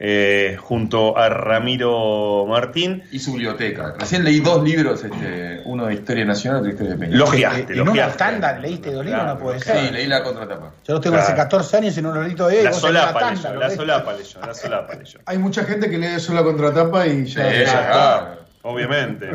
eh, 0.00 0.56
junto 0.60 1.16
a 1.16 1.28
Ramiro 1.28 2.44
Martín. 2.48 3.04
Y 3.12 3.20
su 3.20 3.32
biblioteca. 3.34 3.94
Recién 3.96 4.24
leí 4.24 4.40
dos 4.40 4.62
libros, 4.64 5.04
este, 5.04 5.62
uno 5.66 5.86
de 5.86 5.94
Historia 5.94 6.24
Nacional 6.24 6.66
y 6.66 6.72
otro 6.72 6.84
de 6.84 6.90
Historia 6.90 6.94
de 6.94 6.98
Peña. 7.06 7.16
Logiaste, 7.16 7.72
En 7.74 7.80
una 7.82 7.90
logiaste. 7.90 8.18
tanda 8.18 8.58
leíste 8.58 8.90
dos 8.90 9.04
libros, 9.04 9.24
no 9.24 9.38
puede 9.38 9.60
ser. 9.60 9.86
Sí, 9.86 9.92
leí 9.92 10.06
la 10.08 10.22
contratapa. 10.24 10.72
Yo 10.86 10.94
los 10.94 11.00
tengo 11.00 11.14
Claro. 11.16 11.28
hace 11.28 11.36
14 11.36 11.76
años 11.76 11.96
y 11.96 12.02
no 12.02 12.12
los 12.12 12.26
leí 12.26 12.34
todavía. 12.34 12.62
La 12.64 12.70
en 12.70 12.74
solapa 12.74 13.30
leyó, 13.30 13.54
la 13.54 13.70
solapa 13.70 14.12
leyó, 14.14 14.40
la 14.44 14.52
solapa 14.54 14.94
leyó. 14.96 15.20
Hay 15.26 15.38
mucha 15.38 15.62
gente 15.64 15.88
que 15.88 15.96
lee 15.96 16.06
eso 16.16 16.34
la 16.34 16.42
contratapa 16.42 17.06
y 17.06 17.24
ya. 17.24 17.50
Sí, 17.50 17.56
ya 17.58 17.62
está. 17.62 18.38
Obviamente. 18.62 19.30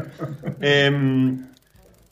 Em, 0.60 1.48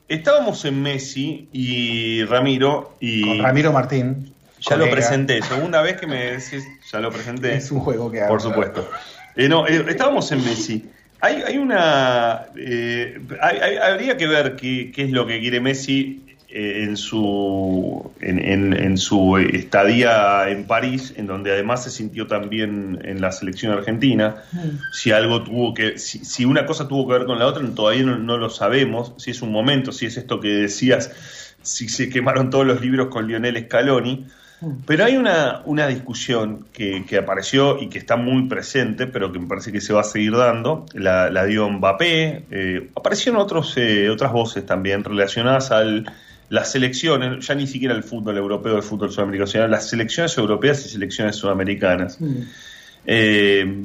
estábamos 0.09 0.65
en 0.65 0.81
Messi 0.81 1.47
y 1.53 2.23
Ramiro 2.25 2.95
y 2.99 3.21
Con 3.23 3.39
Ramiro 3.43 3.71
Martín. 3.71 4.33
ya 4.59 4.75
lo 4.75 4.89
presenté. 4.89 5.41
Segunda 5.41 5.81
vez 5.81 5.97
que 5.99 6.07
me 6.07 6.31
decís, 6.31 6.65
ya 6.91 6.99
lo 6.99 7.11
presenté. 7.11 7.53
Es 7.55 7.71
un 7.71 7.79
juego 7.79 8.11
que 8.11 8.19
hago. 8.21 8.29
Por 8.29 8.41
supuesto. 8.41 8.89
Eh, 9.35 9.47
no, 9.47 9.67
eh, 9.67 9.85
estábamos 9.87 10.31
en 10.31 10.43
Messi. 10.43 10.85
Hay, 11.21 11.41
hay 11.45 11.57
una. 11.57 12.45
eh, 12.57 13.19
hay- 13.41 13.57
hay- 13.57 13.77
habría 13.77 14.17
que 14.17 14.27
ver 14.27 14.55
qué, 14.55 14.91
qué 14.93 15.03
es 15.03 15.11
lo 15.11 15.25
que 15.27 15.39
quiere 15.39 15.59
Messi 15.59 16.28
en 16.51 16.97
su 16.97 18.11
en, 18.21 18.39
en- 18.39 18.73
en 18.73 18.97
su 18.97 19.37
estadía 19.37 20.49
en 20.49 20.65
París, 20.65 21.13
en 21.17 21.27
donde 21.27 21.51
además 21.51 21.83
se 21.83 21.89
sintió 21.91 22.27
también 22.27 22.99
en 23.03 23.21
la 23.21 23.31
selección 23.31 23.71
argentina. 23.71 24.35
Si 24.91 25.11
algo 25.11 25.43
tuvo 25.43 25.73
que. 25.73 25.97
Si, 25.97 26.25
si 26.25 26.45
una 26.45 26.65
cosa 26.65 26.87
tuvo 26.87 27.07
que 27.07 27.13
ver 27.19 27.25
con 27.27 27.37
la 27.39 27.45
otra, 27.45 27.63
todavía 27.75 28.03
no, 28.03 28.17
no 28.17 28.37
lo 28.37 28.49
sabemos. 28.49 29.13
Si 29.17 29.31
es 29.31 29.41
un 29.41 29.51
momento, 29.51 29.91
si 29.91 30.07
es 30.07 30.17
esto 30.17 30.39
que 30.39 30.47
decías, 30.49 31.11
si 31.61 31.87
se 31.89 32.09
quemaron 32.09 32.49
todos 32.49 32.65
los 32.65 32.81
libros 32.81 33.07
con 33.09 33.27
Lionel 33.27 33.63
Scaloni. 33.65 34.25
Pero 34.85 35.05
hay 35.05 35.15
una, 35.15 35.61
una 35.63 35.87
discusión 35.87 36.65
que, 36.73 37.05
que 37.07 37.15
apareció 37.17 37.79
y 37.81 37.87
que 37.87 37.97
está 37.97 38.17
muy 38.17 38.49
presente, 38.49 39.07
pero 39.07 39.31
que 39.31 39.39
me 39.39 39.47
parece 39.47 39.71
que 39.71 39.79
se 39.79 39.93
va 39.93 40.01
a 40.01 40.03
seguir 40.03 40.33
dando. 40.35 40.85
La, 40.93 41.29
la 41.29 41.45
dio 41.45 41.69
Mbappé. 41.69 42.43
eh, 42.51 42.89
aparecieron 42.93 43.39
otros, 43.39 43.73
eh, 43.77 44.09
otras 44.09 44.33
voces 44.33 44.65
también 44.65 45.05
relacionadas 45.05 45.71
a 45.71 45.81
las 46.49 46.71
selecciones, 46.71 47.45
ya 47.45 47.55
ni 47.55 47.67
siquiera 47.67 47.93
el 47.95 48.03
fútbol 48.03 48.37
europeo, 48.37 48.75
el 48.77 48.83
fútbol 48.83 49.11
sudamericano, 49.11 49.47
sino 49.47 49.67
las 49.67 49.89
selecciones 49.89 50.37
europeas 50.37 50.85
y 50.85 50.89
selecciones 50.89 51.35
sudamericanas. 51.35 52.17
Eh, 53.05 53.83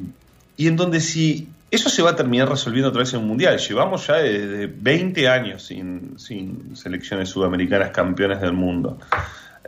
y 0.57 0.66
en 0.69 0.77
donde 0.77 1.01
si 1.01 1.49
eso 1.70 1.89
se 1.89 2.03
va 2.03 2.11
a 2.11 2.16
terminar 2.16 2.49
resolviendo 2.49 2.89
otra 2.91 3.01
vez 3.01 3.12
en 3.15 3.20
un 3.20 3.27
mundial. 3.27 3.59
Llevamos 3.59 4.07
ya 4.07 4.15
desde 4.16 4.66
20 4.69 5.28
años 5.28 5.65
sin, 5.65 6.19
sin 6.20 6.77
selecciones 6.77 7.28
sudamericanas 7.31 7.91
campeones 7.91 8.41
del 8.41 8.53
mundo. 8.53 8.99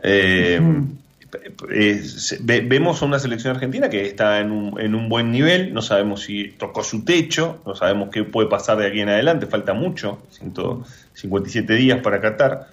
Eh, 0.01 0.61
ve- 2.41 2.61
vemos 2.61 3.01
a 3.01 3.05
una 3.05 3.19
selección 3.19 3.53
argentina 3.55 3.89
que 3.89 4.05
está 4.05 4.39
en 4.39 4.51
un, 4.51 4.79
en 4.79 4.95
un 4.95 5.09
buen 5.09 5.31
nivel, 5.31 5.73
no 5.73 5.81
sabemos 5.81 6.21
si 6.21 6.55
tocó 6.57 6.83
su 6.83 7.03
techo, 7.03 7.61
no 7.65 7.75
sabemos 7.75 8.09
qué 8.09 8.23
puede 8.23 8.47
pasar 8.47 8.77
de 8.77 8.87
aquí 8.87 9.01
en 9.01 9.09
adelante, 9.09 9.45
falta 9.47 9.73
mucho, 9.73 10.19
157 10.31 11.73
días 11.73 11.99
para 12.01 12.21
Qatar. 12.21 12.67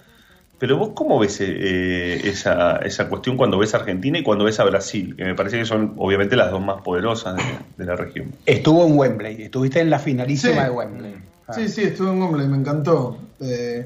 Pero 0.57 0.77
vos 0.77 0.91
cómo 0.95 1.19
ves 1.19 1.41
eh, 1.41 2.21
esa, 2.29 2.77
esa 2.77 3.09
cuestión 3.09 3.35
cuando 3.35 3.57
ves 3.57 3.73
a 3.73 3.77
Argentina 3.77 4.17
y 4.17 4.23
cuando 4.23 4.45
ves 4.45 4.59
a 4.59 4.63
Brasil, 4.63 5.13
que 5.17 5.25
me 5.25 5.35
parece 5.35 5.57
que 5.57 5.65
son 5.65 5.93
obviamente 5.97 6.35
las 6.37 6.49
dos 6.49 6.63
más 6.63 6.81
poderosas 6.81 7.35
de, 7.35 7.43
de 7.77 7.85
la 7.85 7.95
región. 7.97 8.31
Estuvo 8.45 8.85
en 8.87 8.97
Wembley. 8.97 9.43
Estuviste 9.43 9.81
en 9.81 9.89
la 9.89 9.99
finalísima 9.99 10.53
Sí. 10.53 10.59
de 10.63 10.69
Wembley. 10.69 11.15
Ah. 11.47 11.53
Sí, 11.53 11.67
sí, 11.67 11.81
estuve 11.83 12.09
en 12.11 12.21
Wembley, 12.21 12.47
me 12.47 12.57
encantó. 12.57 13.17
Eh, 13.41 13.85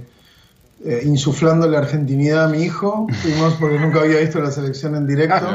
eh, 0.85 1.01
insuflándole 1.03 1.75
argentinidad 1.75 2.45
a 2.45 2.47
mi 2.47 2.61
hijo. 2.61 3.07
Fuimos 3.23 3.55
porque 3.55 3.79
nunca 3.79 4.01
había 4.01 4.19
visto 4.19 4.39
la 4.39 4.51
selección 4.51 4.95
en 4.95 5.07
directo. 5.07 5.45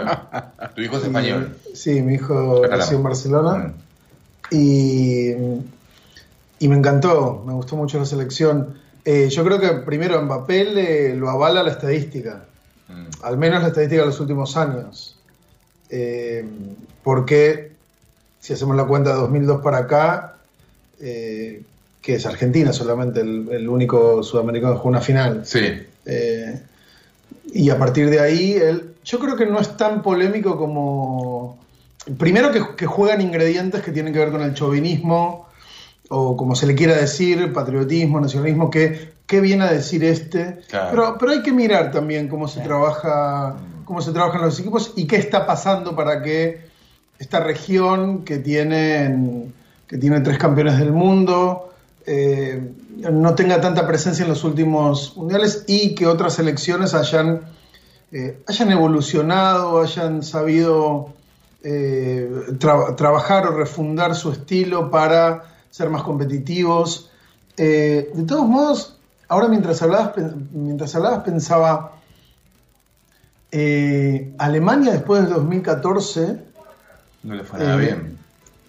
Tu 0.75 0.83
hijo 0.83 0.97
es 0.99 1.05
español. 1.05 1.57
Sí, 1.73 2.03
mi 2.03 2.15
hijo 2.15 2.63
nació 2.69 2.97
en 2.99 3.03
Barcelona. 3.05 3.59
Mm. 4.51 4.55
Y, 4.57 5.31
y 6.59 6.69
me 6.69 6.77
encantó, 6.77 7.43
me 7.47 7.53
gustó 7.55 7.77
mucho 7.77 7.99
la 7.99 8.05
selección. 8.05 8.83
Eh, 9.05 9.29
yo 9.31 9.45
creo 9.45 9.61
que 9.61 9.69
primero 9.85 10.21
Mbappé 10.23 10.65
le- 10.65 11.17
lo 11.17 11.29
avala 11.31 11.63
la 11.63 11.71
estadística, 11.73 12.45
Mm. 12.89 13.05
al 13.23 13.39
menos 13.39 13.63
la 13.63 13.69
estadística 13.69 14.03
de 14.03 14.07
los 14.09 14.21
últimos 14.21 14.57
años. 14.57 15.17
Eh, 15.91 16.45
porque 17.03 17.73
si 18.41 18.53
hacemos 18.53 18.77
la 18.77 18.85
cuenta 18.85 19.11
de 19.11 19.17
2002 19.17 19.63
para 19.63 19.79
acá, 19.79 20.37
eh, 21.01 21.63
que 22.03 22.15
es 22.17 22.27
Argentina 22.27 22.73
solamente 22.73 23.21
el, 23.21 23.49
el 23.51 23.69
único 23.69 24.23
sudamericano 24.23 24.73
que 24.75 24.79
jugó 24.79 24.91
una 24.91 25.01
final. 25.01 25.43
Sí. 25.47 25.61
Eh, 26.07 26.61
y 27.53 27.71
a 27.71 27.79
partir 27.79 28.11
de 28.11 28.21
ahí, 28.21 28.53
él, 28.55 28.95
yo 29.05 29.19
creo 29.19 29.37
que 29.37 29.47
no 29.47 29.61
es 29.61 29.77
tan 29.77 30.03
polémico 30.03 30.57
como... 30.59 31.59
Primero 32.19 32.53
que, 32.53 32.61
que 32.77 32.85
juegan 32.87 33.23
ingredientes 33.23 33.83
que 33.83 33.91
tienen 33.93 34.13
que 34.13 34.19
ver 34.19 34.31
con 34.31 34.43
el 34.43 34.53
chauvinismo, 34.53 35.49
o 36.11 36.37
como 36.37 36.55
se 36.55 36.67
le 36.67 36.75
quiera 36.75 36.95
decir, 36.97 37.53
patriotismo, 37.53 38.21
nacionalismo, 38.21 38.71
que 38.71 39.15
qué 39.27 39.41
viene 39.41 39.65
a 39.65 39.73
decir 39.73 40.05
este. 40.05 40.61
Claro. 40.69 40.89
Pero, 40.91 41.17
pero 41.19 41.33
hay 41.33 41.43
que 41.43 41.53
mirar 41.53 41.91
también 41.91 42.29
cómo 42.29 42.47
se 42.47 42.61
trabaja, 42.61 43.57
cómo 43.85 44.03
se 44.03 44.13
trabajan 44.13 44.43
los 44.43 44.61
equipos 44.61 44.93
y 44.97 45.07
qué 45.07 45.17
está 45.17 45.47
pasando 45.47 45.97
para 45.97 46.23
que 46.23 46.69
esta 47.19 47.41
región 47.41 48.25
que 48.25 48.39
tiene, 48.39 49.51
que 49.87 49.97
tiene 49.99 50.21
tres 50.21 50.37
campeones 50.39 50.79
del 50.79 50.93
mundo 50.93 51.71
eh, 52.07 52.71
no 52.99 53.35
tenga 53.35 53.61
tanta 53.63 53.87
presencia 53.87 54.25
en 54.25 54.29
los 54.29 54.45
últimos 54.45 55.17
mundiales 55.17 55.65
y 55.67 55.95
que 55.95 56.07
otras 56.07 56.35
selecciones 56.35 56.93
hayan, 56.93 57.41
eh, 58.13 58.43
hayan 58.47 58.71
evolucionado, 58.73 59.81
hayan 59.81 60.23
sabido 60.23 61.15
eh, 61.63 62.31
tra- 62.59 62.95
trabajar 62.95 63.47
o 63.47 63.57
refundar 63.57 64.15
su 64.15 64.33
estilo 64.33 64.91
para 64.91 65.54
ser 65.75 65.91
más 65.91 66.05
competitivos. 66.05 67.11
Eh, 67.57 68.09
de 68.15 68.23
todos 68.23 68.47
modos, 68.47 68.97
ahora 69.27 69.49
mientras 69.49 69.83
hablabas, 69.83 70.13
mientras 70.53 70.95
hablabas 70.95 71.25
pensaba, 71.25 71.97
eh, 73.51 74.33
Alemania 74.39 74.93
después 74.93 75.23
del 75.23 75.33
2014 75.33 76.39
No 77.25 77.35
le 77.35 77.43
fue 77.43 77.59
nada 77.59 77.83
Eh, 77.83 77.99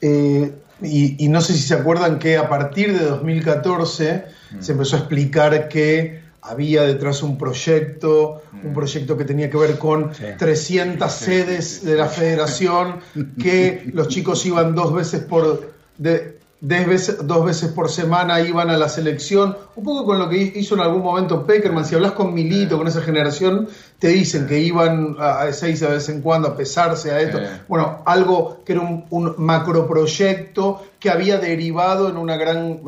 bien. 0.01 0.55
y, 0.81 1.23
y 1.23 1.27
no 1.29 1.41
sé 1.41 1.53
si 1.53 1.59
se 1.59 1.75
acuerdan 1.75 2.17
que 2.17 2.37
a 2.37 2.49
partir 2.49 2.97
de 2.97 3.05
2014 3.05 4.25
se 4.59 4.71
empezó 4.71 4.95
a 4.95 4.99
explicar 4.99 5.69
que 5.69 6.21
había 6.41 6.81
detrás 6.83 7.21
un 7.21 7.37
proyecto, 7.37 8.41
un 8.63 8.73
proyecto 8.73 9.15
que 9.15 9.25
tenía 9.25 9.51
que 9.51 9.57
ver 9.57 9.77
con 9.77 10.11
300 10.39 11.11
sedes 11.11 11.83
de 11.85 11.95
la 11.97 12.07
federación, 12.07 12.95
que 13.39 13.91
los 13.93 14.07
chicos 14.07 14.43
iban 14.47 14.73
dos 14.73 14.91
veces 14.91 15.21
por... 15.23 15.71
De, 15.99 16.34
veces- 16.61 17.17
dos 17.27 17.45
veces 17.45 17.71
por 17.71 17.89
semana 17.91 18.41
iban 18.41 18.69
a 18.69 18.77
la 18.77 18.89
selección, 18.89 19.55
un 19.75 19.83
poco 19.83 20.05
con 20.05 20.17
lo 20.19 20.27
que 20.29 20.37
hizo 20.55 20.75
en 20.75 20.81
algún 20.81 21.03
momento 21.03 21.45
Peckerman, 21.45 21.85
si 21.85 21.95
hablas 21.95 22.13
con 22.13 22.33
Milito, 22.33 22.77
con 22.77 22.87
esa 22.87 23.01
generación, 23.01 23.67
te 23.99 24.07
dicen 24.09 24.47
que 24.47 24.59
iban 24.59 25.15
a, 25.19 25.51
seis 25.51 25.83
a 25.83 25.89
vez 25.89 26.09
en 26.09 26.21
cuando 26.21 26.47
a 26.47 26.55
pesarse 26.57 27.11
a 27.11 27.19
esto. 27.21 27.39
Bueno, 27.67 28.01
algo 28.05 28.61
que 28.65 28.73
era 28.73 28.81
un, 28.81 29.05
un 29.09 29.35
macroproyecto 29.37 30.83
que 30.99 31.09
había 31.09 31.37
derivado 31.37 32.09
en 32.09 32.17
una 32.17 32.37
gran 32.37 32.79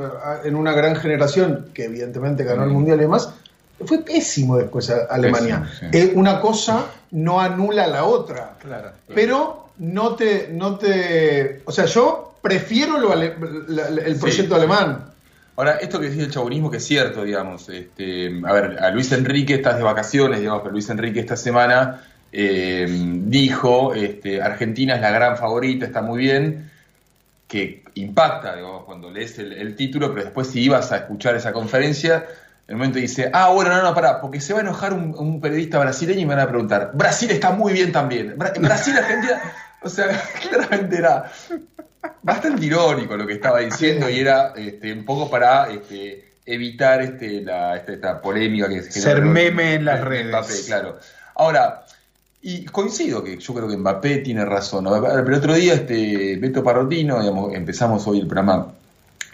en 0.44 0.56
una 0.56 0.74
gran 0.74 0.96
generación 0.96 1.68
que 1.74 1.86
evidentemente 1.86 2.44
ganó 2.44 2.64
el 2.64 2.70
mundial 2.70 2.98
y 2.98 3.02
demás. 3.02 3.30
Fue 3.86 4.00
pésimo 4.00 4.58
después 4.58 4.90
a- 4.90 5.06
Alemania. 5.10 5.68
Pésimo, 5.70 5.92
sí. 5.92 5.98
Eh, 5.98 6.12
una 6.16 6.42
cosa 6.42 6.86
no 7.12 7.40
anula 7.40 7.86
la 7.88 8.06
otra. 8.06 8.56
Claro. 8.60 8.90
Pero 9.14 9.68
no 9.78 10.16
te, 10.16 10.50
no 10.52 10.78
te. 10.78 11.62
O 11.66 11.72
sea, 11.72 11.86
yo 11.86 12.34
prefiero 12.48 12.98
lo 12.98 13.12
ale- 13.12 13.36
la- 13.68 13.90
la- 13.90 14.02
el 14.02 14.16
Sí. 14.16 14.22
proyecto 14.22 14.56
alemán. 14.56 15.06
Ahora, 15.56 15.72
esto 15.82 16.00
que 16.00 16.08
decía 16.10 16.24
el 16.24 16.32
chabonismo, 16.32 16.70
que 16.70 16.78
es 16.78 16.86
cierto, 16.86 17.24
digamos, 17.24 17.68
este, 17.70 18.42
a 18.46 18.54
ver, 18.54 18.78
a 18.80 18.92
Luis 18.92 19.12
Enrique 19.12 19.56
estás 19.56 19.78
de 19.78 19.84
vacaciones, 19.84 20.40
digamos, 20.40 20.62
pero 20.62 20.72
Luis 20.72 20.90
Enrique 20.90 21.20
esta 21.20 21.36
semana 21.36 22.04
eh, 22.32 22.86
dijo, 22.90 23.94
este, 23.96 24.42
Argentina 24.42 24.96
es 24.96 25.02
la 25.02 25.12
gran 25.12 25.38
favorita, 25.38 25.86
está 25.86 26.02
muy 26.02 26.20
bien, 26.20 26.70
que 27.48 27.84
impacta, 27.96 28.56
digamos, 28.56 28.84
cuando 28.84 29.10
lees 29.10 29.40
el, 29.40 29.54
el 29.54 29.76
título, 29.76 30.12
pero 30.14 30.26
después 30.26 30.48
si 30.48 30.62
ibas 30.62 30.92
a 30.92 30.98
escuchar 30.98 31.36
esa 31.36 31.54
conferencia, 31.54 32.26
en 32.68 32.74
el 32.74 32.76
momento 32.76 33.00
dice, 33.00 33.30
ah, 33.34 33.50
bueno, 33.50 33.72
no, 33.76 33.82
no, 33.82 33.96
pará, 33.96 34.20
porque 34.22 34.42
se 34.42 34.52
va 34.54 34.60
a 34.60 34.62
enojar 34.62 34.92
un, 34.94 35.16
un 35.18 35.40
periodista 35.42 35.80
brasileño 35.80 36.20
y 36.20 36.26
me 36.26 36.36
van 36.36 36.44
a 36.44 36.50
preguntar, 36.50 36.92
Brasil 36.94 37.32
está 37.32 37.52
muy 37.52 37.72
bien 37.74 37.92
también, 37.94 38.38
Bra- 38.38 38.60
Brasil, 38.60 38.94
Argentina, 38.98 39.42
o 39.82 39.90
sea, 39.90 40.08
claramente 40.50 40.98
era 40.98 41.32
bastante 42.22 42.66
irónico 42.66 43.16
lo 43.18 43.26
que 43.28 43.34
estaba 43.34 43.60
diciendo 43.60 44.10
y 44.10 44.20
era 44.20 44.54
este, 44.56 44.94
un 44.94 45.06
poco 45.06 45.30
para 45.30 45.70
este, 45.72 46.32
evitar 46.46 47.02
este, 47.02 47.42
la, 47.42 47.78
este- 47.78 47.94
esta 47.96 48.22
polémica 48.22 48.70
que 48.70 48.84
se 48.84 48.92
Ser 49.02 49.16
generó 49.18 49.32
meme 49.34 49.74
en 49.76 49.86
las 49.86 50.00
de 50.00 50.06
redes. 50.06 50.28
Mbappé, 50.28 50.54
claro. 50.66 51.00
Ahora, 51.36 51.86
y 52.42 52.66
coincido 52.66 53.24
que 53.24 53.38
yo 53.38 53.54
creo 53.54 53.68
que 53.68 53.78
Mbappé 53.78 54.18
tiene 54.20 54.46
razón. 54.46 54.84
¿no? 54.86 55.02
Pero 55.02 55.20
el 55.28 55.34
otro 55.34 55.54
día, 55.54 55.74
este, 55.74 56.38
Beto 56.38 56.64
Parrotino, 56.64 57.20
digamos, 57.20 57.54
empezamos 57.54 58.06
hoy 58.08 58.20
el 58.20 58.28
programa 58.28 58.74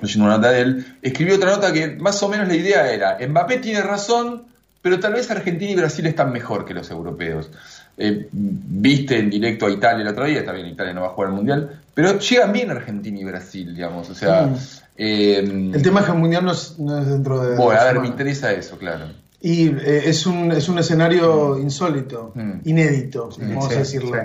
leyendo 0.01 0.25
una 0.25 0.37
nota 0.37 0.51
de 0.51 0.61
él, 0.61 0.97
escribió 1.01 1.35
otra 1.35 1.51
nota 1.51 1.71
que 1.71 1.87
más 1.95 2.21
o 2.23 2.29
menos 2.29 2.47
la 2.47 2.55
idea 2.55 2.91
era, 2.91 3.17
Mbappé 3.25 3.57
tiene 3.59 3.81
razón, 3.81 4.43
pero 4.81 4.99
tal 4.99 5.13
vez 5.13 5.31
Argentina 5.31 5.71
y 5.71 5.75
Brasil 5.75 6.05
están 6.07 6.31
mejor 6.33 6.65
que 6.65 6.73
los 6.73 6.89
europeos. 6.91 7.49
Eh, 7.97 8.27
viste 8.31 9.19
en 9.19 9.29
directo 9.29 9.67
a 9.67 9.71
Italia 9.71 10.01
el 10.01 10.07
otro 10.07 10.25
día, 10.25 10.39
está 10.39 10.51
bien, 10.51 10.65
Italia 10.67 10.93
no 10.93 11.01
va 11.01 11.07
a 11.07 11.09
jugar 11.11 11.29
el 11.29 11.35
Mundial, 11.35 11.81
pero 11.93 12.17
llegan 12.19 12.51
bien 12.51 12.71
Argentina 12.71 13.19
y 13.19 13.23
Brasil, 13.23 13.75
digamos, 13.75 14.09
o 14.09 14.15
sea... 14.15 14.47
Mm. 14.47 14.55
eh, 14.97 15.71
El 15.73 15.81
tema 15.83 15.99
es 15.99 16.05
que 16.07 16.11
el 16.11 16.17
mundial 16.17 16.43
no 16.45 16.51
es, 16.53 16.79
no 16.79 16.97
es 16.99 17.07
dentro 17.07 17.39
de. 17.39 17.55
bueno, 17.55 17.71
de 17.71 17.77
a 17.77 17.83
ver, 17.93 17.99
me 17.99 18.07
interesa 18.07 18.51
eso, 18.51 18.77
claro. 18.77 19.05
Y 19.41 19.67
eh, 19.67 20.03
es, 20.05 20.25
un, 20.25 20.51
es 20.51 20.69
un 20.69 20.79
escenario 20.79 21.59
insólito, 21.59 22.31
Mm. 22.33 22.61
inédito, 22.67 23.29
vamos 23.39 23.67
sí, 23.69 23.75
a 23.75 23.77
decirlo. 23.79 24.11
sí. 24.13 24.19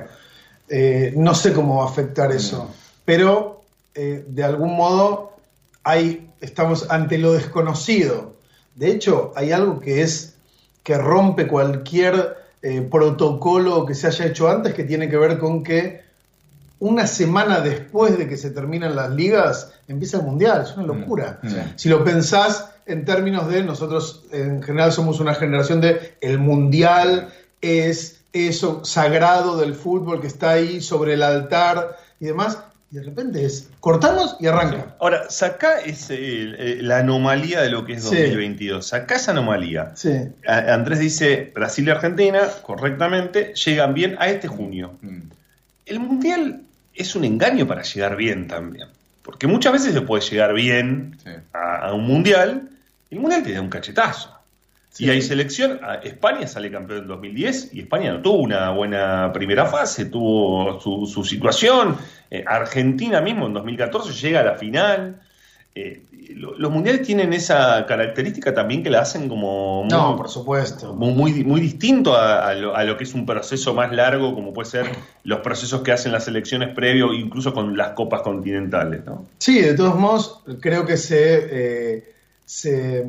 Eh, 0.71 1.13
no 1.17 1.35
sé 1.35 1.53
cómo 1.53 1.77
va 1.79 1.85
a 1.85 1.89
afectar 1.89 2.31
eso, 2.33 2.71
pero 3.05 3.63
eh, 3.95 4.25
de 4.29 4.45
algún 4.45 4.77
modo 4.77 5.37
hay, 5.83 6.29
estamos 6.41 6.87
ante 6.91 7.19
lo 7.19 7.33
desconocido. 7.33 8.37
De 8.77 8.91
hecho, 8.91 9.33
hay 9.35 9.53
algo 9.53 9.81
que 9.81 10.03
es 10.03 10.37
que 10.83 10.97
rompe 10.99 11.47
cualquier 11.49 12.37
eh, 12.63 12.83
protocolo 12.83 13.87
que 13.87 13.95
se 13.95 14.07
haya 14.09 14.27
hecho 14.27 14.49
antes, 14.49 14.75
que 14.75 14.85
tiene 14.85 15.09
que 15.09 15.17
ver 15.17 15.39
con 15.39 15.63
que 15.63 16.03
una 16.81 17.07
semana 17.07 17.61
después 17.61 18.19
de 18.19 18.29
que 18.29 18.37
se 18.37 18.51
terminan 18.51 18.95
las 18.95 19.11
ligas, 19.11 19.73
empieza 19.89 20.19
el 20.19 20.25
mundial. 20.25 20.63
Es 20.63 20.77
una 20.77 20.87
locura. 20.87 21.41
Mm. 21.43 21.49
Si 21.77 21.89
lo 21.89 22.05
pensás 22.05 22.71
en 22.87 23.05
términos 23.05 23.49
de 23.49 23.63
nosotros, 23.65 24.25
en 24.33 24.63
general 24.63 24.93
somos 24.93 25.21
una 25.21 25.35
generación 25.35 25.81
de 25.81 26.17
el 26.21 26.39
mundial 26.39 27.33
es 27.61 28.21
eso 28.33 28.85
sagrado 28.85 29.57
del 29.57 29.75
fútbol 29.75 30.21
que 30.21 30.27
está 30.27 30.51
ahí 30.51 30.81
sobre 30.81 31.15
el 31.15 31.23
altar 31.23 31.97
y 32.21 32.27
demás. 32.27 32.59
Y 32.91 32.97
de 32.97 33.03
repente 33.03 33.45
es 33.45 33.69
cortamos 33.81 34.37
y 34.41 34.47
arranca. 34.47 34.97
Ahora, 34.99 35.29
sacá 35.29 35.81
ese, 35.81 36.15
eh, 36.19 36.79
la 36.81 36.99
anomalía 36.99 37.61
de 37.61 37.69
lo 37.71 37.85
que 37.85 37.95
es 37.95 38.03
Sí. 38.05 38.17
2022. 38.17 38.87
Sacá 38.87 39.17
esa 39.17 39.33
anomalía. 39.33 39.93
Sí. 39.95 40.11
A- 40.47 40.73
Andrés 40.73 40.99
dice, 40.99 41.53
Brasil 41.55 41.87
y 41.87 41.91
Argentina, 41.91 42.41
correctamente, 42.63 43.53
llegan 43.55 43.93
bien 43.93 44.17
a 44.19 44.29
este 44.29 44.49
junio. 44.49 44.93
Mm. 45.03 45.19
El 45.85 46.01
Mundial 46.01 46.63
es 46.95 47.15
un 47.15 47.25
engaño 47.25 47.67
para 47.67 47.83
llegar 47.83 48.17
bien 48.17 48.49
también. 48.49 48.89
Porque 49.23 49.47
muchas 49.47 49.75
veces 49.75 49.93
se 49.93 50.01
puede 50.01 50.23
llegar 50.23 50.55
bien 50.55 51.19
Sí. 51.23 51.31
a, 51.53 51.89
a 51.89 51.93
un 51.93 52.07
Mundial 52.07 52.71
y 53.11 53.17
el 53.17 53.21
Mundial 53.21 53.43
te 53.43 53.53
da 53.53 53.61
un 53.61 53.69
cachetazo. 53.69 54.35
Sí. 54.99 55.05
Y 55.05 55.11
hay 55.11 55.23
selección, 55.23 55.79
España 56.03 56.49
sale 56.49 56.73
campeón 56.73 57.03
en 57.03 57.07
2010 57.07 57.71
y 57.73 57.81
España 57.83 58.13
no 58.13 58.21
tuvo 58.21 58.39
una 58.39 58.71
buena 58.71 59.31
primera 59.33 59.65
fase, 59.67 60.07
tuvo 60.07 60.81
su, 60.81 61.07
su 61.07 61.25
situación. 61.25 61.97
Eh, 62.33 62.43
Argentina 62.45 63.21
mismo 63.21 63.47
en 63.47 63.53
2014 63.53 64.13
llega 64.13 64.41
a 64.41 64.43
la 64.45 64.55
final. 64.57 65.21
Eh, 65.75 66.03
lo- 66.35 66.59
los 66.59 66.71
mundiales 66.73 67.07
tienen 67.07 67.33
esa 67.33 67.87
característica 67.87 68.53
también 68.53 68.83
que 68.83 68.91
la 68.91 69.03
hacen 69.03 69.29
como 69.29 69.85
muy, 69.85 69.89
No, 69.93 70.17
por 70.17 70.29
supuesto. 70.29 70.93
muy, 70.95 71.13
muy, 71.13 71.45
muy 71.45 71.61
distinto 71.61 72.17
a, 72.17 72.49
a 72.49 72.55
lo, 72.55 72.75
a 72.75 72.83
lo 72.83 72.97
que 72.97 73.05
es 73.05 73.15
un 73.15 73.25
proceso 73.25 73.75
más 73.75 73.93
largo, 73.93 74.35
como 74.35 74.53
puede 74.53 74.69
ser 74.69 74.87
los 75.23 75.39
procesos 75.41 75.83
que 75.83 75.93
hacen 75.93 76.11
las 76.11 76.25
selecciones 76.25 76.75
previo, 76.75 77.13
incluso 77.15 77.55
con 77.55 77.77
las 77.77 77.91
copas 77.91 78.23
continentales. 78.23 79.05
¿no? 79.07 79.27
Sí, 79.39 79.61
de 79.61 79.75
todos 79.75 79.95
modos, 79.95 80.43
creo 80.61 80.85
que 80.85 80.97
se, 80.97 81.47
eh, 81.99 82.13
se, 82.45 83.05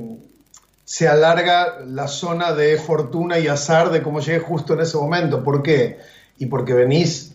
se 0.90 1.08
alarga 1.08 1.82
la 1.86 2.08
zona 2.08 2.52
de 2.54 2.76
fortuna 2.80 3.38
y 3.38 3.48
azar 3.48 3.92
de 3.92 4.02
cómo 4.02 4.22
llegue 4.22 4.40
justo 4.40 4.74
en 4.74 4.80
ese 4.80 4.98
momento. 4.98 5.44
¿Por 5.44 5.62
qué? 5.62 6.00
Y 6.40 6.48
porque 6.48 6.74
venís 6.74 7.34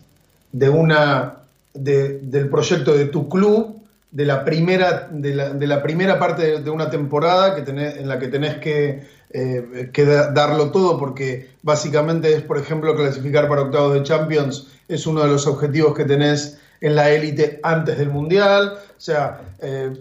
de 0.51 0.67
una 0.67 1.37
de- 1.73 2.19
del 2.19 2.49
proyecto 2.49 2.93
de 2.93 3.05
tu 3.05 3.29
club 3.29 3.81
de 4.11 4.25
la 4.25 4.43
primera, 4.43 5.07
de 5.09 5.33
la, 5.67 5.81
primera 5.81 6.19
parte 6.19 6.59
de, 6.59 6.69
una 6.69 6.89
temporada 6.89 7.55
que 7.55 7.61
en 7.71 8.09
la 8.09 8.19
que 8.19 8.27
tenés 8.27 8.55
que, 8.57 9.07
eh, 9.29 9.89
darlo 10.33 10.69
todo, 10.71 10.99
porque 10.99 11.51
básicamente 11.63 12.33
es, 12.33 12.41
por 12.41 12.57
ejemplo, 12.57 12.93
clasificar 12.93 13.47
para 13.47 13.61
octavos 13.61 13.93
de 13.93 14.03
Champions, 14.03 14.67
es 14.89 15.07
uno 15.07 15.21
de 15.23 15.29
los 15.29 15.47
objetivos 15.47 15.95
que 15.95 16.03
tenés 16.03 16.59
en 16.81 16.93
la 16.93 17.09
élite 17.09 17.61
antes 17.63 17.97
del 17.97 18.09
Mundial. 18.09 18.73
O 18.75 18.99
sea, 18.99 19.39
eh, 19.61 19.93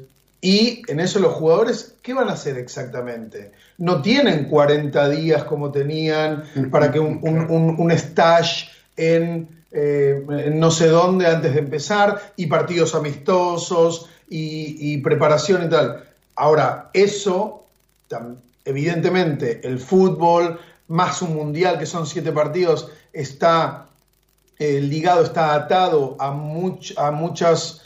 y 0.45 0.83
en 0.89 1.01
eso 1.01 1.21
los 1.21 1.33
jugadores, 1.33 1.95
¿qué 2.03 2.13
van 2.13 2.29
a 2.29 2.33
hacer 2.33 2.59
exactamente? 2.59 3.53
No 3.79 4.03
tienen 4.03 4.45
40 4.51 5.09
días 5.09 5.45
como 5.45 5.73
tenían 5.73 6.45
para 6.71 6.93
que 6.93 7.01
un, 7.01 7.19
un, 7.23 7.51
un- 7.51 7.77
un 7.79 7.91
stage 7.93 8.69
en, 8.97 9.49
eh, 9.73 10.23
en 10.29 10.59
no 10.61 10.71
sé 10.71 10.89
dónde 10.89 11.27
antes 11.27 11.55
de 11.55 11.61
empezar 11.61 12.35
y 12.37 12.47
partidos 12.47 12.95
amistosos 12.95 14.11
y, 14.29 14.77
y 14.93 14.99
preparación 14.99 15.65
y 15.65 15.69
tal. 15.71 16.05
Ahora, 16.37 16.91
eso, 16.93 17.65
evidentemente, 18.67 19.61
el 19.65 19.79
fútbol 19.79 20.59
más 20.89 21.23
un 21.23 21.35
mundial 21.35 21.79
que 21.79 21.87
son 21.87 22.07
siete 22.07 22.33
partidos 22.33 22.91
está 23.15 23.87
eh, 24.59 24.79
ligado, 24.81 25.25
está 25.25 25.55
atado 25.55 26.17
a, 26.21 26.31
much- 26.33 26.93
a 26.99 27.11
muchos 27.11 27.81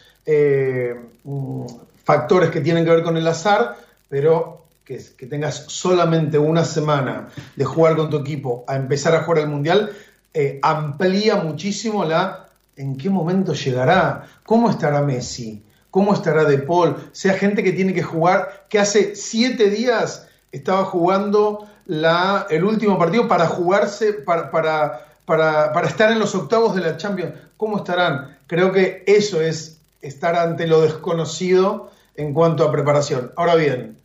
factores 2.08 2.48
que 2.48 2.62
tienen 2.62 2.86
que 2.86 2.90
ver 2.90 3.02
con 3.02 3.18
el 3.18 3.28
azar, 3.28 3.76
pero 4.08 4.64
que, 4.82 4.98
que 5.14 5.26
tengas 5.26 5.66
solamente 5.68 6.38
una 6.38 6.64
semana 6.64 7.28
de 7.54 7.66
jugar 7.66 7.96
con 7.96 8.08
tu 8.08 8.16
equipo 8.16 8.64
a 8.66 8.76
empezar 8.76 9.14
a 9.14 9.24
jugar 9.24 9.42
al 9.42 9.50
mundial, 9.50 9.92
eh, 10.32 10.58
amplía 10.62 11.36
muchísimo 11.36 12.06
la 12.06 12.46
en 12.76 12.96
qué 12.96 13.10
momento 13.10 13.52
llegará, 13.52 14.26
cómo 14.46 14.70
estará 14.70 15.02
Messi, 15.02 15.62
cómo 15.90 16.14
estará 16.14 16.44
De 16.44 16.56
Paul, 16.56 16.96
sea 17.12 17.34
gente 17.34 17.62
que 17.62 17.72
tiene 17.72 17.92
que 17.92 18.02
jugar, 18.02 18.64
que 18.70 18.78
hace 18.78 19.14
siete 19.14 19.68
días 19.68 20.26
estaba 20.50 20.86
jugando 20.86 21.68
la, 21.84 22.46
el 22.48 22.64
último 22.64 22.98
partido 22.98 23.28
para 23.28 23.48
jugarse, 23.48 24.14
para, 24.14 24.50
para, 24.50 25.02
para 25.26 25.86
estar 25.86 26.10
en 26.10 26.20
los 26.20 26.34
octavos 26.34 26.74
de 26.74 26.80
la 26.80 26.96
Champions. 26.96 27.34
¿Cómo 27.58 27.76
estarán? 27.76 28.38
Creo 28.46 28.72
que 28.72 29.04
eso 29.06 29.42
es 29.42 29.76
estar 30.00 30.36
ante 30.36 30.66
lo 30.66 30.80
desconocido 30.80 31.90
en 32.18 32.34
cuanto 32.34 32.64
a 32.64 32.72
preparación. 32.72 33.30
Ahora 33.36 33.54
bien, 33.54 33.96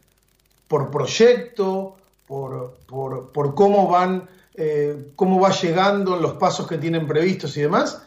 por 0.67 0.91
proyecto, 0.91 1.97
por, 2.27 2.75
por, 2.85 3.31
por 3.31 3.55
cómo 3.55 3.89
van, 3.89 4.29
eh, 4.53 5.07
cómo 5.15 5.39
va 5.41 5.49
llegando, 5.49 6.15
los 6.15 6.33
pasos 6.33 6.67
que 6.67 6.77
tienen 6.77 7.07
previstos 7.07 7.57
y 7.57 7.61
demás. 7.61 8.03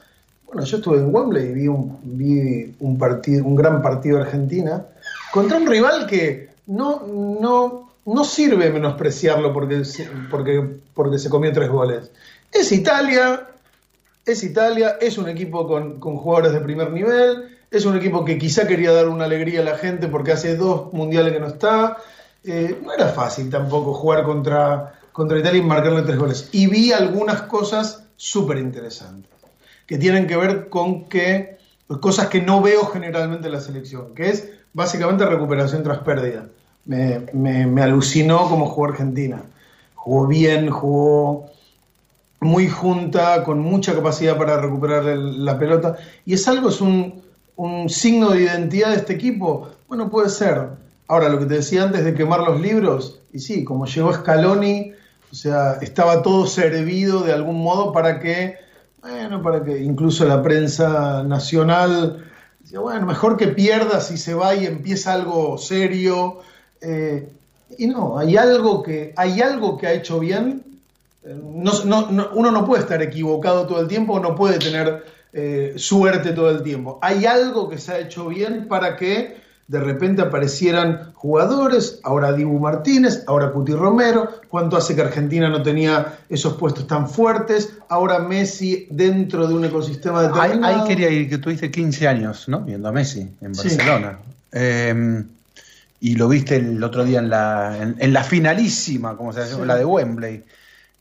Bueno, 0.46 0.64
yo 0.64 0.76
estuve 0.76 0.98
en 0.98 1.12
Wembley 1.12 1.46
y 1.46 1.52
vi 1.52 1.68
un, 1.68 1.98
vi 2.04 2.72
un 2.78 2.96
partido, 2.96 3.44
un 3.44 3.56
gran 3.56 3.82
partido 3.82 4.18
de 4.18 4.22
Argentina 4.22 4.86
contra 5.32 5.58
un 5.58 5.66
rival 5.66 6.06
que 6.06 6.50
no, 6.68 7.02
no, 7.40 7.90
no 8.06 8.24
sirve 8.24 8.70
menospreciarlo 8.70 9.52
porque, 9.52 9.82
porque, 10.30 10.78
porque 10.94 11.18
se 11.18 11.28
comió 11.28 11.52
tres 11.52 11.68
goles. 11.68 12.12
Es 12.52 12.70
Italia, 12.70 13.44
es 14.24 14.44
Italia, 14.44 14.98
es 15.00 15.18
un 15.18 15.28
equipo 15.28 15.66
con, 15.66 15.98
con 15.98 16.16
jugadores 16.16 16.52
de 16.52 16.60
primer 16.60 16.92
nivel, 16.92 17.55
es 17.70 17.84
un 17.84 17.96
equipo 17.96 18.24
que 18.24 18.38
quizá 18.38 18.66
quería 18.66 18.92
dar 18.92 19.08
una 19.08 19.24
alegría 19.24 19.60
a 19.60 19.64
la 19.64 19.76
gente 19.76 20.08
porque 20.08 20.32
hace 20.32 20.56
dos 20.56 20.92
mundiales 20.92 21.32
que 21.32 21.40
no 21.40 21.48
está. 21.48 21.98
Eh, 22.44 22.78
no 22.84 22.92
era 22.92 23.08
fácil 23.08 23.50
tampoco 23.50 23.92
jugar 23.94 24.22
contra, 24.24 24.94
contra 25.12 25.38
Italia 25.38 25.60
y 25.60 25.64
marcarle 25.64 26.02
tres 26.02 26.18
goles. 26.18 26.48
Y 26.52 26.68
vi 26.68 26.92
algunas 26.92 27.42
cosas 27.42 28.04
súper 28.16 28.58
interesantes, 28.58 29.30
que 29.86 29.98
tienen 29.98 30.26
que 30.26 30.36
ver 30.36 30.68
con 30.68 31.08
que, 31.08 31.58
pues, 31.86 32.00
cosas 32.00 32.28
que 32.28 32.40
no 32.40 32.62
veo 32.62 32.86
generalmente 32.86 33.46
en 33.48 33.52
la 33.52 33.60
selección, 33.60 34.14
que 34.14 34.30
es 34.30 34.48
básicamente 34.72 35.26
recuperación 35.26 35.82
tras 35.82 35.98
pérdida. 35.98 36.46
Me, 36.84 37.20
me- 37.32 37.66
me 37.66 37.82
alucinó 37.82 38.48
cómo 38.48 38.66
jugó 38.66 38.88
Argentina. 38.90 39.42
Jugó 39.96 40.28
bien, 40.28 40.70
jugó 40.70 41.50
muy 42.40 42.68
junta, 42.68 43.42
con 43.42 43.58
mucha 43.60 43.94
capacidad 43.94 44.36
para 44.38 44.60
recuperar 44.60 45.04
la 45.04 45.58
pelota. 45.58 45.96
Y 46.24 46.34
es 46.34 46.46
algo, 46.46 46.68
es 46.68 46.80
un, 46.80 47.22
un 47.56 47.88
signo 47.88 48.30
de 48.30 48.42
identidad 48.42 48.90
de 48.90 48.96
este 48.96 49.14
equipo. 49.14 49.68
Bueno, 49.88 50.10
puede 50.10 50.28
ser. 50.28 50.68
Ahora, 51.08 51.28
lo 51.28 51.38
que 51.38 51.46
te 51.46 51.54
decía 51.54 51.82
antes 51.84 52.04
de 52.04 52.14
quemar 52.14 52.40
los 52.40 52.60
libros, 52.60 53.20
y 53.32 53.38
sí, 53.38 53.64
como 53.64 53.86
llegó 53.86 54.12
Scaloni, 54.12 54.92
o 55.30 55.34
sea, 55.34 55.74
estaba 55.80 56.22
todo 56.22 56.46
servido 56.46 57.22
de 57.22 57.32
algún 57.32 57.62
modo 57.62 57.92
para 57.92 58.20
que, 58.20 58.56
bueno, 59.00 59.42
para 59.42 59.62
que 59.64 59.78
incluso 59.82 60.24
la 60.24 60.42
prensa 60.42 61.22
nacional, 61.22 62.24
decía, 62.60 62.80
bueno, 62.80 63.06
mejor 63.06 63.36
que 63.36 63.48
pierda 63.48 64.00
si 64.00 64.16
se 64.16 64.34
va 64.34 64.54
y 64.54 64.66
empieza 64.66 65.12
algo 65.14 65.58
serio. 65.58 66.38
Eh, 66.80 67.28
y 67.78 67.86
no, 67.86 68.18
hay 68.18 68.36
algo 68.36 68.82
que, 68.82 69.12
hay 69.16 69.40
algo 69.40 69.76
que 69.76 69.86
ha 69.86 69.92
hecho 69.92 70.18
bien 70.18 70.62
no- 71.26 72.28
uno 72.34 72.50
no 72.50 72.64
puede 72.64 72.82
estar 72.82 73.02
equivocado 73.02 73.66
todo 73.66 73.80
el 73.80 73.88
tiempo, 73.88 74.20
no 74.20 74.34
puede 74.34 74.58
tener 74.58 75.04
eh, 75.38 75.74
suerte 75.76 76.32
todo 76.32 76.50
el 76.50 76.62
tiempo. 76.62 76.98
Hay 77.02 77.26
algo 77.26 77.68
que 77.68 77.76
se 77.76 77.92
ha 77.92 77.98
hecho 77.98 78.26
bien 78.28 78.66
para 78.68 78.96
que 78.96 79.44
de 79.68 79.80
repente 79.80 80.22
aparecieran 80.22 81.12
jugadores, 81.14 81.98
ahora 82.04 82.32
Dibu 82.32 82.58
Martínez, 82.60 83.24
ahora 83.26 83.50
Cuti 83.50 83.72
Romero, 83.72 84.30
cuánto 84.48 84.76
hace 84.76 84.94
que 84.94 85.02
Argentina 85.02 85.48
no 85.50 85.60
tenía 85.62 86.20
esos 86.28 86.54
puestos 86.54 86.86
tan 86.86 87.08
fuertes, 87.08 87.74
ahora 87.88 88.20
Messi 88.20 88.86
dentro 88.90 89.46
de 89.48 89.54
un 89.54 89.64
ecosistema 89.64 90.20
Ahí, 90.20 90.26
determinado. 90.28 90.82
ahí 90.82 90.88
quería 90.88 91.10
ir, 91.10 91.28
que 91.28 91.38
tuviste 91.38 91.70
15 91.70 92.06
años, 92.08 92.48
¿no? 92.48 92.60
Viendo 92.60 92.88
a 92.88 92.92
Messi 92.92 93.28
en 93.40 93.54
Sí. 93.56 93.68
Barcelona. 93.76 94.18
Eh, 94.52 95.24
y 96.00 96.14
lo 96.14 96.28
viste 96.28 96.56
el 96.56 96.82
otro 96.84 97.04
día 97.04 97.18
en 97.18 97.28
la, 97.28 97.76
en, 97.78 97.96
en 97.98 98.12
la 98.12 98.22
finalísima, 98.22 99.16
como 99.16 99.32
se 99.32 99.40
llama, 99.40 99.62
Sí. 99.62 99.66
la 99.66 99.76
de 99.76 99.84
Wembley. 99.84 100.44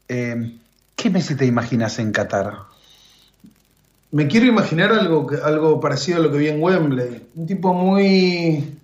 Eh, 0.10 0.58
¿Qué 0.96 1.10
Messi 1.12 1.36
te 1.36 1.46
imaginas 1.46 2.00
en 2.00 2.12
Qatar? 2.12 2.54
Me 4.16 4.28
quiero 4.30 4.46
imaginar 4.46 4.94
algo, 4.94 5.28
algo 5.44 5.82
parecido 5.82 6.20
a 6.20 6.22
lo 6.22 6.32
que 6.32 6.38
vi 6.38 6.48
en 6.48 6.64
Wembley. 6.64 7.22
Un 7.36 7.46
tipo 7.48 7.74
muy, 7.74 8.78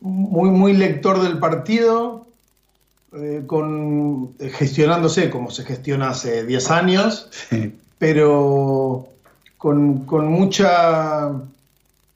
muy, 0.00 0.50
muy 0.50 0.72
lector 0.72 1.22
del 1.22 1.38
partido, 1.38 2.26
eh, 3.12 3.44
con, 3.46 4.30
eh, 4.40 4.48
gestionándose 4.48 5.30
como 5.30 5.52
se 5.52 5.62
gestiona 5.64 6.10
hace 6.10 6.44
10 6.44 6.70
años, 6.72 7.28
pero 7.98 9.06
con, 9.56 10.04
con 10.04 10.26
mucha 10.26 11.30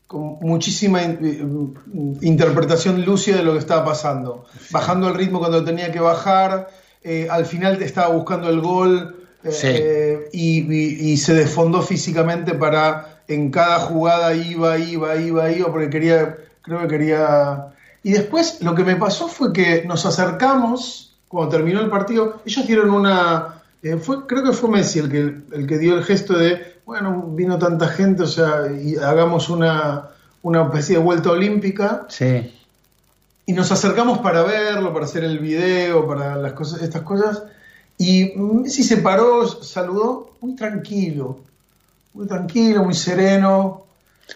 con 0.08 0.38
muchísima 0.40 1.02
in- 1.04 1.18
eh, 1.22 2.26
interpretación 2.26 3.04
lúcida 3.04 3.36
de 3.36 3.42
lo 3.44 3.52
que 3.52 3.58
estaba 3.60 3.84
pasando, 3.84 4.44
bajando 4.72 5.06
el 5.08 5.14
ritmo 5.14 5.38
cuando 5.38 5.62
tenía 5.64 5.92
que 5.92 6.00
bajar, 6.00 6.68
eh, 7.04 7.28
al 7.30 7.46
final 7.46 7.80
estaba 7.80 8.08
buscando 8.08 8.48
el 8.48 8.60
gol 8.60 9.15
Sí. 9.50 9.68
eh, 9.70 10.28
y, 10.32 10.72
y- 10.72 11.12
y 11.12 11.16
se 11.16 11.34
desfondó 11.34 11.82
físicamente 11.82 12.54
para 12.54 13.20
en 13.28 13.50
cada 13.50 13.80
jugada 13.80 14.34
iba, 14.34 14.78
iba, 14.78 15.16
iba, 15.16 15.50
iba, 15.50 15.70
porque 15.72 15.90
quería, 15.90 16.36
creo 16.62 16.80
que 16.82 16.88
quería... 16.88 17.68
Y 18.04 18.12
después 18.12 18.62
lo 18.62 18.74
que 18.74 18.84
me 18.84 18.94
pasó 18.96 19.26
fue 19.26 19.52
que 19.52 19.84
nos 19.84 20.06
acercamos, 20.06 21.16
cuando 21.28 21.50
terminó 21.56 21.80
el 21.80 21.90
partido, 21.90 22.40
ellos 22.46 22.66
dieron 22.66 22.90
una... 22.90 23.62
eh, 23.82 23.96
fue, 23.96 24.26
creo 24.26 24.44
que 24.44 24.52
fue 24.52 24.70
Messi 24.70 25.00
el 25.00 25.10
que, 25.10 25.18
el 25.56 25.66
que 25.66 25.78
dio 25.78 25.96
el 25.96 26.04
gesto 26.04 26.38
de, 26.38 26.76
bueno, 26.86 27.30
vino 27.34 27.58
tanta 27.58 27.88
gente, 27.88 28.22
o 28.22 28.26
sea, 28.28 28.70
y 28.72 28.94
hagamos 28.96 29.48
una, 29.48 30.10
una 30.42 30.62
especie 30.62 30.98
de 30.98 31.02
vuelta 31.02 31.30
olímpica. 31.32 32.06
Sí. 32.08 32.52
Y 33.44 33.52
nos 33.52 33.72
acercamos 33.72 34.18
para 34.18 34.44
verlo, 34.44 34.92
para 34.92 35.04
hacer 35.04 35.24
el 35.24 35.40
video, 35.40 36.06
para 36.06 36.36
las 36.36 36.52
cosas, 36.52 36.82
estas 36.82 37.02
cosas. 37.02 37.42
Y 37.98 38.32
Messi 38.36 38.82
se 38.82 38.98
paró, 38.98 39.46
saludó 39.46 40.32
muy 40.40 40.54
tranquilo, 40.54 41.38
muy 42.14 42.26
tranquilo, 42.26 42.84
muy 42.84 42.94
sereno. 42.94 43.82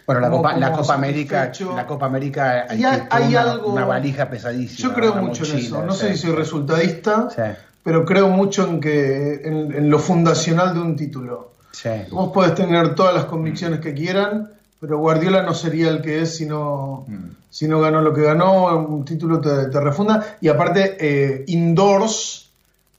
Bueno, 0.06 0.20
la 0.20 0.30
Copa, 0.30 0.56
la 0.56 0.72
Copa 0.72 0.94
América, 0.94 1.52
la 1.74 1.86
Copa 1.86 2.06
América 2.06 2.66
hay, 2.68 2.78
una, 2.78 3.08
algo- 3.52 3.72
una 3.72 3.84
valija 3.84 4.30
pesadísima. 4.30 4.88
Yo 4.88 4.94
creo 4.94 5.14
mucho 5.16 5.44
en 5.44 5.58
eso. 5.58 5.82
No 5.84 5.92
sí. 5.92 6.00
sé 6.06 6.12
si 6.12 6.18
soy 6.26 6.32
resultadista, 6.36 7.28
Sí, 7.30 7.42
pero 7.82 8.04
creo 8.04 8.28
mucho 8.28 8.66
en 8.68 8.80
que 8.80 9.34
en, 9.44 9.72
en 9.74 9.90
lo 9.90 9.98
fundacional 9.98 10.74
de 10.74 10.80
un 10.80 10.96
título. 10.96 11.50
sí. 11.72 11.88
Vos 12.12 12.30
podés 12.32 12.54
tener 12.54 12.94
todas 12.94 13.14
las 13.14 13.24
convicciones 13.24 13.80
que 13.80 13.92
quieran, 13.92 14.50
pero 14.80 14.98
Guardiola 14.98 15.42
no 15.42 15.54
sería 15.54 15.88
el 15.88 16.00
que 16.00 16.22
es 16.22 16.36
si 16.36 16.46
no, 16.46 17.06
si 17.50 17.66
no 17.66 17.80
ganó 17.80 18.00
lo 18.00 18.14
que 18.14 18.22
ganó. 18.22 18.66
Un 18.78 19.04
título 19.04 19.40
te, 19.40 19.66
te 19.66 19.80
refunda. 19.80 20.36
Y 20.40 20.48
aparte, 20.48 20.96
eh, 21.00 21.44
indoors 21.48 22.49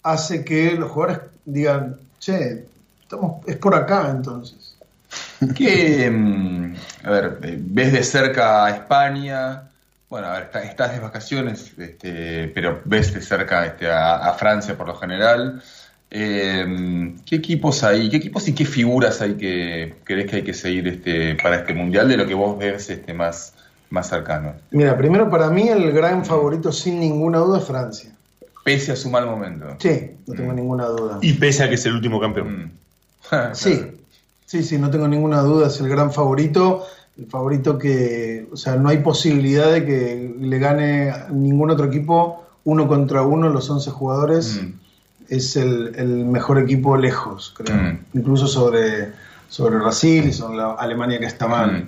hace 0.03 0.43
que 0.43 0.73
los 0.73 0.91
jugadores 0.91 1.19
digan, 1.45 1.97
che, 2.19 2.65
estamos, 3.01 3.45
es 3.47 3.57
por 3.57 3.75
acá 3.75 4.09
entonces. 4.09 4.75
¿Qué, 5.55 6.09
mm, 6.09 6.75
a 7.03 7.09
ver, 7.11 7.39
eh, 7.43 7.57
ves 7.59 7.91
de 7.93 8.03
cerca 8.03 8.65
a 8.65 8.69
España? 8.71 9.63
Bueno, 10.09 10.27
a 10.27 10.33
ver, 10.33 10.43
está- 10.43 10.63
estás 10.63 10.93
de 10.93 10.99
vacaciones, 10.99 11.71
este, 11.77 12.49
pero 12.53 12.81
ves 12.85 13.13
de 13.13 13.21
cerca 13.21 13.65
este, 13.65 13.89
a, 13.89 14.17
a 14.29 14.33
Francia 14.33 14.77
por 14.77 14.87
lo 14.87 14.95
general. 14.95 15.61
Eh, 16.09 17.15
¿Qué 17.25 17.37
equipos 17.37 17.83
hay? 17.83 18.09
¿Qué 18.09 18.17
equipos 18.17 18.45
y 18.47 18.53
qué 18.53 18.65
figuras 18.65 19.21
hay 19.21 19.35
que 19.35 19.95
crees 20.03 20.29
que 20.29 20.35
hay 20.37 20.43
que 20.43 20.53
seguir 20.53 20.87
este, 20.87 21.35
para 21.35 21.55
este 21.57 21.73
mundial 21.73 22.09
de 22.09 22.17
lo 22.17 22.27
que 22.27 22.33
vos 22.33 22.57
ves 22.59 22.89
este, 22.89 23.13
más, 23.13 23.53
más 23.89 24.09
cercano? 24.09 24.53
Mira, 24.71 24.97
primero 24.97 25.29
para 25.29 25.49
mí 25.49 25.69
el 25.69 25.91
gran 25.93 26.25
favorito 26.25 26.71
sin 26.73 26.99
ninguna 26.99 27.37
duda 27.39 27.59
es 27.59 27.65
Francia. 27.65 28.11
Pese 28.63 28.91
a 28.91 28.95
su 28.95 29.09
mal 29.09 29.25
momento. 29.25 29.65
Sí, 29.79 30.11
no 30.27 30.33
tengo 30.35 30.53
ninguna 30.53 30.85
duda. 30.85 31.17
Y 31.21 31.33
pese 31.33 31.63
a 31.63 31.69
que 31.69 31.75
es 31.75 31.85
el 31.85 31.95
último 31.95 32.19
campeón. 32.19 32.65
Mm. 32.65 32.71
Sí, 33.53 33.81
sí, 34.45 34.63
sí, 34.63 34.77
no 34.77 34.89
tengo 34.89 35.07
ninguna 35.07 35.41
duda, 35.41 35.67
es 35.67 35.79
el 35.79 35.87
gran 35.89 36.11
favorito. 36.11 36.85
El 37.17 37.25
favorito 37.27 37.77
que, 37.77 38.47
o 38.51 38.57
sea, 38.57 38.75
no 38.75 38.89
hay 38.89 38.97
posibilidad 38.99 39.71
de 39.71 39.85
que 39.85 40.35
le 40.39 40.59
gane 40.59 41.09
a 41.09 41.27
ningún 41.29 41.69
otro 41.71 41.85
equipo 41.85 42.45
uno 42.63 42.87
contra 42.87 43.21
uno, 43.23 43.49
los 43.49 43.69
11 43.69 43.89
jugadores. 43.91 44.61
Mm. 44.61 44.73
Es 45.29 45.55
el, 45.55 45.93
el 45.95 46.25
mejor 46.25 46.59
equipo 46.59 46.97
lejos, 46.97 47.53
creo. 47.55 47.75
Mm. 47.75 47.99
Incluso 48.15 48.47
sobre, 48.47 49.11
sobre 49.49 49.77
Brasil 49.77 50.25
y 50.27 50.33
sobre 50.33 50.57
la 50.57 50.73
Alemania 50.73 51.19
que 51.19 51.25
está 51.25 51.47
mal. 51.47 51.71
Mm. 51.83 51.87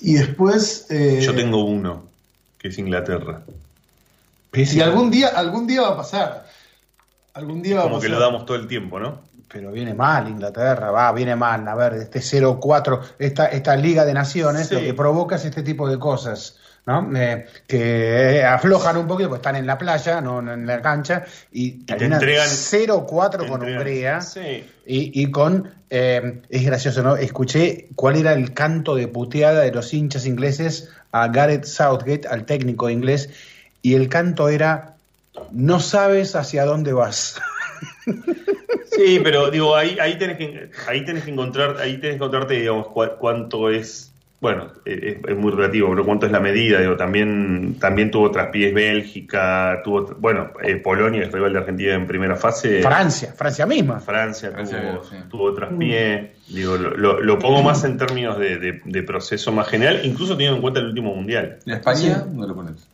Y 0.00 0.14
después... 0.14 0.86
eh, 0.90 1.20
Yo 1.22 1.34
tengo 1.34 1.64
uno, 1.64 2.02
que 2.58 2.68
es 2.68 2.78
Inglaterra. 2.78 3.42
Y 4.56 4.80
algún 4.80 5.10
día, 5.10 5.28
algún 5.28 5.66
día 5.66 5.82
va 5.82 5.88
a 5.88 5.96
pasar. 5.96 6.46
Algún 7.34 7.62
día 7.62 7.76
va 7.76 7.80
a 7.80 7.84
Como 7.84 7.96
pasar. 7.96 8.10
que 8.10 8.14
lo 8.14 8.20
damos 8.20 8.46
todo 8.46 8.56
el 8.56 8.66
tiempo, 8.66 8.98
¿no? 8.98 9.20
Pero 9.48 9.70
viene 9.70 9.94
mal 9.94 10.28
Inglaterra, 10.28 10.90
va, 10.90 11.12
viene 11.12 11.36
mal. 11.36 11.66
A 11.68 11.74
ver, 11.74 11.94
este 11.94 12.20
0-4, 12.20 13.00
esta, 13.18 13.46
esta 13.46 13.76
Liga 13.76 14.04
de 14.04 14.12
Naciones, 14.14 14.68
Sí. 14.68 14.74
lo 14.74 14.80
que 14.80 14.94
provoca 14.94 15.36
es 15.36 15.44
este 15.44 15.62
tipo 15.62 15.88
de 15.88 15.98
cosas, 15.98 16.56
¿no? 16.84 17.08
Eh, 17.16 17.46
que 17.66 18.44
aflojan 18.44 18.96
un 18.96 19.06
poquito, 19.06 19.28
porque 19.28 19.40
están 19.40 19.56
en 19.56 19.66
la 19.66 19.78
playa, 19.78 20.20
no 20.20 20.40
en 20.40 20.66
la 20.66 20.82
cancha, 20.82 21.24
y, 21.52 21.84
terminan 21.84 22.20
entregan- 22.20 22.48
0-4 22.48 23.44
te 23.44 23.48
con 23.48 23.62
Hungría. 23.62 24.20
Sí. 24.20 24.68
Y, 24.84 25.22
y 25.22 25.30
con, 25.30 25.70
eh, 25.90 26.42
es 26.48 26.64
gracioso, 26.66 27.02
¿no? 27.04 27.16
Escuché 27.16 27.88
cuál 27.94 28.16
era 28.16 28.32
el 28.32 28.52
canto 28.52 28.96
de 28.96 29.06
puteada 29.06 29.60
de 29.60 29.70
los 29.70 29.94
hinchas 29.94 30.26
ingleses 30.26 30.88
a 31.12 31.28
Gareth 31.28 31.64
Southgate, 31.66 32.26
al 32.28 32.44
técnico 32.46 32.90
inglés, 32.90 33.30
y 33.86 33.94
el 33.94 34.08
canto 34.08 34.48
era, 34.48 34.96
no 35.52 35.78
sabes 35.80 36.34
hacia 36.34 36.64
dónde 36.64 36.92
vas. 36.92 37.40
Sí, 38.96 39.20
pero 39.22 39.50
digo, 39.50 39.76
ahí, 39.76 39.98
ahí 40.00 40.16
tenés 40.16 40.38
que 40.38 40.70
ahí 40.88 41.04
tenés 41.04 41.24
que 41.24 41.30
encontrar, 41.30 41.76
ahí 41.78 41.94
tenés 41.98 42.10
que 42.12 42.14
encontrarte, 42.16 42.54
digamos, 42.54 42.86
cua- 42.86 43.16
cuánto 43.18 43.68
es, 43.70 44.10
bueno, 44.40 44.68
eh, 44.86 45.18
es, 45.22 45.30
es 45.32 45.36
muy 45.36 45.52
relativo, 45.52 45.90
pero 45.90 46.04
cuánto 46.06 46.24
es 46.24 46.32
la 46.32 46.40
medida, 46.40 46.80
digo, 46.80 46.96
también, 46.96 47.76
también 47.78 48.10
tuvo 48.10 48.30
traspiés 48.30 48.72
Bélgica, 48.72 49.82
tuvo, 49.84 50.14
bueno, 50.18 50.50
eh, 50.62 50.76
Polonia, 50.76 51.22
el 51.24 51.32
rival 51.32 51.52
de 51.52 51.58
Argentina 51.58 51.94
en 51.94 52.06
primera 52.06 52.36
fase. 52.36 52.80
Francia, 52.80 53.34
Francia 53.36 53.66
misma. 53.66 54.00
Francia 54.00 54.50
Francia, 54.50 54.80
tuvo, 54.80 55.04
sí. 55.04 55.16
tuvo 55.28 55.52
traspié, 55.52 56.32
digo, 56.48 56.76
lo, 56.78 56.96
lo- 56.96 57.20
lo 57.20 57.38
pongo 57.38 57.62
más 57.62 57.84
en 57.84 57.98
términos 57.98 58.38
de, 58.38 58.56
de- 58.58 58.80
de 58.82 59.02
proceso 59.02 59.52
más 59.52 59.68
general, 59.68 60.00
incluso 60.04 60.32
teniendo 60.34 60.56
en 60.56 60.62
cuenta 60.62 60.80
el 60.80 60.86
último 60.86 61.14
mundial. 61.14 61.58
¿Y 61.66 61.72
España? 61.72 62.20
¿Dónde 62.20 62.46
lo 62.46 62.54
pones? 62.54 62.88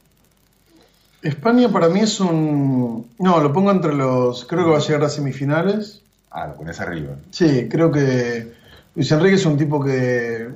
España 1.22 1.68
para 1.70 1.88
mí 1.88 2.00
es 2.00 2.20
un... 2.20 3.06
No, 3.18 3.40
lo 3.40 3.52
pongo 3.52 3.70
entre 3.70 3.94
los... 3.94 4.44
Creo 4.44 4.64
que 4.64 4.70
va 4.70 4.78
a 4.78 4.80
llegar 4.80 5.04
a 5.04 5.08
semifinales. 5.08 6.02
Ah, 6.30 6.48
lo 6.48 6.54
pones 6.54 6.80
arriba. 6.80 7.14
Sí, 7.30 7.68
creo 7.70 7.92
que 7.92 8.52
Luis 8.94 9.10
Enrique 9.12 9.36
es 9.36 9.46
un 9.46 9.56
tipo 9.56 9.82
que 9.82 10.48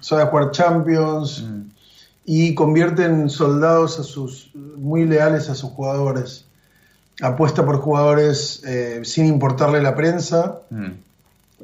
sabe 0.00 0.24
jugar 0.24 0.50
Champions 0.52 1.44
y 2.24 2.54
convierte 2.54 3.04
en 3.04 3.28
soldados 3.28 3.98
a 3.98 4.02
sus 4.02 4.50
muy 4.54 5.04
leales 5.04 5.48
a 5.50 5.54
sus 5.54 5.70
jugadores. 5.70 6.46
Apuesta 7.20 7.66
por 7.66 7.78
jugadores 7.78 8.62
eh, 8.64 9.00
sin 9.04 9.26
importarle 9.26 9.82
la 9.82 9.94
prensa. 9.94 10.60
Mm. 10.70 10.92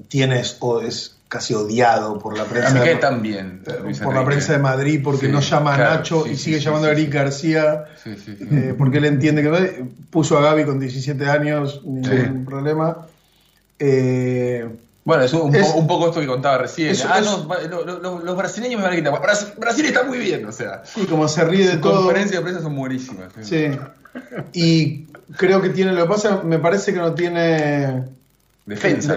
Tienes 0.08 0.58
o 0.60 0.80
es 0.80 1.15
casi 1.28 1.54
odiado 1.54 2.18
por 2.18 2.36
la 2.38 2.44
prensa. 2.44 2.72
de- 2.82 3.16
bien. 3.20 3.62
Luis 3.82 3.98
por 4.00 4.14
la 4.14 4.24
prensa 4.24 4.52
de 4.52 4.58
Madrid 4.58 5.00
porque 5.02 5.26
Sí, 5.26 5.32
no 5.32 5.40
llama 5.40 5.74
a 5.74 5.76
claro, 5.76 5.94
Nacho 5.96 6.24
sí, 6.24 6.30
y 6.30 6.36
sigue 6.36 6.58
sí, 6.58 6.64
llamando 6.64 6.88
a 6.88 6.92
Eric. 6.92 7.12
García 7.12 7.84
Sí, 8.02 8.14
sí, 8.16 8.36
sí. 8.38 8.46
eh, 8.50 8.74
porque 8.78 8.98
él 8.98 9.06
entiende 9.06 9.42
que 9.42 9.48
no- 9.48 9.88
puso 10.10 10.38
a 10.38 10.42
Gaby 10.42 10.64
con 10.64 10.78
17 10.78 11.28
años, 11.28 11.80
ningún 11.84 12.44
problema. 12.44 13.06
Eh, 13.78 14.68
Bueno, 15.04 15.22
es 15.22 15.32
un, 15.34 15.54
Es- 15.54 15.68
po- 15.68 15.78
un 15.78 15.86
poco 15.86 16.08
esto 16.08 16.20
que 16.20 16.26
contaba 16.26 16.58
recién. 16.58 16.88
Eso- 16.90 17.06
ah, 17.08 17.20
eso- 17.20 17.42
no, 17.42 17.48
va- 17.48 17.60
lo- 17.62 17.84
lo- 17.84 18.00
lo- 18.00 18.18
los 18.18 18.36
brasileños 18.36 18.78
me 18.80 18.84
van 18.86 18.92
a 18.94 18.96
quitar. 18.96 19.22
Brasil, 19.22 19.48
Brasil 19.56 19.84
está 19.86 20.02
muy 20.02 20.18
bien, 20.18 20.44
o 20.46 20.50
sea. 20.50 20.82
y 20.96 21.04
como 21.04 21.28
se 21.28 21.44
ríe 21.44 21.64
de 21.64 21.76
todo. 21.76 21.98
conferencias 21.98 22.38
de 22.40 22.42
prensa 22.42 22.60
son 22.60 22.74
buenísimas. 22.74 23.32
Sí. 23.42 23.68
Y 24.52 25.04
creo 25.36 25.60
que 25.62 25.68
tiene, 25.68 25.92
lo 25.92 26.02
que 26.02 26.08
pasa, 26.08 26.40
me 26.42 26.58
parece 26.58 26.92
que 26.92 26.98
no 26.98 27.14
tiene. 27.14 28.02
Defensa, 28.66 29.16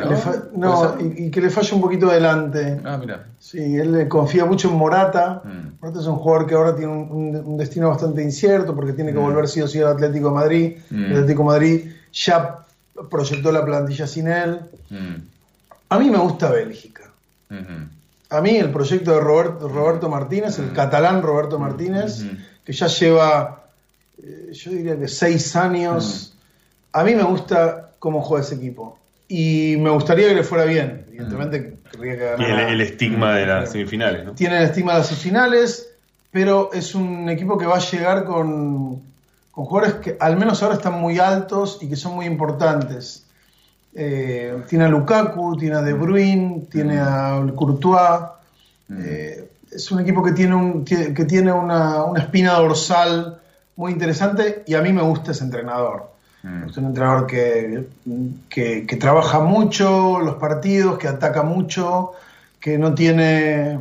¿no? 0.55 0.95
no, 0.95 1.01
y, 1.01 1.25
y 1.25 1.31
que 1.31 1.41
le 1.41 1.49
falla 1.49 1.73
un 1.75 1.81
poquito 1.81 2.09
adelante. 2.11 2.79
Ah, 2.85 2.97
mira. 2.97 3.25
Sí, 3.39 3.77
él 3.77 3.91
le 3.93 4.07
confía 4.07 4.45
mucho 4.45 4.69
en 4.69 4.75
Morata. 4.75 5.41
Mm. 5.43 5.81
Morata 5.81 5.99
es 5.99 6.05
un 6.05 6.17
jugador 6.17 6.45
que 6.47 6.53
ahora 6.53 6.75
tiene 6.75 6.91
un, 6.93 7.57
destino 7.57 7.89
bastante 7.89 8.21
incierto 8.21 8.75
porque 8.75 8.93
tiene 8.93 9.11
que 9.11 9.17
Mm. 9.17 9.23
volver 9.23 9.47
sí 9.47 9.59
o 9.61 9.67
sí 9.67 9.79
al 9.81 9.87
Atlético 9.93 10.27
de 10.27 10.33
Madrid. 10.35 10.77
Mm. 10.91 11.03
El 11.05 11.11
Atlético 11.13 11.41
de 11.43 11.47
Madrid 11.47 11.91
ya 12.13 12.57
proyectó 13.09 13.51
la 13.51 13.65
plantilla 13.65 14.05
sin 14.05 14.27
él. 14.27 14.59
Mm, 14.91 15.15
A 15.89 15.97
mí 15.97 16.09
me 16.11 16.17
gusta 16.19 16.51
Bélgica. 16.51 17.03
A 18.29 18.41
mí 18.41 18.57
el 18.57 18.69
proyecto 18.71 19.13
de 19.15 19.19
Roberto, 19.21 19.67
Roberto 19.67 20.07
Martínez, 20.09 20.59
el 20.59 20.71
catalán 20.73 21.23
Roberto 21.23 21.57
Martínez, 21.57 22.23
que 22.63 22.71
ya 22.73 22.85
lleva, 22.85 23.63
eh, 24.21 24.51
yo 24.53 24.69
diría 24.69 24.99
que 24.99 25.07
seis 25.07 25.55
años, 25.55 26.35
a 26.93 27.03
mí 27.03 27.15
me 27.15 27.23
gusta 27.23 27.89
cómo 27.97 28.21
juega 28.21 28.43
ese 28.45 28.53
equipo. 28.55 28.98
Y 29.29 29.77
me 29.77 29.91
gustaría 29.91 30.27
que 30.27 30.35
le 30.35 30.43
fuera 30.43 30.65
bien. 30.65 31.05
Evidentemente, 31.07 31.77
querría 31.91 32.17
que 32.17 32.23
Y 32.23 32.43
el, 32.45 32.49
ganara. 32.49 32.71
el 32.71 32.81
estigma 32.81 33.35
de 33.35 33.45
las 33.45 33.71
semifinales, 33.71 34.25
¿no? 34.25 34.31
Tiene 34.33 34.57
el 34.57 34.63
estigma 34.63 34.93
de 34.93 34.97
las 34.99 35.15
finales, 35.15 35.89
pero 36.31 36.71
es 36.73 36.95
un 36.95 37.29
equipo 37.29 37.57
que 37.57 37.67
va 37.67 37.77
a 37.77 37.79
llegar 37.79 38.25
con, 38.25 39.01
con 39.51 39.65
jugadores 39.65 39.95
que 40.01 40.17
al 40.19 40.35
menos 40.35 40.61
ahora 40.63 40.75
están 40.75 40.99
muy 40.99 41.19
altos 41.19 41.77
y 41.81 41.87
que 41.87 41.95
son 41.95 42.15
muy 42.15 42.25
importantes. 42.25 43.27
Eh, 43.93 44.63
tiene 44.67 44.85
a 44.85 44.89
Lukaku, 44.89 45.57
tiene 45.57 45.75
a 45.75 45.81
De 45.83 45.93
Bruyne, 45.93 46.63
tiene 46.71 46.99
a 46.99 47.39
Courtois. 47.55 48.31
Eh, 48.97 49.47
es 49.71 49.91
un 49.91 49.99
equipo 49.99 50.23
que 50.23 50.31
tiene, 50.31 50.55
un, 50.55 50.83
que 50.83 51.13
que 51.13 51.25
tiene 51.25 51.51
una, 51.51 52.03
una 52.03 52.21
espina 52.21 52.53
dorsal 52.53 53.39
muy 53.75 53.91
interesante 53.91 54.63
y 54.65 54.73
a 54.73 54.81
mí 54.81 54.91
me 54.91 55.03
gusta 55.03 55.31
ese 55.31 55.43
entrenador. 55.43 56.11
Mm. 56.43 56.69
Es 56.69 56.77
un 56.77 56.85
entrenador 56.85 57.27
que, 57.27 57.85
que, 58.49 58.85
que 58.87 58.95
trabaja 58.95 59.39
mucho 59.39 60.19
los 60.19 60.35
partidos, 60.35 60.97
que 60.97 61.07
ataca 61.07 61.43
mucho, 61.43 62.11
que 62.59 62.77
no 62.77 62.93
tiene, 62.93 63.79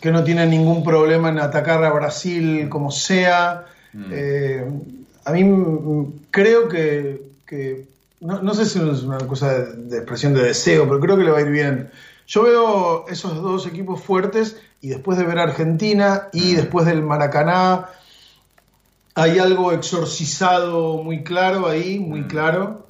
que 0.00 0.10
no 0.10 0.24
tiene 0.24 0.46
ningún 0.46 0.82
problema 0.82 1.28
en 1.28 1.38
atacar 1.38 1.82
a 1.84 1.92
Brasil 1.92 2.68
como 2.68 2.90
sea. 2.90 3.66
Eh, 4.10 4.66
a 5.24 5.32
mí 5.32 5.44
mm, 5.44 6.12
creo 6.30 6.68
que, 6.68 7.22
que- 7.46 7.86
no, 8.20 8.40
no 8.42 8.54
sé 8.54 8.64
si 8.64 8.78
es 8.78 9.02
una 9.02 9.18
cosa 9.18 9.52
de, 9.52 9.72
de 9.74 9.96
expresión 9.98 10.32
de 10.34 10.42
deseo, 10.42 10.84
pero 10.88 10.98
creo 11.00 11.16
que 11.16 11.24
le 11.24 11.30
va 11.30 11.38
a 11.38 11.42
ir 11.42 11.50
bien. 11.50 11.90
Yo 12.26 12.42
veo 12.44 13.06
esos 13.08 13.42
dos 13.42 13.66
equipos 13.66 14.00
fuertes 14.02 14.56
y 14.80 14.88
después 14.88 15.18
de 15.18 15.24
ver 15.24 15.38
a 15.38 15.42
Argentina 15.42 16.28
y 16.32 16.54
después 16.54 16.86
del 16.86 17.02
Maracaná, 17.02 17.86
hay 19.14 19.38
algo 19.38 19.72
exorcizado 19.72 21.02
muy 21.02 21.22
claro 21.22 21.68
ahí, 21.68 21.98
muy 21.98 22.22
claro, 22.24 22.86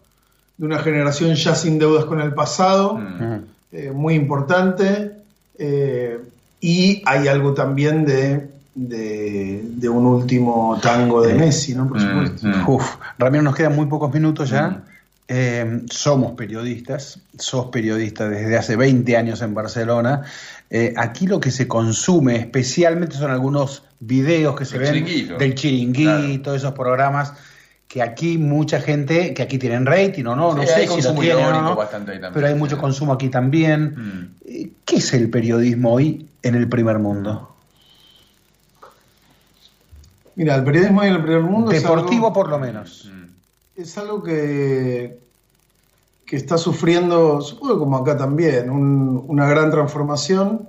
de 0.57 0.67
una 0.67 0.79
generación 0.79 1.35
ya 1.35 1.55
sin 1.55 1.79
deudas 1.79 2.05
con 2.05 2.21
el 2.21 2.33
pasado, 2.35 2.95
Mm. 2.95 3.35
eh, 3.73 3.91
muy 3.93 4.15
importante, 4.15 5.13
eh, 5.59 6.19
y 6.61 7.03
hay 7.05 7.29
algo 7.29 7.53
también 7.55 8.05
de, 8.07 8.49
de, 8.75 9.61
de 9.65 9.89
un 9.89 10.07
último 10.07 10.79
tango 10.83 11.21
de 11.23 11.35
Messi, 11.35 11.75
¿no? 11.75 11.89
Por 11.89 12.01
supuesto. 12.01 12.47
Mm. 12.47 12.69
Uf, 12.69 12.97
Ramiro, 13.19 13.43
nos 13.43 13.55
quedan 13.55 13.75
muy 13.77 13.87
pocos 13.87 14.13
minutos 14.13 14.49
ya. 14.51 14.83
Eh, 15.27 15.83
somos 15.91 16.33
periodistas, 16.33 17.19
sos 17.39 17.67
periodista 17.67 18.29
desde 18.29 18.59
hace 18.59 18.77
20 18.77 19.17
años 19.17 19.41
en 19.41 19.55
Barcelona. 19.55 20.23
Eh, 20.69 20.93
aquí 20.97 21.27
lo 21.27 21.41
que 21.41 21.51
se 21.51 21.67
consume 21.67 22.37
especialmente 22.37 23.17
son 23.17 23.31
algunos 23.31 23.85
videos 24.01 24.55
que 24.55 24.65
se 24.67 24.77
El 24.77 24.83
ven 24.83 24.93
chiringuito. 25.07 25.37
del 25.39 25.55
chiringuito, 25.55 26.55
esos 26.55 26.73
programas 26.73 27.33
que 27.89 28.03
aquí 28.03 28.37
mucha 28.39 28.81
gente, 28.81 29.33
que 29.35 29.43
aquí 29.43 29.57
tienen 29.57 29.87
rating 29.87 30.25
o 30.27 30.35
no, 30.37 30.55
no 30.55 30.63
sé 30.67 30.87
si 30.89 31.01
lo 31.01 31.15
tienen 31.15 31.45
o 31.45 31.63
no, 31.63 31.77
bastante 31.77 32.11
ahí 32.13 32.17
también, 32.21 32.35
pero 32.35 32.47
hay 32.49 32.53
sí. 32.55 32.59
mucho 32.59 32.77
consumo 32.77 33.13
aquí 33.13 33.29
también. 33.31 33.95
Mm. 33.97 34.35
Eh, 34.47 34.71
¿Qué 34.85 34.97
es 34.97 35.15
el 35.15 35.31
periodismo 35.31 35.93
hoy 35.95 36.29
en 36.43 36.55
el 36.55 36.69
primer 36.69 36.99
mundo? 36.99 37.55
Mira, 40.37 40.57
el 40.57 40.65
periodismo 40.65 41.03
en 41.03 41.13
el 41.15 41.23
primer 41.23 41.43
mundo 41.43 41.71
es 41.71 41.83
Deportivo 41.83 42.27
algo- 42.27 42.33
por 42.33 42.49
lo 42.51 42.59
menos. 42.59 43.09
Mm. 43.13 43.24
Es 43.77 43.99
algo 43.99 44.23
que, 44.23 45.19
que 46.27 46.37
está 46.37 46.59
sufriendo, 46.59 47.41
supongo 47.41 47.79
como 47.79 47.97
acá 47.99 48.17
también, 48.17 48.71
un- 48.71 49.25
una 49.29 49.49
gran 49.49 49.71
transformación 49.71 50.69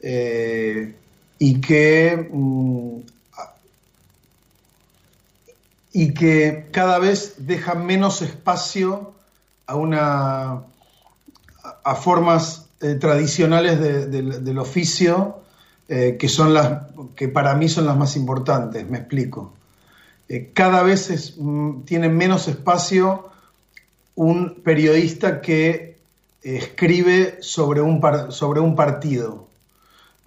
eh, 0.00 0.94
y 1.38 1.60
que 1.60 2.28
mm, 2.32 2.98
y 5.92 6.12
que 6.12 6.68
cada 6.72 6.98
vez 6.98 7.34
deja 7.46 7.74
menos 7.74 8.20
espacio 8.22 9.14
a 9.66 9.76
una 9.76 10.62
a- 11.84 11.94
formas 11.94 12.66
eh, 12.82 12.94
tradicionales 12.96 13.80
de- 13.80 14.06
del- 14.06 14.44
del 14.44 14.58
oficio 14.58 15.40
eh, 15.88 16.16
que 16.18 16.28
son 16.28 16.52
las 16.52 16.82
que 17.14 17.28
para 17.28 17.54
mí 17.54 17.68
son 17.68 17.86
las 17.86 17.96
más 17.96 18.16
importantes. 18.16 18.88
Me 18.90 18.98
explico. 18.98 19.52
Eh, 20.28 20.50
cada 20.52 20.82
vez 20.82 21.10
es, 21.10 21.34
mm, 21.36 21.82
tiene 21.82 22.08
menos 22.08 22.48
espacio 22.48 23.30
un 24.14 24.62
periodista 24.62 25.40
que 25.40 25.96
escribe 26.42 27.38
sobre 27.40 27.80
un, 27.80 28.00
sobre 28.30 28.60
un 28.60 28.74
partido. 28.74 29.46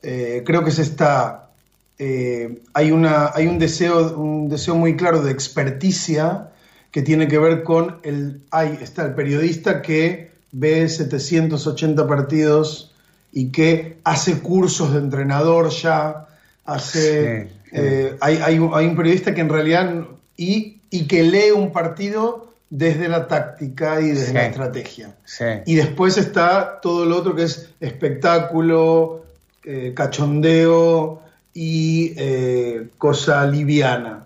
Eh, 0.02 0.44
creo 0.46 0.64
que 0.64 0.72
se 0.72 0.84
está. 0.84 1.50
eh, 1.98 2.62
hay, 2.74 2.92
una, 2.92 3.32
hay 3.34 3.48
un, 3.48 3.60
deseo, 3.60 4.18
un 4.18 4.48
deseo 4.50 4.76
muy 4.76 4.96
claro 4.96 5.22
de 5.22 5.32
experticia 5.32 6.50
que 6.92 7.02
tiene 7.02 7.28
que 7.28 7.40
ver 7.40 7.64
con 7.64 7.98
el. 8.04 8.42
Hay, 8.52 8.80
está 8.82 9.06
el 9.06 9.16
periodista 9.16 9.82
que 9.82 10.32
ve 10.52 10.88
780 10.88 12.08
partidos 12.08 12.94
y 13.32 13.50
que 13.52 13.98
hace 14.04 14.40
cursos 14.40 14.94
de 14.94 15.00
entrenador 15.00 15.70
ya, 15.70 16.28
hace. 16.66 17.50
Eh, 17.72 18.16
hay, 18.22 18.38
hay 18.38 18.60
un- 18.60 18.72
hay 18.74 18.86
un 18.88 18.96
periodista 18.96 19.34
que 19.34 19.41
en 19.41 19.50
realidad. 19.50 20.06
Y, 20.38 20.78
y 20.90 21.06
que 21.08 21.24
lee 21.24 21.52
un 21.56 21.72
partido 21.72 22.54
desde 22.70 23.08
la 23.10 23.28
táctica 23.28 24.00
y 24.02 24.10
desde 24.10 24.28
Sí. 24.28 24.34
la 24.34 24.46
estrategia. 24.46 25.16
Sí. 25.26 25.46
Y 25.66 25.76
después 25.76 26.18
está 26.18 26.80
todo 26.82 27.06
lo 27.06 27.18
otro 27.18 27.36
que 27.36 27.44
es 27.44 27.70
espectáculo, 27.80 29.24
eh, 29.64 29.94
cachondeo 29.96 31.22
y 31.54 32.14
eh, 32.18 32.88
cosa 32.98 33.46
liviana. 33.46 34.26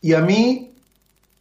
Y 0.00 0.14
a 0.14 0.20
mí 0.20 0.72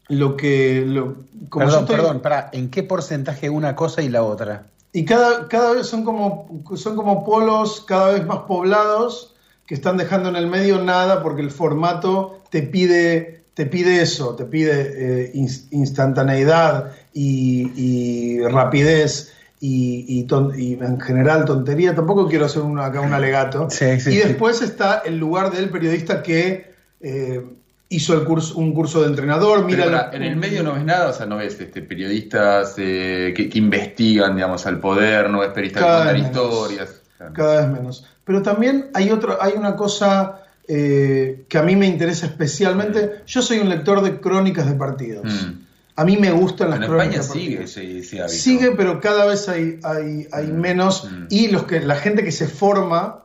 lo 0.09 0.35
que... 0.37 0.83
Lo, 0.85 1.15
como 1.49 1.65
Perdón, 1.65 1.79
estoy- 1.83 1.95
perdón, 1.95 2.19
pará, 2.21 2.49
¿en 2.53 2.69
qué 2.69 2.83
porcentaje 2.83 3.49
una 3.49 3.75
cosa 3.75 4.01
y 4.01 4.09
la 4.09 4.23
otra? 4.23 4.65
Y 4.91 5.05
cada, 5.05 5.47
cada 5.47 5.71
vez 5.73 5.87
son 5.87 6.03
como, 6.03 6.61
son 6.75 6.95
como 6.95 7.25
polos 7.25 7.81
cada 7.87 8.11
vez 8.11 8.25
más 8.25 8.39
poblados 8.39 9.32
que 9.65 9.75
están 9.75 9.97
dejando 9.97 10.29
en 10.29 10.35
el 10.35 10.47
medio 10.47 10.81
nada 10.83 11.21
porque 11.23 11.41
el 11.41 11.51
formato 11.51 12.41
te 12.49 12.63
pide, 12.63 13.43
te 13.53 13.65
pide 13.65 14.01
eso, 14.01 14.35
te 14.35 14.45
pide 14.45 15.25
eh, 15.25 15.31
ins- 15.35 15.67
instantaneidad 15.71 16.91
y, 17.13 17.71
y 17.75 18.47
rapidez 18.47 19.33
y, 19.59 20.05
y 20.07 20.23
ton- 20.25 20.53
y 20.59 20.73
en 20.73 20.99
general 20.99 21.45
tontería. 21.45 21.95
Tampoco 21.95 22.27
quiero 22.27 22.45
hacer 22.45 22.61
una- 22.63 22.85
acá 22.87 23.01
un 23.01 23.13
alegato. 23.13 23.67
Sí, 23.71 23.99
sí, 23.99 24.09
y 24.09 24.13
sí. 24.21 24.27
después 24.27 24.61
está 24.61 25.01
el 25.05 25.17
lugar 25.17 25.51
del 25.51 25.69
periodista 25.69 26.21
que 26.21 26.73
eh, 26.99 27.41
hizo 27.89 28.13
el 28.15 28.25
curso, 28.25 28.57
un 28.57 28.73
curso 28.73 29.01
de 29.01 29.07
entrenador. 29.07 29.63
Mira 29.65 30.09
en 30.11 30.23
el 30.23 30.35
medio 30.35 30.63
no 30.63 30.73
ves 30.73 30.83
nada, 30.83 31.09
o 31.09 31.13
sea, 31.13 31.25
no 31.25 31.37
ves 31.37 31.59
este, 31.59 31.81
periodistas 31.83 32.73
eh, 32.77 33.33
que, 33.35 33.47
que 33.49 33.57
investigan, 33.59 34.35
digamos, 34.35 34.65
al 34.65 34.79
poder, 34.79 35.29
no 35.29 35.39
ves 35.39 35.49
periodistas 35.51 36.07
que 36.07 36.13
menos. 36.13 36.27
historias. 36.27 37.01
Claro. 37.31 37.33
cada 37.33 37.61
vez 37.61 37.69
menos. 37.79 38.05
Pero 38.25 38.41
también 38.41 38.87
hay 38.93 39.11
otra, 39.11 39.37
hay 39.41 39.53
una 39.53 39.75
cosa 39.75 40.39
eh, 40.67 41.43
que 41.49 41.57
a 41.57 41.63
mí 41.63 41.75
me 41.75 41.87
interesa 41.87 42.25
especialmente. 42.25 43.21
Yo 43.27 43.41
soy 43.41 43.59
un 43.59 43.69
lector 43.69 44.01
de 44.01 44.19
crónicas 44.19 44.65
de 44.67 44.75
partidos. 44.75 45.25
Mm. 45.25 45.63
A 45.95 46.05
mí 46.05 46.17
me 46.17 46.31
gustan 46.31 46.71
las 46.71 46.79
En 46.79 46.85
crónicas 46.87 47.25
España 47.27 47.27
de 47.27 47.33
sigue 47.43 47.57
partidos. 47.57 47.77
ese, 47.77 47.99
ese 47.99 48.19
hábito. 48.21 48.33
Sigue, 48.37 48.71
pero 48.71 48.99
cada 48.99 49.25
vez 49.25 49.47
hay, 49.49 49.79
hay, 49.83 50.27
hay 50.31 50.47
Mm. 50.47 50.59
menos. 50.59 51.03
Mm. 51.11 51.25
Y 51.29 51.47
los 51.49 51.65
que, 51.65 51.79
la 51.81 51.95
gente 51.95 52.23
que 52.23 52.31
se 52.31 52.47
forma 52.47 53.19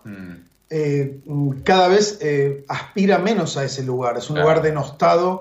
eh, 0.70 1.20
cada 1.64 1.88
vez 1.88 2.18
eh, 2.20 2.64
aspira 2.68 3.18
menos 3.18 3.56
a 3.56 3.64
ese 3.64 3.82
lugar. 3.84 4.18
Es 4.18 4.28
un 4.28 4.34
Claro. 4.36 4.48
lugar 4.50 4.62
denostado. 4.62 5.40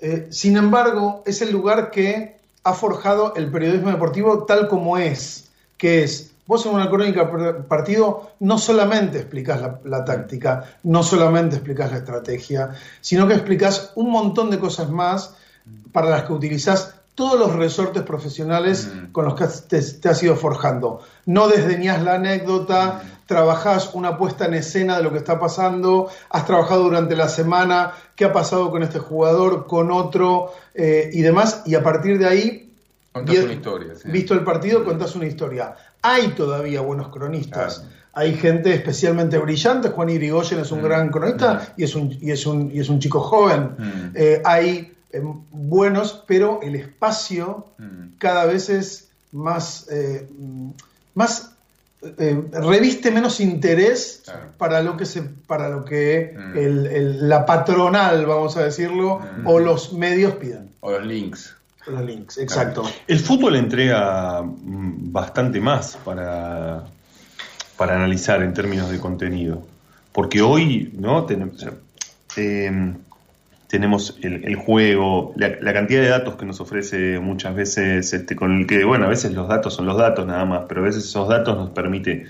Eh, 0.00 0.28
sin 0.30 0.56
embargo, 0.56 1.22
es 1.26 1.42
el 1.42 1.52
lugar 1.52 1.90
que 1.90 2.36
ha 2.64 2.72
forjado 2.72 3.34
el 3.36 3.50
periodismo 3.50 3.90
deportivo 3.90 4.44
tal 4.44 4.68
como 4.68 4.96
es, 4.96 5.50
que 5.76 6.02
es, 6.04 6.31
vos 6.46 6.66
en 6.66 6.74
una 6.74 6.90
crónica 6.90 7.30
partido 7.68 8.32
no 8.40 8.58
solamente 8.58 9.18
explicás 9.18 9.60
la, 9.60 9.80
la 9.84 10.04
táctica, 10.04 10.64
no 10.82 11.02
solamente 11.02 11.56
explicás 11.56 11.90
la 11.92 11.98
estrategia, 11.98 12.70
sino 13.00 13.26
que 13.28 13.34
explicás 13.34 13.92
un 13.94 14.10
montón 14.10 14.50
de 14.50 14.58
cosas 14.58 14.90
más 14.90 15.34
para 15.92 16.10
las 16.10 16.24
que 16.24 16.32
utilizás 16.32 16.94
todos 17.14 17.38
los 17.38 17.54
resortes 17.54 18.02
profesionales 18.02 18.88
Mm. 18.92 19.12
con 19.12 19.26
los 19.26 19.34
que 19.34 19.46
te, 19.68 19.80
te 19.82 20.08
has 20.08 20.22
ido 20.22 20.34
forjando. 20.34 21.00
No 21.26 21.46
desdeñás 21.46 22.02
la 22.02 22.14
anécdota, 22.14 23.02
trabajás 23.26 23.90
una 23.92 24.16
puesta 24.16 24.46
en 24.46 24.54
escena 24.54 24.96
de 24.96 25.02
lo 25.02 25.12
que 25.12 25.18
está 25.18 25.38
pasando, 25.38 26.08
has 26.30 26.46
trabajado 26.46 26.84
durante 26.84 27.14
la 27.14 27.28
semana, 27.28 27.92
qué 28.16 28.24
ha 28.24 28.32
pasado 28.32 28.70
con 28.70 28.82
este 28.82 28.98
jugador, 28.98 29.66
con 29.66 29.90
otro 29.92 30.52
eh, 30.74 31.10
y 31.12 31.20
demás, 31.20 31.62
y 31.66 31.74
a 31.74 31.82
partir 31.82 32.18
de 32.18 32.26
ahí, 32.26 32.68
Contás 33.12 33.36
una 33.44 33.52
historia. 33.52 33.94
sí. 33.94 34.10
visto 34.10 34.32
el 34.32 34.42
partido, 34.42 34.82
contás 34.82 35.14
una 35.14 35.26
historia. 35.26 35.76
Hay 36.02 36.28
todavía 36.28 36.80
buenos 36.80 37.08
cronistas. 37.08 37.78
Claro. 37.78 37.92
Hay 38.14 38.34
gente 38.34 38.74
especialmente 38.74 39.38
brillante. 39.38 39.88
Juan 39.88 40.10
Irigoyen 40.10 40.60
es 40.60 40.70
un 40.72 40.80
Mm. 40.80 40.84
gran 40.84 41.08
cronista 41.10 41.54
Mm. 41.54 41.80
y, 41.80 41.84
es 41.84 41.94
un, 41.94 42.18
y, 42.20 42.30
es 42.30 42.46
un, 42.46 42.70
y 42.74 42.80
es 42.80 42.88
un 42.88 42.98
chico 42.98 43.20
joven. 43.20 43.70
Mm. 43.78 44.10
Eh, 44.14 44.42
hay 44.44 44.88
eh, 45.14 45.22
buenos, 45.50 46.24
pero 46.26 46.60
el 46.62 46.74
espacio 46.74 47.66
cada 48.18 48.46
vez 48.46 48.68
es 48.70 49.08
más, 49.32 49.86
eh, 49.90 50.26
más 51.14 51.50
eh, 52.18 52.42
reviste 52.52 53.10
menos 53.12 53.38
interés 53.38 54.22
Claro. 54.24 54.40
para 54.58 54.82
lo 54.82 54.96
que 54.96 55.04
se, 55.06 55.22
para 55.22 55.68
lo 55.68 55.84
que 55.84 56.34
Mm. 56.36 56.58
el- 56.58 56.86
el- 56.86 57.28
la 57.28 57.46
patronal, 57.46 58.26
vamos 58.26 58.56
a 58.56 58.64
decirlo, 58.64 59.20
Mm. 59.20 59.46
o 59.46 59.60
los 59.60 59.92
medios 59.92 60.34
piden. 60.34 60.70
O 60.80 60.90
los 60.90 61.06
links. 61.06 61.54
Los 61.86 62.04
links, 62.04 62.38
exacto. 62.38 62.84
El 63.08 63.18
fútbol 63.18 63.56
entrega 63.56 64.42
mm, 64.42 65.12
bastante 65.12 65.60
más 65.60 65.98
para, 66.04 66.84
para 67.76 67.96
analizar 67.96 68.42
en 68.42 68.54
términos 68.54 68.90
de 68.90 69.00
contenido. 69.00 69.66
Porque 70.12 70.42
hoy, 70.42 70.92
¿no? 70.96 71.24
Tenemos, 71.26 71.64
eh, 72.36 72.70
el 74.22 74.56
juego, 74.56 75.32
la, 75.36 75.56
la 75.60 75.72
cantidad 75.72 76.02
de 76.02 76.08
datos 76.08 76.36
que 76.36 76.44
nos 76.44 76.60
ofrece 76.60 77.18
muchas 77.18 77.54
veces, 77.54 78.12
este, 78.12 78.36
con 78.36 78.60
el 78.60 78.66
que, 78.66 78.84
bueno, 78.84 79.06
a 79.06 79.08
veces 79.08 79.32
los 79.32 79.48
datos 79.48 79.74
son 79.74 79.86
los 79.86 79.96
datos 79.96 80.26
nada 80.26 80.44
más, 80.44 80.64
pero 80.68 80.82
a 80.82 80.84
veces 80.84 81.04
esos 81.04 81.28
datos 81.28 81.56
nos 81.56 81.70
permite 81.70 82.26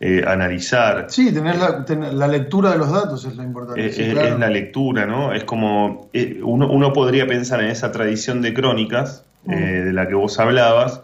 eh, 0.00 0.24
analizar. 0.26 1.06
Sí, 1.10 1.30
tener 1.32 1.56
la, 1.56 1.84
tener 1.84 2.14
la 2.14 2.26
lectura 2.26 2.70
de 2.70 2.78
los 2.78 2.90
datos 2.90 3.24
es 3.26 3.36
lo 3.36 3.42
importante. 3.42 3.86
Eh, 3.86 3.92
sí, 3.92 4.02
eh, 4.02 4.12
claro. 4.12 4.28
Es 4.28 4.38
la 4.38 4.48
lectura, 4.48 5.06
¿no? 5.06 5.32
Es 5.34 5.44
como 5.44 6.08
eh, 6.14 6.40
uno, 6.42 6.70
uno 6.70 6.92
podría 6.92 7.26
pensar 7.26 7.60
en 7.60 7.68
esa 7.70 7.92
tradición 7.92 8.40
de 8.42 8.54
crónicas 8.54 9.24
eh, 9.48 9.54
de 9.56 9.92
la 9.92 10.08
que 10.08 10.14
vos 10.14 10.38
hablabas, 10.38 11.02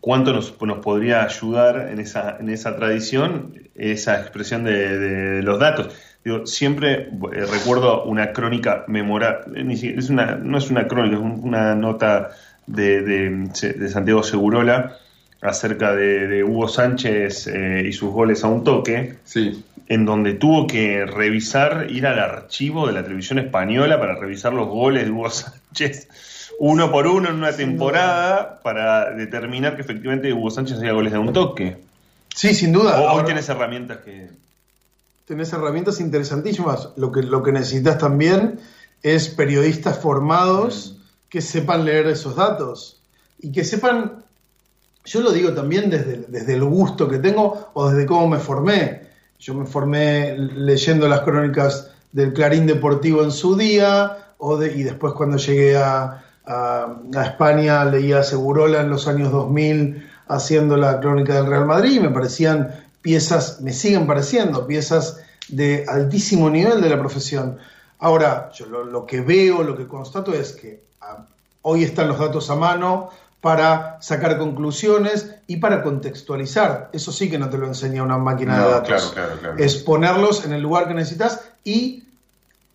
cuánto 0.00 0.32
nos, 0.32 0.60
nos 0.60 0.78
podría 0.78 1.24
ayudar 1.24 1.88
en 1.90 1.98
esa, 2.00 2.36
en 2.38 2.50
esa 2.50 2.76
tradición 2.76 3.54
esa 3.74 4.20
expresión 4.20 4.64
de, 4.64 4.98
de 4.98 5.42
los 5.42 5.58
datos. 5.58 5.88
Digo, 6.22 6.46
siempre 6.46 7.08
recuerdo 7.32 8.04
una 8.04 8.32
crónica 8.32 8.84
memorable, 8.88 9.64
es 9.72 10.10
una, 10.10 10.34
no 10.36 10.58
es 10.58 10.70
una 10.70 10.86
crónica, 10.86 11.16
es 11.16 11.22
un- 11.22 11.40
una 11.42 11.74
nota 11.74 12.28
de, 12.66 13.00
de- 13.00 13.48
de 13.78 13.88
Santiago 13.88 14.22
Segurola 14.22 14.96
acerca 15.42 15.94
de, 15.94 16.28
de 16.28 16.44
Hugo 16.44 16.68
Sánchez 16.68 17.46
eh, 17.46 17.84
y 17.86 17.92
sus 17.92 18.10
goles 18.12 18.44
a 18.44 18.48
un 18.48 18.62
toque 18.64 19.16
Sí. 19.24 19.64
en 19.88 20.04
donde 20.04 20.34
tuvo 20.34 20.66
que 20.66 21.06
revisar, 21.06 21.86
ir 21.90 22.06
al 22.06 22.18
archivo 22.18 22.86
de 22.86 22.92
la 22.92 23.02
televisión 23.02 23.38
española 23.38 23.98
para 23.98 24.14
revisar 24.16 24.52
los 24.52 24.68
goles 24.68 25.04
de 25.04 25.10
Hugo 25.10 25.30
Sánchez 25.30 26.08
uno 26.58 26.92
por 26.92 27.06
uno 27.06 27.30
en 27.30 27.36
una 27.36 27.52
temporada 27.56 28.60
para 28.62 29.10
determinar 29.14 29.76
que 29.76 29.82
efectivamente 29.82 30.30
Hugo 30.32 30.50
Sánchez 30.50 30.76
hacía 30.76 30.92
goles 30.92 31.12
de 31.12 31.18
un 31.18 31.32
toque. 31.32 31.78
Sí, 32.34 32.54
sin 32.54 32.72
duda. 32.72 33.00
O- 33.00 33.14
hoy 33.14 33.24
tienes 33.24 33.48
herramientas 33.48 33.98
que... 34.04 34.28
tenés 35.26 35.52
herramientas 35.54 36.00
interesantísimas. 36.00 36.90
Lo 36.96 37.12
que, 37.12 37.22
lo 37.22 37.42
que 37.42 37.52
necesitas 37.52 37.96
también 37.96 38.60
es 39.02 39.28
periodistas 39.30 39.98
formados 40.00 40.98
que 41.30 41.40
sepan 41.40 41.86
leer 41.86 42.08
esos 42.08 42.36
datos 42.36 43.00
y 43.40 43.52
que 43.52 43.64
sepan, 43.64 44.24
yo 45.04 45.20
lo 45.20 45.32
digo 45.32 45.52
también 45.52 45.90
desde, 45.90 46.24
desde 46.28 46.54
el 46.54 46.64
gusto 46.64 47.08
que 47.08 47.18
tengo 47.18 47.70
o 47.74 47.88
desde 47.90 48.06
cómo 48.06 48.28
me 48.28 48.38
formé. 48.38 49.08
Yo 49.38 49.54
me 49.54 49.66
formé 49.66 50.36
leyendo 50.36 51.08
las 51.08 51.20
crónicas 51.20 51.90
del 52.12 52.32
Clarín 52.32 52.66
Deportivo 52.66 53.22
en 53.22 53.30
su 53.30 53.56
día 53.56 54.16
o 54.38 54.62
y 54.62 54.82
después 54.82 55.14
cuando 55.14 55.36
llegué 55.36 55.76
a, 55.76 56.22
a- 56.46 56.96
a 57.14 57.24
España 57.24 57.84
leía 57.84 58.18
a 58.20 58.22
Segurola 58.22 58.80
en 58.80 58.90
los 58.90 59.06
años 59.08 59.30
2000 59.32 60.08
haciendo 60.28 60.76
la 60.76 61.00
crónica 61.00 61.34
del 61.34 61.46
Real 61.46 61.66
Madrid 61.66 61.92
y 61.96 62.00
me 62.00 62.10
parecían 62.10 62.70
piezas, 63.02 63.60
me 63.62 63.72
siguen 63.72 64.06
pareciendo 64.06 64.66
piezas 64.66 65.18
de 65.48 65.84
altísimo 65.88 66.48
nivel 66.50 66.80
de 66.80 66.88
la 66.90 66.98
profesión. 66.98 67.58
Ahora, 67.98 68.50
yo 68.52 68.66
lo, 68.66 68.84
lo 68.84 69.06
que 69.06 69.20
veo, 69.22 69.62
lo 69.62 69.76
que 69.76 69.86
constato 69.88 70.32
es 70.32 70.52
que 70.52 70.82
ah, 71.00 71.24
hoy 71.62 71.84
están 71.84 72.08
los 72.08 72.18
datos 72.18 72.48
a 72.50 72.56
mano 72.56 73.10
para 73.40 73.96
sacar 74.00 74.36
conclusiones 74.38 75.34
y 75.46 75.56
para 75.56 75.82
contextualizar. 75.82 76.90
Eso 76.92 77.10
sí 77.12 77.30
que 77.30 77.38
no 77.38 77.48
te 77.48 77.56
lo 77.58 77.66
enseña 77.66 78.02
una 78.02 78.18
máquina 78.18 78.62
de 78.64 78.70
datos. 78.70 78.88
claro, 78.88 79.10
claro, 79.14 79.40
claro. 79.40 79.56
Es 79.58 79.76
ponerlos 79.76 80.44
en 80.44 80.52
el 80.52 80.60
lugar 80.60 80.88
que 80.88 80.94
necesitas 80.94 81.40
y 81.64 82.04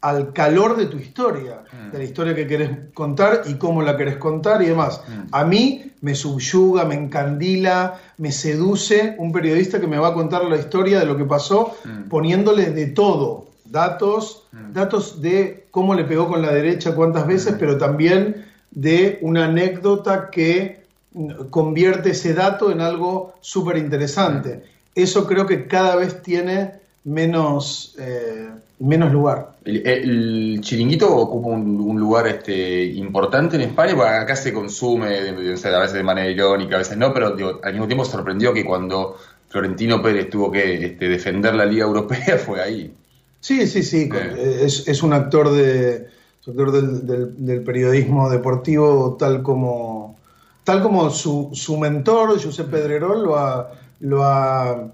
al 0.02 0.34
calor 0.34 0.76
de 0.78 0.86
tu 0.86 0.98
historia, 0.98 1.62
Mm. 1.72 1.92
de 1.92 1.98
la 1.98 2.04
historia 2.04 2.36
que 2.36 2.46
querés 2.46 2.70
contar 2.94 3.42
y 3.46 3.56
cómo 3.56 3.82
la 3.82 3.98
querés 3.98 4.18
contar 4.18 4.62
y 4.62 4.68
demás. 4.68 5.02
Mm. 5.08 5.22
A 5.32 5.46
mí 5.46 5.92
me 6.02 6.14
subyuga, 6.14 6.86
me 6.86 6.94
encandila, 6.96 8.00
me 8.18 8.32
seduce 8.32 9.16
un 9.18 9.32
periodista 9.32 9.80
que 9.80 9.88
me 9.88 9.98
va 9.98 10.10
a 10.10 10.14
contar 10.14 10.44
la 10.46 10.58
historia 10.58 11.00
de 11.00 11.06
lo 11.08 11.18
que 11.18 11.26
pasó 11.26 11.76
Mm. 11.86 12.10
poniéndole 12.10 12.72
de 12.72 12.88
todo, 12.88 13.48
datos, 13.66 14.44
datos 14.74 15.22
de 15.22 15.66
cómo 15.72 15.96
le 15.96 16.04
pegó 16.06 16.28
con 16.28 16.42
la 16.42 16.52
derecha 16.52 16.94
cuántas 16.96 17.26
veces, 17.26 17.56
pero 17.60 17.78
también 17.78 18.46
de 18.76 19.18
una 19.22 19.45
anécdota 19.45 20.30
que 20.30 20.81
mm, 21.14 21.45
convierte 21.49 22.11
ese 22.11 22.34
dato 22.34 22.72
en 22.72 22.81
algo 22.81 23.34
súper 23.41 23.77
interesante. 23.77 24.61
Eso 24.93 25.26
creo 25.26 25.45
que 25.47 25.65
cada 25.68 25.95
vez 25.95 26.22
tiene 26.22 26.72
menos, 27.03 27.95
eh, 27.99 28.49
menos 28.80 29.11
lugar. 29.11 29.53
El, 29.65 29.85
el 29.88 30.61
chiringuito 30.61 31.15
ocupa 31.15 31.47
un, 31.49 31.80
un 31.80 31.99
lugar 31.99 32.27
este, 32.27 32.84
importante 32.85 33.56
en 33.56 33.64
España, 33.64 33.95
porque 33.95 34.10
acá 34.11 34.35
se 34.35 34.53
consume 34.53 35.31
o 35.53 35.57
sea, 35.57 35.76
a 35.77 35.80
veces 35.81 35.95
de 35.95 36.03
manera 36.03 36.30
irónica, 36.30 36.76
a 36.76 36.80
veces 36.80 36.97
no, 36.97 37.14
pero 37.14 37.31
digo, 37.31 37.60
al 37.64 37.73
mismo 37.73 37.88
tiempo 37.88 38.06
sorprendió 38.06 38.53
que 38.53 38.64
cuando 38.65 39.18
Florentino 39.49 40.02
Pérez 40.02 40.30
tuvo 40.30 40.52
que 40.52 40.85
este, 40.85 41.07
defender 41.10 41.56
la 41.56 41.65
Liga 41.65 41.85
Europea 41.85 42.38
fue 42.45 42.61
ahí. 42.61 42.93
Sí, 43.39 43.68
sí, 43.68 43.84
sí. 43.84 44.10
con- 44.10 44.19
es, 44.38 44.88
es 44.88 45.03
un 45.03 45.14
actor, 45.14 45.52
de, 45.52 46.07
actor 46.47 46.72
del, 46.72 47.05
del- 47.07 47.45
del 47.45 47.61
periodismo 47.63 48.30
deportivo 48.30 49.15
tal 49.19 49.41
como, 49.43 50.15
tal 50.63 50.81
como 50.81 51.09
su, 51.09 51.49
su 51.53 51.77
mentor, 51.77 52.41
Josep 52.41 52.69
Pedrerol, 52.69 53.23
lo 53.23 53.38
ha, 53.38 53.72
lo, 54.01 54.23
ha, 54.23 54.88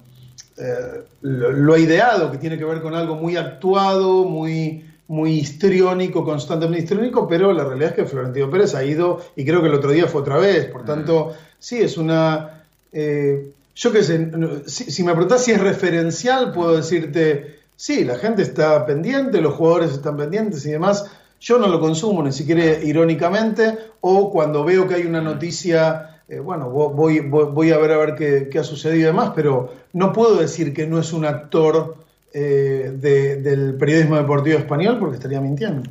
eh, 0.58 1.02
lo, 1.22 1.52
lo 1.52 1.74
ha 1.74 1.80
ideado, 1.80 2.32
que 2.32 2.38
tiene 2.38 2.58
que 2.58 2.66
ver 2.66 2.82
con 2.82 2.96
algo 2.96 3.16
muy 3.16 3.36
actuado, 3.38 4.24
muy, 4.26 4.86
muy 5.08 5.32
histriónico, 5.40 6.24
constantemente 6.24 6.84
histriónico, 6.84 7.28
pero 7.28 7.52
la 7.54 7.64
realidad 7.66 7.90
es 7.90 7.96
que 7.96 8.06
Florentino 8.06 8.50
Pérez 8.50 8.74
ha 8.76 8.84
ido, 8.84 9.20
y 9.36 9.44
creo 9.46 9.62
que 9.62 9.68
el 9.68 9.74
otro 9.76 9.92
día 9.92 10.08
fue 10.08 10.22
otra 10.22 10.38
vez, 10.38 10.66
por 10.66 10.86
tanto, 10.86 11.34
sí, 11.60 11.78
es 11.82 11.98
una... 11.98 12.64
eh, 12.94 13.52
yo 13.74 13.92
qué 13.94 14.04
sé, 14.04 14.30
si, 14.68 14.92
si 14.92 15.04
me 15.04 15.14
preguntás 15.14 15.46
si 15.46 15.52
es 15.52 15.62
referencial, 15.62 16.52
puedo 16.52 16.76
decirte, 16.76 17.60
sí, 17.78 18.04
la 18.04 18.18
gente 18.18 18.42
está 18.42 18.86
pendiente, 18.86 19.40
los 19.42 19.54
jugadores 19.54 19.92
están 19.94 20.18
pendientes 20.18 20.66
y 20.66 20.72
demás. 20.72 21.06
Yo 21.42 21.58
no 21.58 21.68
lo 21.68 21.80
consumo 21.80 22.22
ni 22.24 22.32
siquiera 22.32 22.64
irónicamente, 22.84 23.78
o 24.02 24.32
cuando 24.32 24.64
veo 24.64 24.88
que 24.88 24.94
hay 24.96 25.06
una 25.08 25.22
noticia, 25.22 26.22
eh, 26.30 26.40
bueno, 26.40 26.72
vo- 26.72 26.94
voy, 26.94 27.20
voy, 27.20 27.46
voy 27.52 27.72
a 27.72 27.78
ver 27.80 27.92
a 27.92 27.98
ver 27.98 28.16
qué, 28.16 28.48
qué 28.50 28.60
ha 28.60 28.64
sucedido 28.64 29.02
y 29.02 29.06
demás, 29.06 29.32
pero 29.36 29.74
no 29.94 30.14
puedo 30.14 30.36
decir 30.36 30.72
que 30.74 30.86
no 30.86 31.00
es 31.00 31.12
un 31.14 31.26
actor 31.26 31.96
eh, 32.34 32.94
de- 32.96 33.38
del 33.42 33.74
periodismo 33.76 34.16
deportivo 34.18 34.58
español 34.60 34.98
porque 35.00 35.16
estaría 35.16 35.42
mintiendo. 35.42 35.90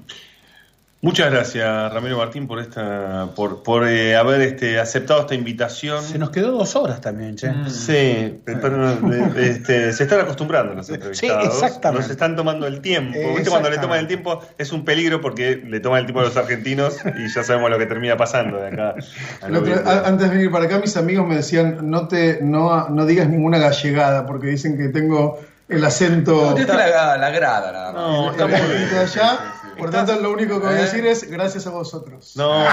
Muchas 1.03 1.31
gracias, 1.31 1.95
Ramiro 1.95 2.19
Martín, 2.19 2.47
por 2.47 2.59
esta, 2.61 3.29
por, 3.35 3.63
por 3.63 3.89
eh, 3.89 4.17
haber 4.17 4.43
este, 4.43 4.79
aceptado 4.79 5.21
esta 5.21 5.35
invitación. 5.35 6.05
Se 6.05 6.19
nos 6.19 6.29
quedó 6.29 6.51
dos 6.51 6.77
horas 6.77 7.01
también, 7.01 7.37
che. 7.37 7.51
Sí, 7.71 8.39
pero, 8.45 8.99
este, 9.39 9.95
se 9.95 10.03
están 10.03 10.21
acostumbrando 10.21 10.75
los 10.75 10.91
entrevistados. 10.91 11.55
exactamente. 11.55 12.03
Nos 12.03 12.11
están 12.11 12.37
tomando 12.37 12.67
el 12.67 12.83
tiempo. 12.83 13.19
¿Viste? 13.35 13.49
Cuando 13.49 13.71
le 13.71 13.79
toman 13.79 13.99
el 14.01 14.09
tiempo 14.09 14.41
es 14.59 14.73
un 14.73 14.85
peligro 14.85 15.23
porque 15.23 15.57
le 15.67 15.81
toman 15.81 16.01
el 16.01 16.05
tiempo 16.05 16.21
a 16.21 16.25
los 16.25 16.37
argentinos 16.37 16.99
y 17.19 17.33
ya 17.35 17.45
sabemos 17.45 17.71
lo 17.71 17.79
que 17.79 17.87
termina 17.87 18.19
pasando 18.19 18.59
de 18.59 18.69
acá. 18.69 18.95
a 19.41 20.07
antes 20.07 20.29
de 20.29 20.37
venir 20.37 20.51
para 20.51 20.67
acá, 20.67 20.81
mis 20.81 20.99
amigos 20.99 21.27
me 21.27 21.37
decían, 21.37 21.79
no, 21.89 22.09
te, 22.09 22.41
no, 22.43 22.91
no 22.91 23.07
digas 23.07 23.27
ninguna 23.27 23.57
gallegada, 23.57 24.27
porque 24.27 24.49
dicen 24.49 24.77
que 24.77 24.89
tengo 24.91 25.41
el 25.71 25.83
acento... 25.85 26.55
No, 26.59 26.75
la, 26.75 27.17
la 27.17 27.31
grada 27.31 27.73
nada 27.73 27.93
más. 27.93 28.03
No, 28.03 28.35
el- 28.35 28.51
el 28.51 28.55
acento 28.55 28.95
de 28.97 29.01
allá. 29.01 29.39
Por 29.81 29.91
tanto, 29.91 30.21
lo 30.21 30.31
único 30.33 30.61
que 30.61 30.67
voy 30.67 30.77
a 30.77 30.79
¿Eh? 30.79 30.83
decir 30.83 31.07
es 31.07 31.29
gracias 31.31 31.67
a 31.67 31.71
vosotros. 31.71 32.35
No, 32.37 32.65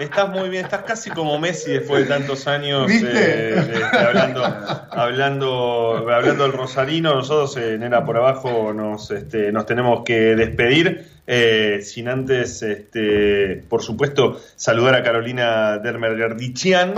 estás 0.00 0.28
muy 0.28 0.48
bien, 0.48 0.64
estás 0.64 0.82
casi 0.82 1.10
como 1.10 1.38
Messi 1.38 1.72
después 1.72 2.02
de 2.02 2.14
tantos 2.14 2.46
años 2.46 2.86
¿Viste? 2.86 3.08
eh, 3.12 3.80
hablando, 3.92 4.44
hablando, 4.90 6.06
hablando 6.12 6.42
del 6.44 6.52
Rosarino. 6.52 7.14
Nosotros 7.14 7.56
en 7.56 7.82
Era 7.82 8.04
por 8.04 8.16
Abajo 8.16 8.72
nos, 8.72 9.10
este, 9.10 9.52
nos 9.52 9.66
tenemos 9.66 10.02
que 10.04 10.36
despedir. 10.36 11.15
Eh, 11.26 11.80
sin 11.82 12.08
antes, 12.08 12.62
este, 12.62 13.62
por 13.68 13.82
supuesto, 13.82 14.40
saludar 14.54 14.94
a 14.94 15.02
Carolina 15.02 15.78
Dermergerdichian. 15.78 16.94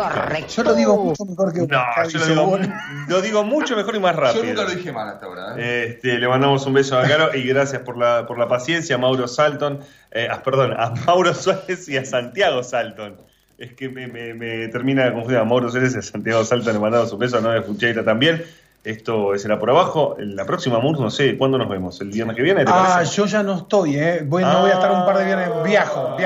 Yo 0.48 0.62
lo 0.62 0.74
digo 0.74 0.96
mucho 1.02 1.24
mejor 1.24 1.52
que 1.52 1.60
No, 1.60 1.66
yo 2.08 2.18
lo 2.18 2.26
digo, 2.26 2.58
lo 3.08 3.22
digo 3.22 3.44
mucho 3.44 3.76
mejor 3.76 3.96
y 3.96 4.00
más 4.00 4.14
rápido. 4.16 4.42
Yo 4.44 4.48
nunca 4.50 4.64
lo 4.64 4.70
dije 4.76 4.92
mal 4.92 5.08
hasta 5.08 5.26
ahora. 5.26 5.54
¿eh? 5.56 5.86
Este, 5.88 6.18
le 6.18 6.28
mandamos 6.28 6.66
un 6.66 6.74
beso 6.74 6.98
a 6.98 7.06
Caro 7.06 7.34
y 7.34 7.42
gracias 7.44 7.82
por 7.82 7.96
la, 7.96 8.26
por 8.26 8.38
la 8.38 8.48
paciencia, 8.48 8.96
a 8.96 8.98
Mauro 8.98 9.26
Salton, 9.28 9.80
eh, 10.10 10.28
ah, 10.30 10.42
perdón, 10.42 10.74
a 10.76 10.90
Mauro 11.06 11.32
Suárez 11.34 11.88
y 11.88 11.96
a 11.96 12.04
Santiago 12.04 12.62
Salton. 12.62 13.16
Es 13.56 13.72
que 13.72 13.88
me, 13.88 14.06
me- 14.06 14.34
me 14.34 14.68
termina 14.68 15.04
de 15.06 15.12
confundir 15.12 15.38
a 15.38 15.44
Mauro 15.44 15.70
Suárez 15.70 15.94
y 15.94 15.98
a 15.98 16.02
Santiago 16.02 16.44
Salton, 16.44 16.74
le 16.74 16.78
mandamos 16.80 17.12
un 17.12 17.18
beso 17.18 17.38
a 17.38 17.40
Noé 17.40 17.62
Fucheira 17.62 18.04
también. 18.04 18.44
Esto 18.84 19.36
será 19.38 19.58
por 19.58 19.70
abajo. 19.70 20.16
La 20.18 20.44
próxima 20.46 20.78
MUR, 20.78 20.98
no 21.00 21.10
sé, 21.10 21.36
¿cuándo 21.36 21.58
nos 21.58 21.68
vemos? 21.68 22.00
¿El 22.00 22.10
viernes 22.10 22.36
que 22.36 22.42
viene? 22.42 22.64
¿Te 22.64 22.70
Ah, 22.72 22.94
parece? 22.94 23.16
yo 23.16 23.26
ya 23.26 23.42
no 23.42 23.54
estoy, 23.56 23.96
¿eh? 23.96 24.22
Voy, 24.24 24.42
no 24.44 24.60
voy 24.60 24.70
a 24.70 24.74
estar 24.74 24.90
un 24.92 25.04
par 25.04 25.18
de 25.18 25.24
viernes. 25.24 25.48
Ah. 25.54 25.62
Viajo, 25.64 26.16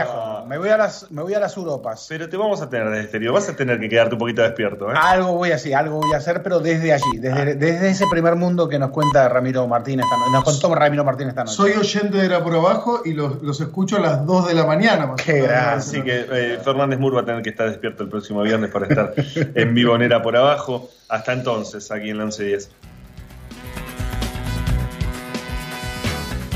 Me 0.47 0.59
voy 0.59 0.69
a 0.69 0.77
las, 0.77 1.11
me 1.11 1.23
voy 1.23 1.35
a 1.35 1.41
las 1.41 1.57
Europas. 1.57 2.07
Pero 2.09 2.29
te 2.29 2.37
vamos 2.37 2.61
a 2.61 2.69
tener 2.69 2.89
desde 2.89 3.03
exterior. 3.03 3.35
Vas 3.35 3.49
a 3.49 3.57
tener 3.57 3.79
que 3.81 3.89
quedarte 3.89 4.15
un 4.15 4.19
poquito 4.19 4.43
despierto, 4.43 4.91
¿eh? 4.91 4.95
Algo 4.97 5.35
voy 5.35 5.53
a 5.53 5.57
hacer, 5.57 5.75
algo 5.75 6.01
voy 6.01 6.13
a 6.13 6.19
hacer, 6.19 6.43
pero 6.43 6.61
desde 6.61 6.93
allí, 6.93 7.19
desde, 7.19 7.55
desde 7.55 7.91
ese 7.91 8.07
primer 8.11 8.37
mundo 8.37 8.69
que 8.69 8.79
nos 8.79 8.91
cuenta 8.91 9.29
Ramiro 9.29 9.67
Martínez. 9.67 10.07
Nos 10.33 10.45
contó 10.45 10.75
Ramiro 10.75 11.05
Martínez 11.05 11.31
esta 11.31 11.45
noche. 11.45 11.57
Soy 11.57 11.73
oyente 11.73 12.19
de 12.19 12.27
Era 12.27 12.43
por 12.43 12.55
Abajo 12.55 13.03
y 13.05 13.13
los, 13.13 13.43
los 13.43 13.61
escucho 13.61 13.97
a 13.97 14.01
las 14.01 14.27
2 14.27 14.49
de 14.49 14.55
la 14.55 14.67
mañana. 14.67 15.07
Más 15.07 15.23
Qué. 15.23 15.47
Así 15.47 16.03
que 16.03 16.27
eh, 16.31 16.59
Fernández 16.63 16.99
Mur 16.99 17.17
va 17.17 17.21
a 17.21 17.25
tener 17.25 17.43
que 17.43 17.51
estar 17.51 17.69
despierto 17.69 18.03
el 18.03 18.09
próximo 18.09 18.43
viernes 18.43 18.71
para 18.71 18.87
estar 18.87 19.15
en 19.55 19.75
vivo 19.75 19.95
en 19.97 20.03
Era 20.03 20.23
por 20.23 20.37
Abajo. 20.37 20.91
Hasta 21.09 21.33
entonces, 21.33 21.91
aquí 21.91 22.11
en 22.11 22.19
la 22.19 22.25
1110. 22.25 22.71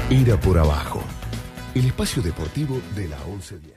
Ira 0.08 0.36
por 0.36 0.56
abajo. 0.56 1.02
El 1.76 1.84
espacio 1.84 2.22
deportivo 2.22 2.80
de 2.94 3.06
la 3.06 3.18
1110. 3.18 3.74